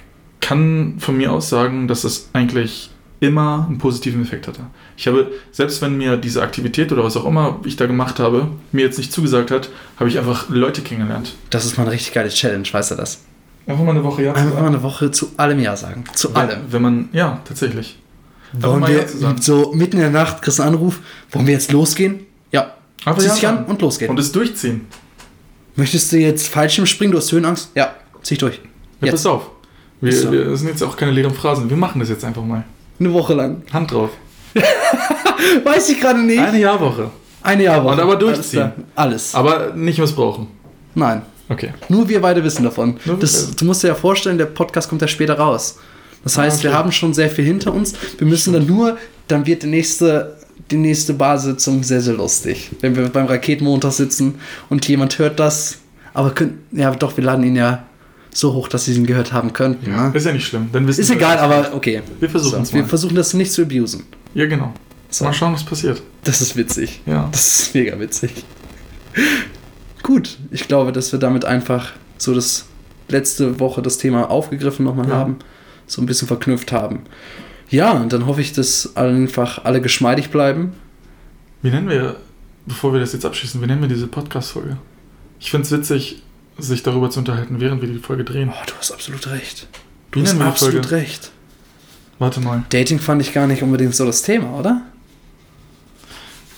kann 0.40 0.94
von 1.00 1.18
mir 1.18 1.32
aus 1.32 1.50
sagen, 1.50 1.86
dass 1.86 2.00
das 2.00 2.30
eigentlich 2.32 2.88
immer 3.20 3.66
einen 3.68 3.76
positiven 3.76 4.22
Effekt 4.22 4.48
hatte. 4.48 4.62
Ich 4.96 5.06
habe, 5.06 5.32
selbst 5.52 5.82
wenn 5.82 5.98
mir 5.98 6.16
diese 6.16 6.40
Aktivität 6.40 6.92
oder 6.92 7.04
was 7.04 7.18
auch 7.18 7.26
immer 7.26 7.60
ich 7.66 7.76
da 7.76 7.84
gemacht 7.84 8.18
habe, 8.18 8.48
mir 8.72 8.86
jetzt 8.86 8.96
nicht 8.96 9.12
zugesagt 9.12 9.50
hat, 9.50 9.68
habe 9.98 10.08
ich 10.08 10.16
einfach 10.16 10.48
Leute 10.48 10.80
kennengelernt. 10.80 11.34
Das 11.50 11.66
ist 11.66 11.76
mal 11.76 11.82
eine 11.82 11.92
richtig 11.92 12.14
geile 12.14 12.30
Challenge, 12.30 12.66
weißt 12.72 12.92
du 12.92 12.94
das? 12.94 13.20
Einfach 13.66 13.84
mal 13.84 13.90
eine 13.92 14.04
Woche 14.04 14.22
Ja 14.22 14.34
zu 14.34 14.38
Einfach 14.40 14.54
mal 14.54 14.60
sagen. 14.62 14.74
eine 14.74 14.82
Woche 14.82 15.10
zu 15.10 15.30
allem 15.36 15.58
Ja 15.60 15.76
sagen. 15.76 16.04
Zu 16.14 16.28
Wenn, 16.30 16.36
allem. 16.36 16.58
wenn 16.70 16.82
man, 16.82 17.08
ja, 17.12 17.40
tatsächlich. 17.44 17.98
Wollen 18.52 18.80
mal 18.80 18.90
wir 18.90 19.00
Ja 19.02 19.08
sagen. 19.08 19.40
so 19.42 19.72
mitten 19.74 19.96
in 19.96 20.02
der 20.02 20.10
Nacht 20.10 20.42
kriegst 20.42 20.58
du 20.58 20.62
einen 20.62 20.74
Anruf, 20.74 21.00
wollen 21.32 21.46
wir 21.46 21.54
jetzt 21.54 21.72
losgehen? 21.72 22.20
Ja. 22.52 22.74
Aber 23.04 23.18
Zieh 23.18 23.26
ja 23.28 23.34
dich 23.34 23.46
an 23.48 23.54
sagen. 23.56 23.66
und 23.70 23.82
losgehen. 23.82 24.10
Und 24.10 24.18
es 24.20 24.32
durchziehen. 24.32 24.86
Möchtest 25.76 26.12
du 26.12 26.18
jetzt 26.18 26.48
Fallschirm 26.48 26.86
springen, 26.86 27.12
du 27.12 27.18
hast 27.18 27.32
Höhenangst? 27.32 27.70
Ja, 27.74 27.94
zieh 28.22 28.34
ich 28.34 28.38
durch. 28.38 28.60
Ja, 29.00 29.06
Jetzt. 29.06 29.12
pass 29.12 29.26
auf. 29.26 29.50
Wir, 30.00 30.12
so. 30.12 30.30
wir, 30.30 30.56
sind 30.56 30.68
jetzt 30.68 30.82
auch 30.82 30.96
keine 30.96 31.10
leeren 31.10 31.34
Phrasen. 31.34 31.68
Wir 31.68 31.76
machen 31.76 31.98
das 31.98 32.08
jetzt 32.10 32.24
einfach 32.24 32.44
mal. 32.44 32.64
Eine 33.00 33.12
Woche 33.12 33.34
lang. 33.34 33.62
Hand 33.72 33.90
drauf. 33.90 34.10
Weiß 35.64 35.88
ich 35.88 36.00
gerade 36.00 36.20
nicht. 36.20 36.38
Eine 36.38 36.60
Jahrwoche. 36.60 37.10
Eine 37.42 37.64
Jahre. 37.64 37.88
Und 37.88 37.98
aber 38.00 38.16
durchziehen. 38.16 38.72
Alles. 38.94 39.34
Alles. 39.34 39.34
Aber 39.34 39.72
nicht 39.74 39.98
missbrauchen. 39.98 40.46
Nein. 40.94 41.22
Okay. 41.48 41.72
Nur 41.88 42.08
wir 42.08 42.20
beide 42.20 42.42
wissen 42.42 42.64
davon. 42.64 42.96
Das, 43.20 43.54
du 43.54 43.64
musst 43.64 43.82
dir 43.82 43.88
ja 43.88 43.94
vorstellen, 43.94 44.38
der 44.38 44.46
Podcast 44.46 44.88
kommt 44.88 45.02
ja 45.02 45.08
später 45.08 45.34
raus. 45.38 45.78
Das 46.22 46.38
heißt, 46.38 46.56
Ah, 46.56 46.58
okay. 46.60 46.68
wir 46.68 46.74
haben 46.74 46.90
schon 46.92 47.12
sehr 47.12 47.28
viel 47.28 47.44
hinter 47.44 47.74
uns. 47.74 47.92
Wir 48.18 48.26
müssen 48.26 48.54
dann 48.54 48.66
nur, 48.66 48.96
dann 49.28 49.44
wird 49.46 49.62
die 49.62 49.66
nächste, 49.66 50.38
die 50.70 50.76
nächste 50.78 51.12
Barsitzung 51.12 51.82
sehr, 51.82 52.00
sehr 52.00 52.14
lustig. 52.14 52.70
Wenn 52.80 52.96
wir 52.96 53.08
beim 53.10 53.26
Raketenmontag 53.26 53.92
sitzen 53.92 54.36
und 54.70 54.88
jemand 54.88 55.18
hört 55.18 55.38
das. 55.38 55.78
Aber 56.14 56.30
können, 56.30 56.64
ja, 56.72 56.90
doch, 56.94 57.16
wir 57.16 57.24
laden 57.24 57.44
ihn 57.44 57.56
ja 57.56 57.84
so 58.32 58.54
hoch, 58.54 58.68
dass 58.68 58.86
sie 58.86 58.94
ihn 58.94 59.04
gehört 59.06 59.32
haben 59.34 59.52
könnten. 59.52 59.90
Ja, 59.90 60.08
Ne? 60.08 60.16
ist 60.16 60.24
ja 60.24 60.32
nicht 60.32 60.46
schlimm. 60.46 60.68
Dann 60.72 60.86
wissen 60.86 61.02
Ist 61.02 61.10
egal, 61.10 61.38
aber 61.38 61.74
okay. 61.74 62.00
Wir 62.20 62.30
versuchen 62.30 62.64
so, 62.64 62.72
Wir 62.72 62.82
mal. 62.82 62.88
versuchen 62.88 63.14
das 63.16 63.34
nicht 63.34 63.52
zu 63.52 63.62
abusen. 63.62 64.04
Ja, 64.34 64.46
genau. 64.46 64.72
So. 65.10 65.24
Mal 65.24 65.34
schauen, 65.34 65.52
was 65.52 65.62
passiert. 65.64 66.02
Das 66.24 66.40
ist 66.40 66.56
witzig. 66.56 67.02
Ja. 67.04 67.28
Das 67.30 67.60
ist 67.60 67.74
mega 67.74 67.98
witzig. 68.00 68.32
Gut, 70.04 70.38
ich 70.52 70.68
glaube, 70.68 70.92
dass 70.92 71.10
wir 71.10 71.18
damit 71.18 71.44
einfach 71.44 71.92
so 72.18 72.32
das 72.34 72.66
letzte 73.08 73.58
Woche 73.58 73.82
das 73.82 73.98
Thema 73.98 74.30
aufgegriffen 74.30 74.84
nochmal 74.84 75.08
Ja. 75.08 75.16
haben, 75.16 75.38
so 75.86 76.00
ein 76.00 76.06
bisschen 76.06 76.28
verknüpft 76.28 76.70
haben. 76.72 77.00
Ja, 77.70 77.90
und 77.92 78.12
dann 78.12 78.26
hoffe 78.26 78.40
ich, 78.40 78.52
dass 78.52 78.96
einfach 78.96 79.64
alle 79.64 79.80
geschmeidig 79.80 80.30
bleiben. 80.30 80.74
Wie 81.62 81.70
nennen 81.70 81.88
wir, 81.88 82.16
bevor 82.66 82.92
wir 82.92 83.00
das 83.00 83.12
jetzt 83.14 83.24
abschließen, 83.24 83.60
wie 83.62 83.66
nennen 83.66 83.80
wir 83.80 83.88
diese 83.88 84.06
Podcast-Folge? 84.06 84.76
Ich 85.40 85.50
finde 85.50 85.64
es 85.66 85.72
witzig, 85.72 86.22
sich 86.58 86.82
darüber 86.82 87.10
zu 87.10 87.18
unterhalten, 87.20 87.60
während 87.60 87.80
wir 87.82 87.88
die 87.88 87.98
Folge 87.98 88.24
drehen. 88.24 88.50
Oh, 88.52 88.62
du 88.66 88.72
hast 88.78 88.92
absolut 88.92 89.26
recht. 89.30 89.66
Wie 90.12 90.20
Du 90.20 90.26
hast 90.26 90.34
wir 90.34 90.44
die 90.44 90.48
absolut 90.50 90.86
Folge? 90.86 90.90
recht. 91.04 91.30
Warte 92.18 92.40
mal. 92.40 92.62
Dating 92.68 92.98
fand 93.00 93.22
ich 93.22 93.32
gar 93.32 93.46
nicht 93.46 93.62
unbedingt 93.62 93.94
so 93.94 94.06
das 94.06 94.22
Thema, 94.22 94.56
oder? 94.58 94.82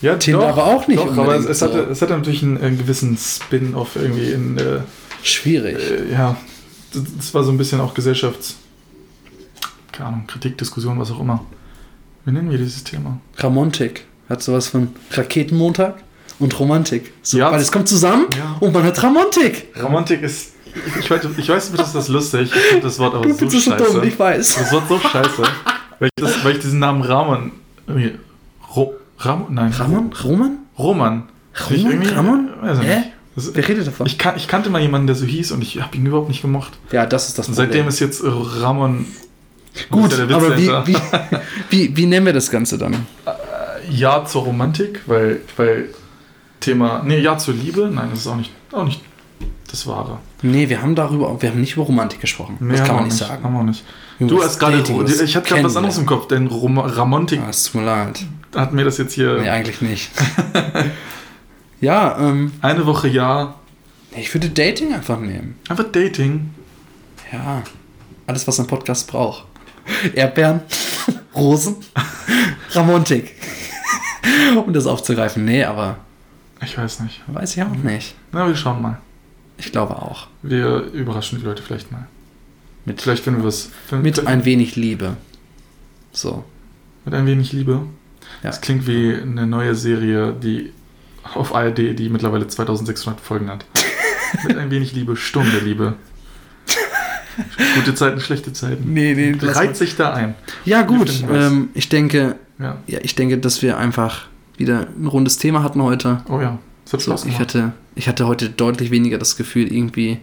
Ja, 0.03 0.16
Tinder 0.16 0.49
aber 0.49 0.64
auch 0.66 0.86
nicht 0.88 0.99
Doch, 1.01 1.16
aber 1.16 1.36
es, 1.36 1.47
es, 1.47 1.62
hatte, 1.62 1.86
so. 1.86 1.90
es 1.92 2.03
hatte 2.03 2.12
natürlich 2.16 2.42
einen, 2.42 2.59
einen 2.61 2.78
gewissen 2.78 3.16
Spin-off 3.16 3.97
irgendwie 3.97 4.30
in, 4.30 4.59
äh, 4.59 4.80
Schwierig. 5.22 5.76
äh, 5.78 6.12
ja, 6.12 6.36
das, 6.92 7.32
war 7.34 7.42
so 7.44 7.51
ein 7.51 7.59
bisschen 7.59 7.80
auch 7.80 7.94
Gesellschafts... 7.94 8.57
Keine 9.92 10.09
Ahnung, 10.09 10.26
Kritik, 10.26 10.59
Diskussion, 10.59 10.99
was 11.01 11.11
auch 11.11 11.20
immer. 11.20 11.44
Wie 12.26 12.32
nennen 12.32 12.51
wir 12.51 12.59
dieses 12.59 12.84
Thema? 12.84 13.18
Ramontik 13.38 14.05
hat 14.28 14.42
sowas 14.42 14.68
von 14.68 14.88
Raketenmontag 15.12 15.94
und 16.38 16.59
Romantik. 16.61 17.12
So, 17.22 17.38
Ja. 17.38 17.51
weil 17.51 17.61
es 17.61 17.72
kommt 17.72 17.88
zusammen 17.88 18.26
Ja. 18.36 18.57
und 18.61 18.74
man 18.74 18.82
hat 18.82 19.03
Ramontik. 19.03 19.68
Romantik 19.82 20.22
ist... 20.22 20.53
Ich 21.01 21.11
weiß, 21.11 21.22
ich 21.38 21.49
weiß 21.49 21.70
nicht, 21.70 21.80
das 21.82 21.94
ist 21.94 22.09
lustig. 22.09 22.51
Ich 22.55 22.61
finde 22.62 22.82
das 22.82 22.99
Wort 22.99 23.14
aber 23.14 23.24
Du 23.24 23.32
so 23.32 23.38
bist 23.47 23.53
so 23.53 23.70
scheiße. 23.70 23.94
dumm, 23.94 24.03
ich 24.05 24.18
weiß. 24.18 24.57
Das 24.57 24.72
Wort 24.72 24.88
so 24.88 24.99
scheiße. 24.99 25.42
Weil 25.99 26.09
ich, 26.09 26.22
das, 26.22 26.44
weil 26.44 26.53
ich 26.57 26.59
diesen 26.59 26.78
Namen 26.80 27.01
Ramon... 27.03 27.53
Ramon? 29.19 29.55
Nein. 29.55 29.73
Ramon? 29.73 30.12
Roman? 30.25 30.59
Roman. 30.79 31.23
Roman? 31.71 32.03
Ramon? 32.07 32.49
Weiß 32.61 32.79
ich 32.81 32.85
Hä? 32.87 32.97
nicht. 32.99 33.09
Das, 33.35 33.55
Wer 33.55 33.69
redet 33.69 33.87
davon? 33.87 34.07
ich, 34.07 34.17
kan, 34.19 34.35
ich 34.37 34.49
kannte 34.49 34.71
mal 34.71 34.81
jemanden, 34.81 35.07
der 35.07 35.17
so 35.17 35.27
hieß 35.27 35.53
und 35.53 35.62
ich 35.62 35.81
habe 35.81 35.95
ihn 35.97 36.07
überhaupt 36.07 36.29
nicht 36.29 36.43
gemocht. 36.43 36.73
ja, 36.93 37.05
das 37.07 37.29
ist 37.29 37.39
das 37.39 37.49
Und 37.49 37.55
Problem. 37.55 37.71
seitdem 37.73 37.89
ist 37.89 38.01
jetzt 38.01 38.23
Ramon. 38.25 39.07
Gut, 39.91 40.12
ist 40.12 40.19
ja 40.19 40.25
aber 40.37 40.57
wie, 40.57 40.69
wie, 40.87 40.97
wie, 41.71 41.97
wie 41.97 42.07
nennen 42.07 42.25
wir 42.25 42.33
das 42.33 42.51
Ganze 42.51 42.79
dann? 42.79 42.95
Ja 43.91 44.25
zur 44.25 44.45
Romantik, 44.45 45.01
weil, 45.07 45.41
weil 45.59 45.91
Thema. 46.61 47.03
Nee, 47.05 47.19
Ja 47.21 47.37
zur 47.37 47.53
Liebe. 47.55 47.91
Nein, 47.93 48.09
das 48.11 48.21
ist 48.21 48.27
auch 48.27 48.37
nicht, 48.37 48.51
auch 48.73 48.85
nicht 48.85 49.03
das 49.71 49.87
Wahre. 49.87 50.19
Nee, 50.43 50.69
wir 50.71 50.81
haben 50.81 50.95
darüber, 50.95 51.41
wir 51.43 51.51
haben 51.51 51.61
nicht 51.61 51.75
über 51.75 51.85
Romantik 51.85 52.21
gesprochen. 52.23 52.57
Nee, 52.61 52.77
das 52.77 52.85
kann 52.87 52.97
man 52.97 53.05
nicht 53.05 53.17
sagen. 53.17 53.45
Haben 53.45 53.53
wir 53.53 53.64
nicht. 53.64 53.85
Du 54.19 54.43
hast 54.43 54.59
gerade. 54.59 54.79
Ich 54.79 55.37
hatte 55.37 55.49
gerade 55.49 55.64
was 55.64 55.77
anderes 55.77 55.99
im 55.99 56.07
Kopf, 56.07 56.27
denn 56.29 56.47
Rom 56.47 56.79
Ramontik 56.79 57.41
Ah, 57.45 57.51
es 57.51 57.64
tut 57.64 57.75
mir 57.83 57.87
leid. 57.87 58.25
Hat 58.57 58.72
mir 58.72 58.84
das 58.84 58.98
jetzt 58.98 59.12
hier. 59.14 59.38
Nee, 59.40 59.48
eigentlich 59.48 59.80
nicht. 59.80 60.11
ja, 61.80 62.18
ähm, 62.18 62.52
Eine 62.62 62.86
Woche 62.86 63.09
ja. 63.09 63.54
ich 64.16 64.32
würde 64.34 64.48
Dating 64.50 64.94
einfach 64.94 65.20
nehmen. 65.20 65.57
Einfach 65.68 65.90
Dating. 65.90 66.50
Ja, 67.32 67.62
alles, 68.26 68.46
was 68.46 68.59
ein 68.61 68.66
Podcast 68.66 69.09
braucht. 69.09 69.44
Erdbeeren, 70.14 70.61
Rosen, 71.34 71.76
Ramontik. 72.72 73.34
um 74.57 74.72
das 74.72 74.86
aufzugreifen. 74.86 75.44
Nee, 75.44 75.64
aber 75.64 75.98
Ich 76.62 76.76
weiß 76.76 77.00
nicht. 77.00 77.22
weiß 77.28 77.57
ich 77.57 77.62
auch 77.62 77.70
nicht. 77.70 78.14
Na, 78.32 78.46
wir 78.46 78.57
schauen 78.57 78.82
mal. 78.82 78.98
Ich 79.59 79.72
glaube 79.72 79.96
auch. 79.96 80.26
Wir 80.42 80.78
überraschen 80.92 81.38
die 81.38 81.44
Leute 81.44 81.62
vielleicht 81.62 81.90
mal. 81.92 82.07
Mit, 82.84 83.02
Vielleicht 83.02 83.24
finden 83.24 83.40
wir 83.40 83.48
was. 83.48 83.70
finden- 83.88 84.04
mit 84.04 84.26
ein 84.26 84.44
wenig 84.44 84.76
Liebe. 84.76 85.16
So. 86.12 86.44
mit 87.04 87.14
ein 87.14 87.26
wenig 87.26 87.52
Liebe. 87.52 87.82
Ja. 88.47 88.53
Das 88.53 88.61
klingt 88.61 88.86
wie 88.86 89.12
eine 89.12 89.44
neue 89.44 89.74
Serie, 89.74 90.32
die 90.32 90.72
auf 91.34 91.53
ARD, 91.53 91.99
die 91.99 92.09
mittlerweile 92.09 92.47
2600 92.47 93.20
Folgen 93.20 93.51
hat. 93.51 93.64
mit 94.47 94.57
ein 94.57 94.70
wenig 94.70 94.92
Liebe, 94.92 95.16
Stunde 95.16 95.59
Liebe. 95.59 95.94
Gute 97.74 97.94
Zeiten, 97.97 98.20
schlechte 98.20 98.53
Zeiten. 98.53 98.92
Nee, 98.94 99.14
nee, 99.14 99.36
Reiht 99.42 99.76
sich 99.76 99.97
da 99.97 100.14
ein. 100.14 100.36
Ja, 100.64 100.82
gut. 100.82 101.24
Ähm, 101.28 101.70
ich 101.74 101.88
denke, 101.88 102.36
Ja. 102.61 102.78
ja, 102.86 103.01
ich 103.03 103.16
denke, 103.16 103.38
dass 103.38 103.62
wir 103.62 103.78
einfach 103.78 104.26
wieder 104.57 104.86
ein 104.97 105.09
rundes 105.09 105.38
Thema 105.38 105.64
hatten 105.64 105.82
heute. 105.82 106.22
Oh 106.28 106.40
ja. 106.40 106.61
Es 106.86 106.92
hat 106.92 107.01
So, 107.01 107.11
Spaß 107.11 107.24
ich, 107.26 107.40
hatte, 107.40 107.72
ich 107.97 108.07
hatte 108.07 108.28
heute 108.28 108.49
deutlich 108.49 108.92
weniger 108.92 109.18
das 109.18 109.36
Gefühl, 109.36 109.72
irgendwie 109.72 110.18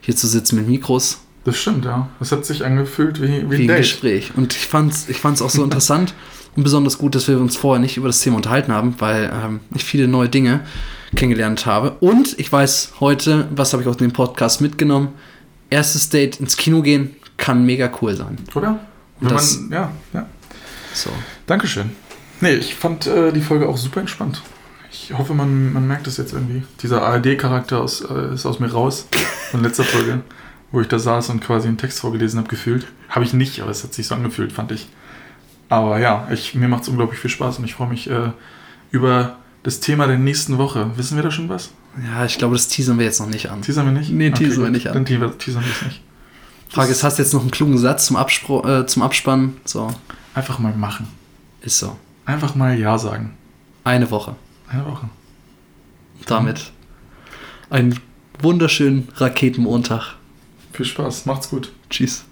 hier 0.00 0.16
zu 0.16 0.26
sitzen 0.26 0.56
mit 0.56 0.66
Mikros 0.66 1.20
Das 1.44 1.56
stimmt, 1.56 1.84
ja. 1.84 2.08
Es 2.20 2.32
hat 2.32 2.44
sich 2.44 2.64
angefühlt 2.64 3.22
wie, 3.22 3.48
wie 3.48 3.50
wie 3.50 3.54
ein 3.54 3.60
ein 3.62 3.66
Date. 3.68 3.76
Gespräch. 3.78 4.32
Und 4.36 4.56
ich 4.56 4.66
fand 4.66 4.92
es 4.92 5.08
ich 5.08 5.18
fand's 5.18 5.40
auch 5.42 5.50
so 5.50 5.62
interessant 5.68 6.12
und 6.58 6.64
besonders 6.64 6.98
gut, 6.98 7.14
dass 7.14 7.28
wir 7.28 7.38
uns 7.38 7.56
vorher 7.56 7.80
nicht 7.80 7.96
über 7.96 8.08
das 8.08 8.18
Thema 8.20 8.36
unterhalten 8.36 8.72
haben, 8.72 8.96
weil 8.98 9.30
ähm, 9.32 9.60
ich 9.76 9.84
viele 9.84 10.08
neue 10.08 10.28
Dinge 10.28 10.60
kennengelernt 11.14 11.66
habe. 11.66 11.92
Und 12.00 12.36
ich 12.38 12.50
weiß 12.50 12.94
heute, 12.98 13.46
was 13.54 13.72
habe 13.72 13.82
ich 13.84 13.88
aus 13.88 13.96
dem 13.96 14.12
Podcast 14.12 14.60
mitgenommen, 14.60 15.10
erstes 15.70 16.08
Date 16.10 16.40
ins 16.40 16.56
Kino 16.56 16.82
gehen 16.82 17.14
kann 17.36 17.64
mega 17.64 17.88
cool 18.02 18.16
sein. 18.16 18.36
Oder? 18.56 18.80
Wenn 19.20 19.28
Das- 19.28 19.60
man, 19.60 19.70
ja, 19.70 19.92
ja. 20.12 20.26
So. 20.92 21.10
Dankeschön. 21.46 21.90
Nee, 22.40 22.54
ich 22.54 22.74
fand 22.74 23.06
äh, 23.06 23.30
die 23.32 23.40
Folge 23.40 23.68
auch 23.68 23.76
super 23.76 24.00
entspannt. 24.00 24.42
Ich 24.90 25.16
hoffe, 25.16 25.34
man, 25.34 25.72
man 25.72 25.86
merkt 25.86 26.08
es 26.08 26.16
jetzt 26.16 26.32
irgendwie. 26.32 26.64
Dieser 26.82 27.02
ARD-Charakter 27.02 27.84
äh, 27.84 28.34
ist 28.34 28.46
aus 28.46 28.58
mir 28.58 28.72
raus 28.72 29.06
von 29.52 29.62
letzter 29.62 29.84
Folge, 29.84 30.22
wo 30.72 30.80
ich 30.80 30.88
da 30.88 30.98
saß 30.98 31.28
und 31.30 31.40
quasi 31.40 31.68
einen 31.68 31.78
Text 31.78 32.00
vorgelesen 32.00 32.38
habe, 32.40 32.48
gefühlt. 32.48 32.88
Habe 33.08 33.24
ich 33.24 33.32
nicht, 33.32 33.60
aber 33.60 33.70
es 33.70 33.84
hat 33.84 33.94
sich 33.94 34.08
so 34.08 34.16
angefühlt, 34.16 34.50
fand 34.52 34.72
ich. 34.72 34.88
Aber 35.68 35.98
ja, 35.98 36.26
ich, 36.32 36.54
mir 36.54 36.68
macht 36.68 36.82
es 36.82 36.88
unglaublich 36.88 37.20
viel 37.20 37.30
Spaß 37.30 37.58
und 37.58 37.64
ich 37.64 37.74
freue 37.74 37.88
mich 37.88 38.08
äh, 38.10 38.30
über 38.90 39.36
das 39.62 39.80
Thema 39.80 40.06
der 40.06 40.18
nächsten 40.18 40.58
Woche. 40.58 40.90
Wissen 40.96 41.16
wir 41.16 41.22
da 41.22 41.30
schon 41.30 41.48
was? 41.48 41.70
Ja, 42.04 42.24
ich 42.24 42.38
glaube, 42.38 42.54
das 42.54 42.68
teasern 42.68 42.98
wir 42.98 43.04
jetzt 43.04 43.20
noch 43.20 43.28
nicht 43.28 43.50
an. 43.50 43.60
Teasern 43.62 43.86
wir 43.86 43.92
nicht? 43.92 44.10
Nee, 44.10 44.30
teasern 44.30 44.64
wir 44.64 44.70
nicht 44.70 44.86
an. 44.86 44.94
Dann 44.94 45.04
teasern 45.04 45.38
teasern 45.38 45.64
wir 45.64 45.70
es 45.72 45.82
nicht. 45.82 46.02
Frage 46.68 46.92
ist, 46.92 47.02
hast 47.02 47.18
du 47.18 47.22
jetzt 47.22 47.32
noch 47.32 47.40
einen 47.40 47.50
klugen 47.50 47.78
Satz 47.78 48.06
zum, 48.06 48.16
Abspro 48.16 48.66
äh, 48.66 48.86
zum 48.86 49.02
Abspannen? 49.02 49.56
So, 49.64 49.88
Einfach 50.34 50.58
mal 50.58 50.74
machen. 50.74 51.08
ist 51.62 51.78
so. 51.78 51.96
Einfach 52.26 52.54
mal 52.54 52.78
Ja 52.78 52.98
sagen. 52.98 53.34
Eine 53.84 54.10
Woche. 54.10 54.36
Eine 54.68 54.84
Woche. 54.84 55.08
Damit 56.26 56.72
einen 57.70 57.98
wunderschönen 58.40 59.08
Raketenmontag. 59.16 60.16
Viel 60.72 60.84
Spaß. 60.86 61.26
Macht's 61.26 61.48
gut. 61.48 61.72
Tschüss. 61.90 62.24